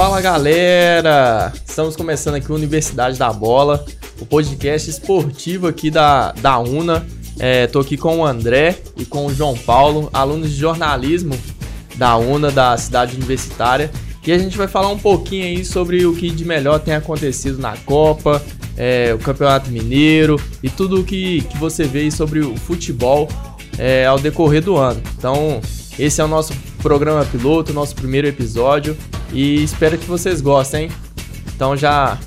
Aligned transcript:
Fala 0.00 0.18
galera! 0.22 1.52
Estamos 1.54 1.94
começando 1.94 2.36
aqui 2.36 2.50
o 2.50 2.54
Universidade 2.54 3.18
da 3.18 3.30
Bola, 3.30 3.84
o 4.18 4.24
podcast 4.24 4.88
esportivo 4.88 5.66
aqui 5.66 5.90
da, 5.90 6.32
da 6.32 6.58
UNA. 6.58 7.06
É, 7.38 7.66
tô 7.66 7.80
aqui 7.80 7.98
com 7.98 8.20
o 8.20 8.24
André 8.24 8.78
e 8.96 9.04
com 9.04 9.26
o 9.26 9.34
João 9.34 9.54
Paulo, 9.58 10.08
alunos 10.10 10.52
de 10.52 10.56
jornalismo 10.56 11.38
da 11.96 12.16
UNA, 12.16 12.50
da 12.50 12.74
cidade 12.78 13.14
universitária. 13.14 13.90
E 14.26 14.32
a 14.32 14.38
gente 14.38 14.56
vai 14.56 14.66
falar 14.66 14.88
um 14.88 14.98
pouquinho 14.98 15.44
aí 15.44 15.66
sobre 15.66 16.06
o 16.06 16.14
que 16.14 16.30
de 16.30 16.46
melhor 16.46 16.80
tem 16.80 16.94
acontecido 16.94 17.58
na 17.58 17.76
Copa, 17.84 18.42
é, 18.78 19.12
o 19.12 19.18
Campeonato 19.18 19.70
Mineiro 19.70 20.40
e 20.62 20.70
tudo 20.70 21.02
o 21.02 21.04
que, 21.04 21.42
que 21.42 21.58
você 21.58 21.84
vê 21.84 22.10
sobre 22.10 22.40
o 22.40 22.56
futebol 22.56 23.28
é, 23.76 24.06
ao 24.06 24.18
decorrer 24.18 24.64
do 24.64 24.78
ano. 24.78 25.02
Então, 25.18 25.60
esse 25.98 26.22
é 26.22 26.24
o 26.24 26.28
nosso 26.28 26.54
programa 26.80 27.24
piloto, 27.24 27.72
nosso 27.72 27.94
primeiro 27.94 28.26
episódio 28.26 28.96
e 29.32 29.62
espero 29.62 29.96
que 29.98 30.06
vocês 30.06 30.40
gostem. 30.40 30.90
Então, 31.54 31.76
já 31.76 32.18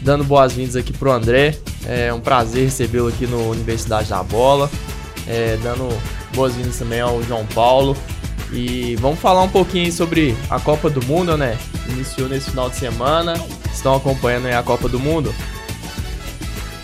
dando 0.00 0.24
boas-vindas 0.24 0.76
aqui 0.76 0.92
pro 0.92 1.10
André, 1.10 1.56
é 1.86 2.12
um 2.12 2.20
prazer 2.20 2.64
recebê-lo 2.64 3.08
aqui 3.08 3.26
no 3.26 3.50
Universidade 3.50 4.08
da 4.08 4.22
Bola, 4.22 4.70
é, 5.26 5.56
dando 5.62 5.88
boas-vindas 6.34 6.76
também 6.76 7.00
ao 7.00 7.22
João 7.22 7.46
Paulo. 7.46 7.96
E 8.52 8.96
vamos 8.96 9.18
falar 9.18 9.42
um 9.42 9.48
pouquinho 9.48 9.92
sobre 9.92 10.34
a 10.48 10.58
Copa 10.58 10.88
do 10.88 11.04
Mundo, 11.04 11.36
né? 11.36 11.58
Iniciou 11.90 12.28
nesse 12.28 12.50
final 12.50 12.70
de 12.70 12.76
semana. 12.76 13.34
Estão 13.72 13.94
acompanhando 13.94 14.46
a 14.46 14.62
Copa 14.62 14.88
do 14.88 14.98
Mundo? 14.98 15.34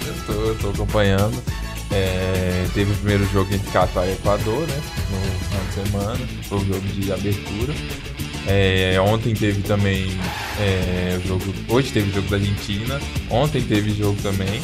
Eu 0.06 0.14
tô, 0.26 0.32
eu 0.32 0.54
tô 0.56 0.68
acompanhando. 0.70 1.42
É, 1.90 2.66
teve 2.74 2.92
o 2.92 2.94
primeiro 2.96 3.26
jogo 3.32 3.52
entre 3.54 3.70
Catar 3.70 4.06
e 4.06 4.12
Equador, 4.12 4.66
né? 4.66 4.82
No 5.10 5.53
semana. 5.74 6.20
Foi 6.48 6.58
o 6.58 6.64
jogo 6.64 6.80
de 6.80 7.12
abertura. 7.12 7.74
É, 8.46 9.00
ontem 9.00 9.34
teve 9.34 9.62
também 9.62 10.08
é, 10.60 11.18
o 11.18 11.26
jogo. 11.26 11.44
Hoje 11.68 11.92
teve 11.92 12.10
o 12.10 12.14
jogo 12.14 12.28
da 12.28 12.36
Argentina. 12.36 13.00
Ontem 13.30 13.62
teve 13.62 13.90
jogo 13.94 14.20
também. 14.22 14.60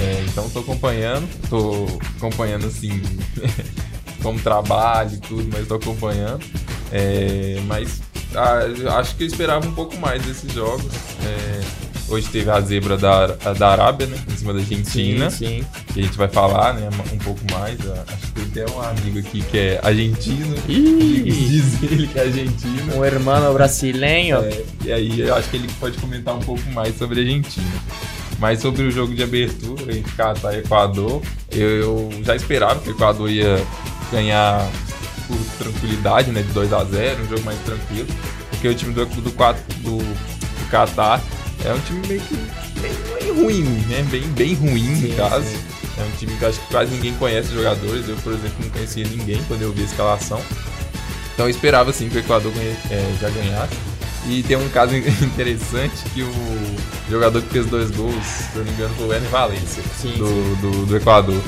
É, 0.00 0.24
então 0.28 0.48
tô 0.50 0.60
acompanhando. 0.60 1.28
Tô 1.48 1.86
acompanhando 2.18 2.66
assim. 2.66 3.00
como 4.22 4.38
trabalho 4.38 5.14
e 5.14 5.18
tudo, 5.18 5.48
mas 5.52 5.66
tô 5.66 5.74
acompanhando. 5.74 6.44
É, 6.92 7.60
mas 7.66 8.00
ah, 8.34 8.98
acho 8.98 9.16
que 9.16 9.24
eu 9.24 9.26
esperava 9.26 9.66
um 9.66 9.74
pouco 9.74 9.96
mais 9.96 10.22
desses 10.22 10.52
jogos. 10.52 10.92
Hoje 12.12 12.28
teve 12.28 12.50
a 12.50 12.60
zebra 12.60 12.98
da, 12.98 13.26
da 13.26 13.68
Arábia, 13.70 14.06
né? 14.06 14.18
Em 14.30 14.36
cima 14.36 14.52
da 14.52 14.58
Argentina. 14.58 15.30
Sim, 15.30 15.62
sim. 15.62 15.64
Que 15.94 16.00
a 16.00 16.02
gente 16.02 16.18
vai 16.18 16.28
falar, 16.28 16.74
né? 16.74 16.90
Um 17.10 17.16
pouco 17.16 17.40
mais. 17.50 17.78
Acho 17.80 18.32
que 18.34 18.50
tem 18.50 18.64
até 18.64 18.70
um 18.70 18.82
amigo 18.82 19.18
aqui 19.18 19.40
que 19.40 19.58
é 19.58 19.80
argentino. 19.82 20.54
Ih! 20.68 21.22
Diz 21.22 21.82
ele 21.82 22.06
que 22.06 22.18
é 22.18 22.22
argentino. 22.24 22.98
Um 22.98 23.02
hermano 23.02 23.54
brasileiro. 23.54 24.40
É, 24.40 24.62
e 24.84 24.92
aí 24.92 25.20
eu 25.20 25.34
acho 25.34 25.48
que 25.48 25.56
ele 25.56 25.70
pode 25.80 25.96
comentar 25.96 26.34
um 26.34 26.40
pouco 26.40 26.62
mais 26.72 26.98
sobre 26.98 27.20
a 27.20 27.22
Argentina. 27.22 27.72
Mas 28.38 28.60
sobre 28.60 28.82
o 28.82 28.90
jogo 28.90 29.14
de 29.14 29.22
abertura 29.22 29.96
entre 29.96 30.12
Catar 30.12 30.52
e 30.52 30.58
Equador, 30.58 31.22
eu, 31.50 31.66
eu 31.66 32.10
já 32.24 32.36
esperava 32.36 32.78
que 32.78 32.90
o 32.90 32.92
Equador 32.92 33.30
ia 33.30 33.56
ganhar 34.10 34.70
por 35.26 35.38
tranquilidade, 35.56 36.30
né? 36.30 36.42
De 36.42 36.52
2 36.52 36.74
a 36.74 36.84
0 36.84 37.22
um 37.22 37.28
jogo 37.30 37.42
mais 37.42 37.58
tranquilo. 37.60 38.08
Porque 38.50 38.68
o 38.68 38.74
time 38.74 38.92
do, 38.92 39.06
do, 39.06 39.22
do, 39.22 39.30
do 39.30 40.70
Qatar 40.70 41.22
é 41.64 41.72
um 41.72 41.80
time 41.80 42.06
meio 42.06 42.20
que 42.20 42.34
bem, 42.80 42.92
bem 43.18 43.42
ruim, 43.42 43.62
né? 43.88 44.04
Bem, 44.10 44.22
bem 44.28 44.54
ruim, 44.54 44.94
Sim, 44.96 45.08
no 45.08 45.16
caso. 45.16 45.44
sim. 45.46 45.58
É 45.98 46.02
um 46.02 46.10
time 46.18 46.36
que 46.36 46.42
eu 46.44 46.48
acho 46.48 46.60
que 46.60 46.66
quase 46.68 46.90
ninguém 46.94 47.14
conhece 47.14 47.48
os 47.48 47.54
jogadores. 47.54 48.08
Eu, 48.08 48.16
por 48.16 48.32
exemplo, 48.32 48.54
não 48.60 48.70
conhecia 48.70 49.06
ninguém 49.06 49.42
quando 49.46 49.62
eu 49.62 49.72
vi 49.72 49.82
a 49.82 49.84
escalação. 49.84 50.40
Então 51.34 51.46
eu 51.46 51.50
esperava 51.50 51.90
assim 51.90 52.08
que 52.08 52.16
o 52.16 52.20
Equador 52.20 52.52
é, 52.90 53.14
já 53.20 53.28
ganhasse. 53.30 53.74
E 54.26 54.42
tem 54.42 54.56
um 54.56 54.68
caso 54.70 54.94
interessante 55.22 55.96
que 56.14 56.22
o 56.22 56.32
jogador 57.10 57.42
que 57.42 57.48
fez 57.48 57.66
dois 57.66 57.90
gols, 57.90 58.14
se 58.24 58.56
eu 58.56 58.64
não 58.64 58.64
me 58.64 58.70
engano, 58.72 58.94
foi 58.96 59.06
o 59.08 59.12
Ener 59.14 59.28
Valência, 59.30 59.82
Sim, 60.00 60.12
do. 60.16 60.56
Do, 60.60 60.86
do 60.86 60.96
Equador. 60.96 61.40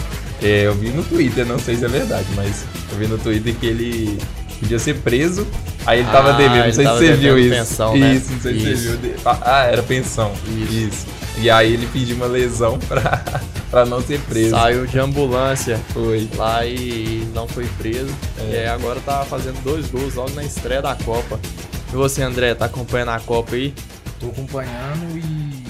É, 0.43 0.67
eu 0.67 0.75
vi 0.75 0.91
no 0.91 1.03
Twitter, 1.05 1.47
não 1.47 1.59
sei 1.59 1.77
se 1.77 1.85
é 1.85 1.89
verdade, 1.89 2.27
mas 2.35 2.65
eu 2.93 2.99
vi 2.99 3.07
no 3.07 3.17
Twitter 3.17 3.55
que 3.55 3.67
ele 3.67 4.19
podia 4.61 4.79
ser 4.79 4.95
preso. 4.97 5.47
Aí 5.87 6.01
ele 6.01 6.09
tava 6.11 6.31
Ah, 6.31 6.37
devendo, 6.37 6.57
não 6.59 6.65
ele 6.65 6.73
sei 6.73 6.87
se 6.87 6.93
você 6.93 7.13
viu 7.15 7.39
isso. 7.39 7.51
pensão, 7.55 7.97
né? 7.97 8.15
isso, 8.15 8.33
não 8.33 8.41
sei 8.41 8.59
se 8.61 8.73
Isso. 8.73 8.83
você 8.91 8.97
viu. 8.97 9.15
Ah, 9.25 9.65
era 9.65 9.83
pensão. 9.83 10.33
Isso. 10.71 11.07
E 11.39 11.51
aí 11.51 11.75
ele 11.75 11.87
pediu 11.89 12.17
uma 12.17 12.27
lesão 12.27 12.79
pra, 12.79 13.23
pra 13.71 13.85
não 13.85 14.01
ser 14.01 14.21
preso. 14.21 14.51
Saiu 14.51 14.87
de 14.87 14.99
ambulância 14.99 15.79
Foi. 15.93 16.29
lá 16.37 16.65
e 16.65 17.29
não 17.35 17.47
foi 17.47 17.67
preso. 17.79 18.15
É. 18.39 18.51
E 18.51 18.57
aí 18.61 18.67
agora 18.69 18.99
tá 19.01 19.25
fazendo 19.25 19.63
dois 19.63 19.87
gols 19.91 20.15
logo 20.15 20.31
na 20.31 20.45
estreia 20.45 20.81
da 20.81 20.95
Copa. 20.95 21.39
E 21.93 21.97
você, 21.97 22.23
André, 22.23 22.55
tá 22.55 22.65
acompanhando 22.65 23.11
a 23.11 23.21
Copa 23.21 23.55
aí? 23.55 23.75
Tô 24.21 24.29
acompanhando 24.29 25.19
e 25.19 25.65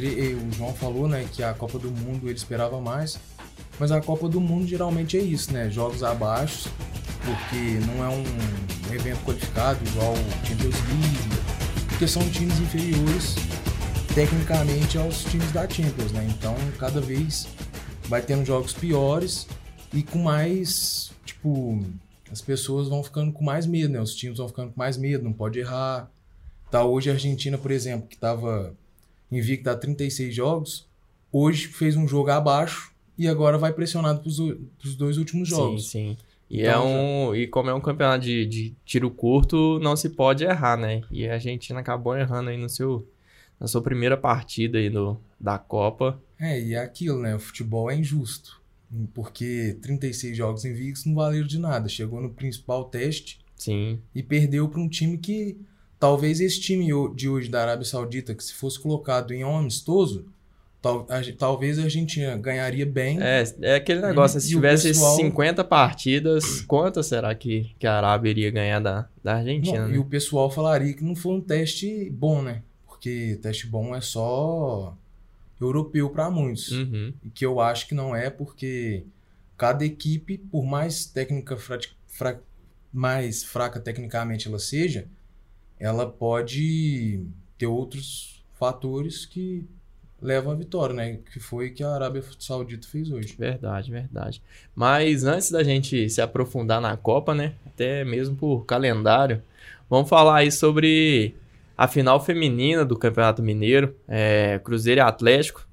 o 0.00 0.52
João 0.56 0.72
falou, 0.74 1.08
né, 1.08 1.24
que 1.32 1.42
a 1.42 1.52
Copa 1.52 1.76
do 1.78 1.90
Mundo 1.90 2.26
ele 2.28 2.36
esperava 2.36 2.80
mais, 2.80 3.18
mas 3.80 3.90
a 3.90 4.00
Copa 4.00 4.28
do 4.28 4.40
Mundo 4.40 4.64
geralmente 4.66 5.16
é 5.16 5.20
isso, 5.20 5.52
né, 5.52 5.68
jogos 5.70 6.04
abaixo, 6.04 6.68
porque 7.28 7.78
não 7.86 8.04
é 8.04 8.08
um 8.08 8.94
evento 8.94 9.22
qualificado 9.24 9.78
igual 9.88 10.12
o 10.14 10.46
Champions 10.46 10.74
League, 10.88 11.88
porque 11.88 12.06
são 12.08 12.28
times 12.30 12.58
inferiores 12.58 13.34
tecnicamente 14.14 14.96
aos 14.98 15.24
times 15.24 15.50
da 15.52 15.68
Champions, 15.68 16.12
né? 16.12 16.26
Então, 16.36 16.54
cada 16.78 17.00
vez 17.00 17.46
vai 18.08 18.22
tendo 18.22 18.44
jogos 18.44 18.72
piores 18.72 19.46
e 19.92 20.02
com 20.02 20.18
mais, 20.22 21.10
tipo, 21.24 21.84
as 22.30 22.40
pessoas 22.40 22.88
vão 22.88 23.02
ficando 23.02 23.32
com 23.32 23.44
mais 23.44 23.66
medo, 23.66 23.92
né? 23.92 24.00
Os 24.00 24.14
times 24.14 24.38
vão 24.38 24.48
ficando 24.48 24.72
com 24.72 24.78
mais 24.78 24.96
medo, 24.96 25.24
não 25.24 25.32
pode 25.32 25.58
errar. 25.58 26.10
Tá 26.70 26.84
hoje 26.84 27.10
a 27.10 27.14
Argentina, 27.14 27.56
por 27.56 27.70
exemplo, 27.70 28.08
que 28.08 28.14
estava 28.14 28.74
invicta 29.30 29.72
a 29.72 29.76
36 29.76 30.34
jogos, 30.34 30.86
hoje 31.30 31.68
fez 31.68 31.96
um 31.96 32.08
jogo 32.08 32.30
abaixo 32.30 32.90
e 33.16 33.28
agora 33.28 33.58
vai 33.58 33.72
pressionado 33.72 34.20
pros, 34.20 34.38
o- 34.38 34.56
pros 34.78 34.94
dois 34.96 35.18
últimos 35.18 35.48
jogos. 35.48 35.90
Sim, 35.90 36.16
sim. 36.16 36.16
E, 36.50 36.62
Então, 36.62 36.82
é 36.82 36.88
um, 36.88 37.34
e 37.34 37.46
como 37.46 37.70
é 37.70 37.74
um 37.74 37.80
campeonato 37.80 38.24
de, 38.24 38.46
de 38.46 38.74
tiro 38.84 39.10
curto, 39.10 39.78
não 39.80 39.96
se 39.96 40.10
pode 40.10 40.44
errar, 40.44 40.76
né? 40.76 41.02
E 41.10 41.28
a 41.28 41.34
Argentina 41.34 41.80
acabou 41.80 42.16
errando 42.16 42.50
aí 42.50 42.56
no 42.56 42.68
seu, 42.68 43.06
na 43.60 43.66
sua 43.66 43.82
primeira 43.82 44.16
partida 44.16 44.78
aí 44.78 44.88
no, 44.88 45.20
da 45.38 45.58
Copa. 45.58 46.20
É, 46.40 46.60
e 46.60 46.74
é 46.74 46.78
aquilo, 46.78 47.20
né? 47.20 47.34
O 47.34 47.40
futebol 47.40 47.90
é 47.90 47.96
injusto. 47.96 48.60
Porque 49.12 49.76
36 49.82 50.36
jogos 50.36 50.64
invictos 50.64 51.04
não 51.04 51.14
valeram 51.14 51.46
de 51.46 51.58
nada. 51.58 51.88
Chegou 51.88 52.22
no 52.22 52.30
principal 52.30 52.84
teste 52.86 53.38
Sim, 53.54 54.00
e 54.14 54.22
perdeu 54.22 54.68
para 54.68 54.80
um 54.80 54.88
time 54.88 55.18
que 55.18 55.58
talvez 55.98 56.40
esse 56.40 56.60
time 56.60 56.86
de 57.14 57.28
hoje 57.28 57.50
da 57.50 57.60
Arábia 57.60 57.84
Saudita, 57.84 58.34
que 58.34 58.42
se 58.42 58.54
fosse 58.54 58.80
colocado 58.80 59.34
em 59.34 59.44
um 59.44 59.56
amistoso, 59.56 60.26
tal- 60.88 61.06
a 61.08 61.20
talvez 61.36 61.78
a 61.78 61.82
Argentina 61.84 62.36
ganharia 62.36 62.86
bem. 62.86 63.18
É, 63.20 63.44
é 63.62 63.74
aquele 63.76 64.00
negócio, 64.00 64.40
se 64.40 64.50
E 64.52 64.54
o 64.56 64.58
tivesse 64.58 64.88
pessoal- 64.88 65.16
50 65.16 65.64
partidas, 65.64 66.60
quantas 66.62 67.06
será 67.06 67.34
que, 67.34 67.74
que 67.78 67.86
a 67.86 67.96
Arábia 67.96 68.30
iria 68.30 68.50
ganhar 68.50 68.80
da, 68.80 69.08
da 69.22 69.36
Argentina? 69.36 69.80
Não, 69.80 69.88
né? 69.88 69.94
E 69.96 69.98
o 69.98 70.04
pessoal 70.04 70.50
falaria 70.50 70.92
que 70.94 71.04
não 71.04 71.14
foi 71.14 71.32
um 71.34 71.40
teste 71.40 72.08
bom, 72.10 72.42
né? 72.42 72.62
Porque 72.86 73.38
teste 73.42 73.66
bom 73.66 73.94
é 73.94 74.00
só 74.00 74.96
europeu 75.60 76.10
para 76.10 76.30
muitos. 76.30 76.70
Uhum. 76.72 77.12
E 77.24 77.30
que 77.30 77.44
eu 77.44 77.60
acho 77.60 77.86
que 77.88 77.94
não 77.94 78.14
é, 78.14 78.30
porque 78.30 79.04
cada 79.56 79.84
equipe, 79.84 80.38
por 80.38 80.64
mais 80.64 81.04
técnica 81.04 81.56
fra- 81.56 81.78
fra- 82.06 82.40
mais 82.92 83.42
fraca 83.44 83.78
tecnicamente 83.80 84.48
ela 84.48 84.58
seja, 84.58 85.06
ela 85.78 86.06
pode 86.06 87.20
ter 87.56 87.66
outros 87.66 88.42
fatores 88.58 89.24
que 89.26 89.64
levam 90.20 90.52
à 90.52 90.54
vitória, 90.54 90.94
né? 90.94 91.18
Que 91.32 91.40
foi 91.40 91.68
o 91.68 91.74
que 91.74 91.82
a 91.82 91.90
Arábia 91.94 92.22
Saudita 92.38 92.86
fez 92.86 93.10
hoje. 93.10 93.34
Verdade, 93.38 93.90
verdade. 93.90 94.42
Mas 94.74 95.24
antes 95.24 95.50
da 95.50 95.62
gente 95.62 96.08
se 96.10 96.20
aprofundar 96.20 96.80
na 96.80 96.96
Copa, 96.96 97.34
né? 97.34 97.54
Até 97.66 98.04
mesmo 98.04 98.36
por 98.36 98.64
calendário, 98.64 99.42
vamos 99.88 100.08
falar 100.08 100.38
aí 100.38 100.50
sobre 100.50 101.34
a 101.76 101.86
final 101.86 102.18
feminina 102.22 102.84
do 102.84 102.98
Campeonato 102.98 103.42
Mineiro, 103.42 103.94
é, 104.08 104.60
Cruzeiro 104.64 105.00
e 105.00 105.02
Atlético. 105.02 105.66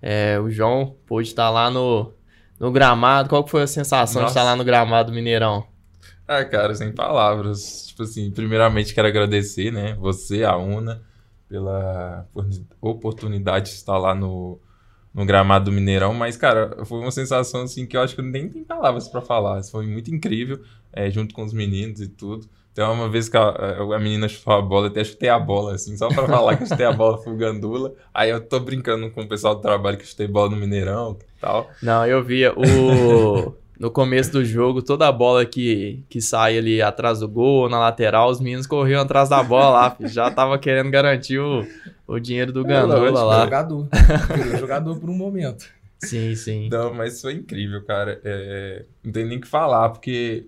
É, 0.00 0.40
o 0.40 0.50
João 0.50 0.96
pôde 1.06 1.28
estar 1.28 1.50
lá 1.50 1.70
no, 1.70 2.12
no 2.58 2.72
gramado. 2.72 3.28
Qual 3.28 3.44
que 3.44 3.50
foi 3.50 3.62
a 3.62 3.66
sensação 3.66 4.22
de 4.22 4.28
Nossa. 4.28 4.38
estar 4.38 4.44
lá 4.44 4.56
no 4.56 4.64
gramado 4.64 5.12
Mineirão? 5.12 5.66
Ah, 6.26 6.44
cara, 6.44 6.74
sem 6.74 6.92
palavras. 6.92 7.88
Tipo 7.88 8.04
assim, 8.04 8.30
primeiramente 8.30 8.94
quero 8.94 9.08
agradecer, 9.08 9.70
né? 9.70 9.94
Você, 10.00 10.44
a 10.44 10.56
Una, 10.56 11.02
pela 11.50 12.26
oportuni- 12.32 12.66
oportunidade 12.80 13.70
de 13.70 13.76
estar 13.76 13.98
lá 13.98 14.14
no, 14.14 14.58
no 15.12 15.26
gramado 15.26 15.66
do 15.66 15.72
Mineirão. 15.72 16.14
Mas, 16.14 16.36
cara, 16.36 16.84
foi 16.84 17.00
uma 17.00 17.10
sensação 17.10 17.62
assim 17.62 17.84
que 17.84 17.96
eu 17.96 18.00
acho 18.00 18.14
que 18.14 18.22
nem 18.22 18.48
tem 18.48 18.62
palavras 18.62 19.08
pra 19.08 19.20
falar. 19.20 19.62
Foi 19.64 19.84
muito 19.84 20.14
incrível, 20.14 20.60
é, 20.92 21.10
junto 21.10 21.34
com 21.34 21.42
os 21.44 21.52
meninos 21.52 22.00
e 22.00 22.08
tudo. 22.08 22.48
Então, 22.72 22.94
uma 22.94 23.08
vez 23.08 23.28
que 23.28 23.36
a, 23.36 23.48
a 23.50 23.98
menina 23.98 24.28
chutou 24.28 24.54
a 24.54 24.62
bola, 24.62 24.86
eu 24.86 24.90
até 24.92 25.02
chutei 25.02 25.28
a 25.28 25.40
bola, 25.40 25.74
assim, 25.74 25.96
só 25.96 26.06
pra 26.06 26.24
falar 26.28 26.56
que 26.56 26.62
eu 26.62 26.68
chutei 26.68 26.86
a 26.86 26.92
bola, 26.92 27.20
gandula. 27.36 27.92
Aí 28.14 28.30
eu 28.30 28.40
tô 28.40 28.60
brincando 28.60 29.10
com 29.10 29.22
o 29.22 29.28
pessoal 29.28 29.56
do 29.56 29.60
trabalho 29.60 29.96
que 29.96 30.04
eu 30.04 30.06
chutei 30.06 30.28
bola 30.28 30.50
no 30.50 30.56
Mineirão 30.56 31.18
e 31.20 31.40
tal. 31.40 31.68
Não, 31.82 32.06
eu 32.06 32.22
via 32.22 32.54
o. 32.56 33.52
no 33.80 33.90
começo 33.90 34.30
do 34.30 34.44
jogo, 34.44 34.82
toda 34.82 35.08
a 35.08 35.12
bola 35.12 35.46
que, 35.46 36.04
que 36.10 36.20
sai 36.20 36.58
ali 36.58 36.82
atrás 36.82 37.20
do 37.20 37.26
gol, 37.26 37.66
na 37.66 37.78
lateral, 37.78 38.28
os 38.28 38.38
meninos 38.38 38.66
corriam 38.66 39.00
atrás 39.00 39.30
da 39.30 39.42
bola 39.42 39.70
lá, 39.70 39.96
já 40.00 40.30
tava 40.30 40.58
querendo 40.58 40.90
garantir 40.90 41.38
o, 41.38 41.66
o 42.06 42.20
dinheiro 42.20 42.52
do 42.52 42.62
Gandola 42.62 43.24
lá. 43.24 43.44
Jogador. 43.44 43.88
jogador 44.60 45.00
por 45.00 45.08
um 45.08 45.16
momento. 45.16 45.64
Sim, 45.98 46.34
sim. 46.34 46.68
Não, 46.70 46.92
mas 46.92 47.22
foi 47.22 47.32
incrível, 47.32 47.82
cara. 47.82 48.20
É, 48.22 48.84
não 49.02 49.10
tem 49.12 49.24
nem 49.24 49.38
o 49.38 49.40
que 49.40 49.48
falar, 49.48 49.88
porque 49.88 50.46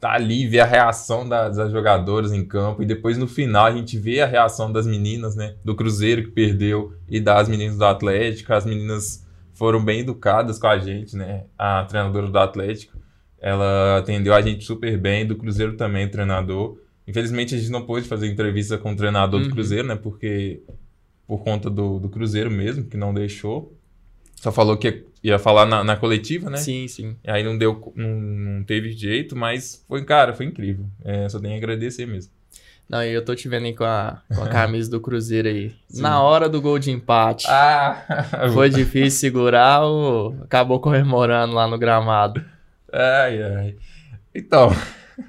tá 0.00 0.12
ali, 0.12 0.46
ver 0.46 0.60
a 0.60 0.66
reação 0.66 1.28
das, 1.28 1.58
das 1.58 1.70
jogadoras 1.70 2.32
em 2.32 2.46
campo, 2.46 2.82
e 2.82 2.86
depois 2.86 3.18
no 3.18 3.28
final 3.28 3.66
a 3.66 3.72
gente 3.72 3.98
vê 3.98 4.22
a 4.22 4.26
reação 4.26 4.72
das 4.72 4.86
meninas, 4.86 5.36
né? 5.36 5.54
Do 5.62 5.74
Cruzeiro 5.74 6.22
que 6.22 6.30
perdeu 6.30 6.94
e 7.10 7.20
das 7.20 7.46
meninas 7.46 7.76
do 7.76 7.84
Atlético. 7.84 8.54
As 8.54 8.64
meninas 8.64 9.23
foram 9.54 9.82
bem 9.82 10.00
educadas 10.00 10.58
com 10.58 10.66
a 10.66 10.78
gente, 10.78 11.16
né? 11.16 11.44
A 11.56 11.84
treinadora 11.84 12.28
do 12.28 12.38
Atlético, 12.38 12.98
ela 13.40 13.98
atendeu 13.98 14.34
a 14.34 14.40
gente 14.40 14.64
super 14.64 14.98
bem, 14.98 15.26
do 15.26 15.36
Cruzeiro 15.36 15.76
também, 15.76 16.06
o 16.06 16.10
treinador. 16.10 16.78
Infelizmente 17.06 17.54
a 17.54 17.58
gente 17.58 17.70
não 17.70 17.86
pôde 17.86 18.06
fazer 18.06 18.26
entrevista 18.26 18.78
com 18.78 18.92
o 18.92 18.96
treinador 18.96 19.40
uhum. 19.40 19.48
do 19.48 19.54
Cruzeiro, 19.54 19.86
né? 19.88 19.96
Porque 19.96 20.62
por 21.26 21.42
conta 21.42 21.70
do, 21.70 21.98
do 21.98 22.08
Cruzeiro 22.08 22.50
mesmo, 22.50 22.84
que 22.84 22.96
não 22.96 23.14
deixou. 23.14 23.76
Só 24.36 24.52
falou 24.52 24.76
que 24.76 25.04
ia 25.22 25.38
falar 25.38 25.64
na, 25.64 25.82
na, 25.82 25.96
coletiva, 25.96 26.50
né? 26.50 26.58
Sim, 26.58 26.86
sim. 26.86 27.16
E 27.24 27.30
aí 27.30 27.42
não 27.42 27.56
deu, 27.56 27.92
não, 27.96 28.20
não 28.20 28.64
teve 28.64 28.92
jeito, 28.92 29.34
mas 29.34 29.84
foi, 29.88 30.04
cara, 30.04 30.34
foi 30.34 30.46
incrível. 30.46 30.86
É, 31.02 31.28
só 31.28 31.40
tenho 31.40 31.54
a 31.54 31.56
agradecer 31.56 32.06
mesmo. 32.06 32.30
Não, 32.88 33.02
e 33.02 33.12
eu 33.12 33.24
tô 33.24 33.34
te 33.34 33.48
vendo 33.48 33.64
aí 33.64 33.74
com 33.74 33.84
a, 33.84 34.22
com 34.34 34.42
a 34.42 34.48
camisa 34.50 34.90
do 34.90 35.00
Cruzeiro 35.00 35.48
aí. 35.48 35.74
Sim. 35.88 36.02
Na 36.02 36.22
hora 36.22 36.48
do 36.48 36.60
gol 36.60 36.78
de 36.78 36.90
empate. 36.90 37.46
Ah! 37.48 38.50
Foi 38.52 38.68
difícil 38.68 39.18
segurar 39.18 39.84
ou 39.84 40.36
acabou 40.42 40.80
comemorando 40.80 41.54
lá 41.54 41.66
no 41.66 41.78
gramado? 41.78 42.44
Ai, 42.92 43.42
ai. 43.42 43.76
Então, 44.34 44.70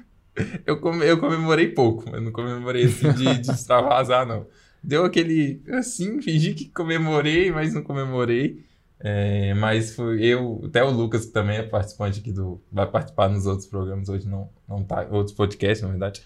eu, 0.66 0.78
come, 0.80 1.06
eu 1.06 1.18
comemorei 1.18 1.68
pouco, 1.68 2.04
mas 2.10 2.22
não 2.22 2.32
comemorei 2.32 2.84
assim 2.84 3.12
de, 3.12 3.38
de 3.38 3.50
extravasar, 3.52 4.26
não. 4.26 4.46
Deu 4.82 5.04
aquele, 5.04 5.62
assim, 5.72 6.20
fingi 6.22 6.54
que 6.54 6.66
comemorei, 6.66 7.50
mas 7.50 7.74
não 7.74 7.82
comemorei. 7.82 8.64
É, 8.98 9.52
mas 9.54 9.94
foi 9.94 10.22
eu, 10.24 10.62
até 10.64 10.82
o 10.82 10.90
Lucas, 10.90 11.26
que 11.26 11.32
também 11.32 11.58
é 11.58 11.62
participante 11.62 12.20
aqui 12.20 12.32
do. 12.32 12.62
Vai 12.72 12.86
participar 12.86 13.28
nos 13.28 13.46
outros 13.46 13.66
programas, 13.66 14.08
hoje 14.08 14.26
não, 14.28 14.48
não 14.68 14.82
tá. 14.82 15.06
Outros 15.10 15.34
podcasts, 15.34 15.82
na 15.82 15.88
verdade. 15.88 16.22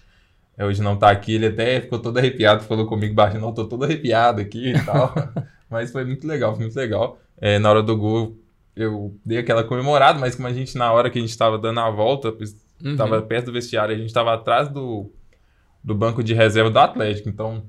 É, 0.57 0.65
hoje 0.65 0.81
não 0.81 0.95
tá 0.95 1.09
aqui, 1.09 1.35
ele 1.35 1.47
até 1.47 1.81
ficou 1.81 1.99
todo 1.99 2.17
arrepiado, 2.17 2.63
falou 2.63 2.85
comigo 2.85 3.13
baixo, 3.13 3.39
não, 3.39 3.53
tô 3.53 3.65
todo 3.65 3.85
arrepiado 3.85 4.41
aqui 4.41 4.73
e 4.73 4.85
tal. 4.85 5.13
mas 5.69 5.91
foi 5.91 6.03
muito 6.03 6.27
legal, 6.27 6.53
foi 6.53 6.65
muito 6.65 6.75
legal. 6.75 7.19
É, 7.39 7.57
na 7.57 7.69
hora 7.69 7.81
do 7.81 7.97
gol, 7.97 8.37
eu 8.75 9.15
dei 9.25 9.37
aquela 9.37 9.63
comemorada, 9.63 10.19
mas 10.19 10.35
como 10.35 10.47
a 10.47 10.53
gente, 10.53 10.77
na 10.77 10.91
hora 10.91 11.09
que 11.09 11.17
a 11.17 11.21
gente 11.21 11.37
tava 11.37 11.57
dando 11.57 11.79
a 11.79 11.89
volta, 11.89 12.35
uhum. 12.83 12.95
tava 12.95 13.21
perto 13.21 13.47
do 13.47 13.53
vestiário, 13.53 13.95
a 13.95 13.97
gente 13.97 14.13
tava 14.13 14.33
atrás 14.33 14.69
do, 14.69 15.11
do 15.83 15.95
banco 15.95 16.23
de 16.23 16.33
reserva 16.33 16.69
do 16.69 16.79
Atlético, 16.79 17.29
então 17.29 17.63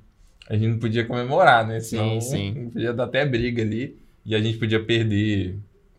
a 0.48 0.54
gente 0.54 0.68
não 0.68 0.78
podia 0.78 1.06
comemorar, 1.06 1.66
né? 1.66 1.80
Senão 1.80 2.20
sim, 2.20 2.54
sim. 2.54 2.70
podia 2.70 2.92
dar 2.92 3.04
até 3.04 3.24
briga 3.24 3.62
ali 3.62 3.98
e 4.24 4.34
a 4.34 4.40
gente 4.40 4.58
podia 4.58 4.82
perder 4.82 5.58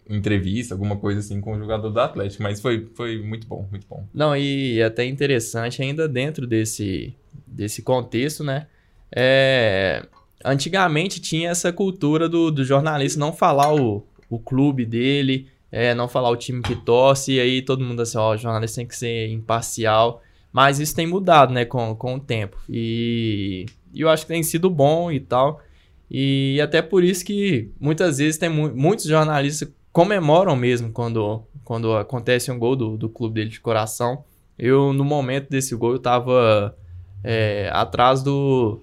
entrevista, 0.09 0.73
alguma 0.73 0.97
coisa 0.97 1.19
assim 1.19 1.39
com 1.39 1.53
o 1.55 1.59
jogador 1.59 1.89
do 1.89 1.99
Atlético, 1.99 2.43
mas 2.43 2.59
foi, 2.61 2.87
foi 2.93 3.21
muito 3.21 3.47
bom, 3.47 3.67
muito 3.69 3.87
bom. 3.87 4.05
Não, 4.13 4.35
e 4.35 4.81
até 4.81 5.05
interessante 5.05 5.81
ainda 5.81 6.07
dentro 6.07 6.45
desse, 6.45 7.15
desse 7.47 7.81
contexto, 7.81 8.43
né? 8.43 8.67
É, 9.15 10.05
antigamente 10.43 11.21
tinha 11.21 11.49
essa 11.49 11.71
cultura 11.71 12.27
do, 12.27 12.51
do 12.51 12.63
jornalista 12.65 13.19
não 13.19 13.31
falar 13.31 13.73
o, 13.73 14.05
o 14.29 14.39
clube 14.39 14.85
dele, 14.85 15.47
é, 15.71 15.93
não 15.95 16.07
falar 16.07 16.29
o 16.29 16.35
time 16.35 16.61
que 16.61 16.75
torce, 16.75 17.33
e 17.33 17.39
aí 17.39 17.61
todo 17.61 17.83
mundo 17.83 18.01
assim, 18.01 18.17
ó, 18.17 18.33
o 18.33 18.37
jornalista 18.37 18.77
tem 18.77 18.87
que 18.87 18.95
ser 18.95 19.29
imparcial, 19.29 20.21
mas 20.51 20.79
isso 20.79 20.95
tem 20.95 21.07
mudado, 21.07 21.53
né, 21.53 21.65
com, 21.65 21.95
com 21.95 22.15
o 22.15 22.19
tempo, 22.19 22.57
e, 22.69 23.65
e 23.93 24.01
eu 24.01 24.09
acho 24.09 24.23
que 24.23 24.33
tem 24.33 24.43
sido 24.43 24.69
bom 24.69 25.11
e 25.11 25.19
tal, 25.19 25.61
e 26.11 26.59
até 26.61 26.81
por 26.81 27.03
isso 27.03 27.25
que 27.25 27.71
muitas 27.79 28.17
vezes 28.17 28.37
tem 28.37 28.49
mu 28.49 28.71
muitos 28.75 29.05
jornalistas 29.05 29.69
comemoram 29.93 30.55
mesmo 30.55 30.91
quando, 30.91 31.43
quando 31.63 31.95
acontece 31.95 32.51
um 32.51 32.57
gol 32.57 32.75
do, 32.75 32.97
do 32.97 33.07
clube 33.07 33.35
dele 33.35 33.49
de 33.51 33.61
coração. 33.61 34.25
Eu, 34.57 34.91
no 34.91 35.05
momento 35.05 35.49
desse 35.49 35.75
gol, 35.75 35.93
eu 35.93 35.99
tava 35.99 36.75
é, 37.23 37.69
atrás 37.71 38.23
do, 38.23 38.81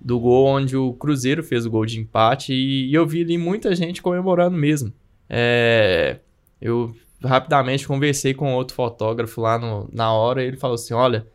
do 0.00 0.18
gol 0.18 0.46
onde 0.48 0.76
o 0.76 0.92
Cruzeiro 0.94 1.42
fez 1.42 1.64
o 1.64 1.70
gol 1.70 1.86
de 1.86 2.00
empate 2.00 2.52
e, 2.52 2.90
e 2.90 2.94
eu 2.94 3.06
vi 3.06 3.22
ali 3.22 3.38
muita 3.38 3.74
gente 3.76 4.02
comemorando 4.02 4.56
mesmo. 4.56 4.92
É, 5.28 6.18
eu 6.60 6.94
rapidamente 7.22 7.86
conversei 7.86 8.34
com 8.34 8.52
outro 8.54 8.74
fotógrafo 8.74 9.40
lá 9.40 9.56
no, 9.56 9.88
na 9.92 10.12
hora 10.12 10.42
e 10.42 10.48
ele 10.48 10.56
falou 10.56 10.74
assim, 10.74 10.94
olha, 10.94 11.26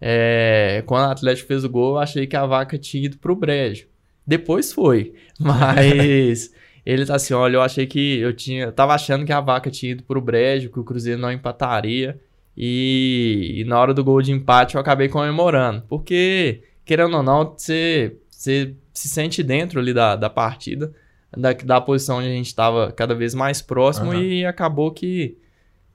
é, 0.00 0.84
quando 0.86 1.08
o 1.08 1.10
Atlético 1.10 1.48
fez 1.48 1.64
o 1.64 1.68
gol, 1.68 1.94
eu 1.94 1.98
achei 1.98 2.28
que 2.28 2.36
a 2.36 2.46
vaca 2.46 2.78
tinha 2.78 3.06
ido 3.06 3.18
pro 3.18 3.34
brejo. 3.34 3.86
Depois 4.24 4.72
foi, 4.72 5.14
mas 5.40 6.52
ele 6.84 7.06
tá 7.06 7.14
assim, 7.14 7.34
olha, 7.34 7.56
eu 7.56 7.62
achei 7.62 7.86
que 7.86 8.18
eu 8.18 8.32
tinha, 8.32 8.64
eu 8.64 8.72
tava 8.72 8.94
achando 8.94 9.24
que 9.24 9.32
a 9.32 9.40
vaca 9.40 9.70
tinha 9.70 9.92
ido 9.92 10.02
pro 10.02 10.20
brejo, 10.20 10.70
que 10.70 10.80
o 10.80 10.84
Cruzeiro 10.84 11.20
não 11.20 11.30
empataria. 11.30 12.20
E, 12.56 13.54
e, 13.56 13.64
na 13.64 13.80
hora 13.80 13.94
do 13.94 14.04
gol 14.04 14.20
de 14.20 14.32
empate 14.32 14.74
eu 14.74 14.80
acabei 14.80 15.08
comemorando, 15.08 15.84
porque 15.88 16.62
querendo 16.84 17.16
ou 17.16 17.22
não, 17.22 17.44
você, 17.56 18.16
você 18.28 18.74
se 18.92 19.08
sente 19.08 19.42
dentro 19.42 19.80
ali 19.80 19.94
da, 19.94 20.16
da 20.16 20.28
partida, 20.28 20.92
da, 21.34 21.52
da 21.52 21.80
posição 21.80 22.18
onde 22.18 22.28
a 22.28 22.32
gente 22.32 22.48
estava 22.48 22.92
cada 22.92 23.14
vez 23.14 23.34
mais 23.34 23.62
próximo 23.62 24.10
uhum. 24.10 24.20
e 24.20 24.44
acabou 24.44 24.90
que 24.90 25.38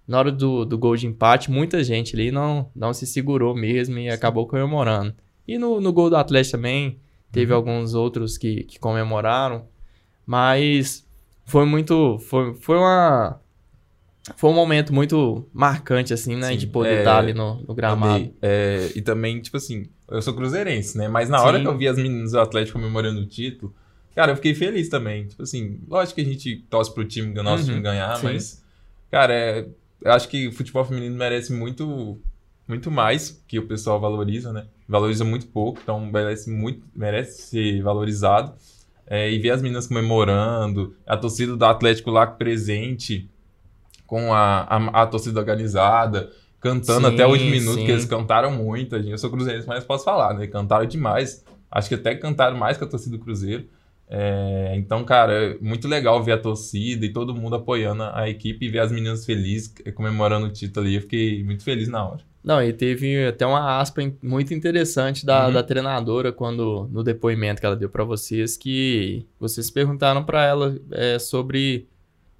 na 0.07 0.17
hora 0.17 0.31
do, 0.31 0.65
do 0.65 0.77
gol 0.77 0.95
de 0.95 1.05
empate, 1.05 1.51
muita 1.51 1.83
gente 1.83 2.15
ali 2.15 2.31
não, 2.31 2.71
não 2.75 2.91
se 2.91 3.05
segurou 3.05 3.53
mesmo 3.53 3.99
e 3.99 4.09
acabou 4.09 4.47
comemorando. 4.47 5.13
E 5.47 5.59
no, 5.59 5.79
no 5.79 5.93
gol 5.93 6.09
do 6.09 6.15
Atlético 6.15 6.57
também, 6.57 6.99
Teve 7.31 7.51
uhum. 7.51 7.57
alguns 7.57 7.93
outros 7.93 8.37
que, 8.37 8.63
que 8.63 8.79
comemoraram. 8.79 9.65
Mas 10.27 11.07
foi 11.45 11.65
muito. 11.65 12.19
Foi, 12.19 12.53
foi 12.55 12.77
uma. 12.77 13.39
Foi 14.35 14.49
um 14.49 14.53
momento 14.53 14.93
muito 14.93 15.47
marcante, 15.53 16.13
assim, 16.13 16.35
né? 16.35 16.49
Sim, 16.49 16.57
de 16.57 16.67
poder 16.67 16.95
é, 16.95 16.99
estar 16.99 17.17
ali 17.17 17.33
no, 17.33 17.63
no 17.65 17.73
gramado. 17.73 18.29
É, 18.41 18.91
e 18.93 19.01
também, 19.01 19.39
tipo 19.39 19.55
assim, 19.55 19.87
eu 20.09 20.21
sou 20.21 20.33
cruzeirense, 20.33 20.97
né? 20.97 21.07
Mas 21.07 21.29
na 21.29 21.41
hora 21.41 21.57
Sim. 21.57 21.63
que 21.63 21.69
eu 21.69 21.77
vi 21.77 21.87
as 21.87 21.95
meninas 21.95 22.33
do 22.33 22.39
Atlético 22.41 22.77
comemorando 22.77 23.21
o 23.21 23.25
título, 23.25 23.73
cara, 24.13 24.33
eu 24.33 24.35
fiquei 24.35 24.53
feliz 24.53 24.89
também. 24.89 25.27
Tipo 25.27 25.43
assim, 25.43 25.79
lógico 25.87 26.15
que 26.15 26.21
a 26.21 26.25
gente 26.25 26.57
torce 26.69 26.93
pro 26.93 27.05
time, 27.05 27.39
o 27.39 27.41
nosso 27.41 27.63
uhum, 27.63 27.69
time 27.69 27.81
ganhar, 27.81 28.17
sim. 28.17 28.25
mas, 28.25 28.61
cara, 29.09 29.33
é, 29.33 29.65
eu 30.01 30.11
acho 30.11 30.27
que 30.27 30.49
o 30.49 30.51
futebol 30.51 30.83
feminino 30.83 31.15
merece 31.15 31.53
muito, 31.53 32.19
muito 32.67 32.91
mais 32.91 33.41
que 33.47 33.57
o 33.57 33.65
pessoal 33.65 33.97
valoriza, 33.97 34.51
né? 34.51 34.67
valoriza 34.87 35.25
muito 35.25 35.47
pouco, 35.47 35.79
então 35.83 35.99
merece, 35.99 36.49
muito, 36.49 36.83
merece 36.95 37.41
ser 37.41 37.81
valorizado. 37.81 38.53
É, 39.09 39.31
e 39.31 39.39
ver 39.39 39.51
as 39.51 39.61
meninas 39.61 39.87
comemorando, 39.87 40.95
a 41.05 41.15
torcida 41.15 41.55
do 41.55 41.65
Atlético 41.65 42.11
lá 42.11 42.27
presente, 42.27 43.29
com 44.05 44.33
a, 44.33 44.61
a, 44.63 45.03
a 45.03 45.07
torcida 45.07 45.39
organizada, 45.39 46.29
cantando 46.59 47.07
sim, 47.07 47.13
até 47.13 47.25
os 47.25 47.41
minutos, 47.41 47.79
sim. 47.79 47.85
que 47.85 47.91
eles 47.91 48.05
cantaram 48.05 48.51
muito. 48.51 48.95
Eu 48.95 49.17
sou 49.17 49.29
cruzeirense, 49.29 49.67
mas 49.67 49.83
posso 49.83 50.03
falar, 50.03 50.33
né? 50.33 50.47
Cantaram 50.47 50.85
demais. 50.85 51.43
Acho 51.71 51.89
que 51.89 51.95
até 51.95 52.15
cantaram 52.15 52.57
mais 52.57 52.77
que 52.77 52.83
a 52.83 52.87
torcida 52.87 53.17
do 53.17 53.23
Cruzeiro. 53.23 53.65
É, 54.09 54.73
então, 54.75 55.03
cara, 55.03 55.33
é 55.33 55.57
muito 55.59 55.87
legal 55.87 56.23
ver 56.23 56.31
a 56.31 56.37
torcida 56.37 57.05
e 57.05 57.11
todo 57.11 57.35
mundo 57.35 57.57
apoiando 57.57 58.03
a 58.03 58.29
equipe 58.29 58.65
e 58.65 58.69
ver 58.69 58.79
as 58.79 58.91
meninas 58.91 59.25
felizes, 59.25 59.73
comemorando 59.93 60.47
o 60.47 60.51
título 60.51 60.85
ali. 60.85 60.95
Eu 60.95 61.01
fiquei 61.01 61.43
muito 61.43 61.63
feliz 61.63 61.87
na 61.87 62.05
hora. 62.05 62.21
Não, 62.47 62.63
e 62.63 62.71
teve 62.71 63.25
até 63.27 63.45
uma 63.45 63.77
aspa 63.77 64.01
muito 64.23 64.53
interessante 64.53 65.25
da, 65.25 65.47
uhum. 65.47 65.53
da 65.53 65.61
treinadora 65.61 66.31
quando 66.31 66.87
no 66.89 67.03
depoimento 67.03 67.59
que 67.59 67.65
ela 67.65 67.75
deu 67.75 67.89
para 67.89 68.05
vocês 68.05 68.55
que 68.55 69.27
vocês 69.37 69.69
perguntaram 69.69 70.23
para 70.23 70.45
ela 70.45 70.79
é, 70.91 71.19
sobre 71.19 71.89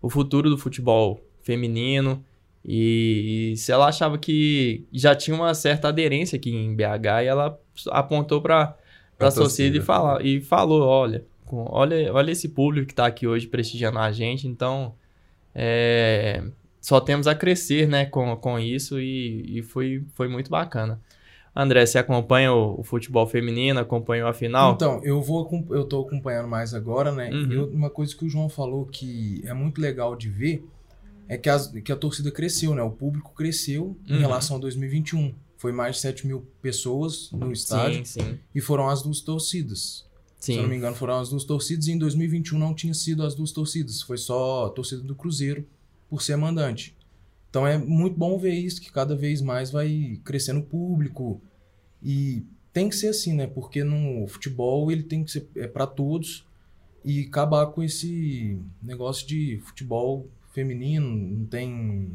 o 0.02 0.10
futuro 0.10 0.50
do 0.50 0.58
futebol 0.58 1.20
feminino 1.42 2.24
e, 2.64 3.52
e, 3.52 3.58
se 3.58 3.70
ela 3.70 3.88
achava 3.90 4.18
que 4.18 4.88
já 4.94 5.14
tinha 5.14 5.36
uma 5.36 5.54
certa 5.54 5.90
aderência 5.90 6.38
aqui 6.38 6.56
em 6.56 6.74
BH 6.74 7.24
e 7.24 7.26
ela 7.26 7.60
apontou 7.88 8.42
para 8.42 8.78
a 9.20 9.30
torcida 9.30 9.76
e, 9.76 9.82
fala, 9.82 10.24
e 10.24 10.40
falou, 10.40 10.84
olha, 10.84 11.26
olha, 11.52 12.14
olha 12.14 12.32
esse 12.32 12.48
público 12.48 12.88
que 12.88 12.94
está 12.94 13.08
aqui 13.08 13.28
hoje 13.28 13.46
prestigiando 13.46 14.00
a 14.00 14.10
gente, 14.14 14.48
então 14.48 14.96
é, 15.54 16.42
só 16.80 17.00
temos 17.00 17.28
a 17.28 17.36
crescer, 17.36 17.88
né, 17.88 18.06
com, 18.06 18.36
com 18.38 18.60
isso 18.60 19.00
e, 19.00 19.60
e 19.60 19.64
foi, 19.64 20.06
foi 20.14 20.28
muito 20.28 20.50
bacana. 20.50 21.02
André, 21.56 21.84
você 21.86 21.98
acompanha 21.98 22.54
o, 22.54 22.80
o, 22.80 22.84
futebol 22.84 23.26
feminino, 23.26 23.80
acompanhou 23.80 24.30
a 24.30 24.34
final? 24.34 24.76
Então, 24.76 25.02
eu 25.04 25.20
vou 25.22 25.66
eu 25.72 25.86
tô 25.86 26.02
acompanhando 26.02 26.48
mais 26.48 26.72
agora, 26.76 27.12
né? 27.12 27.32
Uhum. 27.32 27.52
Eu, 27.52 27.70
uma 27.70 27.90
coisa 27.90 28.16
que 28.16 28.24
o 28.24 28.30
João 28.30 28.48
falou 28.48 28.86
que 28.86 29.42
é 29.44 29.56
muito 29.56 29.82
legal 29.82 30.16
de 30.16 30.30
ver 30.30 30.64
é 31.28 31.36
que, 31.36 31.50
as, 31.50 31.68
que 31.68 31.92
a 31.92 31.96
torcida 31.96 32.30
cresceu, 32.30 32.76
né? 32.76 32.84
O 32.84 32.92
público 32.92 33.34
cresceu 33.34 33.98
uhum. 34.08 34.16
em 34.16 34.20
relação 34.20 34.58
a 34.58 34.60
2021. 34.60 35.34
Foi 35.58 35.72
mais 35.72 35.96
de 35.96 36.04
7 36.04 36.28
mil 36.28 36.46
pessoas 36.62 37.32
no 37.32 37.52
estádio. 37.52 38.06
Sim, 38.06 38.22
sim. 38.22 38.40
E 38.54 38.62
foram 38.62 38.88
as 38.88 39.02
duas 39.02 39.20
torcidas. 39.22 40.06
Sim. 40.40 40.54
Se 40.54 40.60
eu 40.60 40.62
não 40.62 40.70
me 40.70 40.78
engano, 40.78 40.96
foram 40.96 41.20
as 41.20 41.30
duas 41.30 41.44
torcidas. 41.44 41.88
E 41.88 41.92
em 41.92 41.98
2021 41.98 42.60
não 42.60 42.76
tinha 42.76 42.94
sido 42.94 43.24
as 43.24 43.34
duas 43.34 43.52
torcidas. 43.52 44.00
Foi 44.04 44.18
só 44.18 44.68
a 44.68 44.70
torcida 44.70 45.02
do 45.02 45.16
Cruzeiro 45.16 45.66
por 46.10 46.22
ser 46.22 46.36
mandante. 46.38 46.96
Então 47.50 47.66
é 47.66 47.78
muito 47.78 48.18
bom 48.18 48.38
ver 48.38 48.54
isso, 48.54 48.82
que 48.82 48.92
cada 48.92 49.16
vez 49.16 49.42
mais 49.42 49.72
vai 49.72 50.20
crescendo 50.24 50.60
o 50.60 50.64
público. 50.64 51.42
E 52.04 52.44
tem 52.74 52.90
que 52.90 52.96
ser 52.96 53.08
assim, 53.08 53.34
né? 53.34 53.48
Porque 53.48 53.84
no 53.84 54.28
futebol 54.28 54.92
ele 54.92 55.04
tem 55.04 55.24
que 55.24 55.32
ser 55.32 55.48
é 55.56 55.68
para 55.68 55.88
todos 55.88 56.46
e 57.04 57.22
acabar 57.22 57.68
com 57.68 57.82
esse 57.82 58.60
negócio 58.84 59.26
de 59.28 59.60
futebol 59.66 60.28
feminino, 60.54 61.08
não 61.10 61.46
tem 61.46 62.12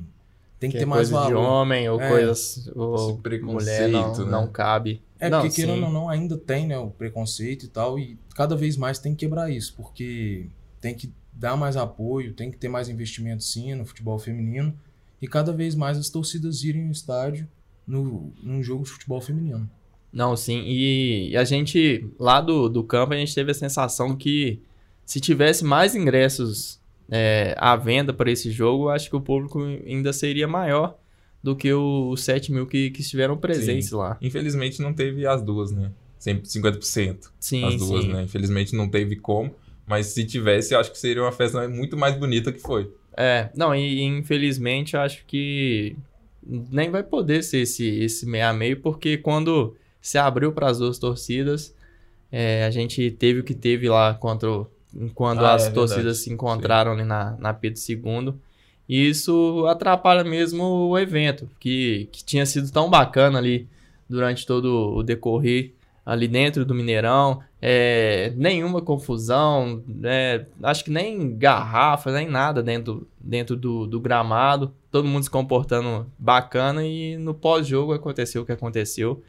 tem 0.61 0.71
que, 0.71 0.77
Que 0.77 0.85
ter 0.85 0.85
é 0.85 0.87
mais 0.87 1.11
coisa 1.11 1.27
de 1.27 1.33
valor. 1.33 1.45
homem 1.49 1.89
ou 1.89 2.01
É. 2.01 2.09
coisas. 2.09 2.71
Ou 2.77 3.21
mulher 3.43 3.89
não, 3.89 4.17
né? 4.17 4.31
não 4.31 4.47
cabe. 4.47 5.03
É, 5.19 5.29
não, 5.29 5.41
porque 5.41 5.57
querendo 5.57 5.87
ou 5.87 5.93
não, 5.93 6.09
ainda 6.09 6.39
tem, 6.39 6.69
né, 6.69 6.79
o 6.79 6.89
preconceito 6.89 7.65
e 7.65 7.69
tal, 7.69 7.99
e 7.99 8.17
cada 8.37 8.55
vez 8.55 8.77
mais 8.77 9.01
tem 9.01 9.13
que 9.13 9.27
quebrar 9.27 9.51
isso, 9.51 9.75
porque 9.77 10.47
tem 10.81 10.95
que 10.95 11.13
dar 11.33 11.57
mais 11.57 11.77
apoio, 11.77 12.33
tem 12.35 12.51
que 12.51 12.59
ter 12.59 12.69
mais 12.69 12.89
investimento 12.89 13.43
sim 13.43 13.75
no 13.75 13.85
futebol 13.85 14.19
feminino, 14.19 14.77
e 15.21 15.27
cada 15.27 15.53
vez 15.53 15.75
mais 15.75 15.97
as 15.97 16.11
torcidas 16.11 16.63
irem 16.65 16.85
no 16.85 16.93
estádio 16.93 17.49
no, 17.87 18.33
num 18.43 18.63
jogo 18.63 18.85
de 18.85 18.91
futebol 18.91 19.21
feminino. 19.21 19.69
Não, 20.13 20.37
sim. 20.37 20.63
E, 20.67 21.31
e 21.31 21.37
a 21.37 21.45
gente, 21.45 22.07
lá 22.19 22.41
do, 22.41 22.69
do 22.69 22.85
campo, 22.85 23.15
a 23.15 23.17
gente 23.17 23.35
teve 23.35 23.51
a 23.51 23.55
sensação 23.55 24.15
que 24.15 24.61
se 25.07 25.21
tivesse 25.21 25.65
mais 25.65 25.95
ingressos 25.95 26.81
é, 27.11 27.55
à 27.59 27.77
venda 27.77 28.13
para 28.13 28.31
esse 28.31 28.51
jogo, 28.51 28.89
acho 28.89 29.09
que 29.09 29.17
o 29.17 29.21
público 29.21 29.61
ainda 29.61 30.13
seria 30.13 30.47
maior 30.47 30.99
do 31.43 31.57
que 31.57 31.73
o- 31.73 32.11
os 32.11 32.23
7 32.23 32.53
mil 32.53 32.67
que, 32.67 32.91
que 32.91 33.01
estiveram 33.01 33.37
presentes 33.37 33.91
lá. 33.91 34.17
Infelizmente 34.21 34.81
não 34.81 34.93
teve 34.93 35.27
as 35.27 35.43
duas, 35.43 35.73
né? 35.73 35.91
Sempre 36.19 36.49
50%. 36.49 37.31
Sim, 37.41 37.65
as 37.65 37.77
duas, 37.77 38.05
sim. 38.05 38.13
né? 38.13 38.23
Infelizmente 38.23 38.77
não 38.77 38.89
teve 38.89 39.17
como. 39.17 39.53
Mas 39.93 40.07
se 40.07 40.25
tivesse, 40.25 40.73
eu 40.73 40.81
acho 40.81 40.91
que 40.91 40.99
seria 40.99 41.23
uma 41.23 41.31
festa 41.33 41.69
muito 41.69 41.99
mais 41.99 42.17
bonita 42.17 42.51
que 42.51 42.59
foi. 42.59 42.91
É, 43.15 43.51
não, 43.55 43.75
e 43.75 44.01
infelizmente 44.03 44.95
eu 44.97 45.01
acho 45.03 45.23
que 45.27 45.95
nem 46.43 46.91
vai 46.91 47.03
poder 47.03 47.43
ser 47.43 47.59
esse, 47.59 47.87
esse 47.87 48.25
meio 48.25 48.47
a 48.47 48.55
meio, 48.55 48.81
porque 48.81 49.19
quando 49.19 49.77
se 50.01 50.17
abriu 50.17 50.51
para 50.51 50.69
as 50.69 50.79
duas 50.79 50.99
torcidas, 50.99 51.75
é, 52.31 52.65
a 52.65 52.71
gente 52.71 53.11
teve 53.11 53.41
o 53.41 53.45
que 53.45 53.53
teve 53.55 53.87
lá 53.87 54.15
contra 54.15 54.51
o- 54.51 54.67
quando 55.15 55.45
Ah, 55.45 55.53
as 55.57 55.63
é 55.63 55.65
verdade. 55.67 55.75
torcidas 55.75 56.19
se 56.21 56.33
encontraram 56.33 56.93
ali 56.93 57.05
na, 57.05 57.37
na 57.39 57.53
Pedro 57.53 57.79
II. 57.79 58.33
E 58.89 59.09
isso 59.11 59.67
atrapalha 59.69 60.25
mesmo 60.25 60.63
o 60.89 60.99
evento, 60.99 61.51
que, 61.61 62.09
que 62.11 62.25
tinha 62.25 62.47
sido 62.47 62.71
tão 62.73 62.89
bacana 62.89 63.39
ali 63.39 63.69
durante 64.09 64.47
todo 64.47 64.95
o 64.97 65.03
decorrer 65.03 65.75
ali 66.05 66.27
dentro 66.29 66.65
do 66.65 66.75
Mineirão. 66.75 67.41
É, 67.61 68.33
nenhuma 68.37 68.83
confusão, 68.83 69.83
né? 69.87 70.47
acho 70.63 70.85
que 70.85 70.91
nem 70.91 71.37
garrafa, 71.37 72.11
nem 72.11 72.29
nada 72.29 72.63
dentro, 72.63 73.07
dentro 73.21 73.57
do, 73.57 73.87
do 73.87 74.01
gramado. 74.01 74.73
Todo 74.91 75.07
mundo 75.09 75.23
se 75.23 75.31
comportando 75.31 76.07
bacana 76.19 76.85
e 76.85 77.17
no 77.17 77.33
pós-jogo 77.35 77.93
aconteceu 77.93 78.43
o 78.43 78.45
que 78.47 78.53
aconteceu. 78.53 79.23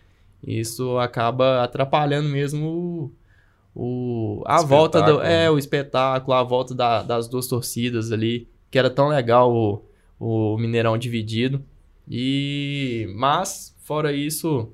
Isso 0.46 0.98
acaba 0.98 1.63
atrapalhando 1.63 2.27
mesmo 2.27 3.12
o, 3.75 4.39
o- 4.39 4.44
a 4.46 4.62
volta 4.62 5.00
do, 5.01 5.12
Espetáculo, 5.12 5.25
é, 5.34 5.44
né? 5.44 5.50
o 5.51 5.58
espetáculo, 5.58 6.34
a 6.34 6.44
volta 6.44 6.75
da- 6.75 7.03
das 7.03 7.27
duas 7.27 7.48
torcidas 7.48 8.12
ali, 8.12 8.48
que 8.70 8.77
era 8.77 8.89
tão 8.89 9.08
legal 9.08 9.53
o, 9.53 9.84
o 10.20 10.58
Mineirão 10.58 10.98
dividido. 10.98 11.63
E 12.10 13.08
mas 13.15 13.75
fora 13.84 14.12
isso, 14.12 14.70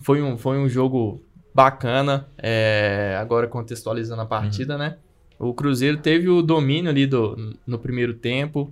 foi 0.00 0.20
um, 0.20 0.36
foi 0.36 0.58
um 0.58 0.68
jogo 0.68 1.22
bacana. 1.56 2.28
é, 2.38 3.16
agora 3.18 3.46
contextualizando 3.48 4.20
a 4.20 4.26
partida, 4.26 4.76
né? 4.76 4.98
O 5.38 5.52
Cruzeiro 5.54 5.96
teve 5.98 6.28
o 6.28 6.42
domínio 6.42 6.90
ali 6.90 7.06
do, 7.06 7.54
no 7.66 7.78
primeiro 7.78 8.12
tempo. 8.14 8.70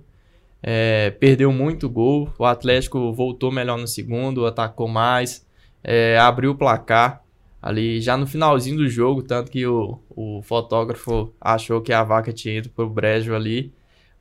é, 0.61 1.09
perdeu 1.19 1.51
muito 1.51 1.89
gol. 1.89 2.29
O 2.39 2.45
Atlético 2.45 3.11
voltou 3.13 3.51
melhor 3.51 3.77
no 3.77 3.87
segundo, 3.87 4.45
atacou 4.45 4.87
mais, 4.87 5.45
é, 5.83 6.17
abriu 6.17 6.51
o 6.51 6.55
placar 6.55 7.21
ali 7.61 7.99
já 8.01 8.15
no 8.17 8.25
finalzinho 8.27 8.77
do 8.77 8.87
jogo, 8.87 9.21
tanto 9.23 9.49
que 9.51 9.65
o, 9.65 9.99
o 10.09 10.41
fotógrafo 10.43 11.33
achou 11.41 11.81
que 11.81 11.91
a 11.93 12.03
vaca 12.03 12.31
tinha 12.31 12.57
ido 12.59 12.69
pro 12.69 12.87
brejo 12.89 13.33
ali. 13.35 13.73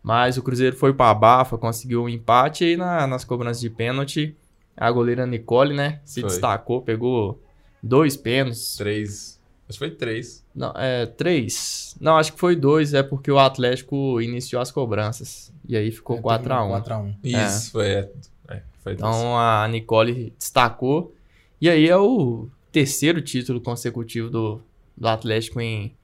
Mas 0.03 0.37
o 0.37 0.43
Cruzeiro 0.43 0.77
foi 0.77 0.93
pra 0.93 1.13
bafa, 1.15 1.57
conseguiu 1.59 2.03
um 2.05 2.09
empate 2.09 2.65
e 2.65 2.77
na- 2.77 3.07
nas 3.07 3.25
cobranças 3.25 3.61
de 3.61 3.71
pênalti, 3.71 4.35
a 4.77 4.91
goleira 4.91 5.27
Nicole, 5.27 5.75
né, 5.75 6.01
se 6.05 6.21
Foi. 6.21 6.29
destacou, 6.31 6.83
pegou 6.83 7.41
dois 7.85 8.17
pênaltis. 8.17 8.77
Três. 8.77 9.41
Acho 9.69 9.79
que 9.79 9.79
foi 9.79 9.91
três. 9.91 10.45
Não, 10.55 10.73
é, 10.77 11.07
três. 11.07 11.97
Não, 12.01 12.17
acho 12.17 12.33
que 12.33 12.39
foi 12.39 12.55
dois, 12.55 12.93
é 12.93 13.03
porque 13.03 13.31
o 13.31 13.39
Atlético 13.39 14.21
iniciou 14.21 14.61
as 14.61 14.71
cobranças. 14.71 15.53
E 15.67 15.77
aí 15.77 15.91
ficou 15.91 16.17
É, 16.17 16.21
4x1. 16.21 16.83
4x1. 16.83 17.15
Isso, 17.25 17.73
foi. 17.73 17.87
É, 17.87 18.11
é, 18.49 18.63
foi. 18.83 18.93
Então 18.93 19.39
a 19.39 19.67
Nicole 19.69 20.33
destacou. 20.39 21.15
E 21.61 21.69
aí 21.69 21.89
é 21.89 21.97
o 21.97 22.49
terceiro 22.71 23.23
título 23.23 23.61
consecutivo 23.61 24.29
do, 24.29 24.61
do 24.97 25.09
Atlético 25.09 25.61
em, 25.61 25.95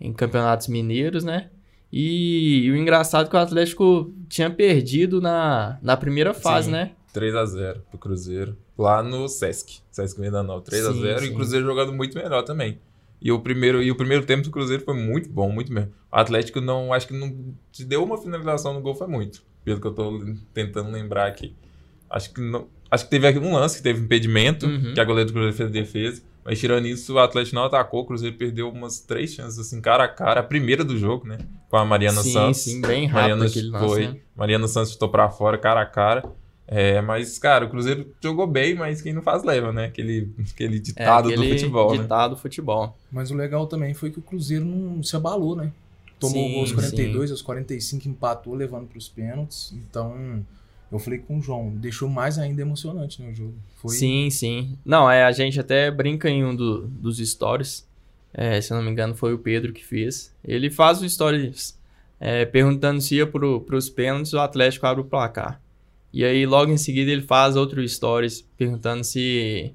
em 0.00 0.12
campeonatos 0.12 0.68
mineiros, 0.68 1.24
né? 1.24 1.48
E, 1.92 2.68
o 2.72 2.76
engraçado 2.76 3.26
é 3.26 3.30
que 3.30 3.36
o 3.36 3.38
Atlético 3.38 4.12
tinha 4.28 4.50
perdido 4.50 5.20
na, 5.20 5.78
na 5.80 5.96
primeira 5.96 6.34
fase, 6.34 6.66
Sim. 6.66 6.72
né? 6.72 6.90
3x0 7.14 7.76
pro 7.90 7.98
Cruzeiro. 7.98 8.56
Lá 8.76 9.02
no 9.02 9.28
Sesc. 9.28 9.78
Sesc 9.90 10.20
Venda 10.20 10.42
Nova. 10.42 10.62
3x0 10.64 11.18
Sim, 11.20 11.26
e 11.26 11.28
o 11.30 11.34
Cruzeiro 11.34 11.64
jogando 11.66 11.92
muito 11.92 12.16
melhor 12.18 12.42
também. 12.42 12.78
E 13.22 13.32
o 13.32 13.40
primeiro, 13.40 13.82
e 13.82 13.90
o 13.90 13.96
primeiro 13.96 14.26
tempo 14.26 14.42
do 14.42 14.50
Cruzeiro 14.50 14.84
foi 14.84 14.94
muito 14.94 15.30
bom, 15.30 15.50
muito 15.50 15.72
mesmo. 15.72 15.92
O 16.12 16.16
Atlético 16.16 16.60
não, 16.60 16.92
acho 16.92 17.06
que 17.06 17.14
não 17.14 17.54
se 17.72 17.84
deu 17.84 18.02
uma 18.04 18.18
finalização 18.18 18.74
no 18.74 18.80
gol 18.82 18.94
foi 18.94 19.06
muito, 19.06 19.42
pelo 19.64 19.80
que 19.80 19.86
eu 19.86 19.92
tô 19.94 20.20
tentando 20.52 20.90
lembrar 20.90 21.26
aqui. 21.26 21.54
Acho 22.10 22.34
que 22.34 22.40
não, 22.40 22.66
acho 22.90 23.04
que 23.04 23.10
teve 23.10 23.38
um 23.38 23.54
lance 23.54 23.78
que 23.78 23.82
teve 23.82 24.00
impedimento, 24.00 24.66
Uhum. 24.66 24.92
que 24.92 25.00
a 25.00 25.04
goleira 25.04 25.26
do 25.26 25.32
Cruzeiro 25.32 25.56
fez 25.56 25.68
a 25.70 25.72
defesa, 25.72 26.22
mas 26.44 26.60
tirando 26.60 26.86
isso, 26.86 27.14
o 27.14 27.18
Atlético 27.18 27.56
não 27.56 27.64
atacou, 27.64 28.02
o 28.02 28.04
Cruzeiro 28.04 28.36
perdeu 28.36 28.68
umas 28.68 29.00
três 29.00 29.32
chances 29.32 29.58
assim 29.58 29.80
cara 29.80 30.04
a 30.04 30.08
cara, 30.08 30.40
a 30.40 30.44
primeira 30.44 30.84
do 30.84 30.98
jogo, 30.98 31.26
né, 31.26 31.38
com 31.70 31.76
a 31.78 31.84
Mariana 31.84 32.20
sim, 32.22 32.32
Santos. 32.32 32.60
sim, 32.60 32.80
bem 32.82 33.06
rápido 33.06 33.14
Mariana 33.38 33.46
aquele 33.46 33.70
lance. 33.70 33.86
foi, 33.86 34.06
né? 34.08 34.16
Mariana 34.36 34.68
Santos 34.68 34.92
chutou 34.92 35.08
pra 35.08 35.30
fora, 35.30 35.56
cara 35.56 35.80
a 35.80 35.86
cara. 35.86 36.22
É, 36.66 37.00
mas, 37.02 37.38
cara, 37.38 37.66
o 37.66 37.70
Cruzeiro 37.70 38.14
jogou 38.22 38.46
bem, 38.46 38.74
mas 38.74 39.02
quem 39.02 39.12
não 39.12 39.22
faz 39.22 39.42
leva, 39.44 39.72
né? 39.72 39.86
Aquele, 39.86 40.30
aquele 40.52 40.78
É, 40.96 41.06
ditado 41.06 41.28
aquele 41.28 41.44
do 41.44 41.48
futebol, 41.48 41.94
né? 41.94 42.02
ditado 42.02 42.34
do 42.34 42.40
futebol. 42.40 42.96
Mas 43.10 43.30
o 43.30 43.34
legal 43.34 43.66
também 43.66 43.94
foi 43.94 44.10
que 44.10 44.18
o 44.18 44.22
Cruzeiro 44.22 44.64
não 44.64 45.02
se 45.02 45.14
abalou, 45.16 45.54
né? 45.54 45.72
Tomou 46.18 46.42
Sim, 46.42 46.52
gol 46.52 46.60
aos 46.60 46.72
42, 46.72 47.30
aos 47.30 47.42
45 47.42 48.08
empatou, 48.08 48.54
levando 48.54 48.86
para 48.88 48.98
os 48.98 49.08
pênaltis. 49.08 49.72
Então, 49.72 50.44
eu 50.90 50.98
falei 50.98 51.18
com 51.18 51.38
o 51.38 51.42
João, 51.42 51.70
deixou 51.70 52.08
mais 52.08 52.38
ainda 52.38 52.62
emocionante 52.62 53.20
né, 53.22 53.30
o 53.30 53.34
jogo. 53.34 53.54
Foi 53.76 53.96
Sim, 53.98 54.30
sim. 54.30 54.78
Não, 54.84 55.10
é, 55.10 55.24
a 55.24 55.32
gente 55.32 55.60
até 55.60 55.90
brinca 55.90 56.28
em 56.30 56.44
um 56.44 56.54
do- 56.54 56.86
dos 56.88 57.18
stories. 57.18 57.86
é, 58.36 58.60
se 58.60 58.72
eu 58.72 58.76
não 58.76 58.84
me 58.84 58.90
engano, 58.90 59.14
foi 59.14 59.32
o 59.32 59.38
Pedro 59.38 59.72
que 59.72 59.84
fez. 59.84 60.34
Ele 60.42 60.68
faz 60.70 61.00
o 61.00 61.08
stories 61.08 61.78
é, 62.18 62.44
perguntando 62.44 63.00
se 63.00 63.14
ia 63.16 63.26
pro, 63.26 63.60
pros 63.60 63.88
pênaltis 63.88 64.32
o 64.32 64.40
Atlético 64.40 64.86
abre 64.86 65.02
o 65.02 65.04
placar. 65.04 65.60
E 66.14 66.24
aí, 66.24 66.46
logo 66.46 66.70
em 66.70 66.76
seguida, 66.76 67.10
ele 67.10 67.22
faz 67.22 67.56
outro 67.56 67.86
stories 67.88 68.40
perguntando 68.56 69.02
se, 69.02 69.74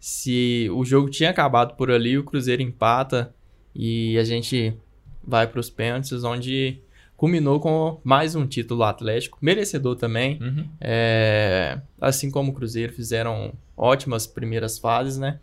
se 0.00 0.66
o 0.72 0.82
jogo 0.82 1.10
tinha 1.10 1.28
acabado 1.28 1.76
por 1.76 1.90
ali, 1.90 2.16
o 2.16 2.24
Cruzeiro 2.24 2.62
empata 2.62 3.34
e 3.74 4.16
a 4.16 4.24
gente 4.24 4.74
vai 5.22 5.46
pros 5.46 5.68
pênaltis, 5.68 6.24
onde 6.24 6.78
culminou 7.18 7.60
com 7.60 8.00
mais 8.02 8.34
um 8.34 8.46
título 8.46 8.82
Atlético, 8.82 9.36
merecedor 9.42 9.94
também. 9.94 10.38
Uhum. 10.40 10.66
É, 10.80 11.78
assim 12.00 12.30
como 12.30 12.52
o 12.52 12.54
Cruzeiro 12.54 12.94
fizeram 12.94 13.52
ótimas 13.76 14.26
primeiras 14.26 14.78
fases, 14.78 15.18
né? 15.18 15.38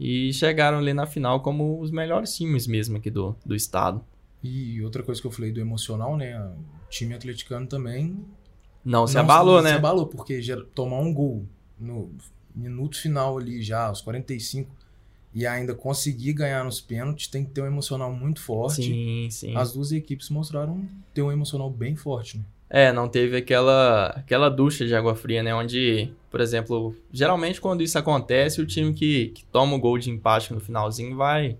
E 0.00 0.32
chegaram 0.32 0.78
ali 0.78 0.92
na 0.92 1.06
final 1.06 1.38
como 1.38 1.80
os 1.80 1.92
melhores 1.92 2.36
times 2.36 2.66
mesmo 2.66 2.96
aqui 2.96 3.10
do, 3.10 3.36
do 3.46 3.54
estado. 3.54 4.04
E 4.42 4.82
outra 4.82 5.04
coisa 5.04 5.20
que 5.20 5.26
eu 5.28 5.30
falei 5.30 5.52
do 5.52 5.60
emocional, 5.60 6.16
né? 6.16 6.36
O 6.36 6.90
time 6.90 7.14
atleticano 7.14 7.68
também 7.68 8.24
Não 8.84 9.06
se 9.06 9.14
não 9.14 9.22
abalou, 9.22 9.58
Se 9.58 9.64
né? 9.64 9.72
abalou, 9.72 10.06
porque 10.06 10.42
já 10.42 10.60
tomar 10.74 10.98
um 10.98 11.12
gol 11.12 11.44
no 11.78 12.10
minuto 12.54 13.00
final 13.00 13.38
ali 13.38 13.62
já, 13.62 13.86
aos 13.86 14.00
45, 14.00 14.70
e 15.34 15.46
ainda 15.46 15.74
conseguir 15.74 16.32
ganhar 16.34 16.64
nos 16.64 16.80
pênaltis, 16.80 17.26
tem 17.26 17.44
que 17.44 17.50
ter 17.50 17.62
um 17.62 17.66
emocional 17.66 18.12
muito 18.12 18.40
forte. 18.40 18.82
Sim, 18.82 19.28
sim. 19.30 19.56
As 19.56 19.72
duas 19.72 19.90
equipes 19.90 20.30
mostraram 20.30 20.86
ter 21.12 21.22
um 21.22 21.32
emocional 21.32 21.68
bem 21.70 21.96
forte, 21.96 22.38
né? 22.38 22.44
É, 22.70 22.92
não 22.92 23.08
teve 23.08 23.36
aquela, 23.36 24.06
aquela 24.08 24.48
ducha 24.48 24.86
de 24.86 24.94
água 24.94 25.14
fria, 25.14 25.42
né? 25.42 25.54
Onde, 25.54 26.10
por 26.30 26.40
exemplo, 26.40 26.94
geralmente 27.12 27.60
quando 27.60 27.82
isso 27.82 27.98
acontece, 27.98 28.60
o 28.60 28.66
time 28.66 28.92
que, 28.92 29.28
que 29.28 29.44
toma 29.46 29.76
o 29.76 29.78
gol 29.78 29.98
de 29.98 30.10
empate 30.10 30.52
no 30.52 30.60
finalzinho 30.60 31.16
vai 31.16 31.56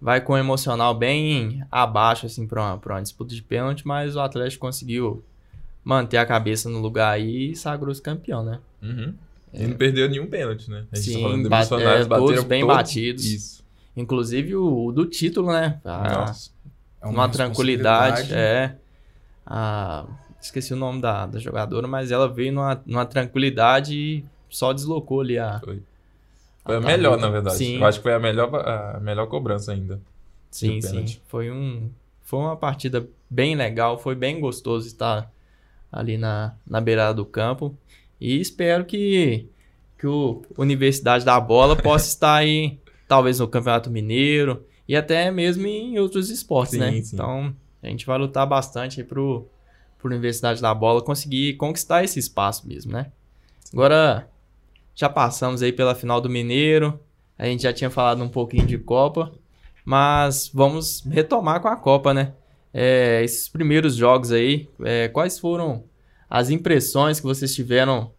vai 0.00 0.20
com 0.20 0.32
o 0.32 0.38
emocional 0.38 0.94
bem 0.94 1.62
abaixo, 1.70 2.24
assim, 2.24 2.46
pra 2.46 2.62
uma, 2.62 2.78
pra 2.78 2.94
uma 2.94 3.02
disputa 3.02 3.34
de 3.34 3.42
pênalti, 3.42 3.86
mas 3.86 4.16
o 4.16 4.20
Atlético 4.20 4.62
conseguiu 4.66 5.22
manter 5.84 6.16
a 6.18 6.26
cabeça 6.26 6.68
no 6.68 6.78
lugar 6.80 7.12
aí 7.12 7.50
e 7.52 7.56
sagrou-se 7.56 8.00
campeão, 8.02 8.44
né? 8.44 8.58
Uhum. 8.82 9.14
E 9.52 9.66
não 9.66 9.76
perdeu 9.76 10.08
nenhum 10.08 10.26
pênalti, 10.28 10.70
né? 10.70 10.84
A 10.92 10.96
gente 10.96 11.06
Sim, 11.10 11.14
tá 11.14 11.20
falando 11.22 11.48
bate- 11.48 11.74
é, 11.74 12.04
todos 12.04 12.44
bem 12.44 12.60
todos. 12.62 12.76
batidos. 12.76 13.24
Isso. 13.24 13.64
Inclusive 13.96 14.54
o, 14.54 14.86
o 14.86 14.92
do 14.92 15.06
título, 15.06 15.52
né? 15.52 15.80
A- 15.84 16.12
Nossa. 16.26 16.50
É 17.02 17.06
uma 17.06 17.28
tranquilidade, 17.28 18.20
responsabilidade. 18.22 18.34
é. 18.34 18.76
a 19.46 20.06
esqueci 20.40 20.72
o 20.72 20.76
nome 20.76 21.00
da, 21.02 21.26
da 21.26 21.38
jogadora, 21.38 21.86
mas 21.86 22.10
ela 22.10 22.28
veio 22.28 22.52
numa, 22.52 22.80
numa 22.86 23.04
tranquilidade 23.06 23.94
e 23.94 24.24
só 24.48 24.72
deslocou 24.72 25.20
ali 25.20 25.38
a. 25.38 25.60
Foi. 25.60 25.82
Foi 26.64 26.76
a, 26.76 26.80
melhor, 26.80 27.18
na 27.18 27.28
verdade. 27.28 27.56
Sim. 27.56 27.78
Eu 27.78 27.84
acho 27.86 27.98
que 27.98 28.02
foi 28.04 28.14
a 28.14 28.18
melhor, 28.20 28.54
a 28.54 29.00
melhor 29.00 29.26
cobrança 29.26 29.72
ainda. 29.72 30.00
Sim, 30.50 30.80
sim. 30.80 31.04
Foi 31.26 31.50
um. 31.50 31.90
Foi 32.22 32.38
uma 32.38 32.56
partida 32.56 33.06
bem 33.28 33.54
legal, 33.56 33.98
foi 33.98 34.14
bem 34.14 34.40
gostoso 34.40 34.86
estar 34.86 35.30
ali 35.90 36.16
na, 36.16 36.54
na 36.66 36.80
beirada 36.80 37.14
do 37.14 37.24
campo. 37.24 37.76
E 38.20 38.40
espero 38.40 38.84
que, 38.84 39.48
que 39.98 40.06
o 40.06 40.42
Universidade 40.56 41.24
da 41.24 41.40
Bola 41.40 41.74
possa 41.76 42.06
estar 42.08 42.36
aí, 42.36 42.78
talvez 43.08 43.38
no 43.38 43.48
Campeonato 43.48 43.90
Mineiro 43.90 44.64
e 44.86 44.96
até 44.96 45.30
mesmo 45.30 45.66
em 45.66 45.98
outros 45.98 46.30
esportes, 46.30 46.72
Sim, 46.72 46.80
né? 46.80 46.92
sim. 47.02 47.14
Então, 47.14 47.54
a 47.82 47.86
gente 47.86 48.04
vai 48.04 48.18
lutar 48.18 48.46
bastante 48.46 49.00
aí 49.00 49.06
pro, 49.06 49.48
pro 49.98 50.10
Universidade 50.10 50.60
da 50.60 50.74
Bola 50.74 51.02
conseguir 51.02 51.54
conquistar 51.54 52.04
esse 52.04 52.18
espaço 52.18 52.66
mesmo, 52.66 52.92
né? 52.92 53.06
Agora, 53.72 54.28
já 54.94 55.08
passamos 55.08 55.62
aí 55.62 55.72
pela 55.72 55.94
final 55.94 56.20
do 56.20 56.28
Mineiro, 56.28 56.98
a 57.38 57.46
gente 57.46 57.62
já 57.62 57.72
tinha 57.72 57.88
falado 57.88 58.22
um 58.22 58.28
pouquinho 58.28 58.66
de 58.66 58.76
Copa, 58.76 59.32
mas 59.84 60.50
vamos 60.52 61.02
retomar 61.06 61.60
com 61.60 61.68
a 61.68 61.76
Copa, 61.76 62.12
né? 62.12 62.34
É, 62.72 63.22
esses 63.24 63.48
primeiros 63.48 63.96
jogos 63.96 64.30
aí, 64.32 64.68
é, 64.84 65.08
quais 65.08 65.38
foram 65.38 65.84
as 66.28 66.50
impressões 66.50 67.18
que 67.18 67.26
vocês 67.26 67.54
tiveram 67.54 68.12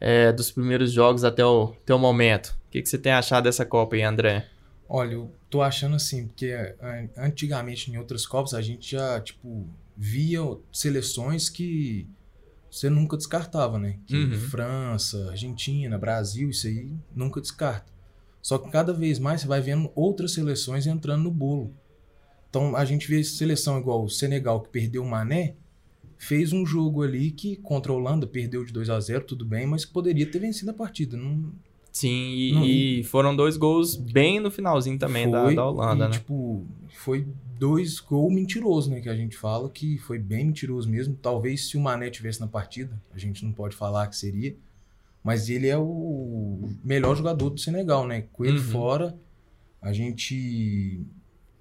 é, 0.00 0.32
dos 0.32 0.50
primeiros 0.50 0.92
jogos 0.92 1.24
até 1.24 1.44
o, 1.44 1.74
até 1.82 1.94
o 1.94 1.98
momento? 1.98 2.48
O 2.66 2.70
que, 2.70 2.82
que 2.82 2.88
você 2.88 2.98
tem 2.98 3.12
achado 3.12 3.44
dessa 3.44 3.64
Copa 3.64 3.96
aí, 3.96 4.02
André? 4.02 4.46
Olha, 4.88 5.14
eu 5.14 5.32
tô 5.48 5.62
achando 5.62 5.96
assim, 5.96 6.26
porque 6.26 6.52
an- 6.80 7.08
antigamente 7.16 7.90
em 7.90 7.96
outras 7.96 8.26
Copas 8.26 8.52
a 8.54 8.60
gente 8.60 8.90
já, 8.92 9.20
tipo, 9.20 9.66
via 9.96 10.40
seleções 10.72 11.48
que 11.48 12.06
você 12.70 12.90
nunca 12.90 13.16
descartava, 13.16 13.78
né? 13.78 13.98
Que 14.06 14.16
Uhum. 14.16 14.32
França, 14.32 15.30
Argentina, 15.30 15.96
Brasil, 15.96 16.50
isso 16.50 16.66
aí 16.66 16.92
nunca 17.14 17.40
descarta. 17.40 17.92
Só 18.42 18.58
que 18.58 18.70
cada 18.70 18.92
vez 18.92 19.18
mais 19.18 19.40
você 19.40 19.46
vai 19.46 19.60
vendo 19.60 19.90
outras 19.94 20.32
seleções 20.32 20.86
entrando 20.86 21.22
no 21.22 21.30
bolo. 21.30 21.72
Então 22.54 22.76
a 22.76 22.84
gente 22.84 23.08
vê 23.08 23.24
seleção 23.24 23.80
igual 23.80 24.04
o 24.04 24.08
Senegal 24.08 24.60
que 24.60 24.68
perdeu 24.68 25.02
o 25.02 25.08
Mané, 25.08 25.54
fez 26.16 26.52
um 26.52 26.64
jogo 26.64 27.02
ali 27.02 27.32
que 27.32 27.56
contra 27.56 27.90
a 27.90 27.96
Holanda 27.96 28.28
perdeu 28.28 28.64
de 28.64 28.72
2 28.72 28.90
a 28.90 29.00
0 29.00 29.24
tudo 29.24 29.44
bem, 29.44 29.66
mas 29.66 29.84
que 29.84 29.92
poderia 29.92 30.24
ter 30.24 30.38
vencido 30.38 30.70
a 30.70 30.74
partida. 30.74 31.16
Não, 31.16 31.50
Sim, 31.90 32.32
e, 32.32 32.52
Não. 32.52 32.64
e 32.64 33.04
foram 33.04 33.34
dois 33.34 33.56
gols 33.56 33.96
bem 33.96 34.38
no 34.38 34.52
finalzinho 34.52 34.96
também 34.96 35.28
da, 35.28 35.44
Foi, 35.44 35.54
da 35.56 35.66
Holanda, 35.66 36.04
e, 36.04 36.08
né? 36.08 36.14
Tipo, 36.14 36.64
foi 36.90 37.26
dois 37.58 37.98
gols 37.98 38.32
mentirosos, 38.32 38.88
né? 38.88 39.00
Que 39.00 39.08
a 39.08 39.16
gente 39.16 39.36
fala 39.36 39.68
que 39.68 39.98
foi 39.98 40.18
bem 40.20 40.44
mentiroso 40.44 40.88
mesmo. 40.88 41.16
Talvez 41.20 41.68
se 41.68 41.76
o 41.76 41.80
Mané 41.80 42.08
tivesse 42.08 42.40
na 42.40 42.46
partida, 42.46 43.00
a 43.12 43.18
gente 43.18 43.44
não 43.44 43.52
pode 43.52 43.74
falar 43.74 44.06
que 44.06 44.16
seria. 44.16 44.54
Mas 45.24 45.48
ele 45.48 45.66
é 45.68 45.78
o 45.78 46.68
melhor 46.84 47.16
jogador 47.16 47.50
do 47.50 47.58
Senegal, 47.60 48.06
né? 48.06 48.24
Com 48.32 48.44
ele 48.44 48.58
Uhum. 48.58 48.64
fora, 48.64 49.18
a 49.82 49.92
gente. 49.92 51.00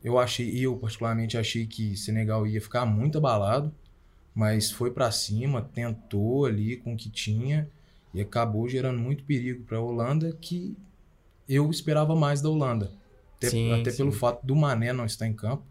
Eu 0.04 0.20
achei, 0.20 0.50
eu 0.60 0.76
particularmente 0.76 1.38
achei 1.38 1.66
que 1.66 1.96
Senegal 1.96 2.46
ia 2.46 2.60
ficar 2.60 2.86
muito 2.86 3.18
abalado, 3.18 3.74
mas 4.36 4.70
foi 4.70 4.92
pra 4.92 5.12
cima, 5.12 5.62
tentou 5.62 6.46
ali 6.46 6.78
com 6.78 6.94
o 6.94 6.98
que 6.98 7.10
tinha 7.10 7.70
e 8.14 8.22
acabou 8.22 8.68
gerando 8.68 9.00
muito 9.00 9.24
perigo 9.24 9.64
para 9.64 9.78
a 9.78 9.82
Holanda 9.82 10.36
que 10.42 10.76
eu 11.48 11.70
esperava 11.70 12.16
mais 12.16 12.42
da 12.42 12.50
Holanda. 12.50 12.92
Até, 13.38 13.50
Sim, 13.50 13.72
até 13.80 13.92
sim. 13.92 13.98
pelo 13.98 14.12
fato 14.12 14.46
do 14.46 14.56
Mané 14.56 14.92
não 14.92 15.06
estar 15.06 15.28
em 15.28 15.34
campo. 15.34 15.64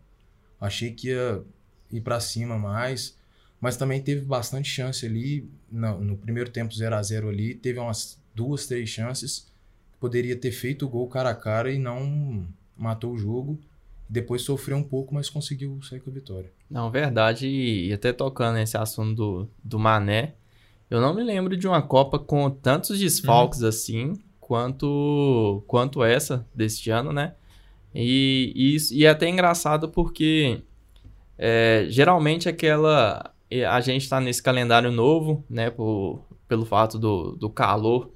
Achei 0.61 0.93
que 0.93 1.09
ia 1.09 1.43
ir 1.91 2.01
para 2.01 2.21
cima 2.21 2.59
mais, 2.59 3.17
mas 3.61 3.77
também 3.77 4.01
teve 4.01 4.25
bastante 4.25 4.69
chance 4.69 5.05
ali 5.05 5.49
no, 5.71 6.01
no 6.01 6.17
primeiro 6.17 6.51
tempo 6.51 6.75
0 6.75 6.95
a 6.95 7.03
0 7.03 7.29
ali, 7.29 7.55
teve 7.55 7.79
umas 7.79 8.19
duas, 8.35 8.67
três 8.67 8.89
chances 8.89 9.53
poderia 10.03 10.35
ter 10.35 10.51
feito 10.51 10.85
o 10.85 10.89
gol 10.89 11.07
cara 11.07 11.31
a 11.31 11.35
cara 11.35 11.71
e 11.71 11.79
não 11.79 12.45
matou 12.77 13.13
o 13.13 13.17
jogo. 13.17 13.57
Depois 14.13 14.43
sofreu 14.43 14.77
um 14.77 14.83
pouco, 14.83 15.15
mas 15.15 15.31
conseguiu 15.31 15.81
sair 15.83 16.01
com 16.01 16.11
a 16.11 16.13
vitória. 16.13 16.53
Não, 16.71 16.91
verdade, 16.91 17.47
e 17.49 17.91
até 17.93 18.13
tocando 18.13 18.57
nesse 18.57 18.77
assunto 18.77 19.15
do, 19.15 19.49
do 19.65 19.79
Mané, 19.79 20.35
eu 20.91 21.01
não 21.01 21.15
me 21.15 21.23
lembro 21.25 21.57
de 21.57 21.67
uma 21.67 21.81
Copa 21.81 22.19
com 22.19 22.51
tantos 22.51 22.99
desfalques 22.99 23.63
assim, 23.63 24.13
quanto, 24.39 25.65
quanto 25.67 26.05
essa 26.05 26.47
deste 26.55 26.91
ano, 26.91 27.11
né? 27.11 27.35
E, 27.95 28.53
e, 28.55 28.75
isso- 28.75 28.93
e 28.95 29.07
é 29.07 29.09
até 29.09 29.29
engraçado 29.29 29.89
porque 29.89 30.61
é, 31.39 31.87
geralmente 31.89 32.49
aquela. 32.51 33.33
A 33.71 33.81
gente 33.81 34.09
tá 34.09 34.21
nesse 34.21 34.43
calendário 34.43 34.91
novo, 34.91 35.43
né? 35.49 35.71
Por, 35.71 36.23
pelo 36.47 36.65
fato 36.67 36.99
do, 36.99 37.33
do 37.37 37.49
calor 37.51 38.11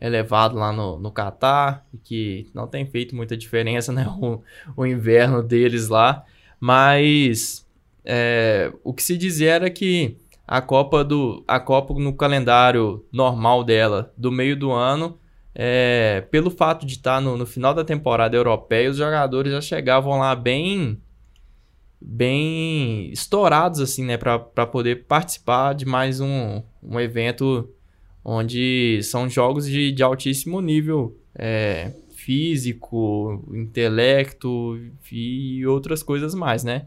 elevado 0.00 0.56
lá 0.56 0.72
no, 0.72 0.98
no 0.98 1.10
Catar, 1.10 1.86
que 2.02 2.48
não 2.54 2.66
tem 2.66 2.86
feito 2.86 3.14
muita 3.14 3.36
diferença, 3.36 3.92
né? 3.92 4.06
O, 4.20 4.40
o 4.76 4.86
inverno 4.86 5.42
deles 5.42 5.88
lá. 5.88 6.24
Mas 6.58 7.66
é, 8.04 8.72
o 8.82 8.92
que 8.92 9.02
se 9.02 9.16
dizia 9.16 9.52
era 9.52 9.70
que 9.70 10.16
a 10.46 10.60
Copa 10.60 11.04
do 11.04 11.44
a 11.46 11.60
Copa 11.60 11.94
no 11.94 12.12
calendário 12.12 13.04
normal 13.12 13.62
dela 13.62 14.12
do 14.16 14.32
meio 14.32 14.56
do 14.56 14.72
ano 14.72 15.18
é, 15.54 16.26
pelo 16.30 16.50
fato 16.50 16.84
de 16.84 16.94
estar 16.94 17.20
no, 17.20 17.36
no 17.36 17.46
final 17.46 17.72
da 17.72 17.84
temporada 17.84 18.36
europeia 18.36 18.90
os 18.90 18.96
jogadores 18.96 19.52
já 19.52 19.60
chegavam 19.60 20.18
lá 20.18 20.34
bem 20.34 21.00
bem 22.00 23.10
estourados 23.12 23.80
assim 23.80 24.04
né 24.04 24.16
para 24.16 24.66
poder 24.66 25.06
participar 25.06 25.72
de 25.72 25.86
mais 25.86 26.20
um, 26.20 26.62
um 26.82 26.98
evento 26.98 27.68
onde 28.24 29.00
são 29.02 29.28
jogos 29.28 29.66
de, 29.66 29.92
de 29.92 30.02
altíssimo 30.02 30.60
nível 30.60 31.16
é, 31.34 31.92
físico 32.10 33.44
intelecto 33.52 34.78
e 35.10 35.66
outras 35.66 36.02
coisas 36.02 36.34
mais 36.34 36.64
né 36.64 36.86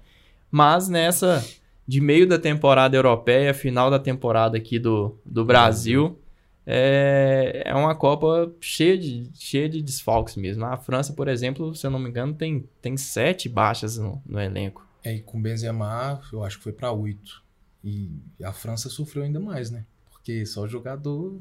mas 0.52 0.88
nessa 0.88 1.44
de 1.88 2.00
meio 2.00 2.28
da 2.28 2.40
temporada 2.40 2.96
europeia, 2.96 3.54
final 3.54 3.90
da 3.90 4.00
temporada 4.00 4.58
aqui 4.58 4.80
do, 4.80 5.18
do 5.26 5.44
Brasil, 5.44 6.20
é, 6.66 7.64
é 7.66 7.76
uma 7.76 7.94
Copa 7.94 8.52
cheia 8.62 8.98
de, 8.98 9.30
cheia 9.34 9.68
de 9.68 9.82
desfalques 9.82 10.36
mesmo. 10.36 10.66
A 10.66 10.78
França, 10.78 11.14
por 11.14 11.28
exemplo, 11.28 11.76
se 11.76 11.86
eu 11.86 11.92
não 11.92 12.00
me 12.00 12.10
engano, 12.10 12.34
tem, 12.34 12.68
tem 12.82 12.96
sete 12.96 13.50
baixas 13.50 13.98
no, 13.98 14.22
no 14.26 14.40
elenco. 14.40 14.88
É, 15.04 15.14
e 15.14 15.22
com 15.22 15.42
Benzema, 15.42 16.22
eu 16.32 16.44
acho 16.44 16.58
que 16.58 16.64
foi 16.64 16.72
para 16.72 16.92
oito. 16.92 17.44
E 17.84 18.10
a 18.42 18.54
França 18.54 18.90
sofreu 18.90 19.24
ainda 19.24 19.42
mais, 19.42 19.70
né? 19.70 19.86
Porque 20.24 20.46
só 20.46 20.66
jogador 20.66 21.38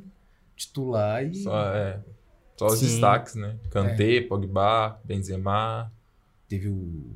titular 0.56 1.24
e 1.24 1.34
Só, 1.36 1.72
é, 1.72 2.00
só 2.56 2.66
os 2.66 2.80
Sim. 2.80 2.86
destaques, 2.86 3.36
né? 3.36 3.56
Kanté, 3.70 4.16
É. 4.16 4.20
Pogba, 4.22 5.00
Benzema. 5.04 5.90
teve 6.48 6.68
o. 6.68 7.14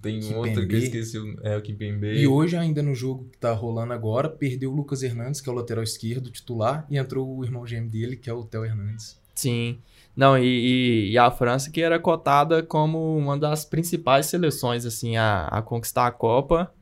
Tem 0.00 0.16
um 0.16 0.20
Kimpembe. 0.20 0.38
outro 0.48 0.66
que 0.66 0.74
eu 0.74 0.78
esqueci, 0.78 1.18
o- 1.18 1.38
é 1.46 1.56
o 1.58 1.60
Kimpembe. 1.62 2.06
E 2.18 2.26
hoje, 2.26 2.56
ainda 2.56 2.82
no 2.82 2.94
jogo 2.94 3.26
que 3.30 3.36
tá 3.36 3.52
rolando 3.52 3.92
agora, 3.92 4.30
perdeu 4.30 4.72
o 4.72 4.74
Lucas 4.74 5.02
Hernandes, 5.02 5.42
que 5.42 5.48
é 5.48 5.52
o 5.52 5.54
lateral 5.54 5.84
esquerdo 5.84 6.30
titular, 6.30 6.86
e 6.90 6.96
entrou 6.96 7.36
o 7.36 7.44
irmão 7.44 7.66
gêmeo 7.66 7.90
dele, 7.90 8.16
que 8.16 8.30
é 8.30 8.32
o 8.32 8.42
Theo 8.44 8.64
Hernandes. 8.64 9.20
Sim. 9.34 9.78
Não, 10.16 10.38
e, 10.38 10.44
e- 10.46 11.10
e 11.12 11.18
a 11.18 11.30
França 11.30 11.70
que 11.70 11.82
era 11.82 11.98
cotada 12.00 12.62
como 12.62 13.14
uma 13.16 13.36
das 13.38 13.64
principais 13.66 14.24
seleções 14.26 14.86
assim 14.86 15.16
a, 15.18 15.48
a 15.48 15.60
conquistar 15.60 16.06
a 16.06 16.10
Copa 16.12 16.72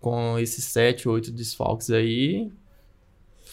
com 0.00 0.36
esses 0.38 0.64
sete, 0.64 1.08
oito 1.08 1.30
desfalques 1.30 1.90
aí. 1.90 2.50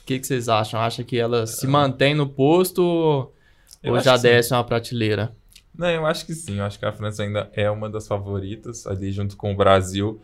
O 0.01 0.05
que, 0.05 0.19
que 0.19 0.27
vocês 0.27 0.49
acham? 0.49 0.79
Acha 0.79 1.03
que 1.03 1.17
ela 1.17 1.45
se 1.45 1.67
mantém 1.67 2.13
no 2.15 2.27
posto 2.27 2.81
ou- 2.83 3.35
Eu 3.83 3.93
ou 3.93 3.99
já 3.99 4.17
desce 4.17 4.53
uma 4.53 4.63
prateleira? 4.63 5.35
Não, 5.77 5.89
eu 5.89 6.05
acho 6.05 6.25
que 6.25 6.33
sim. 6.33 6.57
Eu 6.57 6.65
acho 6.65 6.77
que 6.77 6.85
a 6.85 6.91
França 6.91 7.23
ainda 7.23 7.49
é 7.53 7.69
uma 7.69 7.89
das 7.89 8.07
favoritas, 8.07 8.85
ali 8.85 9.11
junto 9.11 9.37
com 9.37 9.51
o 9.53 9.55
Brasil. 9.55 10.19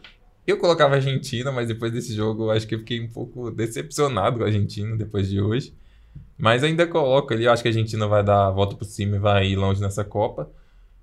Eu 0.45 0.57
colocava 0.57 0.93
a 0.93 0.97
Argentina, 0.97 1.51
mas 1.51 1.67
depois 1.67 1.91
desse 1.91 2.13
jogo 2.13 2.45
eu 2.45 2.51
acho 2.51 2.67
que 2.67 2.75
eu 2.75 2.79
fiquei 2.79 3.01
um 3.01 3.07
pouco 3.09 3.51
decepcionado 3.51 4.37
com 4.37 4.43
a 4.43 4.47
Argentina 4.47 4.95
depois 4.95 5.29
de 5.29 5.39
hoje. 5.41 5.73
Mas 6.37 6.63
ainda 6.63 6.85
coloco 6.87 7.33
ali, 7.33 7.45
eu 7.45 7.51
acho 7.51 7.61
que 7.61 7.67
a 7.69 7.71
Argentina 7.71 8.07
vai 8.07 8.23
dar 8.23 8.47
a 8.47 8.51
volta 8.51 8.75
por 8.75 8.85
cima 8.85 9.15
e 9.15 9.19
vai 9.19 9.47
ir 9.47 9.55
longe 9.55 9.81
nessa 9.81 10.03
Copa. 10.03 10.49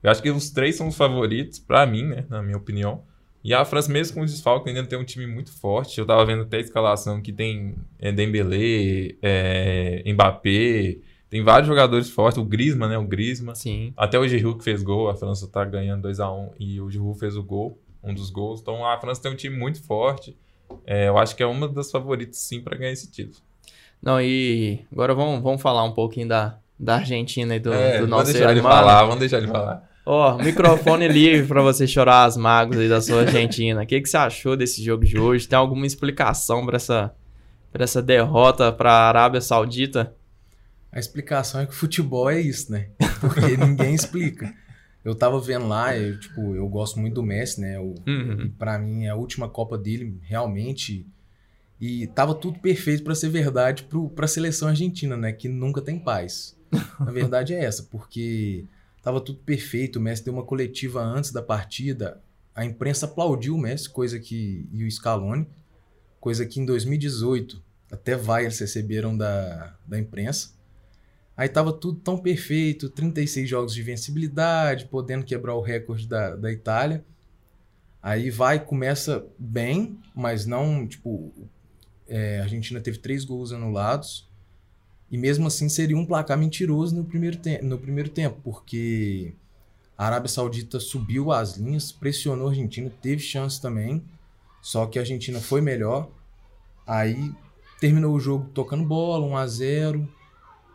Eu 0.03 0.11
acho 0.11 0.23
que 0.23 0.31
os 0.31 0.51
três 0.51 0.77
são 0.77 0.89
os 0.89 0.97
favoritos, 0.97 1.59
pra 1.59 1.87
mim, 1.87 2.05
né, 2.05 2.25
na 2.29 2.43
minha 2.43 2.57
opinião. 2.57 3.03
E 3.45 3.53
a 3.53 3.63
França, 3.63 3.93
mesmo 3.93 4.15
com 4.15 4.23
os 4.23 4.33
desfalques, 4.33 4.75
ainda 4.75 4.89
tem 4.89 4.99
um 4.99 5.05
time 5.05 5.27
muito 5.27 5.53
forte. 5.53 6.01
Eu 6.01 6.07
tava 6.07 6.25
vendo 6.25 6.43
até 6.43 6.57
a 6.57 6.61
escalação 6.61 7.21
que 7.21 7.31
tem 7.31 7.75
é, 7.99 8.11
Dembélé, 8.11 9.17
é, 9.21 10.03
Mbappé, 10.13 10.97
tem 11.29 11.43
vários 11.43 11.69
jogadores 11.69 12.09
fortes. 12.09 12.39
O 12.39 12.45
Griezmann, 12.45 12.89
né, 12.89 12.97
o 12.97 13.05
Griezmann. 13.05 13.55
Sim. 13.55 13.93
Até 13.97 14.19
o 14.19 14.27
Giroud 14.27 14.57
que 14.57 14.65
fez 14.65 14.83
gol, 14.83 15.11
a 15.11 15.15
França 15.15 15.47
tá 15.47 15.63
ganhando 15.65 16.09
2x1 16.09 16.53
e 16.59 16.81
o 16.81 16.91
Giroud 16.91 17.19
fez 17.19 17.37
o 17.37 17.43
gol, 17.43 17.79
um 18.03 18.15
dos 18.15 18.31
gols. 18.31 18.61
Então 18.63 18.87
a 18.87 18.99
França 18.99 19.21
tem 19.21 19.33
um 19.33 19.37
time 19.37 19.55
muito 19.55 19.83
forte. 19.83 20.35
É, 20.87 21.09
eu 21.09 21.19
acho 21.19 21.37
que 21.37 21.43
é 21.43 21.47
uma 21.47 21.69
das 21.69 21.91
favoritas 21.91 22.39
sim 22.39 22.63
para 22.63 22.79
ganhar 22.79 22.93
esse 22.93 23.11
título. 23.11 23.43
Não, 24.01 24.21
e 24.21 24.81
agora 24.91 25.15
vamos, 25.15 25.43
vamos 25.43 25.61
falar 25.61 25.85
um 25.85 25.93
pouquinho 25.93 26.29
da, 26.29 26.59
da 26.79 26.97
Argentina 26.97 27.57
e 27.57 27.61
do, 27.61 27.75
é, 27.75 27.93
do 27.93 28.07
vamos 28.07 28.11
nosso 28.11 28.33
deixar 28.33 28.51
ele 28.51 28.61
irmão. 28.61 28.73
falar, 28.73 29.03
vamos 29.03 29.19
deixar 29.19 29.39
ele 29.39 29.49
falar. 29.49 29.94
Ó, 30.07 30.37
microfone 30.37 31.09
livre 31.09 31.47
para 31.49 31.63
você 31.63 31.87
chorar 31.87 32.25
as 32.25 32.37
mágoas 32.37 32.79
aí 32.79 32.89
da 32.89 33.01
sua 33.01 33.21
Argentina. 33.23 33.83
O 33.83 33.87
que, 33.87 34.01
que 34.01 34.09
você 34.09 34.17
achou 34.19 34.57
desse 34.57 34.85
jogo 34.85 35.05
de 35.05 35.19
hoje? 35.19 35.49
Tem 35.49 35.59
alguma 35.59 35.87
explicação 35.87 36.67
para 36.67 36.77
essa, 36.77 37.15
pra 37.73 37.85
essa 37.85 38.03
derrota 38.03 38.71
para 38.71 38.93
a 38.93 39.09
Arábia 39.09 39.41
Saudita? 39.41 40.15
A 40.93 40.99
explicação 40.99 41.61
é 41.63 41.67
que 41.67 41.73
o 41.73 41.77
futebol 41.77 42.29
é 42.31 42.39
isso, 42.39 42.71
né? 42.71 42.91
Porque 43.21 43.57
ninguém 43.57 43.95
explica. 43.95 44.55
Eu 45.03 45.15
tava 45.15 45.41
vendo 45.41 45.67
lá, 45.67 45.97
eu, 45.97 46.19
tipo, 46.21 46.55
eu 46.55 46.69
gosto 46.69 47.01
muito 47.01 47.15
do 47.15 47.23
Messi, 47.23 47.61
né? 47.61 47.79
Uhum. 47.79 48.53
Para 48.59 48.79
mim, 48.79 49.05
é 49.05 49.11
a 49.11 49.17
última 49.17 49.49
Copa 49.49 49.77
dele, 49.77 50.19
realmente. 50.23 51.07
E 51.81 52.07
tava 52.09 52.35
tudo 52.35 52.59
perfeito 52.59 53.03
para 53.03 53.15
ser 53.15 53.29
verdade 53.29 53.89
para 54.15 54.25
a 54.25 54.29
seleção 54.29 54.69
argentina, 54.69 55.17
né? 55.17 55.33
Que 55.33 55.49
nunca 55.49 55.81
tem 55.81 55.99
paz. 55.99 56.57
A 57.01 57.11
verdade 57.11 57.55
é 57.55 57.65
essa, 57.65 57.83
porque 57.85 58.65
tava 59.05 59.21
tudo 59.21 59.39
perfeito. 59.41 59.99
O 59.99 60.03
Messi 60.03 60.25
deu 60.25 60.33
uma 60.33 60.43
coletiva 60.43 61.01
antes 61.03 61.31
da 61.31 61.43
partida. 61.43 62.21
A 62.55 62.65
imprensa 62.65 63.07
aplaudiu 63.07 63.55
o 63.55 63.59
Messi, 63.59 63.89
coisa 63.89 64.19
que. 64.19 64.67
e 64.73 64.83
o 64.85 64.91
Scaloni, 64.91 65.47
coisa 66.19 66.47
que 66.47 66.59
em 66.59 66.65
2018 66.65 67.63
até 67.93 68.17
vai 68.17 68.45
eles 68.45 68.59
receberam 68.59 69.17
da, 69.17 69.77
da 69.87 69.99
imprensa. 69.99 70.53
Aí 71.37 71.49
tava 71.49 71.73
tudo 71.73 71.99
tão 72.01 72.17
perfeito, 72.17 72.89
36 72.89 73.49
jogos 73.49 73.75
de 73.75 73.83
vencibilidade, 73.83 74.87
podendo 74.87 75.25
quebrar 75.25 75.55
o 75.55 75.61
recorde 75.61 76.07
da, 76.07 76.35
da 76.35 76.51
Itália. 76.51 77.05
Aí 78.03 78.31
vai, 78.31 78.65
começa 78.65 79.25
bem, 79.39 79.99
mas 80.15 80.47
não, 80.47 80.87
tipo, 80.87 81.33
é, 82.07 82.41
a 82.41 82.43
Argentina 82.43 82.81
teve 82.81 82.99
três 82.99 83.25
gols 83.25 83.53
anulados. 83.53 84.29
E 85.15 85.17
mesmo 85.17 85.47
assim 85.47 85.69
seria 85.69 85.97
um 85.97 86.05
placar 86.05 86.37
mentiroso 86.37 86.97
no 86.97 87.05
primeiro, 87.05 87.39
no 87.63 87.79
primeiro 87.79 88.11
tempo, 88.11 88.41
porque 88.43 89.33
a 89.97 90.07
Arábia 90.07 90.29
Saudita 90.29 90.81
subiu 90.81 91.31
as 91.31 91.57
linhas, 91.57 91.93
pressionou 91.93 92.49
a 92.49 92.51
Argentina, 92.51 92.93
teve 93.01 93.23
chance 93.23 93.63
também, 93.63 94.03
só 94.61 94.87
que 94.87 94.99
a 94.99 95.03
Argentina 95.03 95.39
foi 95.39 95.61
melhor. 95.61 96.11
Aí 96.85 97.33
terminou 97.79 98.13
o 98.13 98.19
jogo 98.19 98.51
tocando 98.53 98.83
bola, 98.85 99.25
1 99.25 99.37
a 99.37 99.47
0 99.47 100.09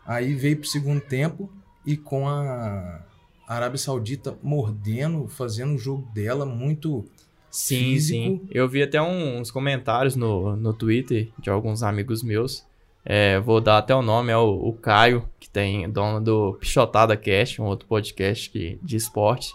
Aí 0.06 0.32
veio 0.32 0.56
pro 0.56 0.66
segundo 0.66 1.02
tempo 1.02 1.52
e 1.84 1.94
com 1.94 2.26
a 2.26 3.04
Arábia 3.46 3.76
Saudita 3.76 4.38
mordendo, 4.42 5.28
fazendo 5.28 5.74
o 5.74 5.78
jogo 5.78 6.10
dela 6.14 6.46
muito 6.46 7.04
Sim, 7.50 7.76
físico. 7.76 8.22
sim. 8.22 8.48
Eu 8.50 8.66
vi 8.66 8.82
até 8.82 9.02
uns 9.02 9.50
comentários 9.50 10.16
no, 10.16 10.56
no 10.56 10.72
Twitter 10.72 11.28
de 11.38 11.50
alguns 11.50 11.82
amigos 11.82 12.22
meus. 12.22 12.69
É, 13.04 13.40
vou 13.40 13.60
dar 13.60 13.78
até 13.78 13.94
o 13.94 14.02
nome, 14.02 14.30
é 14.30 14.36
o, 14.36 14.68
o 14.68 14.72
Caio, 14.72 15.24
que 15.38 15.48
tem 15.48 15.88
dono 15.90 16.20
do 16.20 16.54
Pichotada 16.54 17.16
Cast, 17.16 17.60
um 17.60 17.64
outro 17.64 17.86
podcast 17.86 18.50
que, 18.50 18.78
de 18.82 18.96
esporte. 18.96 19.54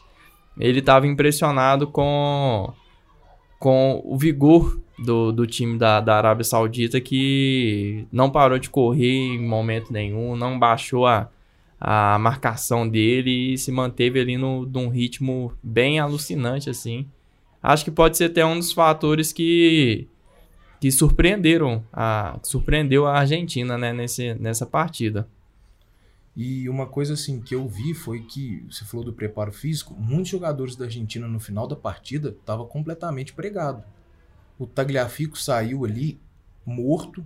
Ele 0.59 0.79
estava 0.79 1.05
impressionado 1.05 1.87
com, 1.87 2.73
com 3.59 4.01
o 4.03 4.17
vigor 4.17 4.79
do, 4.97 5.31
do 5.31 5.45
time 5.45 5.77
da, 5.77 5.99
da 5.99 6.15
Arábia 6.15 6.43
Saudita, 6.43 6.99
que 7.01 8.07
não 8.11 8.29
parou 8.29 8.57
de 8.57 8.69
correr 8.69 9.35
em 9.35 9.39
momento 9.45 9.91
nenhum, 9.91 10.35
não 10.35 10.57
baixou 10.57 11.05
a, 11.05 11.29
a 11.79 12.17
marcação 12.17 12.87
dele 12.87 13.53
e 13.53 13.57
se 13.57 13.71
manteve 13.71 14.19
ali 14.19 14.37
no, 14.37 14.65
num 14.65 14.89
ritmo 14.89 15.53
bem 15.61 15.99
alucinante, 15.99 16.69
assim. 16.69 17.05
Acho 17.61 17.83
que 17.83 17.91
pode 17.91 18.15
ser 18.17 18.25
até 18.25 18.45
um 18.45 18.57
dos 18.57 18.71
fatores 18.71 19.33
que, 19.33 20.07
que 20.79 20.91
surpreenderam 20.91 21.83
a, 21.91 22.37
surpreendeu 22.43 23.05
a 23.05 23.19
Argentina 23.19 23.77
né, 23.77 23.93
nesse, 23.93 24.33
nessa 24.35 24.65
partida. 24.65 25.27
E 26.35 26.67
uma 26.67 26.85
coisa 26.85 27.13
assim 27.13 27.39
que 27.39 27.55
eu 27.55 27.67
vi 27.67 27.93
foi 27.93 28.21
que 28.21 28.65
você 28.69 28.83
falou 28.83 29.05
do 29.05 29.13
preparo 29.13 29.53
físico, 29.53 29.93
muitos 29.97 30.29
jogadores 30.29 30.75
da 30.75 30.85
Argentina 30.85 31.27
no 31.27 31.39
final 31.39 31.65
da 31.65 31.75
partida 31.77 32.29
estavam 32.29 32.67
completamente 32.67 33.31
pregado. 33.33 33.83
O 34.59 34.67
Tagliafico 34.67 35.37
saiu 35.37 35.85
ali 35.85 36.19
morto 36.65 37.25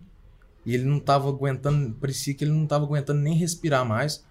e 0.65 0.75
ele 0.75 0.83
não 0.83 0.97
estava 0.97 1.27
aguentando, 1.29 1.95
parecia 1.95 2.33
que 2.35 2.43
ele 2.43 2.51
não 2.51 2.63
estava 2.63 2.85
aguentando 2.85 3.19
nem 3.19 3.33
respirar 3.33 3.83
mais. 3.83 4.23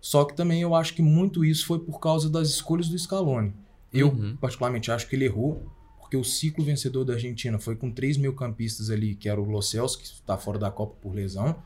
Só 0.00 0.24
que 0.24 0.34
também 0.34 0.62
eu 0.62 0.74
acho 0.74 0.94
que 0.94 1.02
muito 1.02 1.44
isso 1.44 1.66
foi 1.66 1.78
por 1.78 1.98
causa 2.00 2.30
das 2.30 2.48
escolhas 2.48 2.88
do 2.88 2.98
Scaloni. 2.98 3.52
Eu 3.92 4.08
Uhum. 4.08 4.36
particularmente 4.40 4.90
acho 4.90 5.06
que 5.08 5.16
ele 5.16 5.24
errou, 5.26 5.62
porque 6.14 6.16
o 6.16 6.24
ciclo 6.24 6.64
vencedor 6.64 7.04
da 7.04 7.14
Argentina 7.14 7.58
foi 7.58 7.74
com 7.74 7.90
três 7.90 8.16
meio 8.16 8.34
campistas 8.34 8.88
ali, 8.88 9.16
que 9.16 9.28
era 9.28 9.40
o 9.40 9.44
Lo 9.44 9.58
que 9.60 10.04
está 10.04 10.38
fora 10.38 10.58
da 10.58 10.70
Copa 10.70 10.94
por 11.02 11.12
lesão, 11.12 11.56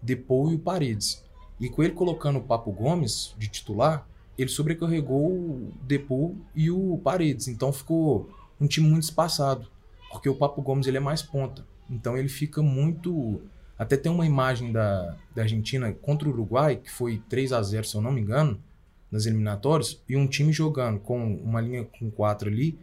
Depou 0.00 0.50
e 0.50 0.56
o 0.56 0.58
Paredes. 0.58 1.22
E 1.60 1.68
com 1.68 1.84
ele 1.84 1.92
colocando 1.92 2.40
o 2.40 2.42
Papo 2.42 2.72
Gomes 2.72 3.32
de 3.38 3.46
titular, 3.46 4.04
ele 4.36 4.50
sobrecarregou 4.50 5.30
o 5.30 5.72
Depou 5.82 6.36
e 6.52 6.68
o 6.68 6.98
Paredes. 6.98 7.46
Então 7.46 7.72
ficou 7.72 8.28
um 8.60 8.66
time 8.66 8.88
muito 8.88 9.04
espaçado, 9.04 9.68
porque 10.10 10.28
o 10.28 10.34
Papo 10.34 10.60
Gomes 10.62 10.88
ele 10.88 10.96
é 10.96 11.00
mais 11.00 11.22
ponta. 11.22 11.64
Então 11.88 12.16
ele 12.16 12.28
fica 12.28 12.60
muito. 12.60 13.40
Até 13.78 13.96
tem 13.96 14.10
uma 14.10 14.26
imagem 14.26 14.72
da, 14.72 15.16
da 15.32 15.42
Argentina 15.42 15.92
contra 15.92 16.28
o 16.28 16.32
Uruguai, 16.32 16.76
que 16.76 16.90
foi 16.90 17.22
3 17.28 17.52
a 17.52 17.62
0 17.62 17.86
se 17.86 17.94
eu 17.94 18.00
não 18.00 18.10
me 18.10 18.20
engano, 18.20 18.60
nas 19.12 19.26
eliminatórias, 19.26 20.02
e 20.08 20.16
um 20.16 20.26
time 20.26 20.52
jogando 20.52 20.98
com 20.98 21.36
uma 21.36 21.60
linha 21.60 21.84
com 21.84 22.10
quatro 22.10 22.48
ali, 22.48 22.76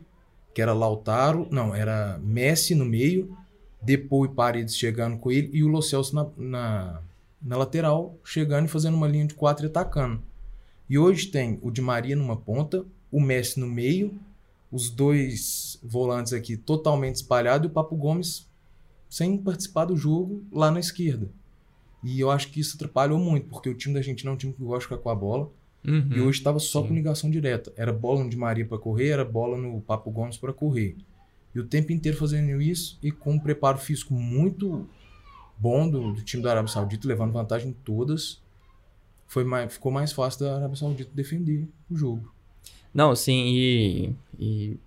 que 0.54 0.62
era 0.62 0.74
Lautaro, 0.74 1.48
não, 1.52 1.74
era 1.74 2.20
Messi 2.24 2.76
no 2.76 2.86
meio, 2.86 3.36
Depou 3.82 4.26
e 4.26 4.30
Paredes 4.30 4.76
chegando 4.76 5.18
com 5.18 5.32
ele, 5.32 5.50
e 5.54 5.64
o 5.64 5.68
Lo 5.68 5.82
Celso 5.82 6.14
na, 6.16 6.28
na, 6.38 7.02
na 7.42 7.58
lateral, 7.58 8.18
chegando 8.24 8.66
e 8.66 8.70
fazendo 8.70 8.96
uma 8.96 9.08
linha 9.08 9.26
de 9.26 9.34
quatro 9.34 9.66
e 9.66 9.68
atacando. 9.68 10.22
E 10.90 10.98
hoje 10.98 11.28
tem 11.28 11.60
o 11.62 11.72
Di 11.72 11.82
Maria 11.82 12.16
numa 12.16 12.36
ponta, 12.36 12.86
o 13.12 13.22
Messi 13.22 13.60
no 13.60 13.68
meio, 13.68 14.20
os 14.72 14.90
dois 14.90 15.80
volantes 15.84 16.34
aqui 16.34 16.58
totalmente 16.58 17.16
espalhados 17.16 17.68
e 17.68 17.72
o 17.72 17.74
Papo 17.74 17.96
Gomes 17.96 18.48
sem 19.10 19.38
participar 19.38 19.86
do 19.86 19.98
jogo 19.98 20.44
lá 20.52 20.70
na 20.70 20.80
esquerda. 20.80 21.30
E 22.04 22.20
eu 22.20 22.30
acho 22.30 22.50
que 22.50 22.60
isso 22.60 22.76
atrapalhou 22.76 23.20
muito, 23.20 23.48
porque 23.48 23.70
o 23.70 23.76
time 23.76 23.94
da 23.94 24.00
Argentina 24.00 24.30
é 24.30 24.34
um 24.34 24.38
time 24.38 24.54
que 24.54 24.64
gosta 24.64 24.80
de 24.80 24.86
ficar 24.86 24.98
com 24.98 25.10
a 25.10 25.16
bola. 25.16 25.52
Uhum. 25.86 26.10
E 26.12 26.22
hoje 26.22 26.40
estava 26.40 26.60
só 26.60 26.82
sim. 26.82 26.90
com 26.90 26.94
ligação 26.94 27.30
direta. 27.30 27.72
Era 27.76 27.94
bola 27.94 28.24
no 28.24 28.30
Di 28.30 28.38
Maria 28.38 28.66
para 28.66 28.78
correr, 28.78 29.10
era 29.10 29.26
bola 29.26 29.58
no 29.58 29.82
Papo 29.82 30.12
Gomes 30.12 30.38
para 30.38 30.54
correr. 30.54 30.96
E 31.54 31.60
o 31.60 31.66
tempo 31.66 31.92
inteiro 31.92 32.18
fazendo 32.18 32.62
isso 32.62 33.00
e 33.02 33.12
com 33.12 33.34
um 33.34 33.40
preparo 33.40 33.78
físico 33.78 34.14
muito 34.14 34.88
bom 35.58 35.90
do, 35.90 36.14
do 36.14 36.22
time 36.22 36.44
da 36.44 36.52
Arábia 36.52 36.72
Saudita, 36.72 37.08
levando 37.08 37.32
vantagem 37.32 37.70
em 37.70 37.74
todas. 37.74 38.42
Foi 39.28 39.44
mais, 39.44 39.74
ficou 39.74 39.92
mais 39.92 40.12
fácil 40.12 40.42
da 40.42 40.56
Arábia 40.58 40.76
Saudita 40.76 41.12
defender 41.14 41.68
o 41.90 41.96
jogo. 41.96 42.32
Não, 42.94 43.16
sim, 43.16 43.46
e, 43.48 44.16
e, 44.40 44.78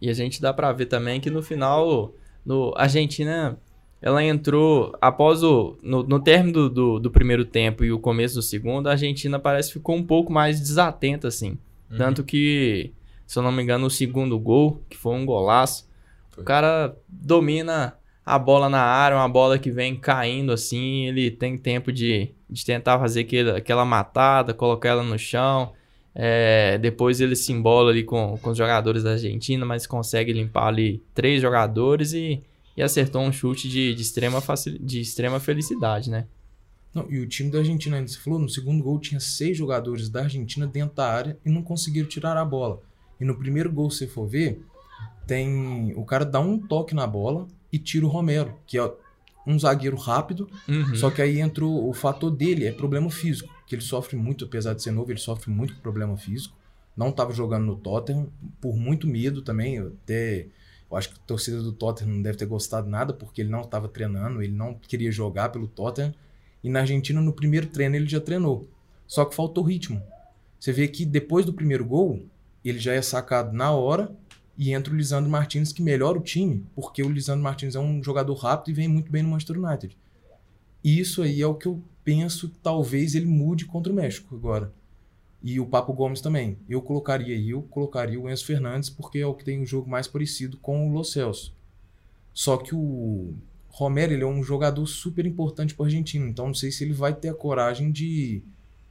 e 0.00 0.10
a 0.10 0.12
gente 0.12 0.40
dá 0.40 0.52
pra 0.52 0.72
ver 0.72 0.86
também 0.86 1.20
que 1.20 1.30
no 1.30 1.42
final, 1.42 2.12
no, 2.44 2.72
a 2.76 2.82
Argentina, 2.82 3.56
ela 4.04 4.22
entrou, 4.22 4.94
após 5.00 5.42
o, 5.42 5.78
no, 5.82 6.02
no 6.02 6.20
término 6.20 6.52
do, 6.52 6.68
do, 6.68 7.00
do 7.00 7.10
primeiro 7.10 7.42
tempo 7.42 7.82
e 7.82 7.90
o 7.90 7.98
começo 7.98 8.34
do 8.34 8.42
segundo, 8.42 8.86
a 8.86 8.90
Argentina 8.90 9.38
parece 9.38 9.68
que 9.68 9.78
ficou 9.78 9.96
um 9.96 10.02
pouco 10.02 10.30
mais 10.30 10.60
desatenta, 10.60 11.28
assim. 11.28 11.56
Uhum. 11.90 11.96
Tanto 11.96 12.22
que, 12.22 12.92
se 13.26 13.38
eu 13.38 13.42
não 13.42 13.50
me 13.50 13.62
engano, 13.62 13.86
o 13.86 13.90
segundo 13.90 14.38
gol, 14.38 14.82
que 14.90 14.96
foi 14.98 15.14
um 15.14 15.24
golaço, 15.24 15.88
Foi. 16.32 16.42
o 16.42 16.44
cara 16.44 16.94
domina 17.08 17.94
a 18.26 18.38
bola 18.38 18.68
na 18.68 18.82
área, 18.82 19.16
uma 19.16 19.26
bola 19.26 19.58
que 19.58 19.70
vem 19.70 19.96
caindo 19.96 20.52
assim, 20.52 21.06
ele 21.06 21.30
tem 21.30 21.56
tempo 21.56 21.90
de, 21.90 22.28
de 22.50 22.62
tentar 22.62 22.98
fazer 22.98 23.20
aquele, 23.20 23.52
aquela 23.52 23.86
matada, 23.86 24.52
colocar 24.52 24.90
ela 24.90 25.02
no 25.02 25.18
chão. 25.18 25.72
É, 26.14 26.76
depois 26.76 27.22
ele 27.22 27.34
se 27.34 27.52
embola 27.52 27.90
ali 27.90 28.04
com, 28.04 28.36
com 28.36 28.50
os 28.50 28.58
jogadores 28.58 29.02
da 29.02 29.12
Argentina, 29.12 29.64
mas 29.64 29.86
consegue 29.86 30.30
limpar 30.30 30.66
ali 30.66 31.02
três 31.14 31.40
jogadores 31.40 32.12
e, 32.12 32.42
e 32.76 32.82
acertou 32.82 33.22
um 33.22 33.32
chute 33.32 33.68
de, 33.68 33.94
de, 33.94 34.02
extrema 34.02 34.40
facil, 34.40 34.78
de 34.78 35.00
extrema 35.00 35.38
felicidade, 35.38 36.10
né? 36.10 36.26
Não, 36.92 37.10
e 37.10 37.18
o 37.18 37.26
time 37.26 37.50
da 37.50 37.58
Argentina, 37.58 37.96
ainda 37.96 38.08
você 38.08 38.18
falou, 38.18 38.38
no 38.38 38.48
segundo 38.48 38.82
gol 38.82 39.00
tinha 39.00 39.18
seis 39.18 39.56
jogadores 39.56 40.08
da 40.08 40.22
Argentina 40.22 40.66
dentro 40.66 40.94
da 40.94 41.08
área 41.08 41.38
e 41.44 41.50
não 41.50 41.62
conseguiram 41.62 42.08
tirar 42.08 42.36
a 42.36 42.44
bola. 42.44 42.80
E 43.20 43.24
no 43.24 43.36
primeiro 43.36 43.72
gol, 43.72 43.90
se 43.90 44.06
for 44.06 44.26
ver, 44.26 44.64
tem 45.26 45.92
o 45.96 46.04
cara 46.04 46.24
dá 46.24 46.40
um 46.40 46.58
toque 46.58 46.94
na 46.94 47.06
bola 47.06 47.48
e 47.72 47.78
tira 47.78 48.06
o 48.06 48.08
Romero, 48.08 48.54
que 48.66 48.78
é 48.78 48.92
um 49.46 49.58
zagueiro 49.58 49.96
rápido, 49.96 50.48
Uhum. 50.68 50.94
só 50.94 51.10
que 51.10 51.20
aí 51.20 51.40
entra 51.40 51.64
o, 51.64 51.90
o 51.90 51.92
fator 51.92 52.30
dele, 52.30 52.64
é 52.64 52.72
problema 52.72 53.10
físico, 53.10 53.52
que 53.66 53.74
ele 53.74 53.82
sofre 53.82 54.16
muito, 54.16 54.44
apesar 54.44 54.74
de 54.74 54.82
ser 54.82 54.90
novo, 54.90 55.10
ele 55.10 55.18
sofre 55.18 55.50
muito 55.50 55.74
com 55.74 55.80
problema 55.80 56.16
físico. 56.16 56.56
Não 56.96 57.08
estava 57.08 57.32
jogando 57.32 57.66
no 57.66 57.76
Tottenham, 57.76 58.28
por 58.60 58.76
muito 58.76 59.06
medo 59.06 59.42
também, 59.42 59.78
até... 59.78 60.46
Eu 60.94 60.98
acho 60.98 61.08
que 61.08 61.16
a 61.16 61.26
torcida 61.26 61.60
do 61.60 61.72
Tottenham 61.72 62.14
não 62.14 62.22
deve 62.22 62.38
ter 62.38 62.46
gostado 62.46 62.88
nada, 62.88 63.12
porque 63.12 63.42
ele 63.42 63.50
não 63.50 63.62
estava 63.62 63.88
treinando, 63.88 64.40
ele 64.40 64.52
não 64.52 64.74
queria 64.74 65.10
jogar 65.10 65.48
pelo 65.48 65.66
Tottenham. 65.66 66.14
E 66.62 66.70
na 66.70 66.80
Argentina, 66.80 67.20
no 67.20 67.32
primeiro 67.32 67.66
treino, 67.66 67.96
ele 67.96 68.06
já 68.06 68.20
treinou. 68.20 68.68
Só 69.04 69.24
que 69.24 69.34
faltou 69.34 69.64
ritmo. 69.64 70.00
Você 70.58 70.72
vê 70.72 70.86
que 70.86 71.04
depois 71.04 71.44
do 71.44 71.52
primeiro 71.52 71.84
gol, 71.84 72.24
ele 72.64 72.78
já 72.78 72.92
é 72.92 73.02
sacado 73.02 73.52
na 73.52 73.72
hora 73.72 74.14
e 74.56 74.72
entra 74.72 74.94
o 74.94 74.96
Lisandro 74.96 75.28
Martins, 75.28 75.72
que 75.72 75.82
melhora 75.82 76.16
o 76.16 76.22
time, 76.22 76.64
porque 76.76 77.02
o 77.02 77.10
Lisandro 77.10 77.42
Martins 77.42 77.74
é 77.74 77.80
um 77.80 78.00
jogador 78.00 78.34
rápido 78.34 78.70
e 78.70 78.74
vem 78.74 78.86
muito 78.86 79.10
bem 79.10 79.24
no 79.24 79.30
Manchester 79.30 79.58
United. 79.58 79.98
E 80.84 81.00
isso 81.00 81.22
aí 81.22 81.42
é 81.42 81.46
o 81.46 81.56
que 81.56 81.66
eu 81.66 81.82
penso 82.04 82.48
talvez 82.62 83.16
ele 83.16 83.26
mude 83.26 83.64
contra 83.64 83.92
o 83.92 83.96
México 83.96 84.36
agora. 84.36 84.72
E 85.44 85.60
o 85.60 85.66
Papo 85.66 85.92
Gomes 85.92 86.22
também. 86.22 86.56
Eu 86.66 86.80
colocaria 86.80 87.38
eu 87.38 87.60
colocaria 87.60 88.18
o 88.18 88.30
Enzo 88.30 88.46
Fernandes, 88.46 88.88
porque 88.88 89.18
é 89.18 89.26
o 89.26 89.34
que 89.34 89.44
tem 89.44 89.60
um 89.60 89.66
jogo 89.66 89.90
mais 89.90 90.08
parecido 90.08 90.56
com 90.56 90.88
o 90.88 90.90
Lo 90.90 91.04
Celso. 91.04 91.54
Só 92.32 92.56
que 92.56 92.74
o 92.74 93.34
Romero 93.68 94.14
ele 94.14 94.24
é 94.24 94.26
um 94.26 94.42
jogador 94.42 94.86
super 94.86 95.26
importante 95.26 95.74
para 95.74 95.82
o 95.82 95.86
argentino, 95.86 96.26
então 96.26 96.46
não 96.46 96.54
sei 96.54 96.72
se 96.72 96.82
ele 96.82 96.94
vai 96.94 97.12
ter 97.12 97.28
a 97.28 97.34
coragem 97.34 97.92
de 97.92 98.42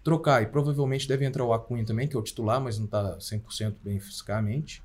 trocar. 0.04 0.44
E 0.44 0.46
provavelmente 0.46 1.08
deve 1.08 1.26
entrar 1.26 1.44
o 1.44 1.54
Acunha 1.54 1.84
também, 1.84 2.08
que 2.08 2.16
é 2.16 2.20
o 2.20 2.22
titular, 2.22 2.62
mas 2.62 2.78
não 2.78 2.86
está 2.86 3.18
100% 3.18 3.74
bem 3.84 4.00
fisicamente. 4.00 4.84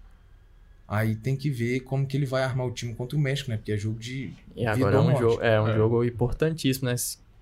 Aí 0.88 1.16
tem 1.16 1.36
que 1.36 1.50
ver 1.50 1.80
como 1.80 2.06
que 2.06 2.16
ele 2.16 2.24
vai 2.24 2.44
armar 2.44 2.66
o 2.66 2.72
time 2.72 2.94
contra 2.94 3.14
o 3.14 3.20
México, 3.20 3.50
né? 3.50 3.58
Porque 3.58 3.72
é 3.72 3.76
jogo 3.76 3.98
de. 3.98 4.32
E 4.56 4.66
agora 4.66 4.96
é 4.96 5.00
um, 5.00 5.18
jogo, 5.18 5.42
é 5.42 5.60
um 5.60 5.68
é. 5.68 5.74
jogo 5.74 6.02
importantíssimo, 6.02 6.88
né? 6.88 6.94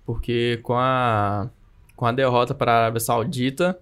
Porque 0.05 0.59
com 0.63 0.73
a, 0.73 1.49
com 1.95 2.05
a 2.05 2.11
derrota 2.11 2.53
para 2.53 2.73
a 2.73 2.75
Arábia 2.75 2.99
Saudita, 2.99 3.79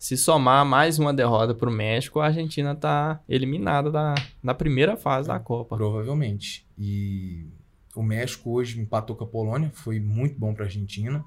se 0.00 0.16
somar 0.16 0.64
mais 0.64 0.98
uma 0.98 1.12
derrota 1.12 1.54
para 1.54 1.68
o 1.68 1.72
México, 1.72 2.20
a 2.20 2.24
Argentina 2.24 2.72
está 2.72 3.20
eliminada 3.28 3.90
da, 3.90 4.14
da 4.42 4.54
primeira 4.54 4.96
fase 4.96 5.28
da 5.28 5.38
Copa. 5.38 5.76
Provavelmente. 5.76 6.66
E 6.78 7.44
o 7.94 8.02
México 8.02 8.50
hoje 8.50 8.80
empatou 8.80 9.14
com 9.14 9.24
a 9.24 9.26
Polônia, 9.26 9.70
foi 9.74 10.00
muito 10.00 10.38
bom 10.38 10.54
para 10.54 10.64
a 10.64 10.66
Argentina. 10.68 11.22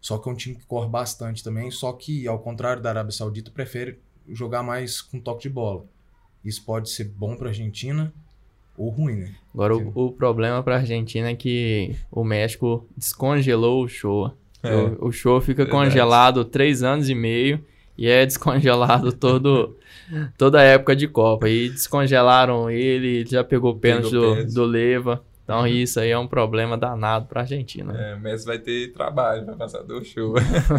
Só 0.00 0.16
que 0.16 0.28
é 0.28 0.32
um 0.32 0.36
time 0.36 0.54
que 0.54 0.64
corre 0.64 0.88
bastante 0.88 1.42
também, 1.42 1.72
só 1.72 1.92
que, 1.92 2.28
ao 2.28 2.38
contrário 2.38 2.80
da 2.80 2.90
Arábia 2.90 3.10
Saudita, 3.10 3.50
prefere 3.50 3.98
jogar 4.28 4.62
mais 4.62 5.02
com 5.02 5.18
toque 5.18 5.42
de 5.42 5.48
bola. 5.48 5.84
Isso 6.44 6.64
pode 6.64 6.90
ser 6.90 7.04
bom 7.04 7.34
para 7.36 7.48
a 7.48 7.50
Argentina 7.50 8.14
ou 8.78 8.90
ruim, 8.90 9.16
né? 9.16 9.34
Agora, 9.52 9.76
o, 9.76 9.92
o 9.92 10.12
problema 10.12 10.62
para 10.62 10.76
a 10.76 10.78
Argentina 10.78 11.30
é 11.30 11.34
que 11.34 11.96
o 12.12 12.22
México 12.22 12.86
descongelou 12.96 13.82
o 13.82 13.88
show. 13.88 14.32
É, 14.62 14.72
o, 14.72 15.08
o, 15.08 15.12
show 15.12 15.40
fica 15.40 15.64
verdade. 15.64 15.86
congelado 15.86 16.44
três 16.44 16.84
anos 16.84 17.08
e 17.08 17.14
meio 17.14 17.64
e 17.96 18.08
é 18.08 18.26
descongelado 18.26 19.12
todo, 19.12 19.76
toda 20.36 20.60
a 20.60 20.62
época 20.62 20.96
de 20.96 21.06
Copa. 21.06 21.48
E 21.48 21.68
descongelaram 21.68 22.70
ele, 22.70 23.24
já 23.26 23.44
pegou 23.44 23.76
pênalti 23.76 24.10
do, 24.10 24.44
do 24.46 24.64
Leva. 24.64 25.24
Então 25.44 25.60
uhum. 25.60 25.66
isso 25.66 26.00
aí 26.00 26.10
é 26.10 26.18
um 26.18 26.26
problema 26.26 26.76
danado 26.76 27.26
pra 27.26 27.42
Argentina. 27.42 27.94
É, 27.96 28.14
o 28.14 28.20
Messi 28.20 28.46
vai 28.46 28.58
ter 28.58 28.92
trabalho 28.92 29.44
pra 29.44 29.54
passar 29.54 29.82
do 29.82 30.02
show. 30.02 30.34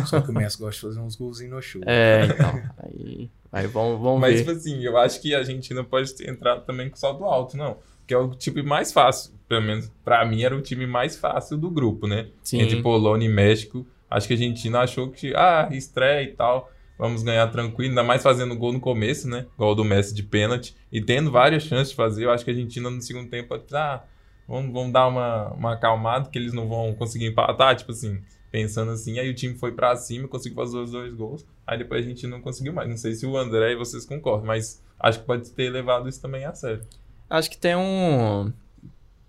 Só 0.08 0.20
que 0.20 0.32
o 0.32 0.34
Messi 0.34 0.58
gosta 0.60 0.72
de 0.72 0.82
fazer 0.82 1.00
uns 1.00 1.16
golzinhos 1.16 1.54
no 1.54 1.62
show. 1.62 1.82
É, 1.86 2.26
então. 2.26 2.62
Aí, 2.80 3.30
aí 3.52 3.68
vamos, 3.68 4.02
vamos 4.02 4.20
Mas, 4.20 4.34
ver. 4.34 4.40
tipo 4.40 4.52
assim, 4.52 4.84
eu 4.84 4.98
acho 4.98 5.22
que 5.22 5.36
a 5.36 5.40
Argentina 5.40 5.84
pode 5.84 6.14
ter 6.16 6.28
entrado 6.30 6.66
também 6.66 6.90
com 6.90 6.96
saldo 6.96 7.26
alto, 7.26 7.56
não. 7.56 7.78
Que 8.08 8.14
é 8.14 8.18
o 8.18 8.30
time 8.30 8.64
mais 8.64 8.92
fácil. 8.92 9.34
Pelo 9.48 9.62
menos 9.62 9.92
pra 10.04 10.26
mim 10.26 10.42
era 10.42 10.56
o 10.56 10.62
time 10.62 10.88
mais 10.88 11.16
fácil 11.16 11.58
do 11.58 11.70
grupo, 11.70 12.08
né? 12.08 12.28
Sim. 12.42 12.60
Entre 12.60 12.82
Polônia 12.82 13.28
e 13.28 13.30
México. 13.30 13.86
Acho 14.10 14.28
que 14.28 14.34
a 14.34 14.38
Argentina 14.38 14.80
achou 14.80 15.12
que, 15.12 15.36
ah, 15.36 15.70
estreia 15.72 16.24
e 16.24 16.34
tal. 16.34 16.72
Vamos 16.98 17.24
ganhar 17.24 17.48
tranquilo, 17.52 17.90
ainda 17.90 18.04
mais 18.04 18.24
fazendo 18.24 18.56
gol 18.56 18.72
no 18.72 18.80
começo, 18.80 19.28
né? 19.28 19.46
Gol 19.58 19.76
do 19.76 19.84
Messi 19.84 20.14
de 20.14 20.24
pênalti. 20.24 20.76
E 20.92 21.02
tendo 21.02 21.30
várias 21.30 21.64
chances 21.64 21.90
de 21.90 21.96
fazer. 21.96 22.26
Eu 22.26 22.32
acho 22.32 22.46
que 22.46 22.52
a 22.52 22.54
Argentina 22.54 22.90
no 22.90 23.02
segundo 23.02 23.30
tempo, 23.30 23.54
ah, 23.74 24.04
vamos, 24.48 24.72
vamos 24.72 24.94
dar 24.94 25.08
uma, 25.08 25.50
uma 25.54 25.74
acalmada, 25.74 26.30
que 26.30 26.40
eles 26.40 26.54
não 26.54 26.70
vão 26.70 26.94
conseguir 26.96 27.26
empatar, 27.26 27.76
tipo 27.76 27.92
assim, 27.92 28.22
pensando 28.50 28.92
assim. 28.92 29.20
Aí 29.20 29.30
o 29.30 29.34
time 29.34 29.56
foi 29.56 29.74
para 29.74 29.96
cima, 29.98 30.28
conseguiu 30.28 30.56
fazer 30.56 30.78
os 30.78 30.92
dois 30.92 31.14
gols. 31.14 31.46
Aí 31.68 31.78
depois 31.78 32.06
a 32.06 32.08
gente 32.08 32.26
não 32.28 32.40
conseguiu 32.40 32.72
mais. 32.72 32.90
Não 32.90 32.98
sei 32.98 33.14
se 33.14 33.26
o 33.26 33.38
André 33.38 33.74
e 33.74 33.76
vocês 33.76 34.06
concordam, 34.06 34.46
mas 34.46 34.82
acho 34.98 35.20
que 35.20 35.26
pode 35.26 35.50
ter 35.52 35.70
levado 35.70 36.08
isso 36.08 36.22
também 36.22 36.46
a 36.46 36.54
sério. 36.54 36.82
Acho 37.30 37.50
que 37.50 37.58
tem 37.58 37.76
um. 37.76 38.54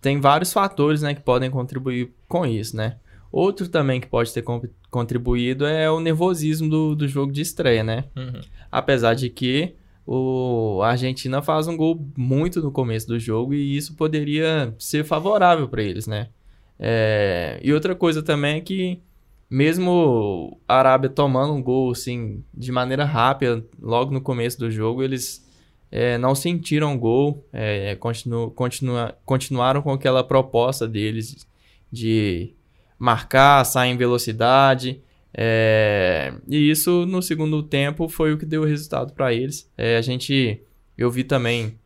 Tem 0.01 0.21
vários 0.21 0.53
fatores, 0.53 1.03
né, 1.03 1.15
que 1.15 1.21
podem 1.21 1.51
contribuir 1.51 2.13
com 2.29 2.47
isso, 2.47 2.77
né? 2.77 2.99
Outro 3.37 3.69
também 3.69 4.01
que 4.01 4.07
pode 4.07 4.33
ter 4.33 4.43
contribuído 4.91 5.67
é 5.67 5.91
o 5.91 6.01
nervosismo 6.01 6.71
do, 6.71 6.97
do 6.97 7.07
jogo 7.07 7.31
de 7.31 7.43
estreia, 7.43 7.85
né? 7.85 8.05
Uhum. 8.17 8.41
Apesar 8.73 9.13
de 9.13 9.29
que 9.29 9.75
o 10.07 10.81
a 10.83 10.93
Argentina 10.93 11.43
faz 11.43 11.69
um 11.69 11.77
gol 11.77 12.03
muito 12.17 12.63
no 12.63 12.73
começo 12.73 13.07
do 13.07 13.19
jogo 13.21 13.53
e 13.53 13.77
isso 13.77 13.95
poderia 13.95 14.75
ser 14.79 15.05
favorável 15.05 15.69
para 15.69 15.83
eles, 15.83 16.07
né? 16.07 16.31
É, 16.79 17.61
e 17.63 17.75
outra 17.75 17.95
coisa 17.95 18.23
também 18.23 18.57
é 18.57 18.61
que 18.63 19.03
mesmo 19.51 20.59
a 20.67 20.79
Arábia 20.79 21.11
tomando 21.11 21.53
um 21.53 21.63
gol 21.63 21.91
assim 21.91 22.43
de 22.55 22.73
maneira 22.73 23.05
rápida 23.05 23.63
logo 23.79 24.13
no 24.13 24.21
começo 24.23 24.59
do 24.59 24.71
jogo, 24.71 25.03
eles 25.03 25.47
é, 25.93 26.17
não 26.17 26.35
sentiram 26.35 26.95
o 26.95 26.99
gol, 26.99 27.47
é, 27.53 27.97
continu, 27.97 28.51
continua, 28.53 29.15
continuaram 29.27 29.83
com 29.83 29.93
aquela 29.93 30.25
proposta 30.25 30.89
deles 30.89 31.47
de 31.93 32.56
marcar, 32.99 33.65
sair 33.65 33.91
em 33.91 33.97
velocidade, 33.97 35.03
é, 35.39 36.33
e 36.49 36.71
isso 36.71 37.05
no 37.05 37.21
segundo 37.21 37.63
tempo 37.63 38.09
foi 38.09 38.33
o 38.33 38.39
que 38.39 38.47
deu 38.47 38.65
resultado 38.65 39.13
para 39.13 39.35
eles. 39.35 39.71
É, 39.77 39.99
a 39.99 40.01
gente, 40.01 40.63
eu 40.97 41.11
vi 41.11 41.25
também 41.25 41.79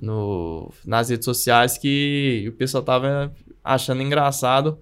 no, 0.00 0.72
nas 0.86 1.10
redes 1.10 1.26
sociais 1.26 1.76
que 1.76 2.46
o 2.48 2.52
pessoal 2.52 2.82
tava 2.82 3.34
achando 3.62 4.02
engraçado 4.02 4.78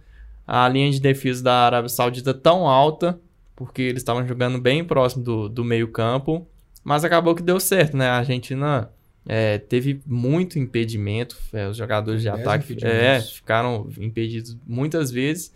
a 0.46 0.68
linha 0.68 0.90
de 0.90 1.00
defesa 1.00 1.42
da 1.42 1.66
Arábia 1.66 1.88
Saudita 1.88 2.32
tão 2.32 2.68
alta, 2.68 3.18
porque 3.56 3.82
eles 3.82 4.02
estavam 4.02 4.24
jogando 4.24 4.60
bem 4.60 4.84
próximo 4.84 5.24
do, 5.24 5.48
do 5.48 5.64
meio 5.64 5.88
campo, 5.88 6.46
mas 6.84 7.04
acabou 7.04 7.34
que 7.34 7.42
deu 7.42 7.58
certo, 7.58 7.96
né? 7.96 8.06
A 8.06 8.18
Argentina 8.18 8.88
é, 9.26 9.58
teve 9.58 10.00
muito 10.06 10.58
impedimento, 10.58 11.36
é, 11.52 11.68
os 11.68 11.76
jogadores 11.76 12.22
de 12.22 12.28
ataque 12.28 12.76
é, 12.84 13.20
ficaram 13.20 13.88
impedidos 13.98 14.56
muitas 14.66 15.10
vezes. 15.10 15.52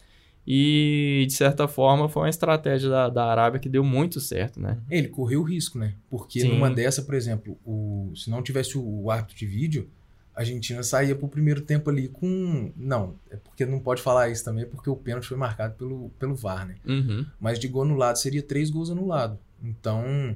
E, 0.47 1.27
de 1.29 1.35
certa 1.35 1.69
forma, 1.69 2.09
foi 2.09 2.23
uma 2.23 2.29
estratégia 2.29 2.89
da, 2.89 3.09
da 3.09 3.25
Arábia 3.27 3.61
que 3.61 3.69
deu 3.69 3.85
muito 3.85 4.21
certo, 4.21 4.59
né? 4.59 4.79
Ele 4.91 5.07
correu 5.07 5.43
o 5.43 5.45
risco, 5.45 5.79
né? 5.79 5.95
Porque 6.09 6.41
Sim. 6.41 6.49
numa 6.49 6.69
dessa, 6.71 7.03
por 7.03 7.15
exemplo, 7.15 7.57
o, 7.65 8.11
se 8.17 8.31
não 8.31 8.43
tivesse 8.43 8.77
o, 8.77 9.03
o 9.03 9.11
árbitro 9.11 9.37
de 9.37 9.47
vídeo, 9.47 9.89
a 10.35 10.41
Argentina 10.41 10.83
saía 10.83 11.15
pro 11.15 11.29
primeiro 11.29 11.61
tempo 11.61 11.91
ali 11.91 12.09
com. 12.09 12.73
Não, 12.77 13.15
é 13.31 13.37
porque 13.37 13.65
não 13.65 13.79
pode 13.79 14.03
falar 14.03 14.31
isso 14.31 14.45
também, 14.45 14.65
porque 14.67 14.91
o 14.91 14.97
pênalti 14.97 15.27
foi 15.27 15.37
marcado 15.37 15.75
pelo, 15.75 16.09
pelo 16.19 16.35
VAR, 16.35 16.67
né? 16.67 16.77
Uhum. 16.85 17.27
Mas 17.39 17.59
de 17.59 17.69
gol 17.69 17.83
anulado 17.83 18.17
seria 18.17 18.43
três 18.43 18.71
gols 18.71 18.91
anulados. 18.91 19.39
Então. 19.63 20.35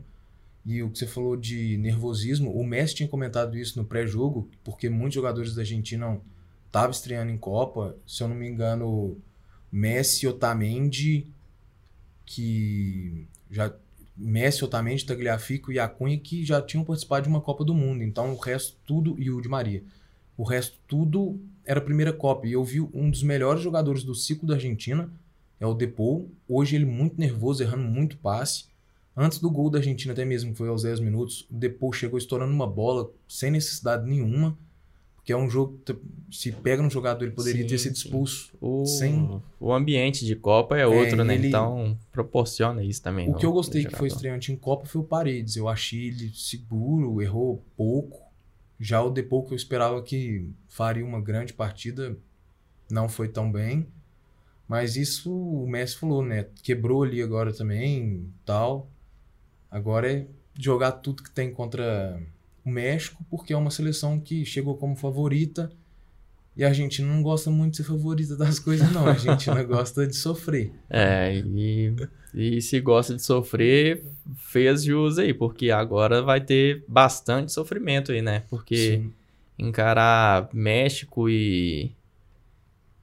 E 0.64 0.82
o 0.82 0.90
que 0.90 0.98
você 0.98 1.06
falou 1.06 1.36
de 1.36 1.76
nervosismo, 1.76 2.50
o 2.50 2.64
Messi 2.64 2.94
tinha 2.94 3.08
comentado 3.08 3.56
isso 3.56 3.78
no 3.78 3.84
pré-jogo, 3.84 4.48
porque 4.62 4.88
muitos 4.88 5.14
jogadores 5.14 5.54
da 5.54 5.62
Argentina 5.62 6.18
estavam 6.66 6.90
estreando 6.90 7.30
em 7.30 7.36
Copa. 7.36 7.96
Se 8.06 8.22
eu 8.22 8.28
não 8.28 8.34
me 8.34 8.48
engano, 8.48 9.18
Messi, 9.70 10.26
Otamendi, 10.26 11.26
que 12.24 13.26
já 13.50 13.74
Messi, 14.16 14.64
Otamendi, 14.64 15.04
Tagliafico 15.04 15.72
e 15.72 15.78
Acunha 15.78 16.18
que 16.18 16.44
já 16.44 16.62
tinham 16.62 16.84
participado 16.84 17.24
de 17.24 17.28
uma 17.28 17.40
Copa 17.40 17.64
do 17.64 17.74
Mundo. 17.74 18.02
Então 18.02 18.32
o 18.32 18.38
resto 18.38 18.76
tudo 18.86 19.16
e 19.18 19.30
o 19.30 19.40
de 19.40 19.48
Maria. 19.48 19.82
O 20.36 20.44
resto 20.44 20.78
tudo 20.88 21.40
era 21.64 21.80
a 21.80 21.82
primeira 21.82 22.12
Copa. 22.12 22.46
E 22.46 22.52
eu 22.52 22.64
vi 22.64 22.80
um 22.80 23.10
dos 23.10 23.22
melhores 23.22 23.62
jogadores 23.62 24.02
do 24.02 24.14
ciclo 24.14 24.48
da 24.48 24.54
Argentina, 24.54 25.10
é 25.60 25.66
o 25.66 25.74
Depou. 25.74 26.30
Hoje 26.48 26.76
ele 26.76 26.84
muito 26.84 27.18
nervoso, 27.18 27.62
errando 27.62 27.84
muito 27.84 28.16
passe. 28.18 28.66
Antes 29.16 29.38
do 29.38 29.50
gol 29.50 29.70
da 29.70 29.78
Argentina, 29.78 30.12
até 30.12 30.24
mesmo 30.24 30.52
que 30.52 30.58
foi 30.58 30.68
aos 30.68 30.82
10 30.82 31.00
minutos, 31.00 31.46
o 31.50 31.54
Depou 31.54 31.92
chegou 31.92 32.18
estourando 32.18 32.52
uma 32.52 32.66
bola 32.66 33.10
sem 33.28 33.50
necessidade 33.50 34.08
nenhuma. 34.08 34.58
Porque 35.14 35.32
é 35.32 35.36
um 35.38 35.48
jogo, 35.48 35.80
se 36.30 36.52
pega 36.52 36.82
no 36.82 36.90
jogador, 36.90 37.24
ele 37.24 37.32
poderia 37.32 37.62
sim, 37.62 37.68
ter 37.68 37.78
sido 37.78 37.94
expulso. 37.94 38.52
O, 38.60 38.84
sem... 38.84 39.40
o 39.58 39.72
ambiente 39.72 40.22
de 40.22 40.36
Copa 40.36 40.76
é 40.76 40.86
outro, 40.86 41.22
é, 41.22 41.24
né? 41.24 41.34
Ele... 41.34 41.48
Então 41.48 41.98
proporciona 42.12 42.84
isso 42.84 43.02
também. 43.02 43.28
O 43.28 43.32
no, 43.32 43.38
que 43.38 43.46
eu 43.46 43.52
gostei 43.52 43.86
que 43.86 43.96
foi 43.96 44.08
estreante 44.08 44.52
em 44.52 44.56
Copa 44.56 44.84
foi 44.84 45.00
o 45.00 45.04
Paredes. 45.04 45.56
Eu 45.56 45.66
achei 45.66 46.08
ele 46.08 46.30
seguro, 46.34 47.22
errou 47.22 47.64
pouco. 47.74 48.20
Já 48.78 49.00
o 49.00 49.08
Depou 49.08 49.42
que 49.44 49.54
eu 49.54 49.56
esperava 49.56 50.02
que 50.02 50.50
faria 50.68 51.02
uma 51.02 51.22
grande 51.22 51.54
partida, 51.54 52.18
não 52.90 53.08
foi 53.08 53.28
tão 53.28 53.50
bem. 53.50 53.86
Mas 54.68 54.94
isso 54.94 55.34
o 55.34 55.66
Messi 55.66 55.96
falou, 55.96 56.22
né? 56.22 56.48
Quebrou 56.62 57.02
ali 57.02 57.22
agora 57.22 57.50
também, 57.50 58.30
tal. 58.44 58.90
Agora 59.74 60.08
é 60.08 60.24
jogar 60.56 60.92
tudo 60.92 61.24
que 61.24 61.32
tem 61.32 61.50
contra 61.50 62.22
o 62.64 62.70
México, 62.70 63.26
porque 63.28 63.52
é 63.52 63.56
uma 63.56 63.72
seleção 63.72 64.20
que 64.20 64.44
chegou 64.44 64.76
como 64.76 64.94
favorita. 64.94 65.68
E 66.56 66.62
a 66.62 66.68
Argentina 66.68 67.12
não 67.12 67.20
gosta 67.24 67.50
muito 67.50 67.72
de 67.72 67.78
ser 67.78 67.82
favorita 67.82 68.36
das 68.36 68.60
coisas, 68.60 68.92
não. 68.92 69.04
A 69.04 69.10
Argentina 69.10 69.60
gosta 69.66 70.06
de 70.06 70.14
sofrer. 70.14 70.70
É, 70.88 71.42
e, 71.44 71.92
e 72.32 72.62
se 72.62 72.78
gosta 72.78 73.16
de 73.16 73.22
sofrer, 73.24 74.04
fez 74.36 74.84
jus 74.84 75.18
aí, 75.18 75.34
porque 75.34 75.72
agora 75.72 76.22
vai 76.22 76.40
ter 76.40 76.84
bastante 76.86 77.50
sofrimento 77.50 78.12
aí, 78.12 78.22
né? 78.22 78.44
Porque 78.48 78.76
Sim. 78.76 79.12
encarar 79.58 80.48
México 80.52 81.28
e. 81.28 81.90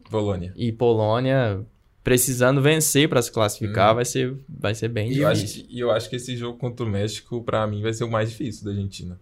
Polônia. 0.09 0.53
E 0.55 0.71
Polônia 0.71 1.65
precisando 2.03 2.61
vencer 2.61 3.07
para 3.07 3.21
se 3.21 3.31
classificar, 3.31 3.91
hum. 3.91 3.95
vai, 3.95 4.05
ser, 4.05 4.35
vai 4.49 4.73
ser 4.75 4.87
bem 4.89 5.07
e 5.07 5.13
difícil. 5.13 5.23
Eu 5.25 5.29
acho, 5.31 5.65
e 5.69 5.79
eu 5.79 5.91
acho 5.91 6.09
que 6.09 6.15
esse 6.15 6.35
jogo 6.35 6.57
contra 6.57 6.85
o 6.85 6.89
México, 6.89 7.43
para 7.43 7.65
mim, 7.67 7.81
vai 7.81 7.93
ser 7.93 8.03
o 8.03 8.11
mais 8.11 8.29
difícil 8.29 8.65
da 8.65 8.71
Argentina. 8.71 9.19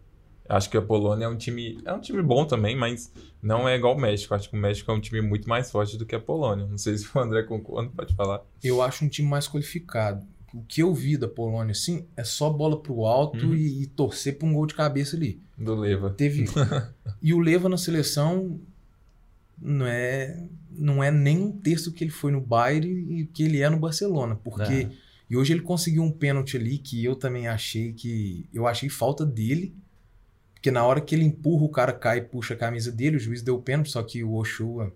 Acho 0.47 0.67
que 0.69 0.77
a 0.77 0.81
Polônia 0.81 1.25
é 1.25 1.27
um 1.27 1.37
time. 1.37 1.79
É 1.85 1.93
um 1.93 1.99
time 1.99 2.23
bom 2.23 2.43
também, 2.43 2.75
mas 2.75 3.13
não 3.39 3.69
é 3.69 3.75
igual 3.75 3.95
o 3.95 4.01
México. 4.01 4.33
Acho 4.33 4.49
que 4.49 4.57
o 4.57 4.59
México 4.59 4.89
é 4.89 4.93
um 4.95 4.99
time 4.99 5.21
muito 5.21 5.47
mais 5.47 5.69
forte 5.69 5.95
do 5.95 6.07
que 6.07 6.15
a 6.15 6.19
Polônia. 6.19 6.65
Não 6.65 6.77
sei 6.77 6.97
se 6.97 7.05
o 7.15 7.19
André 7.19 7.43
concorda, 7.43 7.91
pode 7.95 8.15
falar. 8.15 8.41
Eu 8.63 8.81
acho 8.81 9.05
um 9.05 9.07
time 9.09 9.27
mais 9.27 9.47
qualificado. 9.47 10.25
o 10.51 10.63
que 10.63 10.81
eu 10.81 10.91
vi 10.91 11.17
da 11.17 11.27
Polônia, 11.27 11.73
assim, 11.73 12.07
é 12.17 12.23
só 12.23 12.49
bola 12.49 12.81
pro 12.81 13.05
alto 13.05 13.45
Uhum. 13.45 13.53
e, 13.53 13.83
e 13.83 13.85
torcer 13.85 14.39
pra 14.39 14.47
um 14.47 14.53
gol 14.53 14.65
de 14.65 14.73
cabeça 14.73 15.15
ali. 15.15 15.39
Do 15.55 15.75
Leva. 15.75 16.09
Teve. 16.09 16.45
e 17.21 17.31
o 17.31 17.39
Leva 17.39 17.69
na 17.69 17.77
seleção 17.77 18.59
não 19.61 19.85
é, 19.85 20.43
não 20.71 21.03
é 21.03 21.11
nem 21.11 21.37
um 21.37 21.51
terço 21.51 21.91
que 21.91 22.03
ele 22.03 22.11
foi 22.11 22.31
no 22.31 22.41
Bayern 22.41 22.87
e 22.87 23.25
que 23.25 23.43
ele 23.43 23.61
é 23.61 23.69
no 23.69 23.77
Barcelona. 23.77 24.35
Porque. 24.35 24.73
É. 24.73 25.09
E 25.29 25.37
hoje 25.37 25.53
ele 25.53 25.61
conseguiu 25.61 26.01
um 26.01 26.11
pênalti 26.11 26.57
ali 26.57 26.79
que 26.79 27.03
eu 27.03 27.15
também 27.15 27.47
achei 27.47 27.93
que. 27.93 28.47
Eu 28.53 28.65
achei 28.65 28.89
falta 28.89 29.25
dele. 29.25 29.75
Porque 30.53 30.71
na 30.71 30.83
hora 30.83 30.99
que 30.99 31.15
ele 31.15 31.23
empurra, 31.23 31.63
o 31.63 31.69
cara 31.69 31.93
cai 31.93 32.17
e 32.17 32.21
puxa 32.21 32.53
a 32.53 32.57
camisa 32.57 32.91
dele, 32.91 33.15
o 33.15 33.19
juiz 33.19 33.41
deu 33.41 33.55
o 33.55 33.61
pênalti, 33.61 33.91
só 33.91 34.03
que 34.03 34.23
o 34.23 34.33
Oshua. 34.33 34.91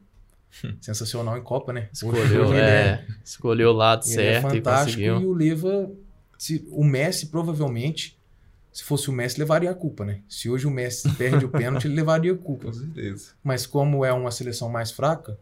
sensacional 0.81 1.37
em 1.37 1.43
Copa, 1.43 1.71
né? 1.71 1.89
Escolheu, 1.91 2.23
Ochoa, 2.23 2.57
ele 2.57 2.61
é, 2.61 3.05
escolheu 3.23 3.69
o 3.69 3.73
lado 3.73 4.01
é 4.01 4.07
certo 4.07 4.47
e 4.47 4.57
fantástico 4.57 5.01
e, 5.01 5.09
conseguiu. 5.09 5.29
o 5.29 5.33
Leva. 5.33 5.91
Se, 6.37 6.67
o 6.69 6.83
Messi, 6.83 7.27
provavelmente, 7.27 8.17
se 8.73 8.83
fosse 8.83 9.09
o 9.09 9.13
Messi, 9.13 9.39
levaria 9.39 9.69
a 9.71 9.73
culpa, 9.75 10.03
né? 10.03 10.21
Se 10.27 10.49
hoje 10.49 10.65
o 10.67 10.71
Messi 10.71 11.09
perde 11.15 11.45
o 11.45 11.49
pênalti, 11.49 11.85
ele 11.85 11.95
levaria 11.95 12.33
a 12.33 12.37
culpa. 12.37 12.65
Com 12.67 12.73
certeza. 12.73 13.31
Mas 13.43 13.65
como 13.67 14.03
é 14.03 14.11
uma 14.11 14.31
seleção 14.31 14.67
mais 14.67 14.91
fraca, 14.91 15.37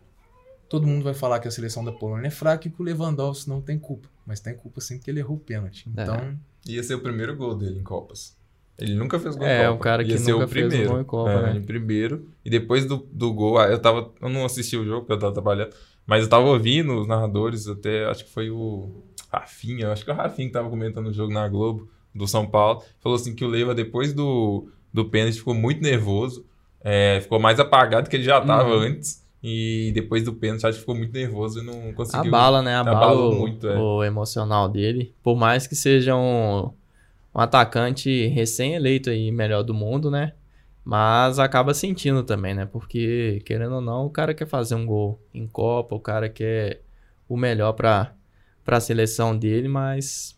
todo 0.69 0.85
mundo 0.85 1.03
vai 1.03 1.13
falar 1.13 1.39
que 1.39 1.47
a 1.47 1.51
seleção 1.51 1.83
da 1.83 1.91
Polônia 1.91 2.27
é 2.27 2.31
fraca 2.31 2.67
e 2.67 2.71
que 2.71 2.81
o 2.81 2.83
Lewandowski 2.85 3.49
não 3.49 3.61
tem 3.61 3.79
culpa. 3.79 4.07
Mas 4.25 4.39
tem 4.39 4.53
culpa 4.55 4.81
sim 4.81 4.97
porque 4.97 5.09
ele 5.09 5.19
errou 5.19 5.37
o 5.37 5.39
pênalti. 5.39 5.89
É. 5.97 6.03
Então, 6.03 6.37
Ia 6.67 6.83
ser 6.83 6.93
o 6.95 6.99
primeiro 6.99 7.35
gol 7.35 7.55
dele 7.55 7.79
em 7.79 7.83
Copas. 7.83 8.37
Ele 8.77 8.95
nunca 8.95 9.19
fez 9.19 9.35
gol 9.35 9.45
É, 9.47 9.63
em 9.65 9.67
o 9.67 9.71
Copa. 9.73 9.83
cara 9.83 10.03
que 10.03 10.11
Ia 10.11 10.17
ser 10.17 10.31
nunca 10.33 10.45
o 10.45 10.47
fez 10.47 10.65
um 10.65 10.69
primeiro. 10.69 10.91
gol 10.93 11.01
em 11.01 11.05
Copa, 11.05 11.31
é, 11.31 11.41
né? 11.53 11.57
Em 11.59 11.61
primeiro. 11.63 12.29
E 12.45 12.49
depois 12.49 12.85
do, 12.85 12.97
do 13.11 13.33
gol, 13.33 13.57
ah, 13.59 13.67
eu 13.67 13.79
tava. 13.79 14.11
Eu 14.21 14.29
não 14.29 14.45
assisti 14.45 14.75
o 14.77 14.85
jogo 14.85 15.01
porque 15.01 15.13
eu 15.13 15.19
tava 15.19 15.33
trabalhando. 15.33 15.73
Mas 16.05 16.23
eu 16.23 16.29
tava 16.29 16.45
ouvindo 16.45 16.99
os 16.99 17.07
narradores, 17.07 17.67
até 17.67 18.05
acho 18.05 18.25
que 18.25 18.31
foi 18.31 18.49
o 18.49 19.03
Rafinha, 19.31 19.91
acho 19.91 20.03
que 20.03 20.09
é 20.09 20.13
o 20.13 20.17
Rafinha 20.17 20.47
que 20.47 20.53
tava 20.53 20.69
comentando 20.69 21.07
o 21.07 21.13
jogo 21.13 21.31
na 21.33 21.47
Globo, 21.47 21.89
do 22.13 22.27
São 22.27 22.45
Paulo. 22.45 22.83
Falou 22.99 23.15
assim 23.15 23.33
que 23.35 23.43
o 23.45 23.47
Leiva, 23.47 23.73
depois 23.75 24.13
do, 24.13 24.67
do 24.93 25.05
pênalti, 25.05 25.37
ficou 25.39 25.53
muito 25.53 25.81
nervoso. 25.81 26.45
é, 26.83 27.19
ficou 27.21 27.39
mais 27.39 27.59
apagado 27.59 28.09
que 28.09 28.15
ele 28.15 28.23
já 28.23 28.41
tava 28.41 28.69
Uhum. 28.75 28.81
antes. 28.81 29.21
E 29.43 29.91
depois 29.95 30.23
do 30.23 30.33
pênalti, 30.33 30.65
acho 30.65 30.73
que 30.75 30.79
ficou 30.81 30.95
muito 30.95 31.13
nervoso 31.13 31.59
e 31.61 31.63
não 31.63 31.93
conseguiu. 31.93 32.27
Abala, 32.29 32.61
né? 32.61 32.75
Abala 32.75 32.97
abalou 32.97 33.31
o, 33.33 33.35
muito, 33.39 33.67
é. 33.67 33.77
o 33.79 34.03
emocional 34.03 34.67
dele. 34.69 35.13
Por 35.23 35.35
mais 35.35 35.65
que 35.67 35.75
seja 35.75 36.15
um, 36.15 36.71
um 37.33 37.39
atacante 37.39 38.27
recém-eleito 38.27 39.09
aí, 39.09 39.31
melhor 39.31 39.63
do 39.63 39.73
mundo, 39.73 40.09
né? 40.11 40.33
Mas 40.83 41.37
acaba 41.39 41.73
sentindo 41.73 42.23
também, 42.23 42.53
né? 42.55 42.65
Porque, 42.65 43.41
querendo 43.45 43.75
ou 43.75 43.81
não, 43.81 44.05
o 44.05 44.09
cara 44.09 44.33
quer 44.33 44.47
fazer 44.47 44.73
um 44.75 44.85
gol 44.85 45.19
em 45.33 45.47
Copa, 45.47 45.95
o 45.95 45.99
cara 45.99 46.27
quer 46.29 46.81
o 47.29 47.37
melhor 47.37 47.73
pra, 47.73 48.13
pra 48.65 48.79
seleção 48.79 49.37
dele, 49.37 49.67
mas 49.67 50.35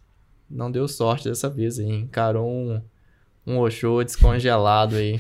não 0.50 0.72
deu 0.72 0.88
sorte 0.88 1.30
dessa 1.30 1.50
vez 1.50 1.80
aí. 1.80 1.90
Encarou 1.90 2.50
um, 2.50 2.82
um 3.46 3.60
Ochoa 3.60 4.06
descongelado 4.06 4.96
aí. 4.96 5.20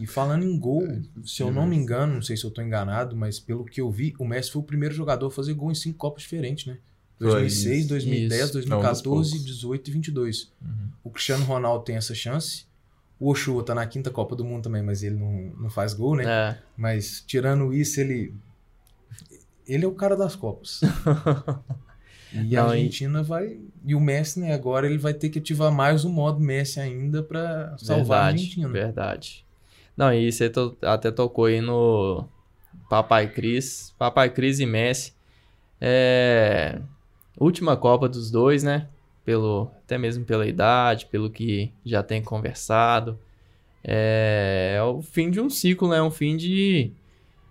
e 0.00 0.06
falando 0.06 0.44
em 0.44 0.58
gol, 0.58 0.86
se 1.24 1.42
eu 1.42 1.50
não 1.52 1.66
me 1.66 1.76
engano, 1.76 2.14
não 2.14 2.22
sei 2.22 2.36
se 2.36 2.44
eu 2.44 2.50
tô 2.50 2.62
enganado, 2.62 3.16
mas 3.16 3.38
pelo 3.38 3.64
que 3.64 3.80
eu 3.80 3.90
vi, 3.90 4.14
o 4.18 4.24
Messi 4.24 4.50
foi 4.50 4.62
o 4.62 4.64
primeiro 4.64 4.94
jogador 4.94 5.26
a 5.26 5.30
fazer 5.30 5.54
gol 5.54 5.70
em 5.70 5.74
cinco 5.74 5.98
Copas 5.98 6.22
diferentes, 6.22 6.66
né? 6.66 6.78
Foi 7.18 7.30
2006, 7.30 7.78
isso. 7.78 7.88
2010, 7.88 8.42
Isso. 8.42 8.52
2014, 8.54 8.64
É 8.64 8.88
um 8.88 8.92
dos 8.92 9.02
poucos. 9.30 9.44
18 9.44 9.88
e 9.88 9.92
22. 9.92 10.52
Uhum. 10.60 10.88
O 11.04 11.10
Cristiano 11.10 11.44
Ronaldo 11.44 11.84
tem 11.84 11.96
essa 11.96 12.14
chance. 12.14 12.66
O 13.20 13.30
Ochoa 13.30 13.64
tá 13.64 13.74
na 13.74 13.86
quinta 13.86 14.10
Copa 14.10 14.34
do 14.34 14.44
Mundo 14.44 14.64
também, 14.64 14.82
mas 14.82 15.02
ele 15.02 15.14
não, 15.14 15.52
não 15.62 15.70
faz 15.70 15.94
gol, 15.94 16.16
né? 16.16 16.24
É, 16.26 16.58
Mas 16.76 17.22
tirando 17.26 17.72
isso, 17.72 18.00
ele. 18.00 18.34
Ele 19.66 19.84
é 19.84 19.88
o 19.88 19.92
cara 19.94 20.16
das 20.16 20.34
Copas. 20.36 20.80
E 22.34 22.56
a 22.56 22.62
Não, 22.64 22.70
e- 22.74 22.78
Argentina 22.78 23.22
vai. 23.22 23.58
E 23.86 23.94
o 23.94 24.00
Messi, 24.00 24.40
né? 24.40 24.52
Agora 24.54 24.86
ele 24.86 24.98
vai 24.98 25.14
ter 25.14 25.28
que 25.28 25.38
ativar 25.38 25.70
mais 25.72 26.04
o 26.04 26.08
modo 26.10 26.40
Messi 26.40 26.80
ainda 26.80 27.22
pra 27.22 27.76
salvar 27.78 27.96
a 27.96 28.24
verdade, 28.26 28.38
Argentina. 28.42 28.68
verdade. 28.68 29.44
Não, 29.96 30.12
e 30.12 30.30
você 30.32 30.50
to- 30.50 30.76
até 30.82 31.10
tocou 31.10 31.44
aí 31.44 31.60
no 31.60 32.26
Papai 32.90 33.30
Cris. 33.30 33.94
Papai 33.98 34.30
Cris 34.30 34.58
e 34.58 34.66
Messi. 34.66 35.12
É. 35.80 36.80
Última 37.38 37.76
Copa 37.76 38.08
dos 38.08 38.30
dois, 38.30 38.62
né? 38.62 38.88
Pelo, 39.24 39.70
até 39.84 39.96
mesmo 39.96 40.24
pela 40.24 40.46
idade, 40.46 41.06
pelo 41.06 41.30
que 41.30 41.72
já 41.84 42.02
tem 42.02 42.22
conversado. 42.22 43.18
É, 43.82 44.74
é 44.78 44.82
o 44.82 45.00
fim 45.02 45.30
de 45.30 45.40
um 45.40 45.48
ciclo, 45.50 45.88
né? 45.88 46.00
Um 46.02 46.10
fim 46.10 46.36
de. 46.36 46.90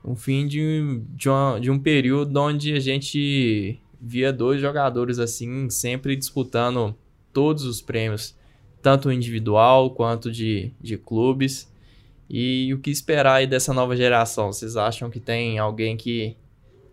Um 0.05 0.15
fim 0.15 0.45
de, 0.47 1.01
de, 1.15 1.29
uma- 1.29 1.59
de 1.61 1.71
um 1.71 1.79
período 1.79 2.35
onde 2.37 2.73
a 2.73 2.79
gente 2.79 3.79
via 4.05 4.33
dois 4.33 4.59
jogadores 4.59 5.17
assim, 5.17 5.69
sempre 5.69 6.17
disputando 6.17 6.93
todos 7.31 7.63
os 7.63 7.81
prêmios, 7.81 8.35
tanto 8.81 9.09
individual 9.09 9.91
quanto 9.91 10.29
de, 10.29 10.73
de 10.81 10.97
clubes. 10.97 11.71
E 12.29 12.73
o 12.73 12.79
que 12.79 12.91
esperar 12.91 13.35
aí 13.35 13.47
dessa 13.47 13.73
nova 13.73 13.95
geração? 13.95 14.51
Vocês 14.51 14.75
acham 14.75 15.09
que 15.09 15.21
tem 15.21 15.57
alguém 15.57 15.95
que, 15.95 16.35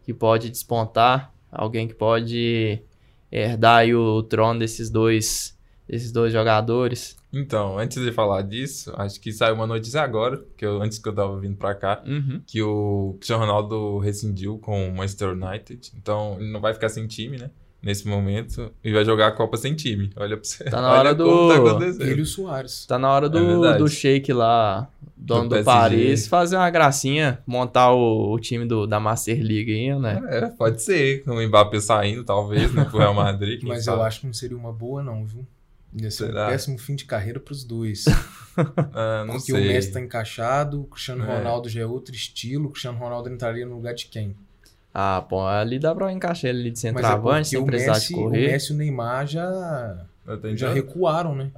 que 0.05 0.15
pode 0.15 0.49
despontar? 0.49 1.35
Alguém 1.51 1.89
que 1.89 1.95
pode 1.95 2.81
herdar 3.31 3.79
aí 3.79 3.93
o 3.93 4.23
trono 4.23 4.61
desses 4.61 4.89
dois, 4.89 5.59
desses 5.89 6.13
dois 6.13 6.33
jogadores? 6.33 7.17
Então, 7.33 7.79
antes 7.79 8.03
de 8.03 8.11
falar 8.11 8.43
disso, 8.43 8.93
acho 8.97 9.21
que 9.21 9.33
saiu 9.33 9.55
uma 9.55 9.67
notícia 9.67 10.03
agora, 10.03 10.43
que 10.57 10.67
eu, 10.67 10.83
antes 10.83 10.99
que 10.99 11.09
eu 11.09 11.15
tava 11.15 11.39
vindo 11.39 11.57
pra 11.57 11.75
cá, 11.75 12.03
Uhum. 12.07 12.41
que 12.47 12.61
o 12.63 13.15
Cristiano 13.19 13.45
Ronaldo 13.45 13.99
rescindiu 13.99 14.59
com 14.59 14.89
o 14.89 14.97
Manchester 14.97 15.29
United. 15.31 15.93
Então, 15.97 16.37
ele 16.41 16.51
não 16.51 16.61
vai 16.61 16.75
ficar 16.75 16.89
sem 16.89 17.07
time, 17.07 17.39
né? 17.39 17.51
Nesse 17.83 18.07
momento. 18.07 18.71
E 18.85 18.93
vai 18.93 19.05
jogar 19.07 19.29
a 19.29 19.33
Copa 19.33 19.57
sem 19.57 19.75
time. 19.75 20.11
Olha 20.17 20.37
pra 20.37 20.45
você. 20.45 20.65
Tá 20.65 20.83
na 20.83 20.91
hora 20.93 21.15
tá 21.15 21.25
do- 21.25 21.51
acontecendo. 21.53 22.03
Ele 22.03 22.19
e 22.19 22.23
o 22.23 22.27
Soares. 22.27 22.85
Tá 22.85 22.99
na 22.99 23.11
hora 23.11 23.25
É 23.27 23.29
do, 23.31 23.39
verdade. 23.47 23.79
do 23.79 23.89
Sheik 23.89 24.33
lá, 24.35 24.87
dono 25.17 25.45
do, 25.45 25.49
PSG. 25.55 25.65
Paris, 25.65 26.27
fazer 26.29 26.57
uma 26.57 26.69
gracinha, 26.69 27.39
montar 27.47 27.93
o, 27.93 28.35
o 28.35 28.39
time 28.39 28.67
do, 28.67 28.87
da 28.87 29.01
Master 29.01 29.39
League 29.43 29.73
aí, 29.73 29.99
né? 29.99 30.21
É, 30.29 30.47
pode 30.49 30.83
ser. 30.83 31.23
Com 31.25 31.31
o 31.37 31.47
Mbappé 31.49 31.81
saindo, 31.81 32.23
talvez, 32.23 32.71
né? 32.75 32.85
Pro 32.85 32.99
Real 32.99 33.15
Madrid. 33.15 33.63
Mas 33.63 33.85
sabe. 33.85 33.99
eu 33.99 34.03
acho 34.03 34.21
que 34.21 34.27
não 34.27 34.35
seria 34.35 34.57
uma 34.59 34.73
boa, 34.73 35.03
não, 35.03 35.25
viu? 35.25 35.47
Ia 35.95 36.11
ser 36.11 36.27
Será? 36.27 36.47
um 36.47 36.51
péssimo 36.51 36.79
fim 36.79 36.95
de 36.95 37.05
carreira 37.05 37.41
pros 37.41 37.65
dois. 37.65 38.05
Ah, 38.93 39.25
não 39.27 39.35
Porque 39.37 39.53
sei. 39.53 39.65
o 39.65 39.73
Messi 39.73 39.93
tá 39.93 40.01
encaixado, 40.01 40.83
o 40.83 40.85
Cristiano 40.85 41.25
É. 41.25 41.37
Ronaldo 41.39 41.69
já 41.69 41.81
é 41.81 41.87
outro 41.87 42.15
estilo, 42.15 42.67
o 42.67 42.71
Cristiano 42.71 42.99
Ronaldo 42.99 43.31
entraria 43.31 43.65
no 43.65 43.77
lugar 43.77 43.95
de 43.95 44.07
quem? 44.07 44.37
Ah, 44.93 45.25
pô, 45.27 45.47
ali 45.47 45.79
dá 45.79 45.95
pra 45.95 46.13
encaixar 46.13 46.51
ele 46.51 46.61
ali 46.61 46.71
de 46.73 46.79
é 46.79 46.81
centroavante, 46.83 47.23
porque 47.25 47.45
sem 47.57 47.59
o 47.61 47.65
precisar 47.65 47.93
Messi, 47.95 48.09
de 48.09 48.15
o 48.15 48.17
correr. 48.25 48.51
Messi 48.51 48.73
e 48.73 48.75
o 48.75 48.79
Neymar 48.79 49.27
já, 49.27 50.05
já 50.57 50.73
recuaram, 50.75 51.35
né? 51.35 51.51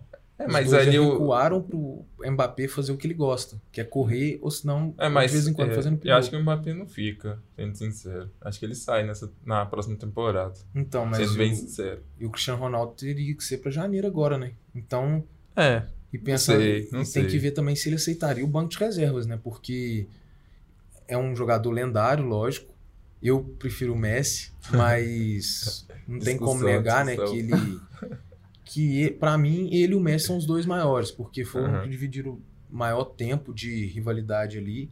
É, 0.42 0.46
Os 0.46 0.52
mas 0.52 0.70
dois 0.70 0.82
ali 0.88 0.96
já 0.96 1.02
o. 1.02 1.12
recuaram 1.12 1.62
pro 1.62 2.04
Mbappé 2.24 2.66
fazer 2.68 2.92
o 2.92 2.96
que 2.96 3.06
ele 3.06 3.14
gosta, 3.14 3.60
que 3.70 3.80
é 3.80 3.84
correr, 3.84 4.38
ou 4.42 4.50
senão, 4.50 4.94
É, 4.98 5.08
mas 5.08 5.30
de 5.30 5.36
vez 5.36 5.48
em 5.48 5.52
quando, 5.52 5.70
é, 5.70 5.74
fazendo 5.74 5.94
eu 5.94 6.00
pivô. 6.00 6.14
acho 6.14 6.30
que 6.30 6.36
o 6.36 6.40
Mbappé 6.42 6.74
não 6.74 6.86
fica, 6.86 7.38
sendo 7.56 7.76
sincero. 7.76 8.30
Acho 8.40 8.58
que 8.58 8.64
ele 8.64 8.74
sai 8.74 9.06
nessa, 9.06 9.30
na 9.44 9.64
próxima 9.66 9.96
temporada. 9.96 10.54
Então, 10.74 11.06
mas 11.06 11.18
sendo 11.18 11.34
o, 11.34 11.36
bem 11.38 11.54
sincero. 11.54 12.02
e 12.18 12.26
o 12.26 12.30
Cristiano 12.30 12.58
Ronaldo 12.60 12.92
teria 12.94 13.34
que 13.36 13.44
ser 13.44 13.58
pra 13.58 13.70
janeiro 13.70 14.06
agora, 14.06 14.36
né? 14.38 14.52
Então, 14.74 15.24
É. 15.56 15.84
E 16.12 16.18
pensando, 16.18 16.60
sei, 16.60 16.88
não 16.92 17.00
e 17.02 17.06
sei. 17.06 17.22
tem 17.22 17.30
que 17.30 17.38
ver 17.38 17.52
também 17.52 17.74
se 17.74 17.88
ele 17.88 17.96
aceitaria 17.96 18.44
o 18.44 18.48
banco 18.48 18.68
de 18.70 18.78
reservas, 18.78 19.26
né? 19.26 19.38
Porque 19.42 20.06
é 21.08 21.16
um 21.16 21.34
jogador 21.34 21.70
lendário, 21.70 22.24
lógico. 22.24 22.70
Eu 23.22 23.42
prefiro 23.58 23.92
o 23.94 23.96
Messi, 23.96 24.52
mas 24.72 25.86
não 26.08 26.18
tem 26.18 26.36
como 26.36 26.52
Discussão, 26.54 26.68
negar, 26.76 27.04
né, 27.04 27.16
que 27.16 27.38
ele 27.38 27.52
que 28.72 29.10
para 29.10 29.36
mim 29.36 29.68
ele 29.70 29.92
e 29.92 29.94
o 29.94 30.00
Messi 30.00 30.28
são 30.28 30.38
os 30.38 30.46
dois 30.46 30.64
maiores, 30.64 31.10
porque 31.10 31.44
foram 31.44 31.74
Aham. 31.74 31.82
que 31.82 31.90
dividiram 31.90 32.32
o 32.32 32.42
maior 32.74 33.04
tempo 33.04 33.52
de 33.52 33.84
rivalidade 33.84 34.56
ali. 34.56 34.90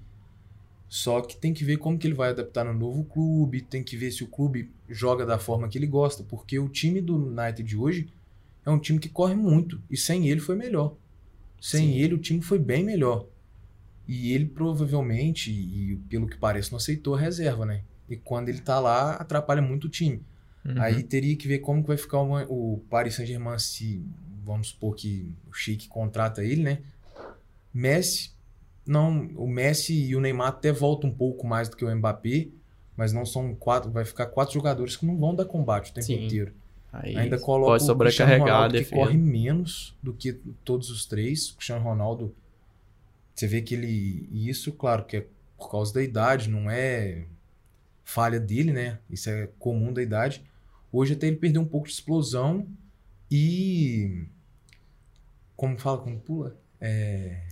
Só 0.86 1.22
que 1.22 1.34
tem 1.34 1.54
que 1.54 1.64
ver 1.64 1.78
como 1.78 1.98
que 1.98 2.06
ele 2.06 2.12
vai 2.12 2.28
adaptar 2.28 2.62
no 2.64 2.74
novo 2.74 3.04
clube, 3.04 3.62
tem 3.62 3.82
que 3.82 3.96
ver 3.96 4.10
se 4.10 4.22
o 4.22 4.26
clube 4.26 4.70
joga 4.86 5.24
da 5.24 5.38
forma 5.38 5.66
que 5.66 5.78
ele 5.78 5.86
gosta, 5.86 6.22
porque 6.22 6.58
o 6.58 6.68
time 6.68 7.00
do 7.00 7.28
United 7.28 7.62
de 7.62 7.74
hoje 7.74 8.12
é 8.66 8.70
um 8.70 8.78
time 8.78 8.98
que 8.98 9.08
corre 9.08 9.34
muito 9.34 9.80
e 9.90 9.96
sem 9.96 10.28
ele 10.28 10.40
foi 10.40 10.56
melhor. 10.56 10.94
Sem 11.58 11.92
Sim. 11.92 11.94
ele 11.94 12.14
o 12.14 12.18
time 12.18 12.42
foi 12.42 12.58
bem 12.58 12.84
melhor. 12.84 13.26
E 14.06 14.34
ele 14.34 14.44
provavelmente, 14.44 15.50
e 15.50 15.96
pelo 16.10 16.26
que 16.26 16.36
parece, 16.36 16.70
não 16.70 16.76
aceitou 16.76 17.14
a 17.14 17.18
reserva, 17.18 17.64
né? 17.64 17.82
E 18.10 18.16
quando 18.16 18.50
ele 18.50 18.60
tá 18.60 18.78
lá, 18.78 19.12
atrapalha 19.12 19.62
muito 19.62 19.84
o 19.84 19.88
time. 19.90 20.22
Uhum. 20.64 20.80
Aí 20.80 21.02
teria 21.02 21.36
que 21.36 21.48
ver 21.48 21.60
como 21.60 21.82
que 21.82 21.88
vai 21.88 21.96
ficar 21.96 22.20
uma- 22.20 22.44
o 22.48 22.82
Paris 22.90 23.14
Saint-Germain 23.14 23.58
se, 23.58 24.04
vamos 24.44 24.68
supor 24.68 24.94
que 24.94 25.32
o 25.48 25.52
Sheik 25.52 25.88
contrata 25.88 26.44
ele, 26.44 26.62
né? 26.62 26.78
Messi, 27.72 28.32
não, 28.86 29.28
o 29.36 29.46
Messi 29.48 29.94
e 29.94 30.16
o 30.16 30.20
Neymar 30.20 30.48
até 30.48 30.72
voltam 30.72 31.08
um 31.08 31.14
pouco 31.14 31.46
mais 31.46 31.68
do 31.68 31.76
que 31.76 31.84
o 31.84 31.96
Mbappé, 31.96 32.48
mas 32.96 33.12
não 33.12 33.24
são 33.24 33.54
quatro, 33.54 33.90
vai 33.90 34.04
ficar 34.04 34.26
quatro 34.26 34.52
jogadores 34.54 34.96
que 34.96 35.06
não 35.06 35.16
vão 35.16 35.34
dar 35.34 35.44
combate 35.44 35.90
o 35.90 35.94
tempo 35.94 36.06
Sim. 36.06 36.26
inteiro. 36.26 36.52
Aí 36.92 37.16
Ainda 37.16 37.38
coloca 37.38 37.70
pode 37.72 37.84
o 37.84 37.86
sobrecarregar 37.86 38.48
a 38.48 38.52
Ronaldo 38.52 38.78
que 38.78 38.84
corre 38.86 39.16
menos 39.16 39.94
do 40.02 40.12
que 40.12 40.32
todos 40.64 40.90
os 40.90 41.06
três. 41.06 41.50
O 41.50 41.54
Cristiano 41.54 41.84
Ronaldo, 41.84 42.34
você 43.34 43.46
vê 43.46 43.62
que 43.62 43.74
ele. 43.74 44.28
E 44.32 44.48
isso, 44.48 44.72
claro, 44.72 45.04
que 45.04 45.18
é 45.18 45.26
por 45.56 45.70
causa 45.70 45.94
da 45.94 46.02
idade, 46.02 46.50
não 46.50 46.68
é 46.68 47.26
falha 48.04 48.40
dele, 48.40 48.72
né? 48.72 48.98
Isso 49.08 49.30
é 49.30 49.48
comum 49.58 49.92
da 49.92 50.02
idade. 50.02 50.42
Hoje 50.92 51.12
até 51.14 51.26
ele 51.26 51.36
perdeu 51.36 51.62
um 51.62 51.66
pouco 51.66 51.86
de 51.86 51.92
explosão 51.94 52.66
e. 53.30 54.24
Como 55.56 55.78
fala 55.78 55.98
quando 55.98 56.18
pula? 56.20 56.56
É. 56.80 57.42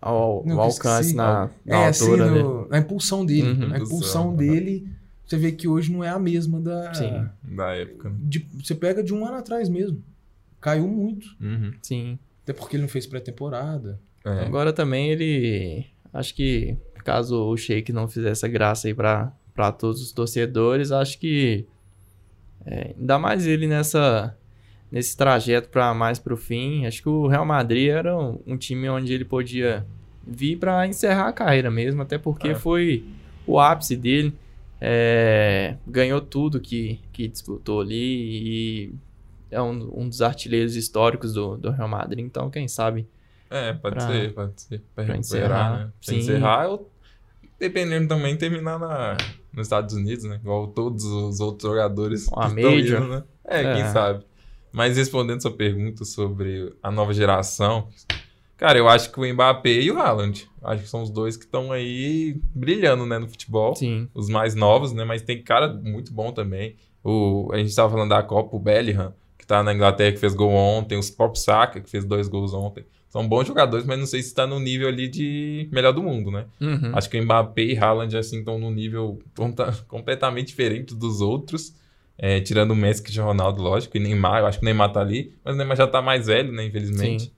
Ao, 0.00 0.44
Não, 0.46 0.56
o 0.56 0.58
eu 0.58 0.62
alcance 0.62 1.08
esqueci. 1.08 1.14
na, 1.16 1.50
na 1.64 1.76
é, 1.84 1.88
assim, 1.88 2.04
altura, 2.04 2.30
né? 2.30 2.42
no- 2.42 2.68
na 2.68 2.78
impulsão 2.78 3.26
dele. 3.26 3.64
Uhum. 3.64 3.72
A 3.74 3.78
impulsão 3.78 4.36
dele, 4.36 4.88
você 5.26 5.36
vê 5.36 5.50
que 5.52 5.66
hoje 5.66 5.90
não 5.92 6.04
é 6.04 6.08
a 6.08 6.18
mesma 6.18 6.60
da. 6.60 6.94
Sim. 6.94 7.26
Da 7.42 7.74
época. 7.74 8.10
né? 8.10 8.16
de- 8.20 8.46
você 8.62 8.74
pega 8.74 9.02
de 9.02 9.12
um 9.12 9.26
ano 9.26 9.36
atrás 9.36 9.68
mesmo. 9.68 10.02
Caiu 10.60 10.86
muito. 10.86 11.26
Uhum. 11.40 11.72
Sim. 11.82 12.18
Até 12.44 12.52
porque 12.52 12.76
ele 12.76 12.82
não 12.82 12.88
fez 12.88 13.06
pré-temporada. 13.06 13.98
É. 14.24 14.44
Agora 14.44 14.72
também 14.72 15.10
ele. 15.10 15.86
Acho 16.12 16.34
que 16.34 16.76
caso 17.04 17.36
o 17.50 17.56
Sheik 17.56 17.92
não 17.92 18.08
fizesse 18.08 18.44
a 18.44 18.48
graça 18.48 18.86
aí 18.88 18.94
pra, 18.94 19.32
pra 19.56 19.72
todos 19.72 20.00
os 20.02 20.12
torcedores, 20.12 20.92
acho 20.92 21.18
que. 21.18 21.66
É, 22.64 22.94
ainda 22.98 23.18
mais 23.18 23.46
ele 23.46 23.66
nessa. 23.66 24.36
Nesse 24.92 25.16
trajeto 25.16 25.68
para 25.68 25.92
mais 25.92 26.16
pro 26.20 26.36
fim, 26.36 26.86
acho 26.86 27.02
que 27.02 27.08
o 27.08 27.26
Real 27.26 27.44
Madrid 27.44 27.88
era 27.88 28.16
um, 28.16 28.38
um 28.46 28.56
time 28.56 28.88
onde 28.88 29.12
ele 29.12 29.24
podia 29.24 29.84
vir 30.24 30.56
pra 30.58 30.86
encerrar 30.86 31.26
a 31.28 31.32
carreira 31.32 31.68
mesmo, 31.72 32.02
até 32.02 32.16
porque 32.18 32.48
É. 32.50 32.54
foi 32.54 33.04
o 33.44 33.58
ápice 33.58 33.96
dele. 33.96 34.32
É, 34.80 35.74
ganhou 35.86 36.20
tudo 36.20 36.60
que, 36.60 37.00
que 37.12 37.26
disputou 37.26 37.80
ali 37.80 37.96
e 37.96 38.92
é 39.50 39.60
um, 39.60 40.02
um 40.02 40.08
dos 40.08 40.22
artilheiros 40.22 40.76
históricos 40.76 41.32
do, 41.32 41.56
do 41.56 41.70
Real 41.72 41.88
Madrid, 41.88 42.20
então 42.24 42.48
quem 42.48 42.68
sabe 42.68 43.08
É, 43.50 43.72
pode 43.72 43.96
Pra- 43.96 44.06
ser, 44.06 44.32
pode 44.34 44.60
ser. 44.62 44.78
Pra, 44.94 45.04
pra 45.04 45.14
recuperar, 45.14 45.18
encerrar. 45.18 45.78
né? 45.86 45.92
Pra 46.04 46.14
encerrar, 46.14 46.68
ou 46.68 46.90
dependendo 47.58 48.06
também 48.06 48.36
terminar 48.36 48.78
na, 48.78 49.16
nos 49.56 49.66
Estados 49.66 49.94
Unidos, 49.94 50.24
né? 50.24 50.38
Igual 50.42 50.68
todos 50.68 51.04
os 51.04 51.40
outros 51.40 51.68
jogadores 51.70 52.28
Uma 52.28 52.48
indo, 52.48 53.08
né? 53.08 53.24
É, 53.44 53.62
É. 53.62 53.74
quem 53.74 53.86
sabe. 53.92 54.24
Mas 54.72 54.96
respondendo 54.96 55.40
sua 55.40 55.50
pergunta 55.52 56.04
sobre 56.04 56.72
a 56.82 56.90
nova 56.90 57.14
geração, 57.14 57.88
cara, 58.56 58.78
eu 58.78 58.88
acho 58.88 59.10
que 59.10 59.18
o 59.18 59.32
Mbappé 59.34 59.80
e 59.80 59.90
o 59.90 59.98
Haaland, 59.98 60.46
acho 60.62 60.82
que 60.82 60.88
são 60.88 61.02
os 61.02 61.08
dois 61.10 61.36
que 61.36 61.44
estão 61.44 61.72
aí 61.72 62.38
brilhando, 62.54 63.06
né, 63.06 63.18
no 63.18 63.26
futebol. 63.28 63.74
sim. 63.74 64.08
Os 64.14 64.28
mais 64.28 64.54
novos, 64.54 64.92
né? 64.92 65.04
Mas 65.04 65.22
tem 65.22 65.42
cara 65.42 65.72
muito 65.72 66.12
bom 66.12 66.30
também. 66.30 66.76
O, 67.02 67.48
a 67.52 67.56
gente 67.56 67.74
tava 67.74 67.90
falando 67.90 68.10
da 68.10 68.22
Copa, 68.22 68.54
o 68.54 68.58
Bellingham, 68.58 69.14
que 69.38 69.46
tá 69.46 69.62
na 69.62 69.72
Inglaterra, 69.72 70.12
que 70.12 70.18
fez 70.18 70.34
gol 70.34 70.50
ontem. 70.52 70.98
Os 70.98 71.08
próprios 71.08 71.44
Saka, 71.44 71.80
que 71.80 71.88
fez 71.88 72.04
dois 72.04 72.28
gols 72.28 72.52
ontem. 72.52 72.84
São 73.08 73.26
bons 73.26 73.46
jogadores, 73.46 73.86
mas 73.86 73.98
não 73.98 74.06
sei 74.06 74.22
se 74.22 74.34
tá 74.34 74.46
no 74.46 74.58
nível 74.60 74.88
ali 74.88 75.08
de 75.08 75.68
melhor 75.72 75.92
do 75.92 76.02
mundo, 76.02 76.30
né? 76.30 76.46
Uhum. 76.60 76.90
Acho 76.94 77.08
que 77.08 77.18
o 77.18 77.22
Mbappé 77.22 77.62
e 77.62 77.78
Haaland, 77.78 78.16
assim, 78.16 78.40
estão 78.40 78.58
num 78.58 78.70
nível 78.70 79.18
conta- 79.36 79.72
completamente 79.88 80.48
diferente 80.48 80.94
dos 80.94 81.20
outros. 81.20 81.74
É, 82.18 82.40
tirando 82.40 82.70
o 82.70 82.76
Messi, 82.76 83.02
Cristiano 83.02 83.28
Ronaldo, 83.28 83.62
lógico, 83.62 83.96
e 83.96 84.00
Neymar. 84.00 84.40
Eu 84.40 84.46
acho 84.46 84.58
que 84.58 84.64
o 84.64 84.66
Neymar 84.66 84.90
tá 84.92 85.00
ali, 85.00 85.32
mas 85.44 85.54
o 85.54 85.58
Neymar 85.58 85.76
já 85.76 85.86
tá 85.86 86.00
mais 86.02 86.26
velho, 86.26 86.50
né? 86.52 86.64
Infelizmente. 86.66 87.32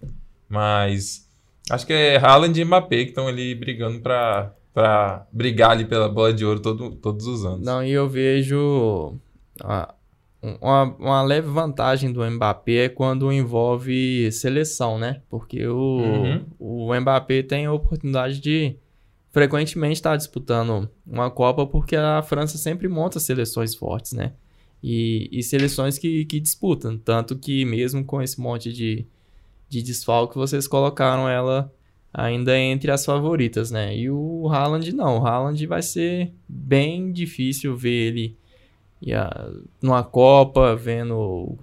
Mas 0.48 1.28
acho 1.70 1.86
que 1.86 1.92
é 1.92 2.16
Haaland 2.16 2.58
e 2.60 2.64
Mbappé 2.64 3.04
que 3.04 3.10
estão 3.10 3.26
ali 3.28 3.54
brigando 3.54 4.00
pra, 4.00 4.52
pra 4.72 5.26
brigar 5.32 5.72
ali 5.72 5.84
pela 5.84 6.08
bola 6.08 6.32
de 6.32 6.44
ouro 6.44 6.60
todo, 6.60 6.90
todos 6.92 7.26
os 7.26 7.44
anos. 7.44 7.64
Não, 7.66 7.84
e 7.84 7.90
eu 7.90 8.08
vejo 8.08 9.14
a- 9.62 9.94
uma, 10.42 10.84
uma 10.98 11.22
leve 11.22 11.48
vantagem 11.48 12.12
do 12.12 12.24
Mbappé 12.28 12.84
é 12.84 12.88
quando 12.88 13.32
envolve 13.32 14.30
seleção, 14.30 14.98
né? 14.98 15.22
Porque 15.28 15.66
o, 15.66 15.98
Uhum. 15.98 16.44
o 16.58 16.94
Mbappé 17.00 17.42
tem 17.42 17.66
a 17.66 17.72
oportunidade 17.72 18.40
de 18.40 18.76
frequentemente 19.30 19.94
estar 19.94 20.16
disputando 20.16 20.88
uma 21.06 21.30
Copa 21.30 21.66
porque 21.66 21.96
a 21.96 22.22
França 22.22 22.56
sempre 22.56 22.88
monta 22.88 23.18
seleções 23.20 23.74
fortes, 23.74 24.12
né? 24.12 24.32
E, 24.82 25.28
e 25.32 25.42
seleções 25.42 25.98
que, 25.98 26.24
que 26.24 26.38
disputam. 26.38 26.96
Tanto 26.96 27.36
que 27.36 27.64
mesmo 27.64 28.04
com 28.04 28.22
esse 28.22 28.40
monte 28.40 28.72
de, 28.72 29.06
de 29.68 29.82
desfalque, 29.82 30.36
vocês 30.36 30.68
colocaram 30.68 31.28
ela 31.28 31.72
ainda 32.14 32.56
entre 32.56 32.90
as 32.92 33.04
favoritas, 33.04 33.70
né? 33.72 33.96
E 33.96 34.08
o 34.08 34.48
Haaland 34.48 34.92
não. 34.94 35.18
O 35.18 35.26
Haaland 35.26 35.66
vai 35.66 35.82
ser 35.82 36.32
bem 36.48 37.10
difícil 37.12 37.76
ver 37.76 37.90
ele 37.90 38.36
e 39.00 39.14
a- 39.14 39.50
numa 39.82 40.02
Copa, 40.02 40.74
vendo 40.76 41.16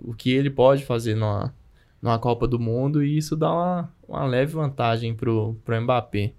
o, 0.04 0.14
que 0.18 0.32
ele 0.32 0.50
pode 0.50 0.86
fazer 0.86 1.16
numa, 1.16 1.54
numa 2.02 2.18
Copa 2.20 2.48
do 2.48 2.60
Mundo, 2.60 3.04
e 3.04 3.18
isso 3.18 3.36
dá 3.36 3.52
uma, 3.52 3.94
uma 4.08 4.26
leve 4.26 4.54
vantagem 4.54 5.14
pro, 5.14 5.56
pro 5.66 5.80
Mbappé. 5.82 6.34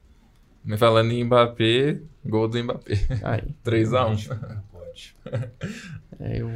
Mas 0.64 0.80
falando 0.80 1.12
em 1.12 1.22
Mbappé, 1.24 2.00
gol 2.24 2.48
do 2.48 2.62
Mbappé. 2.62 2.94
Aí, 3.22 3.42
3x1. 3.64 4.28
Não 4.28 4.62
pode. 4.72 5.16
é, 6.18 6.42
o, 6.42 6.50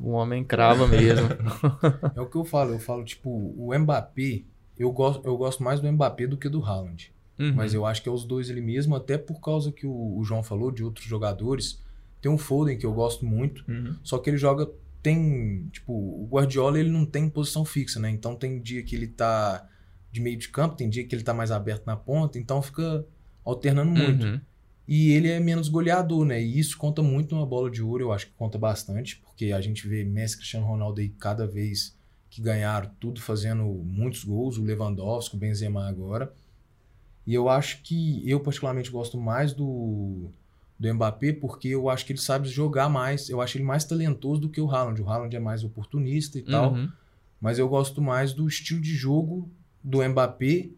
o 0.00 0.10
homem 0.10 0.44
crava 0.44 0.86
mesmo. 0.86 1.26
É 2.14 2.20
o 2.20 2.26
que 2.26 2.36
eu 2.36 2.44
falo. 2.44 2.72
Eu 2.72 2.78
falo, 2.78 3.04
tipo, 3.04 3.30
o 3.30 3.76
Mbappé, 3.76 4.42
eu 4.78 4.92
gosto, 4.92 5.26
eu 5.26 5.36
gosto 5.36 5.62
mais 5.62 5.80
do 5.80 5.90
Mbappé 5.90 6.26
do 6.26 6.36
que 6.36 6.48
do 6.48 6.62
Haaland. 6.64 7.12
Uhum. 7.38 7.52
Mas 7.54 7.72
eu 7.74 7.86
acho 7.86 8.02
que 8.02 8.08
é 8.08 8.12
os 8.12 8.24
dois 8.24 8.50
ele 8.50 8.60
mesmo, 8.60 8.94
até 8.96 9.16
por 9.16 9.40
causa 9.40 9.70
que 9.72 9.86
o, 9.86 10.16
o 10.18 10.24
João 10.24 10.42
falou 10.42 10.70
de 10.70 10.84
outros 10.84 11.06
jogadores. 11.06 11.82
Tem 12.28 12.34
um 12.34 12.38
Foden 12.38 12.76
que 12.76 12.84
eu 12.84 12.92
gosto 12.92 13.24
muito, 13.24 13.64
Uhum. 13.66 13.96
só 14.02 14.18
que 14.18 14.28
ele 14.28 14.36
joga. 14.36 14.68
Tem. 15.02 15.66
Tipo, 15.72 15.92
o 15.92 16.28
Guardiola 16.30 16.78
ele 16.78 16.90
não 16.90 17.06
tem 17.06 17.30
posição 17.30 17.64
fixa, 17.64 17.98
né? 17.98 18.10
Então 18.10 18.36
tem 18.36 18.60
dia 18.60 18.82
que 18.82 18.94
ele 18.94 19.06
tá 19.06 19.66
de 20.12 20.20
meio 20.20 20.36
de 20.36 20.48
campo, 20.48 20.76
tem 20.76 20.90
dia 20.90 21.06
que 21.06 21.14
ele 21.14 21.22
tá 21.22 21.32
mais 21.32 21.50
aberto 21.50 21.86
na 21.86 21.96
ponta, 21.96 22.38
então 22.38 22.60
fica 22.60 23.06
alternando 23.44 23.90
muito. 23.92 24.26
Uhum. 24.26 24.40
E 24.86 25.12
ele 25.12 25.28
é 25.28 25.38
menos 25.40 25.68
goleador, 25.68 26.24
né? 26.26 26.42
E 26.42 26.58
isso 26.58 26.76
conta 26.76 27.02
muito 27.02 27.34
numa 27.34 27.46
bola 27.46 27.70
de 27.70 27.82
ouro, 27.82 28.04
eu 28.04 28.12
acho 28.12 28.26
que 28.26 28.32
conta 28.32 28.58
bastante, 28.58 29.16
porque 29.24 29.52
a 29.52 29.60
gente 29.60 29.86
vê 29.86 30.04
Messi 30.04 30.36
Cristiano 30.36 30.66
Ronaldo 30.66 31.00
aí 31.00 31.08
cada 31.10 31.46
vez 31.46 31.96
que 32.28 32.42
ganharam, 32.42 32.90
tudo 33.00 33.20
fazendo 33.20 33.64
muitos 33.64 34.24
gols, 34.24 34.58
o 34.58 34.64
Lewandowski, 34.64 35.36
o 35.36 35.38
Benzema 35.38 35.88
agora. 35.88 36.32
E 37.26 37.34
eu 37.34 37.48
acho 37.48 37.82
que 37.82 38.22
eu 38.28 38.40
particularmente 38.40 38.90
gosto 38.90 39.18
mais 39.18 39.52
do, 39.52 40.30
do 40.78 40.94
Mbappé, 40.94 41.32
porque 41.32 41.68
eu 41.68 41.88
acho 41.90 42.06
que 42.06 42.12
ele 42.12 42.20
sabe 42.20 42.48
jogar 42.48 42.88
mais, 42.88 43.28
eu 43.28 43.40
acho 43.40 43.56
ele 43.58 43.64
mais 43.64 43.84
talentoso 43.84 44.40
do 44.42 44.48
que 44.48 44.60
o 44.60 44.70
Haaland. 44.70 45.02
O 45.02 45.08
Haaland 45.08 45.34
é 45.34 45.40
mais 45.40 45.64
oportunista 45.64 46.38
e 46.38 46.42
tal, 46.42 46.72
Uhum. 46.72 46.88
mas 47.40 47.58
eu 47.58 47.68
gosto 47.68 48.00
mais 48.00 48.32
do 48.32 48.46
estilo 48.46 48.80
de 48.80 48.94
jogo 48.94 49.50
do 49.82 50.06
Mbappé, 50.08 50.68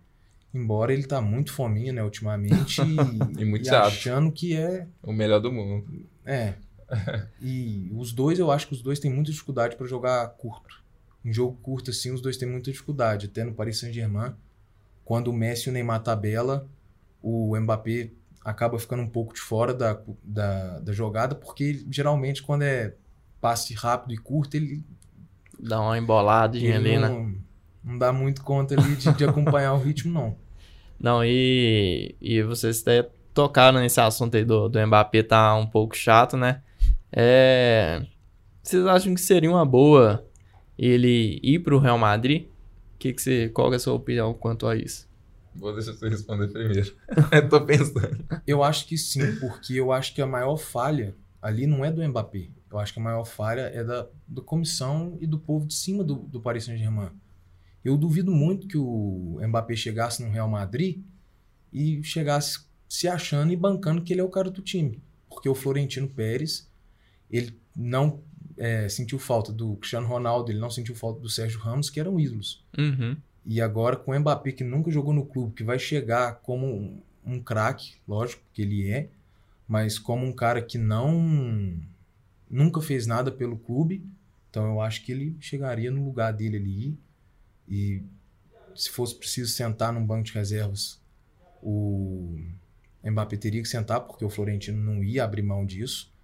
embora 0.55 0.93
ele 0.93 1.05
tá 1.05 1.21
muito 1.21 1.53
fominha, 1.53 1.93
né, 1.93 2.03
ultimamente, 2.03 2.81
e, 3.39 3.43
E 3.43 3.45
muito 3.45 3.67
e 3.67 3.69
chato. 3.69 3.87
achando 3.89 4.33
que 4.33 4.57
é 4.57 4.87
O 5.03 5.13
melhor 5.13 5.39
do 5.41 5.53
mundo. 5.53 5.87
é. 6.25 6.55
E 7.41 7.89
os 7.95 8.13
dois, 8.13 8.39
eu 8.39 8.51
acho 8.51 8.67
que 8.67 8.73
os 8.73 8.83
dois 8.83 8.99
têm 8.99 9.13
muita 9.13 9.31
dificuldade 9.31 9.77
para 9.77 9.87
jogar 9.87 10.27
curto. 10.31 10.83
Em 11.25 11.33
jogo 11.33 11.57
curto, 11.63 11.91
assim, 11.91 12.11
os 12.11 12.21
dois 12.21 12.37
têm 12.37 12.49
muita 12.49 12.71
dificuldade. 12.73 13.27
Até 13.27 13.45
no 13.45 13.53
Paris 13.55 13.79
Saint-Germain, 13.79 14.33
quando 15.05 15.29
o 15.29 15.33
Messi 15.33 15.69
e 15.69 15.71
o 15.71 15.73
Neymar 15.73 16.03
tabela, 16.03 16.67
o 17.23 17.57
Mbappé 17.61 18.11
acaba 18.45 18.79
ficando 18.79 19.03
um 19.03 19.09
pouco 19.09 19.35
de 19.35 19.41
fora 19.41 19.75
da, 19.75 20.01
da, 20.23 20.79
da 20.81 20.93
jogada, 20.93 21.35
porque 21.35 21.85
geralmente 21.91 22.43
quando 22.43 22.63
é 22.63 22.95
passe 23.41 23.75
rápido 23.75 24.13
e 24.13 24.19
curto, 24.19 24.57
ele, 24.57 24.85
Dá 25.59 25.81
uma 25.81 25.99
emboladinha 25.99 26.77
ali, 26.77 26.91
ele 26.91 26.99
né? 26.99 27.09
não, 27.09 27.35
não 27.85 27.99
dá 27.99 28.13
muito 28.13 28.43
conta 28.43 28.75
ali 28.75 28.97
de, 28.97 29.13
de 29.13 29.25
acompanhar 29.25 29.75
o 29.75 29.79
ritmo, 29.83 30.13
não. 30.13 30.37
Não, 30.99 31.25
e, 31.25 32.15
e 32.21 32.43
vocês 32.43 32.83
até 32.83 33.09
tocaram 33.33 33.81
nesse 33.81 34.01
assunto 34.01 34.37
aí 34.37 34.45
do, 34.45 34.69
do 34.69 34.87
Mbappé 34.87 35.23
tá 35.23 35.55
um 35.55 35.67
pouco 35.67 35.97
chato, 35.97 36.37
né? 36.37 36.63
É, 37.13 38.05
vocês 38.63 38.85
acham 38.87 39.15
que 39.15 39.21
seria 39.21 39.51
uma 39.51 39.65
boa 39.65 40.25
ele 40.79 41.41
ir 41.43 41.59
pro 41.61 41.79
Real 41.79 41.99
Madrid? 41.99 42.47
Que 42.99 43.13
que 43.13 43.21
você, 43.23 43.49
qual 43.49 43.73
é 43.73 43.77
a 43.77 43.79
sua 43.79 43.95
opinião 43.95 44.35
quanto 44.35 44.67
a 44.67 44.77
isso? 44.77 45.09
Vou 45.55 45.75
deixar 45.75 45.93
você 45.93 46.09
responder 46.09 46.49
primeiro. 46.49 46.95
Eu 47.33 47.49
tô 47.49 47.61
pensando. 47.65 48.25
Eu 48.47 48.63
acho 48.63 48.87
que 48.87 48.97
sim, 48.97 49.37
porque 49.37 49.75
eu 49.75 49.93
acho 49.93 50.15
que 50.15 50.23
a 50.23 50.27
maior 50.27 50.57
falha 50.57 51.17
ali 51.43 51.67
não 51.67 51.85
é 51.85 51.91
do 51.91 52.07
Mbappé. 52.07 52.49
Eu 52.71 52.79
acho 52.79 52.93
que 52.93 53.01
a 53.01 53.03
maior 53.03 53.25
falha 53.25 53.63
é 53.63 53.83
da, 53.83 54.07
da 54.29 54.43
comissão 54.43 55.19
e 55.21 55.27
do 55.27 55.39
povo 55.39 55.67
de 55.67 55.75
cima 55.75 56.05
do, 56.05 56.15
do 56.15 56.41
Paris 56.41 56.65
Saint-Germain. 56.65 57.11
Eu 57.85 57.97
duvido 57.97 58.31
muito 58.31 58.69
que 58.69 58.77
o 58.79 59.39
Mbappé 59.43 59.75
chegasse 59.75 60.23
no 60.23 60.31
Real 60.31 60.49
Madrid 60.49 61.03
e 61.73 62.03
chegasse 62.03 62.61
se 62.89 63.09
achando 63.09 63.53
e 63.53 63.57
bancando 63.57 64.03
que 64.03 64.13
ele 64.13 64.21
é 64.21 64.25
o 64.25 64.29
cara 64.29 64.51
do 64.51 64.63
time. 64.63 65.03
Porque 65.29 65.49
o 65.49 65.55
Florentino 65.55 66.09
Pérez, 66.09 66.69
ele 67.31 67.59
não 67.75 68.23
é, 68.57 68.89
sentiu 68.89 69.19
falta 69.19 69.53
do 69.53 69.77
Cristiano 69.77 70.07
Ronaldo, 70.07 70.51
ele 70.51 70.59
não 70.59 70.71
sentiu 70.71 70.95
falta 70.95 71.21
do 71.21 71.29
Sérgio 71.29 71.59
Ramos, 71.61 71.89
que 71.89 71.99
eram 71.99 72.21
ídolos. 72.21 72.63
Uhum. 72.77 73.17
E 73.51 73.61
agora 73.61 73.97
com 73.97 74.13
o 74.13 74.21
Mbappé, 74.21 74.53
que 74.53 74.63
nunca 74.63 74.93
jogou 74.93 75.13
no 75.13 75.27
clube, 75.27 75.57
que 75.57 75.65
vai 75.65 75.77
chegar 75.77 76.37
como 76.37 76.69
um, 76.69 77.03
um 77.27 77.43
craque, 77.43 77.95
lógico 78.07 78.45
que 78.53 78.63
ele 78.63 78.89
é, 78.89 79.11
mas 79.67 79.99
como 79.99 80.25
um 80.25 80.33
cara 80.33 80.63
que 80.63 80.79
não 80.79 81.77
nunca 82.49 82.81
fez 82.81 83.09
nada 83.09 83.33
pelo 83.33 83.59
clube, 83.59 84.07
então 84.49 84.67
eu 84.67 84.81
acho 84.81 85.05
que 85.05 85.11
ele 85.11 85.37
chegaria 85.41 85.91
no 85.91 86.05
lugar 86.05 86.33
dele 86.33 86.59
ali 86.59 86.99
e 87.69 88.05
se 88.73 88.89
fosse 88.89 89.17
preciso 89.17 89.51
sentar 89.51 89.93
num 89.93 90.07
banco 90.07 90.23
de 90.27 90.33
reservas, 90.33 91.03
o 91.61 92.39
Mbappé 93.03 93.37
teria 93.37 93.63
que 93.63 93.69
sentar 93.69 94.01
porque 94.03 94.25
o 94.25 94.31
Florentino 94.31 94.81
não 94.81 95.03
ia 95.03 95.25
abrir 95.25 95.43
mão 95.43 95.67
disso. 95.67 96.15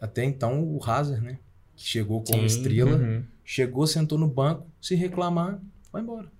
Até 0.00 0.22
então 0.22 0.62
o 0.62 0.78
Hazard, 0.84 1.20
né? 1.20 1.40
que 1.74 1.84
chegou 1.84 2.24
Sim, 2.24 2.32
como 2.32 2.46
estrela, 2.46 2.96
Uhum. 2.96 3.24
chegou, 3.44 3.88
sentou 3.88 4.16
no 4.16 4.28
banco, 4.28 4.70
se 4.80 4.94
reclamar, 4.94 5.60
vai 5.90 6.00
embora. 6.00 6.30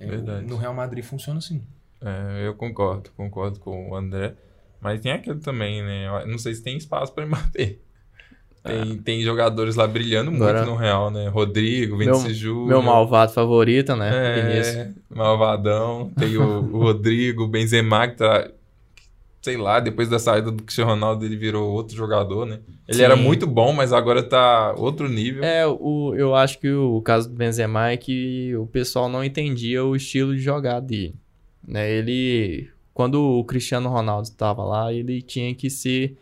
É, 0.00 0.40
no 0.42 0.56
Real 0.56 0.74
Madrid 0.74 1.04
funciona 1.04 1.38
assim. 1.38 1.62
É, 2.00 2.46
eu 2.46 2.54
concordo, 2.54 3.10
concordo 3.16 3.58
com 3.60 3.90
o 3.90 3.96
André. 3.96 4.34
Mas 4.80 5.00
tem 5.00 5.10
aquilo 5.12 5.40
também, 5.40 5.82
né? 5.82 6.06
Eu 6.22 6.28
não 6.28 6.38
sei 6.38 6.54
se 6.54 6.62
tem 6.62 6.76
espaço 6.76 7.12
para 7.12 7.26
Mbappé. 7.26 7.76
Tem, 8.62 8.98
tem 8.98 9.22
jogadores 9.22 9.76
lá 9.76 9.86
brilhando 9.86 10.30
muito 10.30 10.42
Agora- 10.44 10.64
no 10.66 10.74
Real, 10.76 11.10
né? 11.10 11.28
Rodrigo, 11.28 11.96
Meu- 11.96 12.14
Vinícius 12.14 12.36
Júnior. 12.36 12.66
Meu 12.68 12.82
malvado 12.82 13.32
favorito, 13.32 13.96
né? 13.96 14.42
Vinícius. 14.42 14.76
É, 14.76 14.90
malvadão. 15.08 16.10
Tem 16.18 16.36
o, 16.36 16.42
o 16.74 16.78
Rodrigo, 16.82 17.44
o 17.44 17.48
Benzema, 17.48 18.08
que 18.08 18.16
tá. 18.16 18.48
Sei 19.40 19.56
lá, 19.56 19.78
depois 19.78 20.08
da 20.08 20.18
saída 20.18 20.50
do 20.50 20.62
Cristiano 20.62 20.90
Ronaldo, 20.90 21.24
ele 21.24 21.36
virou 21.36 21.70
outro 21.70 21.96
jogador, 21.96 22.44
né? 22.44 22.60
Ele 22.88 22.98
Sim. 22.98 23.04
era 23.04 23.16
muito 23.16 23.46
bom, 23.46 23.72
mas 23.72 23.92
agora 23.92 24.22
tá 24.22 24.74
outro 24.76 25.08
nível. 25.08 25.44
É, 25.44 25.66
o, 25.66 26.14
eu 26.16 26.34
acho 26.34 26.58
que 26.58 26.70
o 26.70 27.00
caso 27.02 27.28
do 27.28 27.36
Benzema 27.36 27.90
é 27.90 27.96
que 27.96 28.54
o 28.56 28.66
pessoal 28.66 29.08
não 29.08 29.22
entendia 29.22 29.84
o 29.84 29.94
estilo 29.94 30.34
de 30.34 30.42
jogar 30.42 30.80
dele. 30.80 31.14
Né? 31.66 31.90
Ele, 31.90 32.68
quando 32.92 33.22
o 33.22 33.44
Cristiano 33.44 33.88
Ronaldo 33.88 34.28
estava 34.28 34.64
lá, 34.64 34.92
ele 34.92 35.22
tinha 35.22 35.54
que 35.54 35.70
ser 35.70 36.16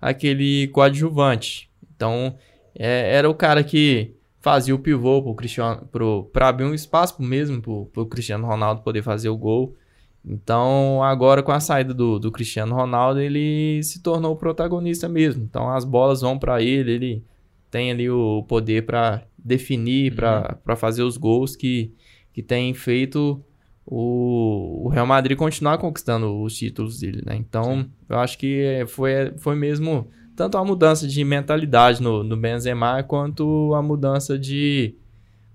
aquele 0.00 0.68
coadjuvante. 0.68 1.70
Então, 1.94 2.36
é, 2.74 3.14
era 3.14 3.28
o 3.28 3.34
cara 3.34 3.62
que 3.62 4.14
fazia 4.40 4.74
o 4.74 4.78
pivô 4.78 5.22
pro 5.22 5.34
Cristiano, 5.34 5.88
pro, 5.90 6.24
pra 6.32 6.48
abrir 6.48 6.64
um 6.64 6.74
espaço 6.74 7.22
mesmo 7.22 7.62
pro, 7.62 7.86
pro 7.86 8.06
Cristiano 8.06 8.46
Ronaldo 8.46 8.82
poder 8.82 9.02
fazer 9.02 9.28
o 9.28 9.36
gol. 9.36 9.76
Então, 10.24 11.02
agora 11.02 11.42
com 11.42 11.50
a 11.50 11.58
saída 11.58 11.92
do, 11.92 12.18
do 12.18 12.30
Cristiano 12.30 12.74
Ronaldo, 12.74 13.20
ele 13.20 13.82
se 13.82 14.00
tornou 14.00 14.32
o 14.32 14.36
protagonista 14.36 15.08
mesmo. 15.08 15.42
Então, 15.42 15.68
as 15.68 15.84
bolas 15.84 16.20
vão 16.20 16.38
para 16.38 16.62
ele, 16.62 16.92
ele 16.92 17.24
tem 17.70 17.90
ali 17.90 18.08
o 18.08 18.44
poder 18.44 18.86
para 18.86 19.22
definir, 19.36 20.14
pra 20.14 20.56
para 20.64 20.76
fazer 20.76 21.02
os 21.02 21.16
gols 21.16 21.56
que, 21.56 21.92
que 22.32 22.42
tem 22.42 22.72
feito 22.72 23.42
o, 23.84 24.84
o 24.86 24.88
Real 24.88 25.06
Madrid 25.06 25.36
continuar 25.36 25.78
conquistando 25.78 26.40
os 26.40 26.56
títulos 26.56 27.00
dele, 27.00 27.22
né? 27.26 27.34
Então, 27.36 27.86
eu 28.08 28.18
acho 28.18 28.38
que 28.38 28.84
foi, 28.88 29.32
foi 29.38 29.56
mesmo 29.56 30.08
tanto 30.36 30.56
a 30.56 30.64
mudança 30.64 31.06
de 31.06 31.24
mentalidade 31.24 32.00
no, 32.00 32.22
no 32.22 32.36
Benzema 32.36 33.02
quanto 33.02 33.74
a 33.74 33.82
mudança 33.82 34.38
de, 34.38 34.94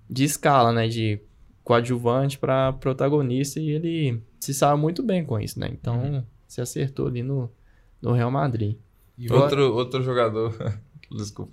de 0.08 0.24
escala, 0.24 0.72
né? 0.72 0.88
De 0.88 1.20
coadjuvante 1.64 2.38
para 2.38 2.72
protagonista 2.74 3.60
e 3.60 3.70
ele 3.70 4.22
se 4.40 4.54
saiu 4.54 4.78
muito 4.78 5.02
bem 5.02 5.24
com 5.24 5.38
isso, 5.38 5.58
né? 5.58 5.68
Então, 5.72 6.24
se 6.46 6.60
acertou 6.60 7.06
ali 7.06 7.22
no, 7.22 7.50
no 8.00 8.12
Real 8.12 8.30
Madrid. 8.30 8.76
E 9.16 9.32
Outro, 9.32 9.74
outro 9.74 10.02
jogador. 10.02 10.54
Desculpa. 11.10 11.52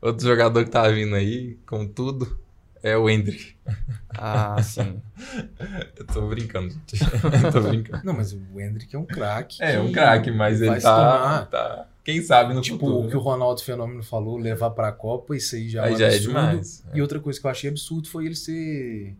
Outro 0.00 0.26
jogador 0.26 0.64
que 0.64 0.70
tá 0.70 0.88
vindo 0.88 1.14
aí, 1.14 1.58
com 1.66 1.86
tudo, 1.86 2.38
é 2.82 2.96
o 2.96 3.08
Hendrick. 3.08 3.54
Ah, 4.18 4.62
sim. 4.62 5.02
Eu 5.94 6.06
tô 6.06 6.26
brincando, 6.26 6.70
gente. 6.70 6.96
Eu 7.44 7.52
tô 7.52 7.60
brincando. 7.60 8.02
Não, 8.02 8.14
mas 8.14 8.32
o 8.32 8.40
Hendrick 8.58 8.96
é 8.96 8.98
um 8.98 9.04
craque. 9.04 9.62
É 9.62 9.78
um 9.78 9.88
que 9.88 9.92
craque, 9.92 10.30
mas 10.30 10.62
ele 10.62 10.80
tá, 10.80 11.44
tá. 11.44 11.86
Quem 12.02 12.22
sabe 12.22 12.54
no 12.54 12.62
Tipo, 12.62 12.78
futuro. 12.78 13.06
o 13.06 13.10
que 13.10 13.16
o 13.16 13.20
Ronaldo 13.20 13.62
Fenômeno 13.62 14.02
falou, 14.02 14.38
levar 14.38 14.70
pra 14.70 14.90
Copa, 14.90 15.36
isso 15.36 15.54
aí 15.54 15.68
já 15.68 15.82
é 15.82 15.88
Aí 15.88 15.94
um 15.94 15.98
já 15.98 16.06
é 16.06 16.18
demais. 16.18 16.82
E 16.94 17.02
outra 17.02 17.20
coisa 17.20 17.38
que 17.38 17.46
eu 17.46 17.50
achei 17.50 17.68
absurdo 17.68 18.08
foi 18.08 18.24
ele 18.24 18.34
ser 18.34 19.14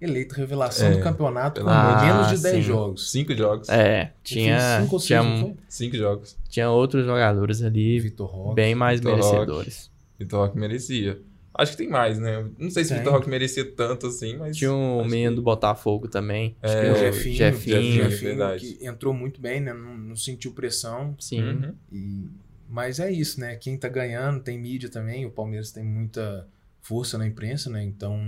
eleito 0.00 0.34
revelação 0.34 0.88
É, 0.88 0.90
do 0.96 1.00
campeonato 1.02 1.60
com 1.60 1.66
de 1.66 2.04
menos 2.06 2.26
de 2.28 2.32
Deus. 2.34 2.42
10 2.42 2.54
sim. 2.56 2.62
jogos. 2.62 3.10
Cinco 3.10 3.34
jogos. 3.34 3.68
É, 3.68 4.12
tinha, 4.22 4.58
fez 4.60 4.82
cinco 4.82 4.94
ou 4.94 5.00
seis, 5.00 5.06
tinha, 5.06 5.22
não 5.22 5.40
foi? 5.40 5.54
Cinco 5.68 5.96
jogos. 5.96 6.36
tinha 6.48 6.70
outros 6.70 7.04
jogadores 7.06 7.62
ali 7.62 7.98
Vitor 8.00 8.26
Roque. 8.28 8.54
bem 8.54 8.74
mais 8.74 9.00
Vitor 9.00 9.14
Roque. 9.16 9.26
merecedores. 9.30 9.90
Vitor 10.18 10.40
Roque 10.46 10.58
merecia. 10.58 11.18
Acho 11.54 11.72
que 11.72 11.78
tem 11.78 11.88
mais, 11.88 12.20
né? 12.20 12.46
Não 12.56 12.70
sei 12.70 12.84
se 12.84 12.92
o. 12.94 12.98
Vitor 12.98 13.14
Roque 13.14 13.28
merecia 13.28 13.64
tanto 13.72 14.06
assim, 14.06 14.36
mas. 14.36 14.56
Tinha 14.56 14.72
um 14.72 15.04
menino 15.04 15.30
que- 15.32 15.36
do 15.36 15.42
Botafogo 15.42 16.06
também. 16.06 16.54
Acho 16.62 16.74
É, 16.76 16.80
que 16.82 16.86
o 16.88 16.92
o 16.92 16.96
Jefinho, 16.96 17.34
Jefinho. 17.34 17.92
Jefinho. 18.10 18.28
verdade. 18.36 18.74
que 18.74 18.86
entrou 18.86 19.12
muito 19.12 19.40
bem, 19.40 19.60
né? 19.60 19.72
Não, 19.72 19.98
não 19.98 20.14
sentiu 20.16 20.52
pressão. 20.52 21.16
Sim. 21.18 21.42
Uhum. 21.42 21.74
E... 21.90 22.28
Mas 22.68 23.00
é 23.00 23.10
isso, 23.10 23.40
né? 23.40 23.56
Quem 23.56 23.76
tá 23.76 23.88
ganhando 23.88 24.38
tem 24.40 24.56
mídia 24.56 24.88
também. 24.88 25.26
O 25.26 25.30
Palmeiras 25.30 25.72
tem 25.72 25.82
muita 25.82 26.46
força 26.80 27.18
na 27.18 27.26
imprensa, 27.26 27.68
né? 27.70 27.82
Então 27.82 28.20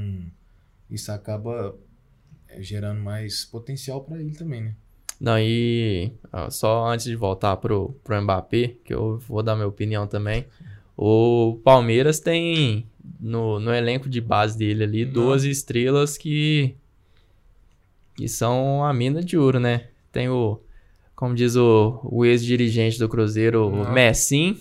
isso 0.90 1.12
acaba 1.12 1.74
é, 2.48 2.62
gerando 2.62 3.00
mais 3.00 3.44
potencial 3.44 4.02
pra 4.02 4.18
ele 4.20 4.32
também, 4.32 4.62
né? 4.62 4.74
Não, 5.20 5.38
e 5.38 6.12
ó, 6.32 6.48
só 6.48 6.86
antes 6.86 7.04
de 7.04 7.14
voltar 7.14 7.56
pro, 7.58 7.94
pro 8.02 8.20
Mbappé, 8.20 8.74
que 8.84 8.94
eu 8.94 9.18
vou 9.18 9.42
dar 9.42 9.54
minha 9.54 9.68
opinião 9.68 10.06
também. 10.06 10.46
O 10.96 11.60
Palmeiras 11.62 12.20
tem 12.20 12.86
no, 13.18 13.60
no 13.60 13.72
elenco 13.72 14.08
de 14.08 14.20
base 14.20 14.56
dele 14.56 14.84
ali 14.84 15.04
Não. 15.04 15.12
duas 15.12 15.44
estrelas 15.44 16.16
que, 16.16 16.74
que 18.16 18.28
são 18.28 18.84
a 18.84 18.92
mina 18.92 19.22
de 19.22 19.36
ouro, 19.36 19.60
né? 19.60 19.88
Tem 20.10 20.28
o, 20.28 20.60
como 21.14 21.34
diz 21.34 21.56
o, 21.56 22.00
o 22.02 22.24
ex-dirigente 22.24 22.98
do 22.98 23.08
Cruzeiro, 23.08 23.66
o 23.66 23.76
Nossa. 23.76 23.90
Messim. 23.90 24.58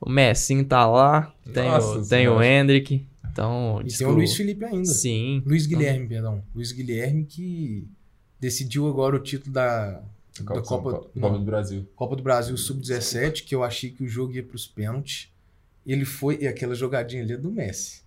O 0.00 0.08
Messim 0.08 0.64
tá 0.64 0.86
lá. 0.86 1.32
Tem, 1.52 1.68
Nossa 1.68 1.98
o, 1.98 2.08
tem 2.08 2.28
o. 2.28 2.42
Hendrick. 2.42 3.06
Então, 3.38 3.80
E 3.80 3.84
diz 3.84 3.98
tem 3.98 4.06
o 4.06 4.10
Luiz 4.10 4.34
Felipe 4.34 4.64
ainda. 4.64 4.84
Sim. 4.84 5.42
Luiz 5.46 5.64
Guilherme, 5.64 6.08
perdão. 6.08 6.42
Luiz 6.52 6.72
Guilherme 6.72 7.24
que 7.24 7.86
decidiu 8.40 8.88
agora 8.88 9.14
o 9.14 9.20
título 9.20 9.52
da, 9.52 10.02
da 10.40 10.44
Copa, 10.44 10.62
Copa, 10.62 10.90
Copa, 10.90 11.10
não, 11.14 11.22
Copa 11.22 11.38
do 11.38 11.44
Brasil. 11.44 11.88
Copa 11.94 12.16
do 12.16 12.22
Brasil 12.22 12.56
Sub-17, 12.56 13.44
que 13.44 13.54
eu 13.54 13.62
achei 13.62 13.90
que 13.90 14.02
o 14.02 14.08
jogo 14.08 14.32
ia 14.32 14.42
pros 14.42 14.66
pênaltis. 14.66 15.28
Ele 15.86 16.04
foi, 16.04 16.38
e 16.40 16.48
aquela 16.48 16.74
jogadinha 16.74 17.22
ali 17.22 17.32
é 17.32 17.36
do 17.36 17.50
Messi. 17.50 18.02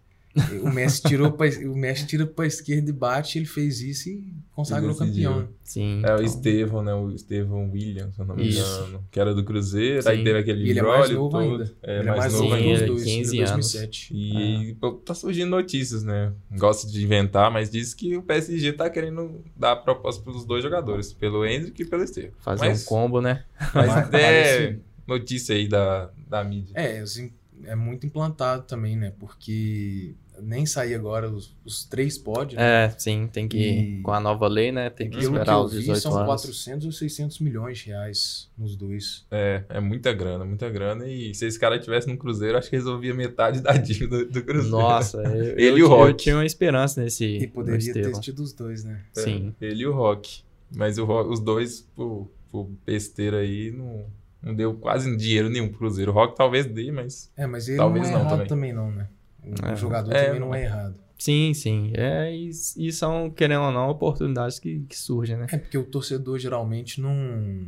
O 0.64 0.70
Messi 0.72 1.02
tirou 1.04 1.32
pra, 1.32 1.48
o 1.66 1.76
Messi 1.76 2.08
tira 2.08 2.26
pra 2.26 2.46
esquerda 2.46 2.90
e 2.90 2.94
bate, 2.94 3.38
ele 3.38 3.46
fez 3.46 3.82
isso 3.82 4.10
e 4.10 4.34
consagrou 4.56 4.96
campeão. 4.96 5.50
Sim. 5.64 6.02
É 6.06 6.12
o 6.12 6.16
então- 6.16 6.24
Estevão, 6.26 6.82
né? 6.84 6.94
O 6.94 7.12
Estevão 7.12 7.70
Williams, 7.72 8.16
se 8.16 8.22
eu 8.22 8.26
não 8.26 8.36
me 8.36 8.48
Isso. 8.48 8.60
engano. 8.62 9.04
Que 9.12 9.20
era 9.20 9.34
do 9.34 9.44
Cruzeiro, 9.44 10.08
aí 10.08 10.18
Sim. 10.20 10.24
teve 10.24 10.40
aquele 10.40 10.66
E 10.66 10.70
ele 10.70 10.80
é 10.80 10.84
mais 10.84 11.10
novo 11.10 11.30
todo. 11.30 11.42
ainda. 11.42 11.74
É, 11.84 12.00
ele 12.00 12.10
é 12.10 12.16
mais 12.16 12.34
novo 12.34 12.46
novo 12.46 12.56
os 12.56 12.62
ele 12.62 12.84
é 12.84 12.86
dois, 12.88 13.04
15 13.04 13.36
ele 13.38 13.44
é 13.44 13.50
anos. 13.50 13.72
2007. 13.74 14.14
E 14.14 14.76
pô, 14.80 14.92
tá 14.94 15.14
surgindo 15.14 15.50
notícias, 15.50 16.04
né? 16.04 16.32
Gosta 16.58 16.88
de 16.90 17.04
inventar, 17.04 17.52
mas 17.52 17.70
diz 17.70 17.94
que 17.94 18.16
o 18.16 18.22
PSG 18.22 18.74
tá 18.74 18.90
querendo 18.90 19.42
dar 19.56 19.76
proposta 19.78 20.24
pelos 20.24 20.46
dois 20.46 20.64
jogadores, 20.64 21.12
pelo 21.12 21.46
Hendrick 21.46 21.82
e 21.82 21.86
pelo 21.86 22.04
Estevão. 22.04 22.32
Fazer 22.40 22.68
Mas- 22.68 22.84
um 22.84 22.86
combo, 22.86 23.20
né? 23.22 23.44
Mas 23.74 23.88
Mas 23.88 24.14
é 24.14 24.78
notícia 25.08 25.56
aí 25.56 25.68
da, 25.68 26.10
da 26.28 26.44
mídia. 26.44 26.72
É, 26.76 27.00
assim, 27.00 27.32
é 27.66 27.76
muito 27.76 28.06
implantado 28.06 28.64
também, 28.64 28.96
né? 28.96 29.14
Porque 29.20 30.14
nem 30.42 30.66
sair 30.66 30.96
agora 30.96 31.30
os, 31.30 31.56
os 31.64 31.86
três 31.86 32.18
pode, 32.18 32.56
né? 32.56 32.86
É, 32.86 32.90
sim, 32.98 33.28
tem 33.32 33.48
que. 33.48 33.58
E- 33.58 34.02
Com 34.02 34.12
a 34.12 34.20
nova 34.20 34.48
lei, 34.48 34.72
né? 34.72 34.90
Tem 34.90 35.10
que 35.10 35.18
Pelo 35.18 35.32
que 35.34 35.38
esperar 35.40 35.58
eu 35.58 35.64
os 35.66 35.74
vi, 35.74 35.80
18 35.80 36.00
são 36.02 36.14
anos. 36.16 36.26
400 36.26 36.86
ou 36.86 36.92
600 36.92 37.40
milhões 37.40 37.78
de 37.80 37.88
reais 37.88 38.50
nos 38.58 38.76
dois. 38.76 39.26
É, 39.30 39.64
é 39.70 39.80
muita 39.80 40.12
grana, 40.14 40.44
muita 40.46 40.70
grana. 40.70 41.08
E 41.08 41.34
se 41.36 41.46
esse 41.46 41.60
cara 41.60 41.78
tivesse 41.80 42.08
no 42.08 42.18
Cruzeiro, 42.18 42.58
acho 42.58 42.70
que 42.70 42.76
resolvia 42.76 43.14
metade 43.14 43.62
da 43.62 43.74
dívida 43.78 44.26
do 44.26 44.44
Cruzeiro. 44.44 44.70
Nossa, 44.78 45.18
eu, 45.22 45.58
Ele 45.60 45.64
eu, 45.70 45.78
e 45.78 45.84
o 45.84 45.86
tinha- 45.88 45.98
eu 45.98 46.06
Rock. 46.08 46.24
tinha 46.24 46.36
uma 46.38 46.46
esperança 46.46 47.02
nesse. 47.04 47.26
E 47.26 47.48
poderia 47.48 47.94
ter 47.94 48.12
tido 48.20 48.42
os 48.42 48.54
dois, 48.54 48.84
né? 48.84 49.02
É, 49.16 49.20
Sim. 49.22 49.54
Ele 49.62 49.84
e 49.84 49.86
o 49.88 49.94
Rock. 49.94 50.44
Mas 50.74 50.98
o 50.98 51.04
Rock- 51.06 51.30
os 51.32 51.40
dois, 51.42 51.82
por, 51.96 52.32
por 52.50 52.68
besteira 52.86 53.40
aí, 53.40 53.72
não, 53.72 54.06
não 54.42 54.54
deu 54.56 54.74
quase 54.76 55.16
dinheiro 55.18 55.50
nenhum 55.50 55.70
pro 55.70 55.80
Cruzeiro. 55.80 56.12
O 56.12 56.14
Rock 56.16 56.36
talvez 56.36 56.66
dê, 56.66 56.92
mas. 56.92 57.32
É, 57.38 57.46
mas 57.46 57.68
ele 57.68 57.78
Talvez 57.78 58.10
não 58.10 58.16
é 58.16 58.20
não 58.20 58.26
errado 58.28 58.48
também. 58.48 58.72
também. 58.72 58.74
não, 58.74 58.92
né? 58.92 59.08
O, 59.44 59.66
É. 59.68 59.76
jogador 59.76 60.14
É, 60.14 60.26
também 60.26 60.40
não 60.40 60.54
é 60.56 60.64
errado. 60.64 60.96
Sim, 61.18 61.54
sim. 61.54 61.92
É, 61.94 62.36
e, 62.36 62.50
e 62.78 62.92
são, 62.92 63.30
querendo 63.30 63.62
ou 63.66 63.72
não, 63.72 63.90
oportunidades 63.90 64.58
que, 64.58 64.80
que 64.90 64.98
surgem, 64.98 65.38
né? 65.38 65.46
É 65.52 65.58
porque 65.58 65.78
o 65.78 65.84
torcedor 65.84 66.40
geralmente 66.40 67.00
não. 67.00 67.12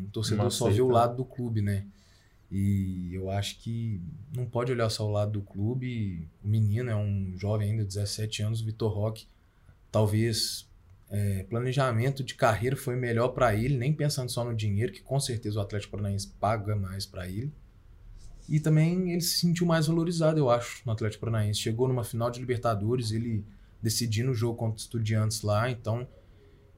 O 0.05 0.09
torcedor 0.11 0.45
Não 0.45 0.49
só 0.49 0.65
vê 0.65 0.81
o 0.81 0.85
aceita. 0.85 0.93
lado 0.93 1.17
do 1.17 1.25
clube, 1.25 1.61
né? 1.61 1.85
E 2.51 3.11
eu 3.13 3.29
acho 3.31 3.59
que 3.59 3.99
não 4.35 4.45
pode 4.45 4.71
olhar 4.71 4.89
só 4.89 5.07
o 5.07 5.11
lado 5.11 5.31
do 5.33 5.41
clube. 5.41 6.27
O 6.43 6.47
menino 6.47 6.89
é 6.89 6.95
um 6.95 7.33
jovem 7.37 7.71
ainda, 7.71 7.83
17 7.83 8.41
anos, 8.43 8.61
o 8.61 8.65
Vitor 8.65 8.91
Roque. 8.91 9.25
Talvez 9.91 10.67
é, 11.13 11.43
planejamento 11.43 12.23
de 12.23 12.33
carreira 12.33 12.75
foi 12.75 12.95
melhor 12.95 13.29
para 13.29 13.55
ele, 13.55 13.77
nem 13.77 13.93
pensando 13.93 14.31
só 14.31 14.43
no 14.43 14.55
dinheiro, 14.55 14.91
que 14.91 15.03
com 15.03 15.19
certeza 15.19 15.59
o 15.59 15.61
Atlético 15.61 15.91
Paranaense 15.91 16.33
paga 16.39 16.75
mais 16.75 17.05
para 17.05 17.29
ele. 17.29 17.53
E 18.49 18.59
também 18.59 19.11
ele 19.11 19.21
se 19.21 19.39
sentiu 19.39 19.67
mais 19.67 19.85
valorizado, 19.85 20.39
eu 20.39 20.49
acho, 20.49 20.81
no 20.83 20.91
Atlético 20.91 21.23
Paranaense. 21.23 21.59
Chegou 21.59 21.87
numa 21.87 22.03
final 22.03 22.31
de 22.31 22.39
Libertadores, 22.39 23.11
ele 23.11 23.45
decidindo 23.79 24.31
o 24.31 24.33
jogo 24.33 24.57
contra 24.57 24.77
os 24.77 24.81
Estudiantes 24.81 25.43
lá, 25.43 25.69
então 25.69 26.07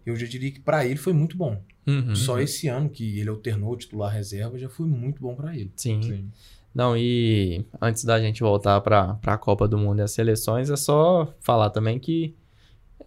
eu 0.05 0.17
já 0.17 0.27
diria 0.27 0.51
que 0.51 0.59
para 0.59 0.85
ele 0.85 0.97
foi 0.97 1.13
muito 1.13 1.37
bom. 1.37 1.63
Uhum. 1.87 2.13
Só 2.13 2.37
esse 2.37 2.67
ano 2.67 2.89
que 2.89 3.17
ele 3.17 3.29
alternou 3.29 3.71
o 3.71 3.77
titular 3.77 4.11
reserva 4.11 4.59
já 4.59 4.67
foi 4.67 4.85
muito 4.85 5.21
bom 5.21 5.33
para 5.33 5.55
ele. 5.55 5.71
Sim. 5.77 6.01
Sim. 6.03 6.29
Não, 6.73 6.97
e 6.97 7.65
antes 7.81 8.03
da 8.03 8.19
gente 8.19 8.41
voltar 8.41 8.81
para 8.81 9.17
a 9.23 9.37
Copa 9.37 9.65
do 9.65 9.77
Mundo 9.77 9.99
e 9.99 10.01
as 10.01 10.11
seleções, 10.11 10.69
é 10.69 10.75
só 10.75 11.33
falar 11.39 11.69
também 11.69 11.97
que 11.97 12.35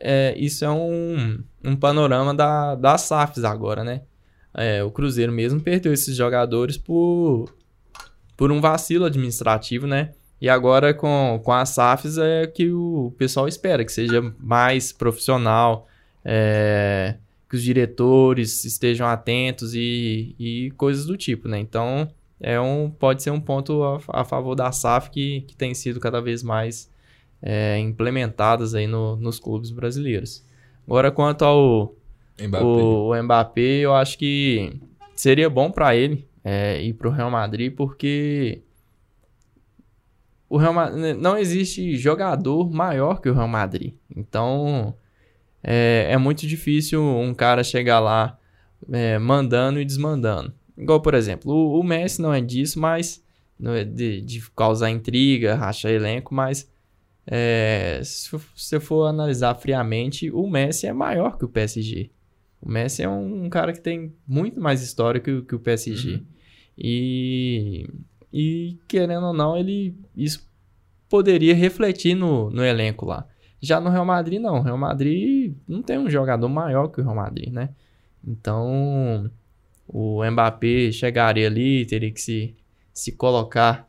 é, 0.01 0.35
isso 0.37 0.65
é 0.65 0.71
um, 0.71 1.43
um 1.65 1.77
panorama 1.77 2.35
da, 2.35 2.75
das 2.75 3.03
SAFs 3.03 3.45
agora, 3.45 3.85
né? 3.85 4.03
É, 4.55 4.83
o 4.83 4.91
Cruzeiro 4.91 5.33
mesmo 5.33 5.61
perdeu 5.61 5.93
esses 5.93 6.17
jogadores 6.17 6.77
por, 6.77 7.53
por 8.37 8.51
um 8.51 8.61
vacilo 8.61 9.05
administrativo, 9.05 9.87
né? 9.87 10.13
E 10.41 10.49
agora 10.49 10.95
com, 10.95 11.41
com 11.45 11.53
as 11.53 11.71
SAFs 11.71 12.17
é 12.19 12.47
que 12.47 12.71
o 12.71 13.13
pessoal 13.19 13.49
espera, 13.49 13.85
que 13.85 13.93
seja 13.93 14.23
mais 14.39 14.93
profissional, 14.93 15.89
é, 16.25 17.17
que 17.49 17.57
os 17.57 17.63
diretores 17.63 18.65
estejam 18.65 19.07
atentos 19.07 19.75
e, 19.75 20.35
e 20.39 20.71
coisas 20.77 21.07
do 21.07 21.17
tipo, 21.17 21.49
né? 21.49 21.59
Então, 21.59 22.09
é 22.41 22.61
um, 22.61 22.91
pode 22.91 23.23
ser 23.23 23.31
um 23.31 23.41
ponto 23.41 23.83
a, 23.83 24.01
a 24.21 24.25
favor 24.25 24.55
da 24.55 24.71
SAF 24.71 25.11
que, 25.11 25.43
que 25.43 25.57
tem 25.57 25.75
sido 25.75 25.99
cada 25.99 26.21
vez 26.21 26.43
mais 26.43 26.89
é, 27.43 27.79
implementadas 27.79 28.75
aí 28.75 28.87
no, 28.87 29.17
nos 29.17 29.39
clubes 29.39 29.71
brasileiros. 29.71 30.45
Agora, 30.87 31.11
quanto 31.11 31.45
ao 31.45 31.95
Mbappé. 32.41 32.65
O, 32.65 33.13
o 33.13 33.23
Mbappé, 33.23 33.81
eu 33.81 33.95
acho 33.95 34.17
que 34.17 34.81
seria 35.15 35.51
bom 35.51 35.71
para 35.71 35.95
ele 35.97 36.29
é, 36.45 36.81
ir 36.83 36.95
para 36.95 37.09
o 37.09 37.11
Real 37.11 37.31
Madrid, 37.31 37.75
porque 37.75 38.63
o 40.49 40.57
Real 40.57 40.73
Madrid, 40.73 41.17
não 41.17 41.37
existe 41.37 41.97
jogador 41.97 42.71
maior 42.71 43.21
que 43.21 43.29
o 43.29 43.35
Real 43.35 43.49
Madrid. 43.49 43.95
Então, 44.15 44.95
é, 45.63 46.09
é 46.11 46.17
muito 46.17 46.47
difícil 46.47 47.03
um 47.03 47.35
cara 47.35 47.63
chegar 47.65 48.01
lá 48.01 48.39
é, 48.91 49.19
mandando 49.19 49.81
e 49.81 49.85
desmandando. 49.85 50.55
Igual, 50.77 51.03
por 51.03 51.15
exemplo, 51.15 51.53
o, 51.53 51.81
o 51.81 51.83
Messi 51.83 52.23
não 52.23 52.33
é 52.33 52.41
disso, 52.41 52.81
mas 52.81 53.23
não 53.59 53.75
é 53.75 53.85
de, 53.85 54.23
de 54.23 54.51
causar 54.53 54.91
intriga, 54.91 55.57
rachar 55.57 55.91
elenco, 55.91 56.33
mas 56.33 56.71
é, 57.31 58.01
se 58.03 58.31
você 58.57 58.81
for 58.81 59.07
analisar 59.07 59.55
friamente, 59.55 60.31
o 60.31 60.49
Messi 60.49 60.87
é 60.87 60.93
maior 60.95 61.37
que 61.37 61.45
o 61.45 61.49
PSG. 61.49 62.11
O 62.61 62.71
Messi 62.71 63.03
é 63.03 63.09
um, 63.09 63.45
um 63.45 63.51
cara 63.51 63.73
que 63.73 63.81
tem 63.81 64.15
muito 64.27 64.59
mais 64.59 64.83
história 64.83 65.21
que, 65.21 65.43
que 65.43 65.55
o 65.55 65.61
PSG. 65.61 66.15
Uhum. 66.15 66.25
E, 66.79 67.91
e, 68.33 68.79
querendo 68.89 69.27
ou 69.27 69.33
não, 69.35 69.57
ele 69.57 69.95
isso 70.17 70.49
poderia 71.07 71.55
refletir 71.55 72.15
no, 72.15 72.49
no 72.49 72.65
elenco 72.65 73.05
lá. 73.05 73.27
Já 73.61 73.79
no 73.79 73.91
Real 73.91 74.07
Madrid, 74.07 74.41
não. 74.41 74.61
O 74.61 74.63
Real 74.63 74.79
Madrid 74.79 75.55
não 75.67 75.83
tem 75.83 75.99
um 75.99 76.09
jogador 76.09 76.49
maior 76.49 76.89
que 76.89 77.01
o 77.01 77.05
Real 77.05 77.17
Madrid, 77.17 77.53
né? 77.53 77.71
Então, 78.27 79.31
o 79.87 80.25
Mbappé 80.25 80.91
chegaria 80.93 81.47
ali, 81.47 81.85
teria 81.85 82.11
que 82.11 82.21
se, 82.21 82.57
se 82.93 83.13
colocar 83.13 83.88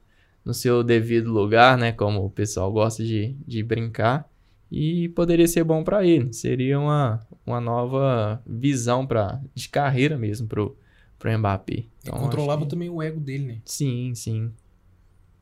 no 0.50 0.54
seu 0.54 0.84
devido 0.84 1.32
lugar, 1.32 1.78
né? 1.78 1.92
Como 1.92 2.26
o 2.26 2.30
pessoal 2.30 2.72
gosta 2.72 3.04
de, 3.04 3.36
de 3.46 3.62
brincar. 3.62 4.28
E 4.72 5.10
poderia 5.10 5.48
ser 5.48 5.64
bom 5.64 5.84
para 5.84 6.04
ele. 6.04 6.34
Seria 6.34 6.80
uma, 6.80 7.22
uma 7.46 7.62
nova 7.62 8.42
visão 8.48 9.06
pra, 9.06 9.40
de 9.54 9.70
carreira 9.70 10.18
mesmo 10.18 10.48
pro, 10.48 10.76
pro 11.20 11.38
Mbappé. 11.38 11.86
Então, 12.02 12.18
e 12.18 12.20
controlava 12.20 12.64
que... 12.64 12.70
também 12.70 12.90
o 12.90 13.00
ego 13.00 13.20
dele, 13.20 13.46
né? 13.46 13.62
Sim, 13.64 14.14
sim. 14.16 14.52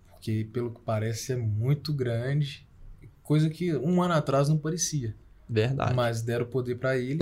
Porque, 0.09 0.45
pelo 0.51 0.71
que 0.71 0.81
parece, 0.81 1.31
é 1.31 1.37
muito 1.37 1.93
grande. 1.93 2.67
Coisa 3.23 3.49
que 3.49 3.73
um 3.77 4.01
ano 4.01 4.13
atrás 4.13 4.49
não 4.49 4.57
parecia. 4.57 5.15
Verdade. 5.49 5.95
Mas 5.95 6.21
deram 6.21 6.45
poder 6.45 6.75
para 6.75 6.97
ele 6.97 7.19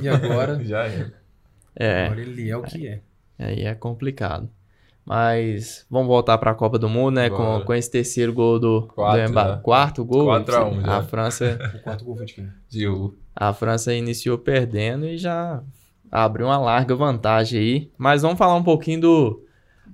e 0.00 0.08
agora. 0.08 0.58
Já 0.64 0.86
é. 0.86 1.12
é. 1.74 2.06
Agora 2.06 2.22
ele 2.22 2.48
é 2.48 2.56
o 2.56 2.62
que 2.62 2.88
é. 2.88 3.02
Aí 3.38 3.60
é 3.62 3.74
complicado. 3.74 4.48
Mas 5.06 5.86
vamos 5.88 6.08
voltar 6.08 6.36
para 6.36 6.50
a 6.50 6.54
Copa 6.54 6.80
do 6.80 6.88
Mundo, 6.88 7.14
né? 7.14 7.30
Com, 7.30 7.62
com 7.64 7.72
esse 7.72 7.88
terceiro 7.88 8.32
gol 8.32 8.58
do, 8.58 8.88
Quatro, 8.92 9.22
do 9.22 9.30
Mbappé. 9.30 9.50
Né? 9.52 9.60
Quarto 9.62 10.04
gol. 10.04 10.24
4 10.24 10.56
a 10.56 10.64
1 10.68 10.80
já. 10.80 10.96
A 10.96 11.02
França. 11.02 11.58
o 11.78 11.78
quarto 11.78 12.04
gol 12.04 12.16
foi 12.16 12.26
de 12.26 12.34
quem? 12.34 12.88
U. 12.88 13.14
A 13.34 13.52
França 13.52 13.94
iniciou 13.94 14.36
perdendo 14.36 15.06
e 15.06 15.16
já 15.16 15.62
abriu 16.10 16.46
uma 16.46 16.58
larga 16.58 16.96
vantagem 16.96 17.60
aí. 17.60 17.90
Mas 17.96 18.22
vamos 18.22 18.36
falar 18.36 18.56
um 18.56 18.64
pouquinho 18.64 19.00
do, 19.00 19.44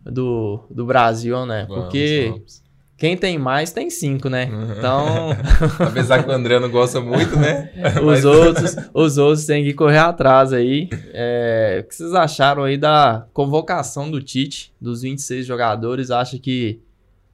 do, 0.03 0.65
do 0.71 0.87
Brasil, 0.87 1.45
né? 1.45 1.67
Vamos, 1.69 1.85
Porque 1.85 2.29
vamos. 2.31 2.62
Quem 3.03 3.17
tem 3.17 3.37
mais 3.37 3.73
tem 3.73 3.91
cinco, 3.91 4.29
né? 4.29 4.49
Então. 4.79 5.31
Apesar 5.85 6.23
que 6.23 6.29
o 6.31 6.33
André 6.33 6.61
não 6.61 6.71
gosta 6.71 7.01
muito, 7.01 7.37
né? 7.37 7.69
os, 7.99 8.05
Mas- 8.05 8.25
outros, 8.25 8.77
os 8.95 9.19
outros 9.19 9.45
têm 9.45 9.65
que 9.65 9.75
correr 9.75 9.99
atrás 9.99 10.53
aí. 10.53 10.89
É, 11.13 11.83
o 11.85 11.89
que 11.89 11.97
vocês 11.97 12.15
acharam 12.15 12.63
aí 12.63 12.77
da 12.79 13.27
convocação 13.33 14.09
do 14.09 14.23
Tite, 14.23 14.73
dos 14.81 15.03
26 15.03 15.45
jogadores? 15.45 16.13
Acha 16.13 16.39
que 16.39 16.81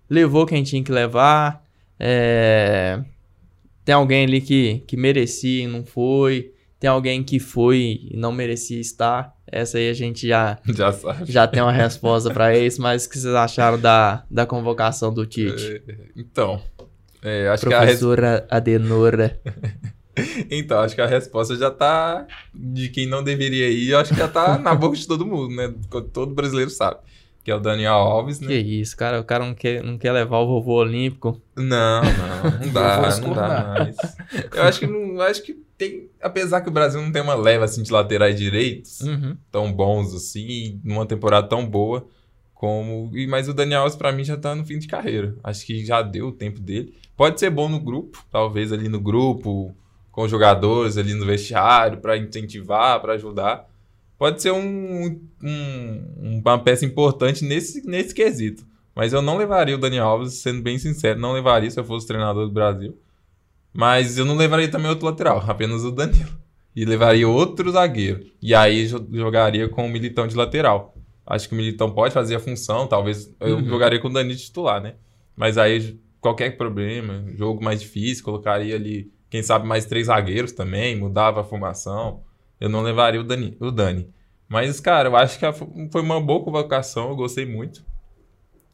levou 0.08 0.46
quem 0.46 0.62
tinha 0.62 0.82
que 0.82 0.90
levar? 0.90 1.62
É, 2.00 3.00
tem 3.84 3.94
alguém 3.94 4.24
ali 4.24 4.40
que, 4.40 4.82
que 4.86 4.96
merecia 4.96 5.64
e 5.64 5.66
não 5.66 5.84
foi? 5.84 6.50
Tem 6.80 6.88
alguém 6.88 7.22
que 7.22 7.38
foi 7.38 8.08
e 8.10 8.16
não 8.16 8.32
merecia 8.32 8.80
estar? 8.80 9.36
Essa 9.50 9.78
aí 9.78 9.88
a 9.90 9.92
gente 9.94 10.26
já, 10.28 10.58
Já 10.74 10.92
sabe. 10.92 11.30
já 11.30 11.46
tem 11.46 11.62
uma 11.62 11.72
resposta 11.72 12.30
para 12.32 12.56
isso, 12.56 12.80
mas 12.82 13.04
o 13.06 13.10
que 13.10 13.18
vocês 13.18 13.34
acharam 13.34 13.78
da, 13.80 14.24
da 14.30 14.44
convocação 14.46 15.12
do 15.12 15.24
Tite? 15.26 15.82
Então, 16.16 16.60
é, 17.22 17.48
acho 17.48 17.66
que 17.66 17.74
a 17.74 17.80
res- 17.80 17.98
Professora 18.00 18.46
Adenora. 18.50 19.40
Então, 20.50 20.80
acho 20.80 20.96
que 20.96 21.00
a 21.00 21.06
resposta 21.06 21.54
já 21.54 21.70
tá 21.70 22.26
de 22.52 22.88
quem 22.88 23.06
não 23.06 23.22
deveria 23.22 23.70
ir, 23.70 23.94
acho 23.94 24.12
que 24.12 24.18
já 24.18 24.26
tá 24.26 24.58
na 24.58 24.74
boca 24.74 24.96
de 24.96 25.06
todo 25.06 25.24
mundo, 25.24 25.54
né? 25.54 25.72
Todo 26.12 26.34
brasileiro 26.34 26.70
sabe. 26.70 26.96
Que 27.48 27.52
é 27.52 27.54
o 27.54 27.60
Daniel 27.60 27.94
Alves, 27.94 28.40
Que 28.40 28.44
né? 28.46 28.54
isso, 28.56 28.94
cara, 28.94 29.18
o 29.18 29.24
cara 29.24 29.42
não 29.42 29.54
quer, 29.54 29.82
não 29.82 29.96
quer 29.96 30.12
levar 30.12 30.36
o 30.40 30.46
vovô 30.46 30.74
olímpico. 30.74 31.40
Não, 31.56 32.02
não, 32.04 32.60
não 32.66 32.72
dá, 32.74 33.18
não 33.20 33.32
dá 33.32 33.74
mais. 33.78 33.96
Eu 34.54 34.64
acho 34.64 34.80
que 34.80 34.86
não, 34.86 35.14
eu 35.14 35.22
acho 35.22 35.42
que 35.42 35.54
tem, 35.78 36.10
apesar 36.20 36.60
que 36.60 36.68
o 36.68 36.70
Brasil 36.70 37.00
não 37.00 37.10
tem 37.10 37.22
uma 37.22 37.34
leva 37.34 37.64
assim 37.64 37.82
de 37.82 37.90
laterais 37.90 38.36
direitos 38.38 39.00
Uhum. 39.00 39.34
tão 39.50 39.72
bons 39.72 40.14
assim, 40.14 40.78
numa 40.84 41.06
temporada 41.06 41.48
tão 41.48 41.64
boa 41.64 42.06
como, 42.52 43.10
e 43.16 43.26
mas 43.26 43.48
o 43.48 43.54
Daniel 43.54 43.80
Alves 43.80 43.96
pra 43.96 44.12
mim 44.12 44.24
já 44.24 44.36
tá 44.36 44.54
no 44.54 44.62
fim 44.66 44.78
de 44.78 44.86
carreira. 44.86 45.34
Acho 45.42 45.64
que 45.64 45.82
já 45.86 46.02
deu 46.02 46.26
o 46.28 46.32
tempo 46.32 46.60
dele. 46.60 46.92
Pode 47.16 47.40
ser 47.40 47.48
bom 47.48 47.66
no 47.66 47.80
grupo, 47.80 48.22
talvez 48.30 48.74
ali 48.74 48.90
no 48.90 49.00
grupo 49.00 49.74
com 50.12 50.20
os 50.24 50.30
jogadores 50.30 50.98
ali 50.98 51.14
no 51.14 51.24
vestiário 51.24 51.96
pra 51.96 52.14
incentivar, 52.18 53.00
pra 53.00 53.14
ajudar. 53.14 53.66
Pode 54.18 54.42
ser 54.42 54.50
um, 54.52 55.20
um- 55.42 56.40
uma 56.44 56.58
peça 56.58 56.84
importante 56.84 57.44
nesse, 57.44 57.86
nesse 57.86 58.14
quesito. 58.14 58.66
Mas 58.94 59.12
eu 59.12 59.22
não 59.22 59.36
levaria 59.36 59.76
o 59.76 59.78
Daniel 59.78 60.06
Alves, 60.06 60.34
sendo 60.34 60.60
bem 60.60 60.76
sincero, 60.78 61.20
não 61.20 61.32
levaria 61.32 61.70
se 61.70 61.78
eu 61.78 61.84
fosse 61.84 62.06
treinador 62.06 62.46
do 62.46 62.52
Brasil. 62.52 62.98
Mas 63.72 64.18
eu 64.18 64.24
não 64.24 64.36
levaria 64.36 64.68
também 64.68 64.88
outro 64.90 65.06
lateral, 65.06 65.42
apenas 65.46 65.84
o 65.84 65.92
Danilo. 65.92 66.30
E 66.74 66.84
levaria 66.84 67.28
outro 67.28 67.70
zagueiro. 67.70 68.26
E 68.42 68.54
aí 68.54 68.86
jo- 68.88 69.06
jogaria 69.12 69.68
com 69.68 69.86
o 69.86 69.88
Militão 69.88 70.26
de 70.26 70.34
lateral. 70.36 70.94
Acho 71.26 71.48
que 71.48 71.54
o 71.54 71.56
Militão 71.58 71.90
pode 71.90 72.14
fazer 72.14 72.34
a 72.36 72.40
função, 72.40 72.86
talvez 72.86 73.32
eu 73.40 73.56
Uhum. 73.58 73.68
jogaria 73.68 74.00
com 74.00 74.08
o 74.08 74.12
Danilo 74.12 74.38
titular, 74.38 74.80
né? 74.80 74.94
Mas 75.36 75.58
aí 75.58 75.98
qualquer 76.20 76.56
problema, 76.56 77.24
jogo 77.36 77.62
mais 77.62 77.80
difícil, 77.80 78.24
colocaria 78.24 78.74
ali, 78.74 79.12
quem 79.30 79.42
sabe, 79.42 79.66
mais 79.66 79.84
três 79.86 80.06
zagueiros 80.06 80.52
também, 80.52 80.96
mudava 80.96 81.40
a 81.42 81.44
formação. 81.44 82.22
Eu 82.60 82.68
não 82.68 82.82
levaria 82.82 83.20
o 83.20 83.24
Dani. 83.24 83.56
O 83.60 83.70
Dani. 83.70 84.08
Mas, 84.48 84.80
cara, 84.80 85.08
eu 85.08 85.16
acho 85.16 85.38
que 85.38 85.44
foi 85.90 86.00
uma 86.02 86.20
boa 86.20 86.42
convocação, 86.42 87.10
eu 87.10 87.16
gostei 87.16 87.44
muito. 87.44 87.84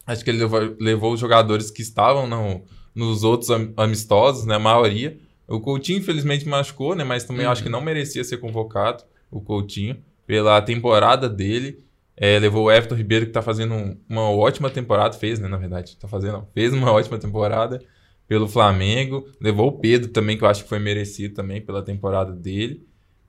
Acho 0.07 0.23
que 0.23 0.31
ele 0.31 0.39
levou, 0.39 0.77
levou 0.79 1.13
os 1.13 1.21
jogadores 1.21 1.71
que 1.71 1.83
estavam 1.83 2.27
no- 2.27 2.63
nos 2.95 3.25
outros 3.25 3.51
am- 3.51 3.73
amistosos, 3.77 4.45
né? 4.45 4.55
A 4.57 4.59
maioria. 4.59 5.19
O 5.49 5.61
Coutinho, 5.61 5.99
infelizmente, 5.99 6.47
machucou, 6.49 6.95
né? 6.95 7.05
Mas 7.05 7.25
também 7.25 7.47
Uhum. 7.47 7.53
acho 7.53 7.63
que 7.63 7.69
não 7.69 7.81
merecia 7.81 8.23
ser 8.23 8.37
convocado, 8.39 9.03
o 9.31 9.41
Coutinho, 9.41 9.97
pela 10.27 10.61
temporada 10.63 11.29
dele. 11.29 11.83
É, 12.17 12.39
levou 12.39 12.67
o 12.67 12.71
Everton 12.71 12.95
Ribeiro, 12.95 13.27
que 13.27 13.33
tá 13.33 13.43
fazendo 13.43 13.75
um- 13.75 13.97
uma 14.09 14.31
ótima 14.31 14.71
temporada, 14.71 15.15
fez, 15.17 15.41
né? 15.41 15.49
Na 15.49 15.57
verdade, 15.57 15.97
tá 15.97 16.07
fazendo, 16.07 16.47
fez 16.55 16.73
uma 16.73 16.93
ótima 16.93 17.19
temporada 17.19 17.81
pelo 18.29 18.47
Flamengo. 18.47 19.27
Levou 19.41 19.69
o 19.69 19.73
Pedro 19.73 20.11
também, 20.11 20.37
que 20.39 20.45
eu 20.45 20.49
acho 20.49 20.63
que 20.63 20.69
foi 20.69 20.79
merecido 20.79 21.35
também 21.35 21.61
pela 21.61 21.83
temporada 21.83 22.31
dele. 22.33 22.87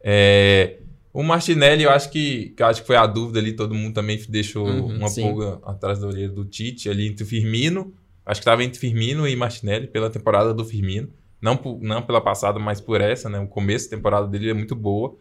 É, 0.08 0.78
o 1.12 1.24
Martinelli, 1.24 1.82
eu 1.84 1.90
acho 1.90 2.12
que, 2.12 2.50
que 2.50 2.62
eu 2.62 2.68
acho 2.68 2.82
que 2.82 2.88
foi 2.88 2.96
a 2.96 3.08
dúvida 3.08 3.40
ali, 3.40 3.54
todo 3.54 3.74
mundo 3.74 3.96
também 3.96 4.24
deixou 4.30 4.68
Uhum, 4.68 4.98
uma 4.98 5.08
sim. 5.10 5.22
pulga 5.22 5.60
atrás 5.66 5.98
da 6.00 6.06
orelha 6.08 6.30
do 6.30 6.46
Tite, 6.46 6.88
ali 6.90 7.08
entre 7.08 7.24
o 7.24 7.28
Firmino. 7.28 7.92
Acho 8.24 8.40
que 8.42 8.46
tava 8.46 8.64
entre 8.64 8.80
Firmino 8.80 9.28
e 9.28 9.36
Martinelli 9.36 9.88
pela 9.88 10.10
temporada 10.10 10.54
do 10.54 10.64
Firmino. 10.64 11.10
Não, 11.42 11.58
por- 11.58 11.80
não 11.82 12.02
pela 12.04 12.22
passada, 12.22 12.60
mas 12.60 12.80
por 12.80 13.02
essa, 13.02 13.30
né? 13.30 13.40
O 13.40 13.48
começo 13.48 13.90
da 13.90 13.96
temporada 13.98 14.28
dele 14.28 14.50
é 14.50 14.54
muito 14.54 14.76
boa. 14.76 15.16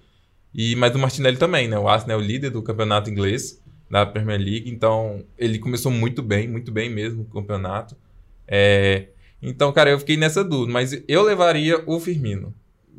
E, 0.54 0.76
mas 0.76 0.94
o 0.94 0.98
Martinelli 0.98 1.36
também, 1.36 1.66
né? 1.68 1.78
O 1.78 1.88
Arsenal 1.88 2.18
é 2.20 2.22
o 2.22 2.24
líder 2.26 2.50
do 2.50 2.62
campeonato 2.62 3.10
inglês, 3.10 3.60
da 3.90 4.04
Premier 4.06 4.38
League. 4.40 4.70
Então, 4.70 5.24
ele 5.38 5.58
começou 5.58 5.90
muito 5.92 6.22
bem, 6.22 6.46
muito 6.48 6.70
bem 6.72 6.88
mesmo 6.90 7.22
o 7.22 7.26
campeonato. 7.26 7.96
É, 8.46 9.08
então, 9.42 9.72
cara, 9.72 9.90
eu 9.90 9.98
fiquei 9.98 10.16
nessa 10.16 10.42
dúvida. 10.44 10.72
Mas 10.72 11.02
eu 11.06 11.22
levaria 11.22 11.82
o 11.86 11.98
Firmino. 12.00 12.54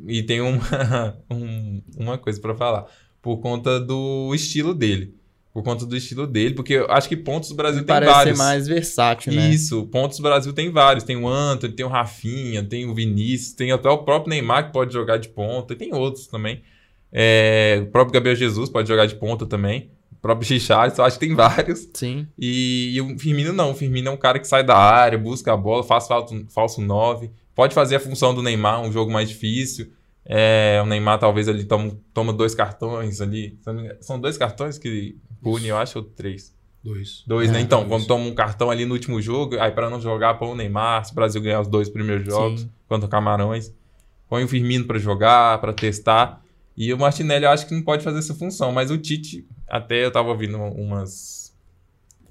E 0.06 0.22
tem 0.22 0.40
uma, 0.40 0.60
um- 1.30 1.82
uma 1.96 2.18
coisa 2.18 2.40
pra 2.40 2.54
falar. 2.54 2.86
Por 3.22 3.38
conta 3.38 3.80
do 3.80 4.32
estilo 4.34 4.74
dele. 4.74 5.14
Por 5.52 5.62
conta 5.62 5.86
do 5.86 5.96
estilo 5.96 6.26
dele. 6.26 6.54
Porque 6.54 6.74
eu 6.74 6.90
acho 6.90 7.08
que 7.08 7.16
pontos 7.16 7.48
do 7.48 7.54
Brasil 7.54 7.80
tem 7.80 7.86
Parece 7.86 8.12
vários. 8.12 8.38
ser 8.38 8.44
mais 8.44 8.68
versátil, 8.68 9.32
né? 9.32 9.48
Isso, 9.50 9.84
pontos 9.86 10.18
do 10.18 10.22
Brasil 10.22 10.52
tem 10.52 10.70
vários. 10.70 11.02
Tem 11.04 11.16
o 11.16 11.26
Antony, 11.26 11.72
tem 11.72 11.84
o 11.86 11.88
Rafinha, 11.88 12.62
tem 12.62 12.84
o 12.86 12.94
Vinícius, 12.94 13.52
tem 13.54 13.72
até 13.72 13.88
o 13.88 13.98
próprio 13.98 14.30
Neymar 14.30 14.66
que 14.66 14.72
pode 14.72 14.92
jogar 14.92 15.16
de 15.16 15.28
ponta, 15.30 15.72
e 15.72 15.76
tem 15.76 15.94
outros 15.94 16.26
também. 16.26 16.62
É, 17.10 17.80
o 17.82 17.86
próprio 17.86 18.12
Gabriel 18.12 18.36
Jesus 18.36 18.68
pode 18.68 18.86
jogar 18.86 19.06
de 19.06 19.14
ponta 19.14 19.46
também. 19.46 19.90
O 20.12 20.16
próprio 20.16 20.48
Richarlison, 20.48 21.02
acho 21.02 21.18
que 21.18 21.26
tem 21.26 21.34
vários. 21.34 21.88
Sim. 21.94 22.26
E, 22.38 22.92
e, 22.94 23.00
o 23.00 23.18
Firmino 23.18 23.52
não. 23.52 23.70
O 23.70 23.74
Firmino 23.74 24.08
é 24.08 24.10
um 24.10 24.16
cara 24.16 24.38
que 24.38 24.46
sai 24.46 24.62
da 24.62 24.76
área, 24.76 25.16
busca 25.18 25.52
a 25.52 25.56
bola, 25.56 25.82
faz 25.82 26.06
falso, 26.06 26.44
falso 26.50 26.80
9. 26.82 27.30
Pode 27.56 27.74
fazer 27.74 27.96
a 27.96 28.00
função 28.00 28.34
do 28.34 28.42
Neymar, 28.42 28.82
um 28.82 28.92
jogo 28.92 29.10
mais 29.10 29.30
difícil. 29.30 29.90
É, 30.26 30.78
o 30.84 30.86
Neymar 30.86 31.18
talvez 31.18 31.48
ele 31.48 31.64
toma, 31.64 31.96
toma 32.12 32.30
dois 32.30 32.54
cartões 32.54 33.22
ali. 33.22 33.58
São 34.02 34.20
dois 34.20 34.36
cartões 34.36 34.76
que 34.76 35.16
pune, 35.42 35.68
eu 35.68 35.78
acho, 35.78 35.98
ou 35.98 36.04
três? 36.04 36.54
Dois. 36.84 37.24
Dois, 37.26 37.48
é, 37.48 37.54
né? 37.54 37.60
Então, 37.60 37.78
dois. 37.78 37.88
quando 37.88 38.06
toma 38.06 38.26
um 38.26 38.34
cartão 38.34 38.70
ali 38.70 38.84
no 38.84 38.92
último 38.92 39.22
jogo, 39.22 39.58
aí 39.58 39.72
para 39.72 39.88
não 39.88 39.98
jogar, 39.98 40.34
põe 40.34 40.50
o 40.50 40.54
Neymar, 40.54 41.06
se 41.06 41.12
o 41.12 41.14
Brasil 41.14 41.40
ganhar 41.40 41.62
os 41.62 41.68
dois 41.68 41.88
primeiros 41.88 42.26
jogos 42.26 42.60
Sim. 42.60 42.70
contra 42.86 43.06
o 43.06 43.10
Camarões. 43.10 43.72
Põe 44.28 44.44
o 44.44 44.48
Firmino 44.48 44.84
para 44.84 44.98
jogar, 44.98 45.58
para 45.58 45.72
testar. 45.72 46.44
E 46.76 46.92
o 46.92 46.98
Martinelli 46.98 47.46
eu 47.46 47.50
acho 47.50 47.66
que 47.66 47.74
não 47.74 47.82
pode 47.82 48.04
fazer 48.04 48.18
essa 48.18 48.34
função, 48.34 48.70
mas 48.70 48.90
o 48.90 48.98
Tite, 48.98 49.48
até 49.66 50.04
eu 50.04 50.10
tava 50.10 50.28
ouvindo 50.28 50.58
umas, 50.58 51.56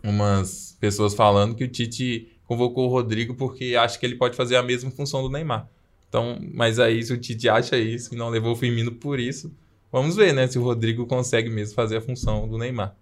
umas 0.04 0.78
pessoas 0.80 1.16
falando 1.16 1.56
que 1.56 1.64
o 1.64 1.68
Tite 1.68 2.35
convocou 2.46 2.88
o 2.88 2.92
Rodrigo 2.92 3.36
porque 3.36 3.76
acha 3.76 3.98
que 3.98 4.06
ele 4.06 4.16
pode 4.16 4.36
fazer 4.36 4.56
a 4.56 4.64
mesma 4.64 4.92
função 4.92 5.22
do 5.22 5.30
Neymar. 5.30 5.68
Então, 6.08 6.40
mas 6.54 6.80
aí 6.80 7.04
se 7.04 7.14
o 7.14 7.18
Tite 7.18 7.50
acha 7.50 7.78
isso 7.78 8.14
e 8.14 8.18
não 8.18 8.30
levou 8.30 8.54
o 8.54 8.56
Firmino 8.56 8.92
por 8.92 9.20
isso, 9.20 9.54
vamos 9.92 10.16
ver, 10.16 10.34
né, 10.34 10.48
se 10.48 10.58
o 10.58 10.64
Rodrigo 10.64 11.06
consegue 11.06 11.50
mesmo 11.50 11.76
fazer 11.76 11.98
a 11.98 12.02
função 12.02 12.48
do 12.48 12.58
Neymar. 12.58 12.96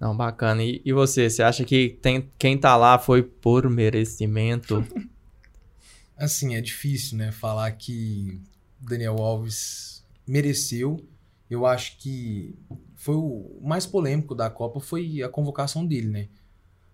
Não, 0.00 0.16
bacana. 0.16 0.62
E, 0.62 0.80
e 0.84 0.92
você, 0.92 1.28
você 1.28 1.42
acha 1.42 1.64
que 1.64 1.98
tem, 2.00 2.30
quem 2.38 2.56
tá 2.56 2.76
lá 2.76 2.98
foi 2.98 3.22
por 3.22 3.68
merecimento? 3.68 4.84
Assim, 6.16 6.54
é 6.54 6.60
difícil, 6.60 7.16
né? 7.16 7.30
Falar 7.30 7.70
que 7.72 8.40
Daniel 8.80 9.18
Alves 9.18 10.04
mereceu. 10.26 11.04
Eu 11.48 11.64
acho 11.64 11.96
que 11.98 12.54
foi 12.96 13.14
o 13.14 13.58
mais 13.62 13.86
polêmico 13.86 14.34
da 14.34 14.50
Copa 14.50 14.80
foi 14.80 15.22
a 15.22 15.28
convocação 15.28 15.86
dele, 15.86 16.08
né? 16.08 16.28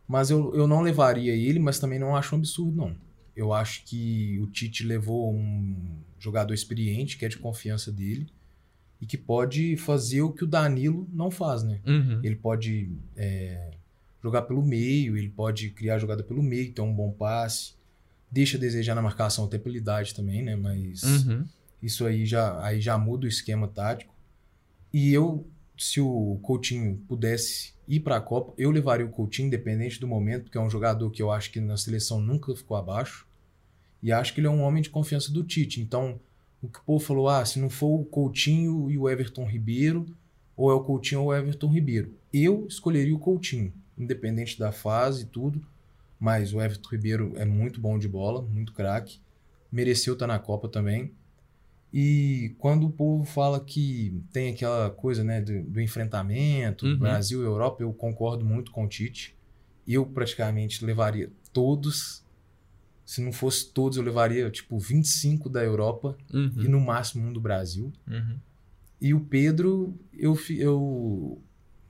Mas 0.07 0.31
eu, 0.31 0.55
eu 0.55 0.67
não 0.67 0.81
levaria 0.83 1.35
ele, 1.35 1.59
mas 1.59 1.79
também 1.79 1.99
não 1.99 2.15
acho 2.15 2.35
um 2.35 2.39
absurdo, 2.39 2.77
não. 2.77 2.97
Eu 3.35 3.53
acho 3.53 3.85
que 3.85 4.39
o 4.41 4.47
Tite 4.47 4.85
levou 4.85 5.35
um 5.35 5.77
jogador 6.19 6.55
experiente, 6.55 7.17
que 7.17 7.25
é 7.25 7.29
de 7.29 7.39
confiança 7.39 7.91
dele, 7.91 8.29
e 9.01 9.07
que 9.07 9.17
pode 9.19 9.77
fazer 9.77 10.23
o 10.23 10.31
que 10.33 10.45
o 10.45 10.47
Danilo 10.47 11.09
não 11.13 11.31
faz, 11.31 11.63
né? 11.63 11.81
Uhum. 11.87 12.21
Ele 12.23 12.37
pode 12.37 12.91
é, 13.17 13.73
jogar 14.23 14.43
pelo 14.43 14.63
meio, 14.63 15.17
ele 15.17 15.29
pode 15.29 15.71
criar 15.71 15.99
jogada 15.99 16.23
pelo 16.23 16.43
meio, 16.43 16.73
ter 16.73 16.81
um 16.83 16.95
bom 16.95 17.11
passe. 17.11 17.75
Deixa 18.31 18.57
a 18.57 18.61
desejar 18.61 18.95
na 18.95 19.03
marcação 19.03 19.45
a 19.45 19.49
temporalidade 19.49 20.15
também, 20.15 20.43
né? 20.43 20.55
Mas 20.55 21.03
Uhum. 21.03 21.45
isso 21.83 22.07
aí 22.07 22.25
já, 22.25 22.63
aí 22.65 22.81
já 22.81 22.97
muda 22.97 23.27
o 23.27 23.29
esquema 23.29 23.67
tático. 23.69 24.15
E 24.93 25.13
eu, 25.13 25.47
se 25.77 26.01
o 26.01 26.39
Coutinho 26.43 26.97
pudesse 27.09 27.75
ir 27.87 28.01
para 28.01 28.17
a 28.17 28.21
Copa, 28.21 28.55
eu 28.57 28.71
levaria 28.71 29.05
o 29.05 29.11
Coutinho, 29.11 29.47
independente 29.47 30.01
do 30.01 30.07
momento, 30.07 30.45
porque 30.45 30.59
é 30.59 30.61
um 30.61 30.71
jogador 30.71 31.11
que 31.11 31.23
eu 31.23 31.31
acho 31.31 31.51
que 31.51 31.61
na 31.61 31.77
seleção 31.77 32.21
nunca 32.21 32.55
ficou 32.55 32.77
abaixo. 32.77 33.27
E 34.03 34.13
acho 34.13 34.35
que 34.35 34.41
ele 34.41 34.47
é 34.47 34.51
um 34.51 34.63
homem 34.63 34.83
de 34.83 34.91
confiança 34.91 35.33
do 35.33 35.43
Tite. 35.43 35.81
Então, 35.81 36.21
o 36.63 36.69
que 36.69 36.79
o 36.79 36.83
povo 36.83 37.05
falou, 37.05 37.29
ah, 37.29 37.45
se 37.45 37.59
não 37.59 37.71
for 37.71 38.01
o 38.01 38.05
Coutinho 38.05 38.91
e 38.91 38.99
o 38.99 39.09
Everton 39.09 39.47
Ribeiro, 39.47 40.07
ou 40.57 40.71
é 40.71 40.75
o 40.75 40.85
Coutinho 40.85 41.23
ou 41.23 41.29
o 41.29 41.35
Everton 41.35 41.69
Ribeiro. 41.69 42.15
Eu 42.33 42.67
escolheria 42.69 43.15
o 43.15 43.19
Coutinho, 43.19 43.73
independente 43.99 44.59
da 44.59 44.73
fase 44.73 45.23
e 45.23 45.27
tudo. 45.27 45.61
Mas 46.19 46.55
o 46.55 46.61
Everton 46.61 46.89
Ribeiro 46.91 47.33
é 47.37 47.45
muito 47.45 47.81
bom 47.81 47.99
de 47.99 48.09
bola, 48.09 48.41
muito 48.43 48.73
craque. 48.73 49.21
Mereceu 49.71 50.15
estar 50.15 50.27
na 50.27 50.39
Copa 50.39 50.69
também. 50.69 51.13
E 51.97 52.57
quando 52.59 52.87
o 52.89 52.91
povo 52.91 53.25
fala 53.25 53.61
que 53.61 54.21
tem 54.33 54.53
aquela 54.53 54.91
coisa 54.91 55.23
né, 55.23 55.41
do, 55.41 55.63
do 55.63 55.81
enfrentamento, 55.81 56.85
Uhum. 56.85 56.99
Brasil 56.99 57.41
e 57.41 57.45
Europa, 57.45 57.85
eu 57.85 57.93
concordo 57.93 58.45
muito 58.45 58.73
com 58.73 58.85
o 58.85 58.89
Tite. 58.89 59.37
Eu 59.87 60.05
praticamente 60.05 60.85
levaria 60.85 61.31
todos. 61.53 62.25
Se 63.07 63.21
não 63.23 63.31
fosse 63.33 63.71
todos, 63.71 63.97
eu 63.97 64.03
levaria 64.03 64.51
tipo 64.51 64.77
25 64.77 65.49
da 65.49 65.63
Europa 65.63 66.17
Uhum. 66.33 66.51
e 66.57 66.67
no 66.67 66.81
máximo 66.81 67.29
um 67.29 67.33
do 67.33 67.41
Brasil. 67.41 67.93
Uhum. 68.09 68.39
E 69.01 69.15
o 69.15 69.21
Pedro, 69.21 69.95
eu, 70.13 70.37
eu 70.51 71.41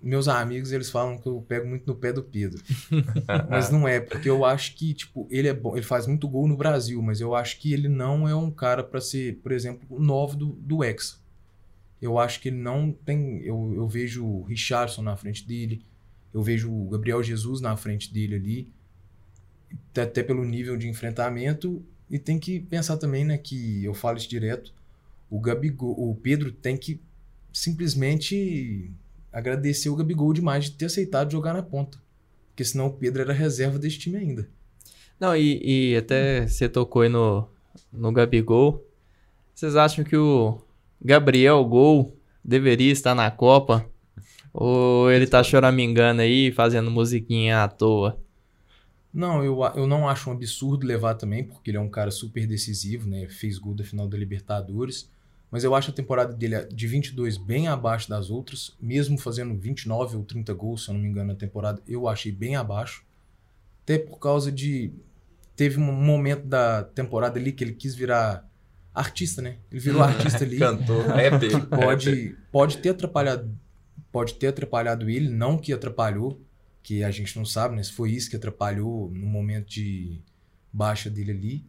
meus 0.04 0.28
amigos 0.28 0.70
eles 0.70 0.90
falam 0.90 1.18
que 1.18 1.26
eu 1.26 1.40
pego 1.48 1.66
muito 1.66 1.86
no 1.86 1.94
pé 1.94 2.12
do 2.12 2.22
Pedro. 2.22 2.62
mas 3.48 3.70
não 3.70 3.88
é, 3.88 3.98
porque 4.00 4.28
eu 4.28 4.44
acho 4.44 4.74
que 4.74 4.92
tipo, 4.94 5.26
ele 5.30 5.48
é 5.48 5.54
bom, 5.54 5.74
ele 5.76 5.84
faz 5.84 6.06
muito 6.06 6.28
gol 6.28 6.46
no 6.46 6.56
Brasil, 6.56 7.00
mas 7.02 7.20
eu 7.20 7.34
acho 7.34 7.58
que 7.58 7.72
ele 7.72 7.88
não 7.88 8.28
é 8.28 8.34
um 8.34 8.50
cara 8.50 8.82
para 8.84 9.00
ser, 9.00 9.36
por 9.36 9.50
exemplo, 9.52 9.86
o 9.88 10.00
9 10.00 10.36
do, 10.36 10.46
do 10.46 10.84
Hexa. 10.84 11.16
Eu 12.00 12.18
acho 12.18 12.40
que 12.40 12.48
ele 12.48 12.58
não 12.58 12.92
tem, 12.92 13.40
eu, 13.42 13.72
eu 13.74 13.88
vejo 13.88 14.24
o 14.26 14.42
Richardson 14.42 15.02
na 15.02 15.16
frente 15.16 15.46
dele, 15.46 15.82
eu 16.32 16.42
vejo 16.42 16.70
o 16.70 16.88
Gabriel 16.90 17.22
Jesus 17.22 17.60
na 17.60 17.76
frente 17.76 18.12
dele 18.12 18.34
ali, 18.34 18.68
até- 19.90 20.02
até 20.02 20.22
pelo 20.22 20.44
nível 20.44 20.76
de 20.76 20.88
enfrentamento 20.88 21.82
e 22.10 22.18
tem 22.18 22.38
que 22.38 22.60
pensar 22.60 22.96
também, 22.98 23.24
né, 23.24 23.38
que 23.38 23.82
eu 23.84 23.94
falo 23.94 24.18
isso 24.18 24.28
direto, 24.28 24.74
o 25.30 25.40
Gabigol, 25.40 25.94
o 25.98 26.14
Pedro 26.14 26.52
tem 26.52 26.76
que 26.76 27.00
simplesmente 27.52 28.90
agradecer 29.34 29.88
o 29.88 29.96
Gabigol 29.96 30.32
demais 30.32 30.66
de 30.66 30.70
ter 30.70 30.86
aceitado 30.86 31.32
jogar 31.32 31.52
na 31.52 31.62
ponta. 31.62 31.98
Porque 32.50 32.64
senão 32.64 32.86
o 32.86 32.92
Pedro 32.92 33.20
era 33.20 33.32
reserva 33.32 33.78
desse 33.78 33.98
time 33.98 34.16
ainda. 34.16 34.48
Não, 35.18 35.36
e, 35.36 35.90
e 35.90 35.96
até 35.96 36.46
você 36.46 36.68
tocou 36.68 37.02
aí 37.02 37.08
no, 37.08 37.48
no 37.92 38.12
Gabigol. 38.12 38.86
Vocês 39.52 39.74
acham 39.74 40.04
que 40.04 40.16
o 40.16 40.60
Gabriel 41.04 41.64
Gol 41.64 42.16
deveria 42.44 42.92
estar 42.92 43.14
na 43.14 43.28
Copa? 43.30 43.84
Ou 44.52 45.10
ele 45.10 45.26
tá 45.26 45.42
choramingando 45.42 46.22
aí, 46.22 46.52
fazendo 46.52 46.90
musiquinha 46.90 47.64
à 47.64 47.68
toa? 47.68 48.20
Não, 49.12 49.44
eu, 49.44 49.58
eu 49.74 49.86
não 49.86 50.08
acho 50.08 50.30
um 50.30 50.32
absurdo 50.32 50.86
levar 50.86 51.14
também, 51.14 51.42
porque 51.42 51.70
ele 51.70 51.78
é 51.78 51.80
um 51.80 51.88
cara 51.88 52.12
super 52.12 52.46
decisivo, 52.46 53.08
né? 53.08 53.28
Fez 53.28 53.58
gol 53.58 53.74
da 53.74 53.82
final 53.82 54.08
da 54.08 54.16
Libertadores. 54.16 55.10
Mas 55.54 55.62
eu 55.62 55.72
acho 55.72 55.92
a 55.92 55.94
temporada 55.94 56.32
dele 56.32 56.64
de 56.64 56.88
22 56.88 57.36
bem 57.36 57.68
abaixo 57.68 58.08
das 58.08 58.28
outras, 58.28 58.76
mesmo 58.80 59.16
fazendo 59.16 59.54
29 59.54 60.16
ou 60.16 60.24
30 60.24 60.52
gols, 60.52 60.82
se 60.82 60.90
eu 60.90 60.94
não 60.94 61.00
me 61.00 61.06
engano, 61.06 61.28
na 61.28 61.38
temporada, 61.38 61.80
eu 61.86 62.08
achei 62.08 62.32
bem 62.32 62.56
abaixo. 62.56 63.04
Até 63.84 63.96
por 63.96 64.18
causa 64.18 64.50
de. 64.50 64.92
Teve 65.54 65.78
um 65.78 65.92
momento 65.92 66.44
da 66.44 66.82
temporada 66.82 67.38
ali 67.38 67.52
que 67.52 67.62
ele 67.62 67.72
quis 67.72 67.94
virar 67.94 68.44
artista, 68.92 69.40
né? 69.40 69.58
Ele 69.70 69.78
virou 69.78 70.02
artista 70.02 70.42
ali. 70.42 70.58
Cantor, 70.58 71.06
rapper. 71.06 71.52
rapper. 71.54 71.66
pode, 71.68 72.36
pode 72.50 72.78
ter 72.78 72.88
atrapalhado 72.88 73.56
pode 74.10 74.34
ter 74.34 74.48
atrapalhado 74.48 75.08
ele, 75.08 75.28
não 75.28 75.56
que 75.56 75.72
atrapalhou, 75.72 76.40
que 76.82 77.04
a 77.04 77.12
gente 77.12 77.36
não 77.36 77.44
sabe, 77.44 77.76
né? 77.76 77.82
Se 77.84 77.92
foi 77.92 78.10
isso 78.10 78.28
que 78.28 78.34
atrapalhou 78.34 79.08
no 79.08 79.24
momento 79.24 79.68
de 79.68 80.20
baixa 80.72 81.08
dele 81.08 81.30
ali. 81.30 81.64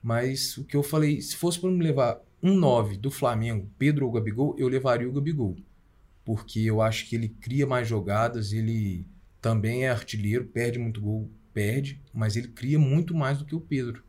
Mas 0.00 0.56
o 0.58 0.64
que 0.64 0.76
eu 0.76 0.82
falei, 0.84 1.20
se 1.20 1.34
fosse 1.34 1.58
para 1.58 1.70
me 1.70 1.82
levar 1.82 2.20
um 2.42 2.54
9 2.54 2.96
do 2.96 3.10
Flamengo, 3.10 3.68
Pedro 3.78 4.06
ou 4.06 4.12
Gabigol, 4.12 4.54
eu 4.58 4.68
levaria 4.68 5.08
o 5.08 5.12
Gabigol. 5.12 5.56
Porque 6.24 6.60
eu 6.60 6.80
acho 6.80 7.08
que 7.08 7.14
ele 7.14 7.28
cria 7.28 7.66
mais 7.66 7.88
jogadas, 7.88 8.52
ele 8.52 9.06
também 9.40 9.84
é 9.84 9.90
artilheiro, 9.90 10.44
perde 10.44 10.78
muito 10.78 11.00
gol, 11.00 11.30
perde, 11.54 12.00
mas 12.12 12.36
ele 12.36 12.48
cria 12.48 12.78
muito 12.78 13.14
mais 13.14 13.38
do 13.38 13.44
que 13.44 13.54
o 13.54 13.60
Pedro. 13.60 14.02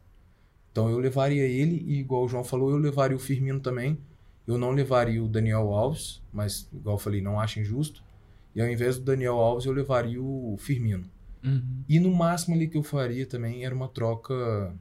Então 0.72 0.90
eu 0.90 1.00
levaria 1.00 1.44
ele 1.44 1.84
e 1.88 2.00
igual 2.00 2.26
o 2.26 2.28
João 2.28 2.44
falou, 2.44 2.70
eu 2.70 2.78
levaria 2.78 3.16
o 3.16 3.20
Firmino 3.20 3.60
também. 3.60 3.98
Eu 4.46 4.58
não 4.58 4.72
levaria 4.72 5.24
o 5.24 5.28
Daniel 5.28 5.74
Alves, 5.74 6.22
mas 6.32 6.70
igual 6.74 6.96
eu 6.96 7.00
falei, 7.00 7.22
não 7.22 7.40
acho 7.40 7.60
injusto. 7.60 8.04
E 8.56 8.62
ao 8.62 8.68
invés 8.68 8.98
do 8.98 9.04
Daniel 9.04 9.36
Alves, 9.36 9.66
eu 9.66 9.72
levaria 9.72 10.22
o 10.22 10.56
Firmino. 10.58 11.06
Uhum. 11.44 11.84
E 11.88 12.00
no 12.00 12.14
máximo 12.14 12.56
ali 12.56 12.68
que 12.68 12.78
eu 12.78 12.84
faria 12.84 13.26
também 13.26 13.64
era 13.64 13.74
uma 13.76 13.88
troca 13.88 14.76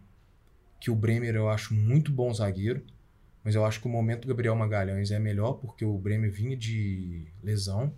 que 0.80 0.90
o 0.90 0.94
Bremer 0.94 1.34
eu 1.34 1.49
acho 1.49 1.74
muito 1.74 2.12
bom 2.12 2.32
zagueiro, 2.32 2.82
mas 3.47 3.55
eu 3.55 3.64
acho 3.64 3.80
que 3.80 3.86
o 3.86 3.90
momento 3.90 4.22
do 4.22 4.28
Gabriel 4.28 4.57
Magalhães 4.57 5.12
é 5.12 5.20
melhor 5.20 5.53
porque 5.53 5.84
o 5.84 5.97
Bremer 5.97 6.32
vinha 6.32 6.57
de 6.57 7.28
lesão. 7.44 7.92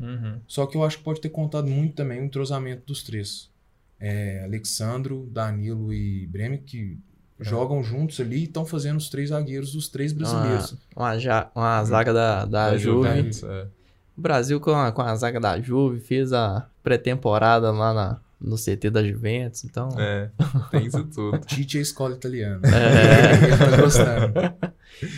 Uhum. 0.00 0.40
Só 0.48 0.64
que 0.66 0.76
eu 0.78 0.82
acho 0.82 0.96
que 0.96 1.04
pode 1.04 1.20
ter 1.20 1.28
contado 1.28 1.68
muito 1.68 1.94
também 1.94 2.22
o 2.22 2.24
entrosamento 2.24 2.86
dos 2.86 3.02
três. 3.02 3.50
É, 4.00 4.42
Alexandro, 4.44 5.28
Danilo 5.30 5.92
e 5.92 6.26
Bremer 6.26 6.62
que 6.64 6.98
jogam 7.38 7.82
juntos 7.82 8.18
ali 8.18 8.38
e 8.38 8.44
estão 8.44 8.64
fazendo 8.64 8.96
os 8.96 9.10
três 9.10 9.28
zagueiros 9.28 9.72
dos 9.74 9.88
três 9.88 10.10
brasileiros. 10.12 10.72
Uma, 10.96 11.04
uma, 11.10 11.18
ja- 11.18 11.50
uma 11.54 11.84
zaga 11.84 12.12
da, 12.14 12.44
da, 12.46 12.70
Da 12.70 12.78
Juve. 12.78 13.06
Juventus, 13.08 13.42
é. 13.42 13.66
O 14.16 14.20
Brasil 14.22 14.58
com 14.58 14.70
a, 14.70 14.90
com 14.90 15.02
a 15.02 15.14
zaga 15.16 15.38
da 15.38 15.60
Juve 15.60 16.00
fez 16.00 16.32
a 16.32 16.66
pré-temporada 16.82 17.70
lá 17.70 17.92
na, 17.92 18.20
no 18.44 18.56
CT 18.56 18.90
da 18.90 19.02
Juventus, 19.02 19.64
então... 19.64 19.88
É, 19.98 20.30
tem 20.70 20.86
isso 20.86 21.02
tudo. 21.04 21.38
Tite 21.46 21.78
é 21.78 21.80
a 21.80 21.82
escola 21.82 22.14
italiana. 22.14 22.60
É. 22.68 23.44
Ele 23.46 23.56
tá 23.56 23.76
gostando. 23.80 24.34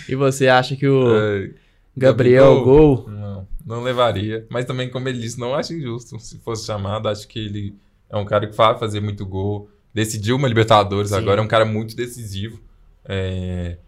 E 0.08 0.14
você 0.14 0.48
acha 0.48 0.76
que 0.76 0.86
o 0.86 1.14
É, 1.14 1.50
Gabriel 1.96 2.54
Gabigol? 2.54 2.96
Gol... 3.02 3.10
Não, 3.10 3.48
não 3.66 3.82
levaria. 3.82 4.46
Mas 4.48 4.64
também, 4.64 4.88
como 4.88 5.08
ele 5.08 5.18
disse, 5.18 5.38
não 5.38 5.54
acho 5.54 5.74
injusto. 5.74 6.18
Se 6.20 6.38
fosse 6.38 6.64
chamado, 6.64 7.08
acho 7.08 7.26
que 7.26 7.38
ele 7.38 7.74
é 8.08 8.16
um 8.16 8.24
cara 8.24 8.46
que 8.46 8.56
vai 8.56 8.78
fazer 8.78 9.00
muito 9.00 9.26
gol. 9.26 9.68
Decidiu 9.92 10.36
uma 10.36 10.48
Libertadores 10.48 11.10
Sim. 11.10 11.16
agora, 11.16 11.40
é 11.40 11.44
um 11.44 11.48
cara 11.48 11.64
muito 11.64 11.96
decisivo. 11.96 12.60
É, 13.04 13.78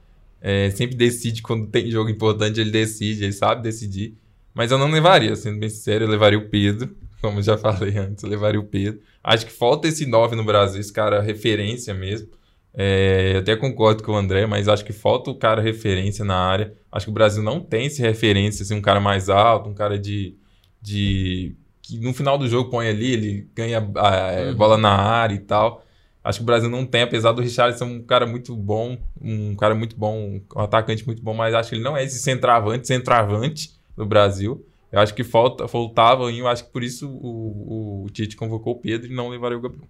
é, 0.40 0.70
sempre 0.70 0.96
decide 0.96 1.42
quando 1.42 1.66
tem 1.66 1.90
jogo 1.90 2.10
importante, 2.10 2.60
ele 2.60 2.70
decide, 2.70 3.24
ele 3.24 3.32
sabe 3.32 3.62
decidir. 3.62 4.16
Mas 4.54 4.70
eu 4.70 4.78
não 4.78 4.90
levaria, 4.90 5.36
sendo 5.36 5.58
bem 5.58 5.68
sincero, 5.68 6.04
eu 6.04 6.08
levaria 6.08 6.38
o 6.38 6.48
Pedro, 6.48 6.96
como 7.20 7.42
já 7.42 7.56
falei 7.58 7.96
antes, 7.98 8.24
levaria 8.24 8.60
o 8.60 8.64
Pedro. 8.64 9.00
Acho 9.22 9.46
que 9.46 9.52
falta 9.52 9.88
esse 9.88 10.06
9 10.06 10.36
no 10.36 10.44
Brasil, 10.44 10.80
esse 10.80 10.92
cara 10.92 11.20
referência 11.20 11.92
mesmo. 11.92 12.28
É, 12.74 13.32
eu 13.34 13.38
até 13.40 13.56
concordo 13.56 14.02
com 14.02 14.12
o 14.12 14.16
André, 14.16 14.46
mas 14.46 14.68
acho 14.68 14.84
que 14.84 14.92
falta 14.92 15.30
o 15.30 15.34
cara 15.34 15.60
referência 15.60 16.24
na 16.24 16.36
área. 16.36 16.72
Acho 16.92 17.06
que 17.06 17.10
o 17.10 17.14
Brasil 17.14 17.42
não 17.42 17.60
tem 17.60 17.86
esse 17.86 18.00
referência, 18.00 18.62
assim, 18.62 18.74
um 18.74 18.80
cara 18.80 19.00
mais 19.00 19.28
alto, 19.28 19.68
um 19.68 19.74
cara 19.74 19.98
de. 19.98 20.36
de 20.80 21.56
que 21.82 21.98
no 21.98 22.12
final 22.12 22.36
do 22.36 22.46
jogo 22.46 22.70
põe 22.70 22.88
ali, 22.88 23.12
ele 23.12 23.48
ganha 23.54 23.78
a 23.78 24.48
uhum. 24.48 24.54
bola 24.54 24.76
na 24.76 24.90
área 24.90 25.34
e 25.34 25.40
tal. 25.40 25.82
Acho 26.22 26.40
que 26.40 26.42
o 26.42 26.46
Brasil 26.46 26.68
não 26.68 26.84
tem, 26.84 27.02
apesar 27.02 27.32
do 27.32 27.40
Richard 27.40 27.76
ser 27.78 27.84
um 27.84 28.02
cara 28.02 28.26
muito 28.26 28.54
bom, 28.54 28.98
um 29.20 29.56
cara 29.56 29.74
muito 29.74 29.96
bom, 29.96 30.40
um 30.54 30.60
atacante 30.60 31.06
muito 31.06 31.22
bom, 31.22 31.32
mas 31.32 31.54
acho 31.54 31.70
que 31.70 31.76
ele 31.76 31.82
não 31.82 31.96
é 31.96 32.04
esse 32.04 32.18
centroavante, 32.18 32.86
centroavante 32.86 33.70
do 33.96 34.04
Brasil. 34.04 34.64
Eu 34.90 35.00
acho 35.00 35.14
que 35.14 35.22
falta, 35.22 35.68
faltava, 35.68 36.30
e 36.32 36.38
eu 36.38 36.48
acho 36.48 36.64
que 36.64 36.72
por 36.72 36.82
isso 36.82 37.08
o, 37.08 38.04
o, 38.04 38.10
Tite 38.10 38.36
convocou 38.36 38.74
o 38.74 38.78
Pedro 38.78 39.10
e 39.10 39.14
não 39.14 39.28
levaria 39.28 39.58
o 39.58 39.60
Gabriel. 39.60 39.86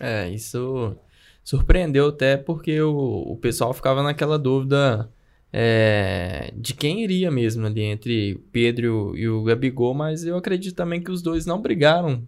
É, 0.00 0.28
isso 0.28 0.96
surpreendeu 1.42 2.08
até 2.08 2.36
porque 2.36 2.80
o, 2.80 3.22
o 3.26 3.36
pessoal 3.36 3.72
ficava 3.72 4.02
naquela 4.02 4.38
dúvida 4.38 5.10
é, 5.52 6.52
de 6.56 6.74
quem 6.74 7.02
iria 7.02 7.30
mesmo 7.30 7.66
ali 7.66 7.82
entre 7.82 8.34
Pedro 8.52 9.16
e 9.16 9.28
o 9.28 9.42
Gabigol, 9.42 9.94
mas 9.94 10.24
eu 10.24 10.36
acredito 10.36 10.76
também 10.76 11.00
que 11.00 11.10
os 11.10 11.22
dois 11.22 11.46
não 11.46 11.60
brigaram 11.60 12.22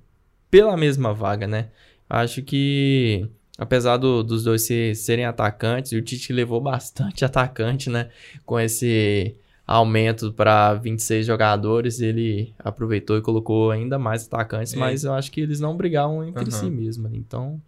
pela 0.51 0.76
mesma 0.76 1.12
vaga, 1.12 1.46
né? 1.46 1.70
Acho 2.09 2.42
que 2.42 3.28
apesar 3.59 3.98
do, 3.98 4.22
dos 4.24 4.42
dois 4.42 4.62
ser, 4.62 4.96
serem 4.96 5.26
atacantes, 5.26 5.92
o 5.92 6.01
Tite 6.01 6.32
levou 6.32 6.61
bastante 6.61 7.24
atacante, 7.26 7.90
né? 7.90 8.09
Com 8.46 8.59
esse 8.59 9.36
aumento 9.71 10.33
para 10.33 10.75
26 10.75 11.25
jogadores, 11.25 12.01
ele 12.01 12.53
aproveitou 12.59 13.16
e 13.16 13.23
colocou 13.23 13.71
ainda 13.71 14.01
mais 14.01 14.27
atacantes, 14.27 14.75
é. 14.75 14.77
mas 14.77 15.05
eu 15.05 15.12
acho 15.12 15.31
que 15.31 15.41
eles 15.41 15.61
não 15.61 15.77
brigavam 15.77 16.25
entre 16.25 16.47
uhum. 16.47 16.51
si 16.51 16.68
mesmo. 16.68 17.09
Então, 17.12 17.62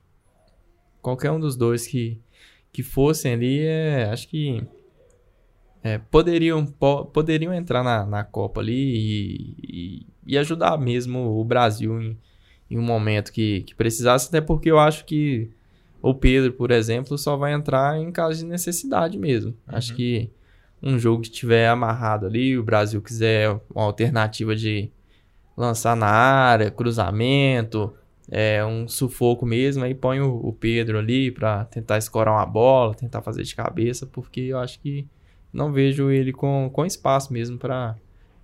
qualquer 1.00 1.30
um 1.30 1.38
dos 1.38 1.54
dois 1.54 1.86
que, 1.86 2.20
que 2.72 2.82
fossem 2.82 3.34
ali, 3.34 3.60
é, 3.60 4.10
acho 4.10 4.26
que 4.26 4.66
é, 5.80 5.96
poderiam, 5.98 6.66
po, 6.66 7.04
poderiam 7.04 7.54
entrar 7.54 7.84
na, 7.84 8.04
na 8.04 8.24
Copa 8.24 8.60
ali 8.60 8.74
e, 8.74 9.56
e, 9.62 10.06
e, 10.26 10.38
ajudar 10.38 10.76
mesmo 10.78 11.38
o 11.38 11.44
Brasil 11.44 12.02
em, 12.02 12.18
em 12.68 12.78
um 12.78 12.82
momento 12.82 13.32
que, 13.32 13.62
que 13.62 13.76
precisasse, 13.76 14.26
até 14.26 14.40
porque 14.40 14.68
eu 14.68 14.78
acho 14.80 15.04
que 15.04 15.52
o 16.02 16.12
Pedro, 16.12 16.52
por 16.54 16.72
exemplo, 16.72 17.16
só 17.16 17.36
vai 17.36 17.52
entrar 17.52 17.96
em 17.96 18.10
caso 18.10 18.40
de 18.40 18.44
necessidade 18.44 19.16
mesmo. 19.16 19.50
Uhum. 19.50 19.76
Acho 19.76 19.94
que 19.94 20.32
um 20.82 20.98
jogo 20.98 21.22
que 21.22 21.28
estiver 21.28 21.68
amarrado 21.68 22.26
ali, 22.26 22.58
o 22.58 22.62
Brasil 22.62 23.00
quiser 23.00 23.60
uma 23.74 23.84
alternativa 23.84 24.56
de 24.56 24.90
lançar 25.56 25.96
na 25.96 26.08
área, 26.08 26.70
cruzamento, 26.70 27.94
é, 28.30 28.64
um 28.64 28.88
sufoco 28.88 29.44
mesmo, 29.46 29.84
aí 29.84 29.94
põe 29.94 30.20
o, 30.20 30.34
o 30.34 30.52
Pedro 30.52 30.98
ali 30.98 31.30
para 31.30 31.64
tentar 31.66 31.98
escorar 31.98 32.34
uma 32.34 32.46
bola, 32.46 32.94
tentar 32.94 33.22
fazer 33.22 33.42
de 33.42 33.54
cabeça, 33.54 34.06
porque 34.06 34.40
eu 34.40 34.58
acho 34.58 34.80
que 34.80 35.06
não 35.52 35.72
vejo 35.72 36.10
ele 36.10 36.32
com, 36.32 36.70
com 36.72 36.84
espaço 36.84 37.32
mesmo 37.32 37.58
para 37.58 37.96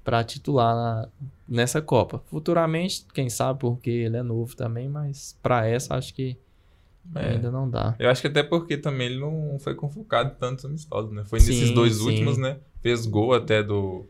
para 0.04 0.24
titular 0.24 0.74
na, 0.74 1.08
nessa 1.46 1.82
Copa. 1.82 2.22
Futuramente, 2.30 3.04
quem 3.12 3.28
sabe, 3.28 3.58
porque 3.60 3.90
ele 3.90 4.16
é 4.16 4.22
novo 4.22 4.56
também, 4.56 4.88
mas 4.88 5.38
para 5.42 5.66
essa 5.66 5.96
acho 5.96 6.14
que 6.14 6.38
é. 7.14 7.30
ainda 7.30 7.50
não 7.50 7.68
dá. 7.68 7.94
Eu 7.98 8.10
acho 8.10 8.20
que 8.20 8.26
até 8.26 8.42
porque 8.42 8.76
também 8.76 9.08
ele 9.08 9.20
não 9.20 9.58
foi 9.58 9.74
convocado 9.74 10.34
tantos 10.38 10.64
amistosos, 10.64 11.12
né? 11.12 11.24
Foi 11.24 11.38
nesses 11.38 11.68
sim, 11.68 11.74
dois 11.74 11.96
sim. 11.96 12.04
últimos, 12.04 12.38
né? 12.38 12.58
Fez 12.82 13.06
gol 13.06 13.34
até 13.34 13.62
do 13.62 14.06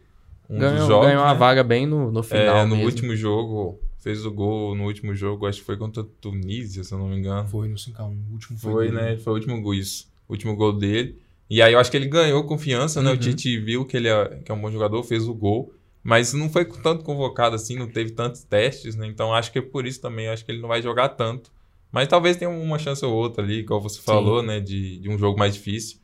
um 0.49 0.59
ganhou, 0.59 0.79
dos 0.79 0.87
jogos, 0.89 1.07
ganhou 1.07 1.23
uma 1.23 1.33
né? 1.33 1.39
vaga 1.39 1.63
bem 1.63 1.87
no, 1.87 2.11
no 2.11 2.23
final. 2.23 2.57
É, 2.57 2.63
no 2.65 2.77
mesmo. 2.77 2.85
último 2.85 3.17
jogo 3.17 3.79
fez 3.99 4.25
o 4.25 4.31
gol 4.31 4.75
no 4.75 4.85
último 4.85 5.15
jogo, 5.15 5.47
acho 5.47 5.61
que 5.61 5.67
foi 5.67 5.77
contra 5.77 6.03
a 6.03 6.07
Tunísia, 6.21 6.83
se 6.85 6.93
eu 6.93 6.99
não 6.99 7.09
me 7.09 7.19
engano. 7.19 7.47
Foi 7.49 7.69
no 7.69 7.77
5x1, 7.77 8.17
o 8.31 8.33
último 8.33 8.59
foi. 8.59 8.73
Foi, 8.73 8.91
né? 8.91 9.17
Foi 9.19 9.33
o 9.33 9.37
último 9.37 9.61
gol, 9.61 9.75
isso. 9.75 10.09
O 10.27 10.33
último 10.33 10.57
gol 10.57 10.73
dele. 10.73 11.21
E 11.51 11.63
aí 11.63 11.73
eu 11.73 11.79
acho 11.79 11.91
que 11.91 11.97
ele 11.97 12.09
ganhou 12.09 12.45
confiança, 12.45 13.03
né? 13.03 13.11
Uhum. 13.11 13.17
O 13.17 13.19
Tite 13.19 13.59
viu 13.59 13.85
que 13.85 13.97
ele 13.97 14.09
é, 14.09 14.41
que 14.45 14.51
é 14.51 14.55
um 14.55 14.61
bom 14.61 14.71
jogador, 14.71 15.03
fez 15.03 15.27
o 15.29 15.35
gol. 15.35 15.73
Mas 16.03 16.33
não 16.33 16.49
foi 16.49 16.65
tanto 16.65 17.05
convocado 17.05 17.57
assim, 17.57 17.77
não 17.77 17.87
teve 17.87 18.13
tantos 18.13 18.43
testes, 18.45 18.95
né? 18.97 19.07
Então 19.07 19.35
acho 19.35 19.53
que 19.53 19.59
é 19.59 19.63
por 19.63 19.87
isso 19.87 20.01
também, 20.01 20.29
acho 20.29 20.45
que 20.45 20.53
ele 20.53 20.61
não 20.61 20.69
vai 20.69 20.81
jogar 20.81 21.11
tanto. 21.11 21.51
Mas 21.91 22.09
talvez 22.09 22.36
tenha 22.36 22.51
uma 22.51 22.78
chance 22.78 23.05
ou 23.05 23.12
outra 23.12 23.43
ali, 23.43 23.61
igual 23.61 23.80
você 23.80 24.01
falou, 24.01 24.41
Sim. 24.41 24.47
né? 24.47 24.61
De, 24.61 24.99
de 24.99 25.09
um 25.09 25.18
jogo 25.18 25.39
mais 25.39 25.55
difícil. 25.55 25.99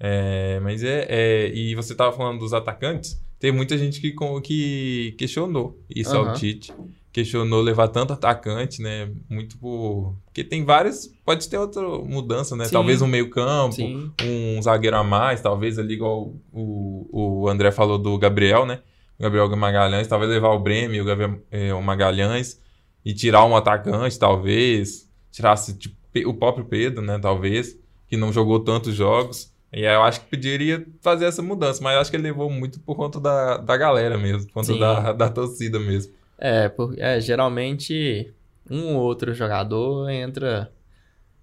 É, 0.00 0.60
mas 0.60 0.82
é, 0.82 1.06
é, 1.08 1.52
E 1.54 1.74
você 1.74 1.94
tava 1.94 2.16
falando 2.16 2.38
dos 2.38 2.52
atacantes, 2.52 3.20
tem 3.38 3.52
muita 3.52 3.76
gente 3.76 4.00
que, 4.00 4.14
que 4.42 5.14
questionou 5.18 5.80
isso 5.88 6.16
uhum. 6.16 6.28
ao 6.28 6.34
Tite 6.34 6.72
questionou 7.18 7.60
levar 7.60 7.88
tanto 7.88 8.12
atacante, 8.12 8.82
né? 8.82 9.10
Muito 9.28 9.58
por. 9.58 10.14
Porque 10.26 10.44
tem 10.44 10.64
várias. 10.64 11.12
Pode 11.24 11.48
ter 11.48 11.58
outra 11.58 11.82
mudança, 11.82 12.54
né? 12.54 12.66
Sim. 12.66 12.72
Talvez 12.72 13.02
um 13.02 13.06
meio-campo, 13.06 13.76
um 14.22 14.62
zagueiro 14.62 14.96
a 14.96 15.04
mais, 15.04 15.40
talvez 15.40 15.78
ali, 15.78 15.94
igual 15.94 16.32
o, 16.52 17.42
o 17.42 17.48
André 17.48 17.72
falou 17.72 17.98
do 17.98 18.16
Gabriel, 18.18 18.64
né? 18.64 18.80
Gabriel 19.18 19.48
Magalhães, 19.56 20.06
talvez 20.06 20.30
levar 20.30 20.50
o 20.50 20.60
Breme, 20.60 21.00
o, 21.00 21.04
Gabriel, 21.04 21.40
é, 21.50 21.74
o 21.74 21.82
Magalhães 21.82 22.60
e 23.04 23.12
tirar 23.12 23.44
um 23.44 23.56
atacante, 23.56 24.16
talvez. 24.18 25.07
Tirasse 25.30 25.78
o 26.26 26.34
próprio 26.34 26.64
Pedro, 26.64 27.02
né? 27.02 27.18
Talvez, 27.18 27.78
que 28.08 28.16
não 28.16 28.32
jogou 28.32 28.60
tantos 28.60 28.94
jogos. 28.94 29.52
E 29.72 29.86
aí 29.86 29.94
eu 29.94 30.02
acho 30.02 30.20
que 30.22 30.36
poderia 30.36 30.86
fazer 31.00 31.26
essa 31.26 31.42
mudança, 31.42 31.82
mas 31.82 31.94
eu 31.94 32.00
acho 32.00 32.10
que 32.10 32.16
ele 32.16 32.24
levou 32.24 32.50
muito 32.50 32.80
por 32.80 32.96
conta 32.96 33.20
da, 33.20 33.58
da 33.58 33.76
galera 33.76 34.16
mesmo, 34.16 34.46
por 34.46 34.54
conta 34.54 34.78
da, 34.78 35.12
da 35.12 35.28
torcida 35.28 35.78
mesmo. 35.78 36.12
É, 36.38 36.68
porque 36.68 37.00
é, 37.00 37.20
geralmente 37.20 38.32
um 38.70 38.96
ou 38.96 39.02
outro 39.02 39.34
jogador 39.34 40.08
entra 40.08 40.72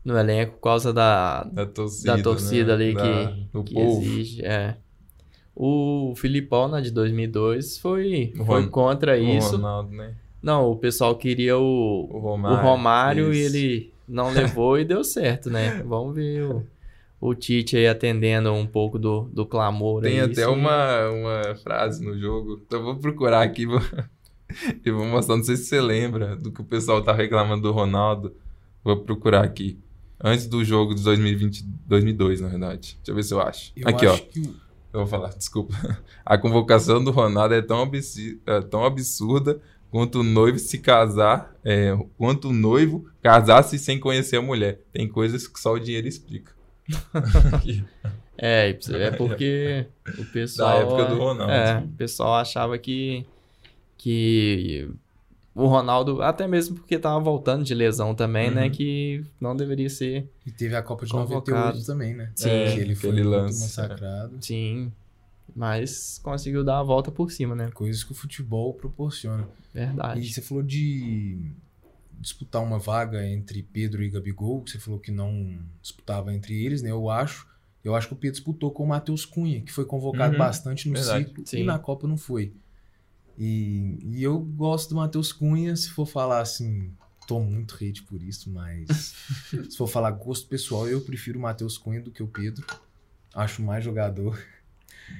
no 0.03 0.17
elenco 0.17 0.53
por 0.53 0.61
causa 0.61 0.93
da, 0.93 1.43
da 1.43 1.65
torcida, 1.65 2.17
da 2.17 2.23
torcida 2.23 2.77
né? 2.77 2.85
ali 2.85 2.93
da, 2.93 3.61
que, 3.63 3.63
que 3.63 3.79
exige. 3.79 4.45
É. 4.45 4.75
O 5.55 6.13
Filipão, 6.15 6.67
na 6.67 6.81
de 6.81 6.91
2002, 6.91 7.77
foi, 7.77 8.33
foi 8.45 8.67
contra 8.67 9.17
isso. 9.17 9.55
Ronaldo, 9.55 9.91
né? 9.91 10.13
Não, 10.45 10.69
o 10.69 10.75
pessoal 10.75 11.15
queria 11.15 11.57
o, 11.57 12.07
o 12.07 12.19
Romário, 12.19 12.57
o 12.57 12.61
Romário 12.61 13.33
e 13.33 13.39
ele 13.39 13.93
não 14.07 14.31
levou 14.31 14.77
e 14.77 14.85
deu 14.85 15.03
certo, 15.03 15.49
né? 15.49 15.81
Vamos 15.83 16.13
ver 16.13 16.43
o, 16.43 16.63
o 17.19 17.33
Tite 17.33 17.75
aí 17.75 17.87
atendendo 17.87 18.53
um 18.53 18.67
pouco 18.67 18.99
do, 18.99 19.23
do 19.33 19.43
clamor. 19.43 20.03
Tem 20.03 20.19
aí, 20.19 20.31
até 20.31 20.47
uma, 20.47 21.09
uma 21.09 21.55
frase 21.55 22.05
no 22.05 22.15
jogo, 22.15 22.61
então 22.63 22.83
vou 22.83 22.95
procurar 22.95 23.41
aqui, 23.41 23.65
vou, 23.65 23.81
eu 24.85 24.95
vou 24.95 25.07
mostrar, 25.07 25.35
não 25.35 25.43
sei 25.43 25.55
se 25.55 25.65
você 25.65 25.81
lembra 25.81 26.35
do 26.35 26.51
que 26.51 26.61
o 26.61 26.65
pessoal 26.65 27.01
tá 27.01 27.11
reclamando 27.11 27.63
do 27.63 27.71
Ronaldo. 27.71 28.35
Vou 28.83 28.97
procurar 28.97 29.43
aqui. 29.43 29.79
Antes 30.23 30.45
do 30.45 30.63
jogo 30.63 30.93
de 30.93 31.03
2020, 31.03 31.63
2002, 31.87 32.41
na 32.41 32.49
verdade. 32.49 32.99
Deixa 33.03 33.11
eu 33.11 33.15
ver 33.15 33.23
se 33.23 33.33
eu 33.33 33.41
acho. 33.41 33.71
Eu 33.75 33.89
aqui, 33.89 34.05
acho 34.05 34.23
ó. 34.23 34.25
Que... 34.27 34.41
Eu 34.93 34.99
vou 34.99 35.07
falar, 35.07 35.29
desculpa. 35.35 35.73
A 36.23 36.37
convocação 36.37 37.03
do 37.03 37.09
Ronaldo 37.09 37.55
é 37.55 37.63
tão, 37.63 37.81
absurda, 37.81 38.39
é 38.45 38.61
tão 38.61 38.85
absurda 38.85 39.59
quanto 39.95 40.19
o 40.19 40.23
noivo 40.23 40.59
se 40.59 40.77
casar, 40.79 41.55
é, 41.63 41.97
quanto 42.17 42.49
o 42.49 42.53
noivo 42.53 43.09
casar-se 43.21 43.79
sem 43.79 43.97
conhecer 43.97 44.35
a 44.35 44.41
mulher. 44.41 44.81
Tem 44.91 45.07
coisas 45.07 45.47
que 45.47 45.57
só 45.57 45.71
o 45.71 45.79
dinheiro 45.79 46.05
explica. 46.05 46.51
é, 48.37 48.77
é 48.89 49.11
porque 49.15 49.87
o 50.19 50.25
pessoal. 50.25 50.69
Da 50.69 50.79
época 50.79 51.05
do 51.05 51.17
Ronaldo. 51.17 51.53
É, 51.53 51.79
o 51.79 51.87
pessoal 51.95 52.35
achava 52.35 52.77
que 52.77 53.25
que 53.97 54.89
o 55.55 55.65
Ronaldo, 55.65 56.21
até 56.21 56.45
mesmo 56.45 56.75
porque 56.75 56.99
tava 56.99 57.17
voltando 57.21 57.63
de 57.63 57.73
lesão 57.73 58.13
também, 58.13 58.51
né, 58.51 58.63
uhum. 58.63 58.67
né? 58.67 58.69
Que 58.69 59.23
não 59.39 59.55
deveria 59.55 59.89
ser. 59.89 60.29
E 60.45 60.51
teve 60.51 60.75
a 60.75 60.81
Copa 60.81 61.05
de 61.05 61.13
convocado. 61.13 61.51
98 61.51 61.85
também, 61.85 62.13
né? 62.13 62.33
Sim. 62.35 62.49
É, 62.49 62.73
que 62.73 62.81
ele 62.81 62.95
foi 62.95 63.23
massacrado. 63.23 64.35
Sim. 64.41 64.91
Mas 65.53 66.19
conseguiu 66.23 66.63
dar 66.63 66.79
a 66.79 66.83
volta 66.83 67.11
por 67.11 67.31
cima, 67.31 67.55
né? 67.55 67.69
Coisas 67.71 68.03
que 68.03 68.11
o 68.11 68.15
futebol 68.15 68.73
proporciona. 68.73 69.47
Verdade. 69.73 70.21
E 70.21 70.33
você 70.33 70.41
falou 70.41 70.63
de 70.63 71.51
disputar 72.19 72.63
uma 72.63 72.79
vaga 72.79 73.27
entre 73.27 73.61
Pedro 73.61 74.03
e 74.03 74.09
Gabigol, 74.09 74.61
que 74.61 74.71
você 74.71 74.79
falou 74.79 74.99
que 74.99 75.11
não 75.11 75.59
disputava 75.81 76.33
entre 76.33 76.65
eles, 76.65 76.81
né? 76.81 76.91
Eu 76.91 77.09
acho. 77.09 77.47
Eu 77.83 77.93
acho 77.93 78.07
que 78.07 78.13
o 78.13 78.17
Pedro 78.17 78.37
disputou 78.37 78.71
com 78.71 78.83
o 78.83 78.87
Matheus 78.87 79.25
Cunha, 79.25 79.61
que 79.61 79.71
foi 79.71 79.85
convocado 79.85 80.33
uhum. 80.33 80.39
bastante 80.39 80.89
no 80.89 80.95
Verdade. 80.95 81.25
ciclo 81.25 81.45
Sim. 81.45 81.59
e 81.59 81.63
na 81.63 81.77
Copa 81.77 82.07
não 82.07 82.17
foi. 82.17 82.51
E, 83.37 83.99
e 84.01 84.23
eu 84.23 84.39
gosto 84.39 84.89
do 84.89 84.95
Matheus 84.95 85.31
Cunha, 85.31 85.75
se 85.75 85.89
for 85.89 86.07
falar 86.07 86.39
assim, 86.39 86.91
tô 87.27 87.39
muito 87.39 87.75
hate 87.75 88.01
por 88.03 88.23
isso, 88.23 88.49
mas 88.49 89.15
se 89.69 89.77
for 89.77 89.87
falar 89.87 90.11
gosto 90.11 90.47
pessoal, 90.47 90.87
eu 90.87 91.01
prefiro 91.01 91.37
o 91.37 91.41
Matheus 91.41 91.77
Cunha 91.77 92.01
do 92.01 92.11
que 92.11 92.23
o 92.23 92.27
Pedro. 92.27 92.65
Acho 93.35 93.61
mais 93.61 93.83
jogador. 93.83 94.41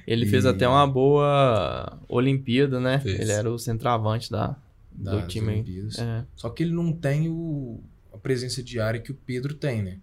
Ele 0.06 0.24
e... 0.24 0.28
fez 0.28 0.46
até 0.46 0.68
uma 0.68 0.86
boa 0.86 1.98
Olimpíada, 2.08 2.80
né? 2.80 3.00
Fez. 3.00 3.20
Ele 3.20 3.32
era 3.32 3.50
o 3.50 3.58
centroavante 3.58 4.30
da, 4.30 4.56
das 4.92 5.22
do 5.22 5.28
time. 5.28 5.52
Olimpíadas. 5.52 5.98
É. 5.98 6.24
Só 6.34 6.50
que 6.50 6.62
ele 6.62 6.72
não 6.72 6.92
tem 6.92 7.28
o, 7.28 7.80
a 8.12 8.18
presença 8.18 8.62
diária 8.62 9.00
que 9.00 9.10
o 9.10 9.14
Pedro 9.14 9.54
tem, 9.54 9.82
né? 9.82 9.98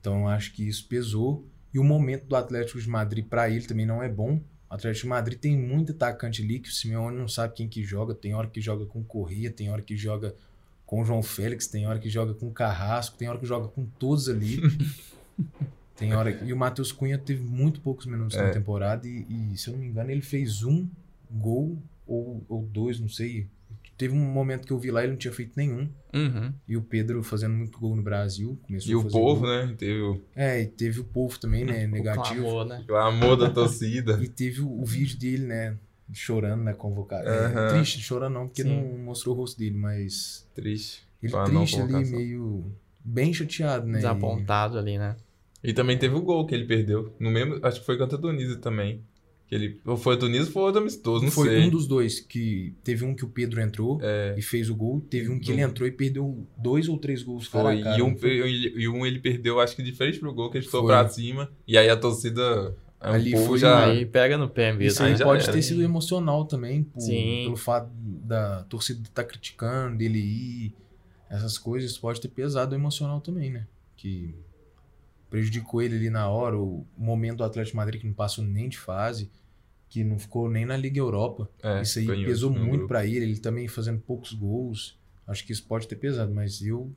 Então 0.00 0.20
eu 0.20 0.28
acho 0.28 0.52
que 0.52 0.66
isso 0.66 0.86
pesou. 0.88 1.46
E 1.72 1.78
o 1.78 1.84
momento 1.84 2.26
do 2.26 2.34
Atlético 2.34 2.80
de 2.80 2.88
Madrid 2.88 3.24
para 3.24 3.48
ele 3.48 3.64
também 3.64 3.86
não 3.86 4.02
é 4.02 4.08
bom 4.08 4.40
O 4.68 4.74
Atlético 4.74 5.04
de 5.04 5.08
Madrid 5.08 5.38
tem 5.38 5.56
muito 5.56 5.92
atacante 5.92 6.42
ali 6.42 6.58
que 6.58 6.68
o 6.68 6.72
Simeone 6.72 7.16
não 7.16 7.28
sabe 7.28 7.54
quem 7.54 7.68
que 7.68 7.84
joga. 7.84 8.14
Tem 8.14 8.34
hora 8.34 8.48
que 8.48 8.60
joga 8.60 8.86
com 8.86 9.04
Corrêa, 9.04 9.50
tem 9.50 9.70
hora 9.70 9.82
que 9.82 9.96
joga 9.96 10.34
com 10.84 11.02
o 11.02 11.04
João 11.04 11.22
Félix, 11.22 11.68
tem 11.68 11.86
hora 11.86 12.00
que 12.00 12.10
joga 12.10 12.34
com 12.34 12.48
o 12.48 12.52
Carrasco, 12.52 13.16
tem 13.16 13.28
hora 13.28 13.38
que 13.38 13.46
joga 13.46 13.68
com 13.68 13.84
todos 13.84 14.28
ali. 14.28 14.60
tem 16.00 16.14
hora 16.14 16.30
E 16.44 16.52
o 16.52 16.56
Matheus 16.56 16.90
Cunha 16.90 17.16
teve 17.18 17.42
muito 17.42 17.80
poucos 17.80 18.06
minutos 18.06 18.36
É. 18.36 18.42
na 18.42 18.50
temporada 18.50 19.06
e, 19.06 19.26
e, 19.52 19.56
se 19.56 19.68
eu 19.68 19.72
não 19.74 19.80
me 19.80 19.86
engano, 19.86 20.10
ele 20.10 20.22
fez 20.22 20.62
um 20.64 20.88
gol 21.30 21.78
ou, 22.06 22.42
ou 22.48 22.62
dois, 22.62 22.98
não 22.98 23.08
sei. 23.08 23.46
Teve 23.96 24.14
um 24.14 24.18
momento 24.32 24.66
que 24.66 24.72
eu 24.72 24.78
vi 24.78 24.90
lá, 24.90 25.02
ele 25.02 25.12
não 25.12 25.18
tinha 25.18 25.32
feito 25.32 25.52
nenhum. 25.56 25.86
Uhum. 26.12 26.52
E 26.66 26.74
o 26.76 26.80
Pedro 26.82 27.22
fazendo 27.22 27.54
muito 27.54 27.78
gol 27.78 27.94
no 27.94 28.02
Brasil. 28.02 28.58
Começou 28.66 28.90
E 28.90 28.94
a 28.94 28.98
o 28.98 29.04
povo, 29.08 29.42
gol. 29.42 29.50
né? 29.50 29.74
Teve 29.78 30.00
o 30.00 30.20
É, 30.34 30.62
e 30.62 30.66
teve 30.66 31.00
o 31.00 31.04
povo 31.04 31.38
também, 31.38 31.64
né? 31.64 31.84
O 31.86 31.90
Negativo. 31.90 32.40
clamor, 32.42 32.64
né? 32.66 32.84
clamor 32.86 33.36
da 33.36 33.50
torcida. 33.50 34.18
E 34.24 34.26
teve 34.26 34.62
o, 34.62 34.80
o 34.80 34.84
vídeo 34.86 35.18
dele, 35.18 35.44
né? 35.46 35.76
Chorando 36.12 36.62
na 36.64 36.72
convocação. 36.74 37.30
Aham. 37.30 37.68
triste, 37.74 38.00
chorando 38.00 38.32
não, 38.34 38.46
porque 38.48 38.62
Sim. 38.64 38.70
não 38.74 38.98
mostrou 39.04 39.34
o 39.36 39.38
rosto 39.38 39.58
dele, 39.58 39.76
mas. 39.76 40.44
Triste. 40.54 41.06
Ele 41.22 41.32
triste 41.44 41.80
ali, 41.80 42.04
meio. 42.10 42.64
Bem 43.04 43.32
chateado, 43.32 43.86
né? 43.86 43.98
Desapontado 43.98 44.78
ali, 44.78 44.98
né? 44.98 45.14
E 45.62 45.72
também 45.72 45.98
teve 45.98 46.14
o 46.14 46.22
gol 46.22 46.46
que 46.46 46.54
ele 46.54 46.64
perdeu. 46.66 47.14
No 47.20 47.30
mesmo, 47.30 47.58
acho 47.62 47.80
que 47.80 47.86
foi 47.86 47.98
contra 47.98 48.16
a 48.16 48.20
Tunísia 48.20 48.56
também. 48.56 49.02
Que 49.46 49.54
ele, 49.56 49.80
ou 49.84 49.96
foi 49.96 50.14
a 50.14 50.16
Tunísia 50.18 50.46
ou 50.46 50.52
foi 50.52 50.62
outro 50.62 50.80
amistoso, 50.80 51.24
não 51.24 51.30
foi 51.32 51.48
sei. 51.48 51.58
um 51.62 51.68
dos 51.70 51.86
dois 51.86 52.20
que. 52.20 52.72
Teve 52.84 53.04
um 53.04 53.14
que 53.14 53.24
o 53.24 53.28
Pedro 53.28 53.60
entrou 53.60 53.98
É, 54.00 54.34
e 54.38 54.42
fez 54.42 54.70
o 54.70 54.74
gol. 54.76 55.00
Teve 55.10 55.28
um 55.28 55.38
que 55.40 55.46
Do- 55.46 55.52
ele 55.52 55.60
entrou 55.62 55.88
e 55.88 55.90
perdeu 55.92 56.46
dois 56.56 56.88
ou 56.88 56.96
três 56.96 57.22
gols 57.22 57.48
cara 57.48 57.64
foi. 57.64 57.80
a 57.80 57.84
cara. 57.84 57.98
e, 57.98 58.02
um, 58.02 58.16
foi? 58.16 58.30
e 58.76 58.88
um 58.88 59.04
ele 59.04 59.18
perdeu, 59.18 59.58
acho 59.60 59.74
que 59.76 59.82
de 59.82 59.92
frente 59.92 60.18
pro 60.20 60.32
gol, 60.32 60.50
que 60.50 60.58
ele 60.58 60.66
Foi. 60.66 60.86
pra 60.86 61.08
cima. 61.08 61.50
E 61.66 61.76
aí 61.76 61.90
a 61.90 61.96
torcida. 61.96 62.74
aí 63.00 63.14
Ali 63.16 63.30
o 63.30 63.36
povo 63.38 63.46
foi 63.48 63.58
já. 63.58 63.86
Aí 63.86 64.06
pega 64.06 64.38
no 64.38 64.48
pé 64.48 64.72
mesmo. 64.72 64.84
Isso 64.84 65.02
aí 65.02 65.16
já 65.16 65.24
pode 65.24 65.42
era. 65.42 65.52
ter 65.52 65.62
sido 65.62 65.82
emocional 65.82 66.44
também, 66.44 66.84
por- 66.84 67.00
Sim. 67.00 67.42
pelo 67.44 67.56
fato 67.56 67.90
da 67.92 68.62
torcida 68.64 69.00
estar 69.02 69.24
criticando, 69.24 69.98
dele 69.98 70.18
ir, 70.20 70.74
essas 71.28 71.58
coisas, 71.58 71.98
pode 71.98 72.20
ter 72.20 72.28
pesado 72.28 72.72
o 72.72 72.78
emocional 72.78 73.20
também, 73.20 73.50
né? 73.50 73.66
Que 73.96 74.32
prejudicou 75.30 75.80
ele 75.80 75.96
ali 75.96 76.10
na 76.10 76.28
hora, 76.28 76.58
o 76.58 76.84
momento 76.98 77.38
do 77.38 77.44
Atlético 77.44 77.76
Madrid 77.76 78.00
que 78.00 78.06
não 78.06 78.12
passou 78.14 78.44
nem 78.44 78.68
de 78.68 78.76
fase, 78.78 79.30
que 79.88 80.04
não 80.04 80.18
ficou 80.18 80.50
nem 80.50 80.66
na 80.66 80.76
Liga 80.76 80.98
Europa. 80.98 81.48
É, 81.62 81.82
isso 81.82 81.98
aí 82.00 82.06
em 82.06 82.24
pesou 82.24 82.50
muito 82.50 82.70
grupo. 82.72 82.88
pra 82.88 83.06
ele, 83.06 83.24
ele 83.24 83.38
também 83.38 83.66
fazendo 83.68 84.00
poucos 84.00 84.32
gols. 84.32 84.98
Acho 85.26 85.44
que 85.46 85.52
isso 85.52 85.64
pode 85.64 85.86
ter 85.88 85.96
pesado, 85.96 86.32
mas 86.34 86.60
eu, 86.62 86.92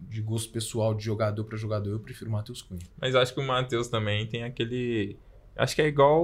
de 0.00 0.20
gosto 0.20 0.50
pessoal, 0.52 0.94
de 0.94 1.02
jogador 1.04 1.44
pra 1.44 1.56
jogador, 1.56 1.90
eu 1.90 1.98
prefiro 2.00 2.28
o 2.30 2.32
Matheus 2.32 2.60
Cunha. 2.62 2.80
Mas 3.00 3.14
acho 3.14 3.32
que 3.34 3.40
o 3.40 3.46
Matheus 3.46 3.88
também 3.88 4.26
tem 4.26 4.44
aquele. 4.44 5.16
Acho 5.56 5.74
que 5.74 5.82
é 5.82 5.86
igual. 5.88 6.22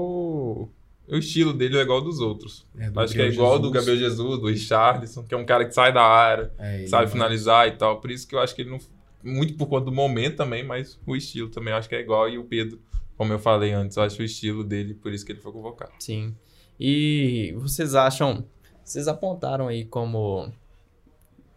O 1.07 1.17
estilo 1.19 1.53
dele 1.53 1.77
é 1.77 1.83
igual 1.83 2.01
dos 2.01 2.19
outros. 2.21 2.67
É, 2.79 2.89
do 2.91 2.99
acho 3.01 3.13
que 3.13 3.21
é 3.21 3.29
igual 3.29 3.53
ao 3.53 3.59
do 3.59 3.65
Jesus. 3.69 3.75
Gabriel 3.87 4.11
Jesus, 4.11 4.41
do 4.41 4.47
Richarlison, 4.49 5.23
que 5.25 5.35
é 5.35 5.37
um 5.37 5.45
cara 5.45 5.67
que 5.67 5.75
sai 5.75 5.93
da 5.93 6.03
área, 6.03 6.51
É, 6.59 6.87
sabe 6.87 7.05
vai- 7.05 7.13
finalizar 7.13 7.69
e 7.69 7.73
tal. 7.73 8.01
Por 8.01 8.11
isso 8.11 8.27
que 8.27 8.35
eu 8.35 8.39
acho 8.41 8.55
que 8.55 8.63
ele 8.63 8.71
não. 8.71 8.79
Muito 9.25 9.55
por 9.55 9.67
conta 9.67 9.87
do 9.87 9.93
momento 9.93 10.37
também, 10.37 10.63
mas 10.65 11.01
o 11.07 11.17
estilo 11.17 11.49
também 11.49 11.73
acho 11.73 11.89
que 11.89 11.95
é 11.95 12.01
igual. 12.01 12.29
E 12.29 12.37
o 12.39 12.45
Pedro, 12.45 12.81
como 13.17 13.33
eu 13.33 13.39
falei 13.39 13.73
antes, 13.73 13.97
eu 13.97 14.03
acho 14.03 14.21
o 14.21 14.25
estilo 14.25 14.63
dele, 14.63 14.95
por 14.95 15.13
isso 15.13 15.25
que 15.25 15.33
ele 15.33 15.41
foi 15.41 15.51
convocado. 15.53 15.93
Sim. 15.99 16.35
E 16.79 17.55
vocês 17.57 17.95
acham. 17.95 18.45
Vocês 18.85 19.09
apontaram 19.09 19.67
aí 19.69 19.85
como 19.87 20.53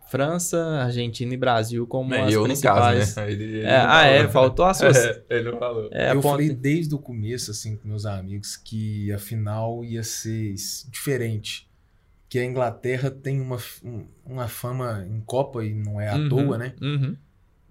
França, 0.09 0.63
Argentina 0.83 1.33
e 1.33 1.37
Brasil 1.37 1.85
como 1.85 2.13
É, 2.13 2.21
as 2.23 2.33
eu 2.33 2.43
principais. 2.43 3.09
no 3.09 3.15
caso, 3.15 3.19
né? 3.19 3.31
Ele, 3.33 3.43
ele 3.43 3.61
É, 3.65 3.83
não 3.83 3.89
ah, 3.91 4.05
é, 4.05 4.27
faltou 4.29 4.63
a 4.65 4.73
sua. 4.73 4.87
É, 4.89 5.23
ele 5.29 5.51
não 5.51 5.59
falou. 5.59 5.89
É, 5.91 6.07
eu 6.07 6.11
aponta- 6.11 6.29
falei 6.29 6.49
desde 6.51 6.95
o 6.95 6.99
começo, 6.99 7.51
assim, 7.51 7.75
com 7.75 7.87
meus 7.89 8.05
amigos, 8.05 8.55
que 8.55 9.11
a 9.11 9.17
final 9.19 9.83
ia 9.83 10.03
ser 10.03 10.53
diferente. 10.89 11.67
Que 12.29 12.39
a 12.39 12.45
Inglaterra 12.45 13.11
tem 13.11 13.41
uma, 13.41 13.57
um- 13.83 14.05
uma 14.25 14.47
fama 14.47 15.05
em 15.09 15.19
Copa 15.21 15.65
e 15.65 15.73
não 15.73 15.99
é 15.99 16.09
à 16.09 16.15
Uhum, 16.15 16.29
toa, 16.29 16.57
né? 16.57 16.73
uhum. 16.81 17.17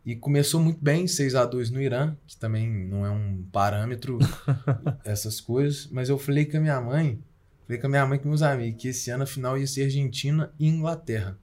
E 0.07 0.15
começou 0.15 0.61
muito 0.61 0.79
bem, 0.81 1.09
6 1.09 1.35
a 1.35 1.45
2 1.45 1.71
no 1.71 1.83
Irã, 1.83 2.17
que 2.29 2.37
também 2.37 2.71
não 2.87 3.05
é 3.05 3.11
um 3.11 3.45
parâmetro, 3.51 4.21
essas 5.05 5.41
coisas. 5.41 5.89
Mas 5.91 6.09
eu 6.09 6.17
falei 6.17 6.45
com 6.47 6.59
a 6.59 6.61
minha 6.61 6.81
mãe, 6.81 7.21
falei 7.67 7.81
com 7.81 7.89
a 7.89 7.91
minha 7.91 8.07
mãe 8.07 8.17
e 8.17 8.21
com 8.23 8.29
meus 8.29 8.43
amigos, 8.43 8.81
que 8.81 8.89
esse 8.89 9.11
ano 9.11 9.25
a 9.25 9.27
final 9.27 9.59
ia 9.59 9.67
ser 9.67 9.83
Argentina 9.83 10.55
e 10.61 10.69
Inglaterra. 10.69 11.37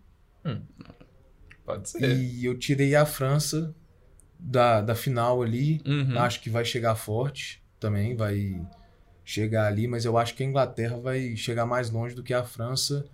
Pode 1.65 1.89
ser. 1.89 2.17
E 2.17 2.45
eu 2.45 2.57
tirei 2.57 2.95
a 2.95 3.05
França 3.05 3.75
da, 4.39 4.79
da 4.79 4.95
final 4.95 5.41
ali, 5.41 5.81
Uhum. 5.85 6.17
Acho 6.19 6.41
que 6.41 6.49
vai 6.49 6.63
chegar 6.63 6.95
forte 6.95 7.61
também, 7.81 8.15
vai 8.15 8.65
chegar 9.25 9.67
ali, 9.67 9.87
mas 9.89 10.05
eu 10.05 10.17
acho 10.17 10.35
que 10.35 10.43
a 10.43 10.45
Inglaterra 10.45 10.97
vai 10.97 11.35
chegar 11.35 11.65
mais 11.65 11.89
longe 11.89 12.15
do 12.15 12.23
que 12.23 12.33
a 12.33 12.45
França 12.45 13.05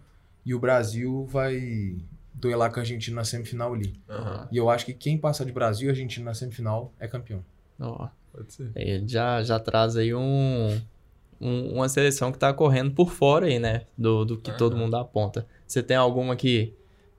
e 0.46 0.54
o 0.54 0.60
Brasil 0.60 1.26
vai 1.26 1.98
duelar 2.40 2.72
com 2.72 2.80
a 2.80 2.84
Argentina 2.84 3.16
na 3.18 3.24
semifinal 3.24 3.74
ali. 3.74 3.94
Aham, 4.10 4.48
E 4.52 4.58
eu 4.58 4.70
acho 4.70 4.86
que 4.86 4.94
quem 4.94 5.18
passar 5.18 5.46
de 5.46 5.52
Brasil 5.52 5.88
e 5.88 5.92
Argentina 5.92 6.26
na 6.26 6.34
semifinal 6.34 6.94
é 7.00 7.08
campeão. 7.08 7.44
Ó, 7.80 8.08
pode 8.32 8.54
ser. 8.54 8.72
ele 8.76 9.08
já, 9.08 9.42
já 9.44 9.60
traz 9.60 9.96
aí 9.96 10.14
um, 10.14 10.80
um- 11.40 11.74
uma 11.76 11.90
seleção 11.90 12.32
que 12.32 12.38
tá 12.38 12.54
correndo 12.54 12.92
por 12.92 13.12
fora 13.12 13.46
aí, 13.46 13.60
né? 13.60 13.84
Do, 13.98 14.26
do 14.26 14.38
que 14.38 14.52
todo 14.52 14.74
Aham. 14.74 14.82
mundo 14.84 14.96
aponta. 14.96 15.46
Você 15.68 15.82
tem 15.84 15.98
alguma 15.98 16.36
que, 16.36 16.74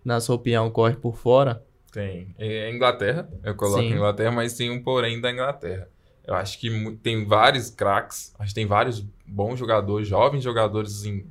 na 0.04 0.20
sua 0.20 0.36
opinião, 0.36 0.70
corre 0.70 0.96
por 0.96 1.16
fora? 1.16 1.64
Tem. 1.92 2.34
É 2.38 2.66
a 2.66 2.70
Inglaterra, 2.70 3.28
eu 3.42 3.54
coloco 3.56 3.80
Sim. 3.82 3.92
a 3.92 3.96
Inglaterra, 3.96 4.30
mas 4.30 4.54
tem 4.56 4.70
um 4.70 4.82
porém 4.82 5.20
da 5.20 5.30
Inglaterra. 5.30 5.88
Eu 6.24 6.34
acho 6.34 6.58
que 6.60 6.70
tem 7.02 7.24
vários 7.26 7.70
craques, 7.70 8.32
acho 8.38 8.50
que 8.50 8.54
tem 8.54 8.66
vários 8.66 9.00
bons 9.26 9.58
jogadores, 9.58 10.06
jovens 10.06 10.44
jogadores, 10.44 11.00
assim, 11.00 11.26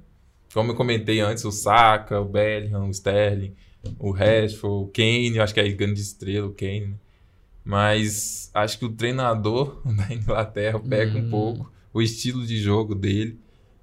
como 0.53 0.71
eu 0.71 0.75
comentei 0.75 1.21
antes, 1.21 1.45
o 1.45 1.51
Saka, 1.51 2.19
o 2.19 2.25
Bellingham, 2.25 2.87
o 2.87 2.91
Sterling, 2.91 3.55
o 3.97 4.11
Rashford, 4.11 4.85
o 4.85 4.87
Kane, 4.93 5.35
eu 5.37 5.43
acho 5.43 5.53
que 5.53 5.59
é 5.59 5.69
grande 5.69 6.01
estrela, 6.01 6.47
o 6.47 6.53
Kane, 6.53 6.87
né? 6.87 6.95
Mas 7.63 8.49
acho 8.53 8.79
que 8.79 8.85
o 8.85 8.89
treinador 8.89 9.81
da 9.85 10.13
Inglaterra 10.13 10.79
pega 10.79 11.17
Hum. 11.17 11.21
um 11.21 11.29
pouco 11.29 11.71
o 11.93 12.01
estilo 12.01 12.45
de 12.45 12.57
jogo 12.57 12.95
dele. 12.95 13.39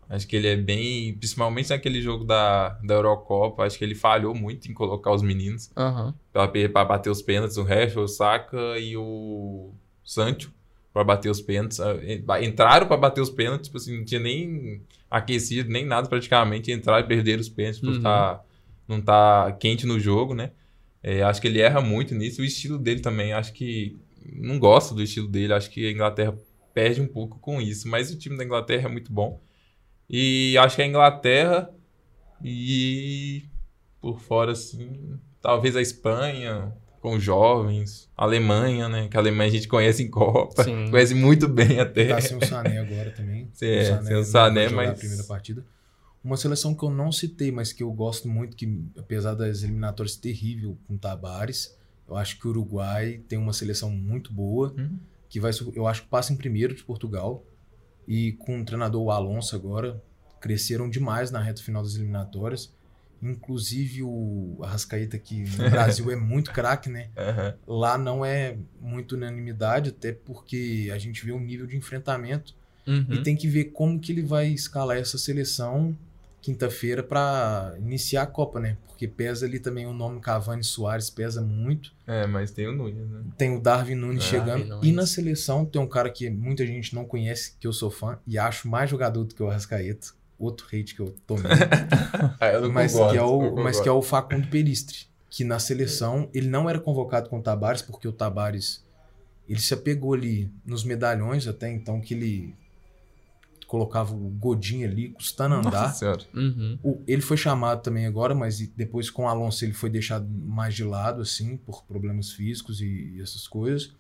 Acho 0.08 0.26
que 0.28 0.36
ele 0.36 0.46
é 0.46 0.56
bem, 0.56 1.14
principalmente 1.14 1.70
naquele 1.70 2.00
jogo 2.00 2.24
da, 2.24 2.70
da 2.84 2.94
Eurocopa, 2.94 3.64
acho 3.64 3.76
que 3.76 3.84
ele 3.84 3.94
falhou 3.96 4.34
muito 4.34 4.70
em 4.70 4.74
colocar 4.74 5.12
os 5.12 5.20
meninos 5.20 5.68
Aham. 5.76 6.14
para 6.32 6.84
bater 6.84 7.10
os 7.10 7.20
pênaltis, 7.22 7.56
o 7.56 7.64
Rashford, 7.64 8.04
o 8.04 8.08
Saka 8.08 8.78
e 8.78 8.96
o 8.96 9.72
Sancho 10.04 10.52
para 10.92 11.02
bater 11.02 11.28
os 11.28 11.40
pênaltis. 11.40 11.80
Ah, 11.80 11.96
Entraram 12.42 12.86
para 12.86 12.96
bater 12.96 13.20
os 13.20 13.30
pênaltis, 13.30 13.66
tipo 13.66 13.78
assim, 13.78 13.98
não 13.98 14.04
tinha 14.04 14.20
nem 14.20 14.80
aquecido, 15.10 15.70
nem 15.70 15.84
nada 15.84 16.08
praticamente, 16.08 16.70
entraram 16.70 17.04
e 17.04 17.08
perderam 17.08 17.40
os 17.40 17.48
pênaltis 17.48 17.80
por 17.80 17.88
Uhum. 17.90 18.02
Tá, 18.86 18.94
não 18.94 19.00
tá 19.00 19.52
quente 19.58 19.86
no 19.86 19.98
jogo, 19.98 20.34
né? 20.34 20.50
É, 21.02 21.22
acho 21.22 21.40
que 21.40 21.46
ele 21.46 21.60
erra 21.60 21.80
muito 21.80 22.14
nisso. 22.14 22.42
O 22.42 22.44
estilo 22.44 22.78
dele 22.78 23.00
também, 23.00 23.32
acho 23.32 23.52
que 23.52 23.98
não 24.34 24.58
gosto 24.58 24.94
do 24.94 25.02
estilo 25.02 25.28
dele. 25.28 25.52
Acho 25.52 25.70
que 25.70 25.86
a 25.86 25.92
Inglaterra 25.92 26.34
perde 26.74 27.00
um 27.00 27.06
pouco 27.06 27.38
com 27.38 27.60
isso. 27.60 27.88
Mas 27.88 28.10
o 28.10 28.18
time 28.18 28.36
da 28.36 28.44
Inglaterra 28.44 28.88
é 28.88 28.92
muito 28.92 29.12
bom. 29.12 29.40
E 30.10 30.56
acho 30.58 30.76
que 30.76 30.82
a 30.82 30.86
Inglaterra 30.86 31.70
e 32.42 33.44
por 34.00 34.20
fora, 34.20 34.52
assim, 34.52 35.18
talvez 35.40 35.74
a 35.76 35.80
Espanha, 35.82 36.72
com 37.00 37.18
jovens, 37.18 38.10
a 38.16 38.24
Alemanha, 38.24 38.88
né? 38.88 39.08
Que 39.08 39.16
a 39.16 39.20
Alemanha 39.20 39.48
a 39.48 39.52
gente 39.52 39.68
conhece 39.68 40.02
em 40.02 40.10
Copa, 40.10 40.64
Sim. 40.64 40.90
conhece 40.90 41.14
muito 41.14 41.48
bem 41.48 41.78
até. 41.80 42.06
Tá 42.08 42.20
sem 42.20 42.36
o 42.36 42.44
Sané 42.44 42.78
agora 42.78 43.10
também. 43.12 43.50
É, 43.62 44.02
sem 44.02 44.16
o 44.16 44.24
Sané, 44.24 44.62
vai 44.62 44.68
jogar 44.70 44.76
mas- 44.82 44.90
a 44.90 44.94
primeira 44.94 45.24
partida. 45.24 45.64
Uma 46.26 46.36
seleção 46.36 46.74
que 46.74 46.82
eu 46.82 46.90
não 46.90 47.12
citei, 47.12 47.52
mas 47.52 47.72
que 47.72 47.82
eu 47.84 47.92
gosto 47.92 48.26
muito, 48.28 48.56
que 48.56 48.82
apesar 48.98 49.34
das 49.34 49.62
eliminatórias 49.62 50.16
terrível 50.16 50.76
com 50.88 50.96
Tabares, 50.98 51.76
eu 52.08 52.16
acho 52.16 52.38
que 52.40 52.46
o 52.46 52.50
Uruguai 52.50 53.20
tem 53.28 53.38
uma 53.38 53.52
seleção 53.52 53.90
muito 53.90 54.32
boa, 54.32 54.74
Uhum. 54.76 54.98
que 55.28 55.38
vai, 55.38 55.52
eu 55.74 55.86
acho 55.86 56.02
que 56.02 56.08
passa 56.08 56.32
em 56.32 56.36
primeiro 56.36 56.74
de 56.74 56.82
Portugal. 56.82 57.44
E 58.08 58.32
com 58.32 58.60
o 58.60 58.64
treinador 58.64 59.02
o 59.02 59.10
Alonso 59.12 59.54
agora, 59.54 60.02
cresceram 60.40 60.88
demais 60.90 61.30
na 61.30 61.40
reta 61.40 61.62
final 61.62 61.82
das 61.82 61.94
eliminatórias. 61.94 62.72
Inclusive 63.22 64.02
o 64.02 64.58
Arrascaeta, 64.62 65.18
que 65.18 65.44
no 65.56 65.70
Brasil 65.70 66.10
é 66.10 66.16
muito 66.16 66.52
craque, 66.52 66.88
né? 66.88 67.08
Aham. 67.16 67.54
Lá 67.66 67.96
não 67.98 68.24
é 68.24 68.56
muito 68.80 69.14
unanimidade, 69.16 69.90
até 69.90 70.12
porque 70.12 70.90
a 70.92 70.98
gente 70.98 71.24
vê 71.24 71.30
um 71.32 71.40
nível 71.40 71.66
de 71.68 71.76
enfrentamento 71.76 72.52
Uhum. 72.86 73.14
e 73.14 73.22
tem 73.24 73.34
que 73.34 73.48
ver 73.48 73.64
como 73.72 73.98
que 73.98 74.12
ele 74.12 74.22
vai 74.22 74.46
escalar 74.46 74.96
essa 74.96 75.18
seleção 75.18 75.96
quinta-feira 76.40 77.02
para 77.02 77.74
iniciar 77.78 78.22
a 78.22 78.26
Copa, 78.26 78.60
né? 78.60 78.76
Porque 78.86 79.06
pesa 79.08 79.44
ali 79.44 79.58
também 79.58 79.84
o 79.86 79.92
nome 79.92 80.20
Cavani 80.20 80.64
Soares, 80.64 81.10
pesa 81.10 81.42
muito. 81.42 81.92
É, 82.06 82.26
mas 82.26 82.50
tem 82.50 82.66
o 82.66 82.72
Nunes, 82.74 83.08
né? 83.08 83.20
Tem 83.36 83.54
o 83.54 83.60
Darwin 83.60 83.94
Nunes 83.94 84.24
É. 84.24 84.26
chegando. 84.26 84.64
Nunes. 84.64 84.88
E 84.88 84.92
na 84.92 85.06
seleção 85.06 85.64
tem 85.66 85.80
um 85.80 85.86
cara 85.86 86.08
que 86.08 86.30
muita 86.30 86.64
gente 86.66 86.94
não 86.94 87.04
conhece, 87.04 87.54
que 87.60 87.66
eu 87.66 87.72
sou 87.72 87.90
fã, 87.90 88.18
e 88.26 88.38
acho 88.38 88.68
mais 88.68 88.88
jogador 88.88 89.24
do 89.24 89.34
que 89.34 89.42
o 89.42 89.50
Arrascaeta. 89.50 90.08
Outro 90.38 90.66
hate 90.66 90.94
que 90.94 91.00
eu 91.00 91.14
tomei. 91.26 91.44
Ah, 92.40 92.48
eu 92.52 92.62
não 92.62 92.72
mas, 92.72 92.92
concordo, 92.92 93.12
que 93.12 93.18
é 93.18 93.22
o, 93.22 93.56
mas 93.56 93.80
que 93.80 93.88
é 93.88 93.92
o 93.92 94.02
Facundo 94.02 94.48
Peristre. 94.48 95.06
Que 95.28 95.44
na 95.44 95.58
seleção 95.58 96.28
ele 96.32 96.48
não 96.48 96.68
era 96.68 96.78
convocado 96.78 97.28
com 97.28 97.38
o 97.38 97.42
Tabares, 97.42 97.82
porque 97.82 98.06
o 98.06 98.12
Tabares 98.12 98.84
ele 99.48 99.60
se 99.60 99.72
apegou 99.74 100.14
ali 100.14 100.50
nos 100.64 100.84
medalhões 100.84 101.46
até 101.46 101.70
então 101.70 102.00
que 102.00 102.14
ele 102.14 102.54
colocava 103.66 104.14
o 104.14 104.28
Godinho 104.30 104.88
ali, 104.88 105.10
custando 105.10 105.56
andar. 105.56 105.88
Uhum. 106.34 106.78
O- 106.82 107.00
ele 107.06 107.22
foi 107.22 107.36
chamado 107.36 107.82
também 107.82 108.06
agora, 108.06 108.34
mas 108.34 108.58
depois 108.68 109.10
com 109.10 109.24
o 109.24 109.28
Alonso 109.28 109.64
ele 109.64 109.72
foi 109.72 109.90
deixado 109.90 110.28
mais 110.28 110.74
de 110.74 110.84
lado, 110.84 111.20
assim, 111.22 111.56
por 111.56 111.82
problemas 111.84 112.32
físicos 112.32 112.80
e, 112.80 113.14
e 113.16 113.20
essas 113.20 113.46
coisas. 113.48 113.92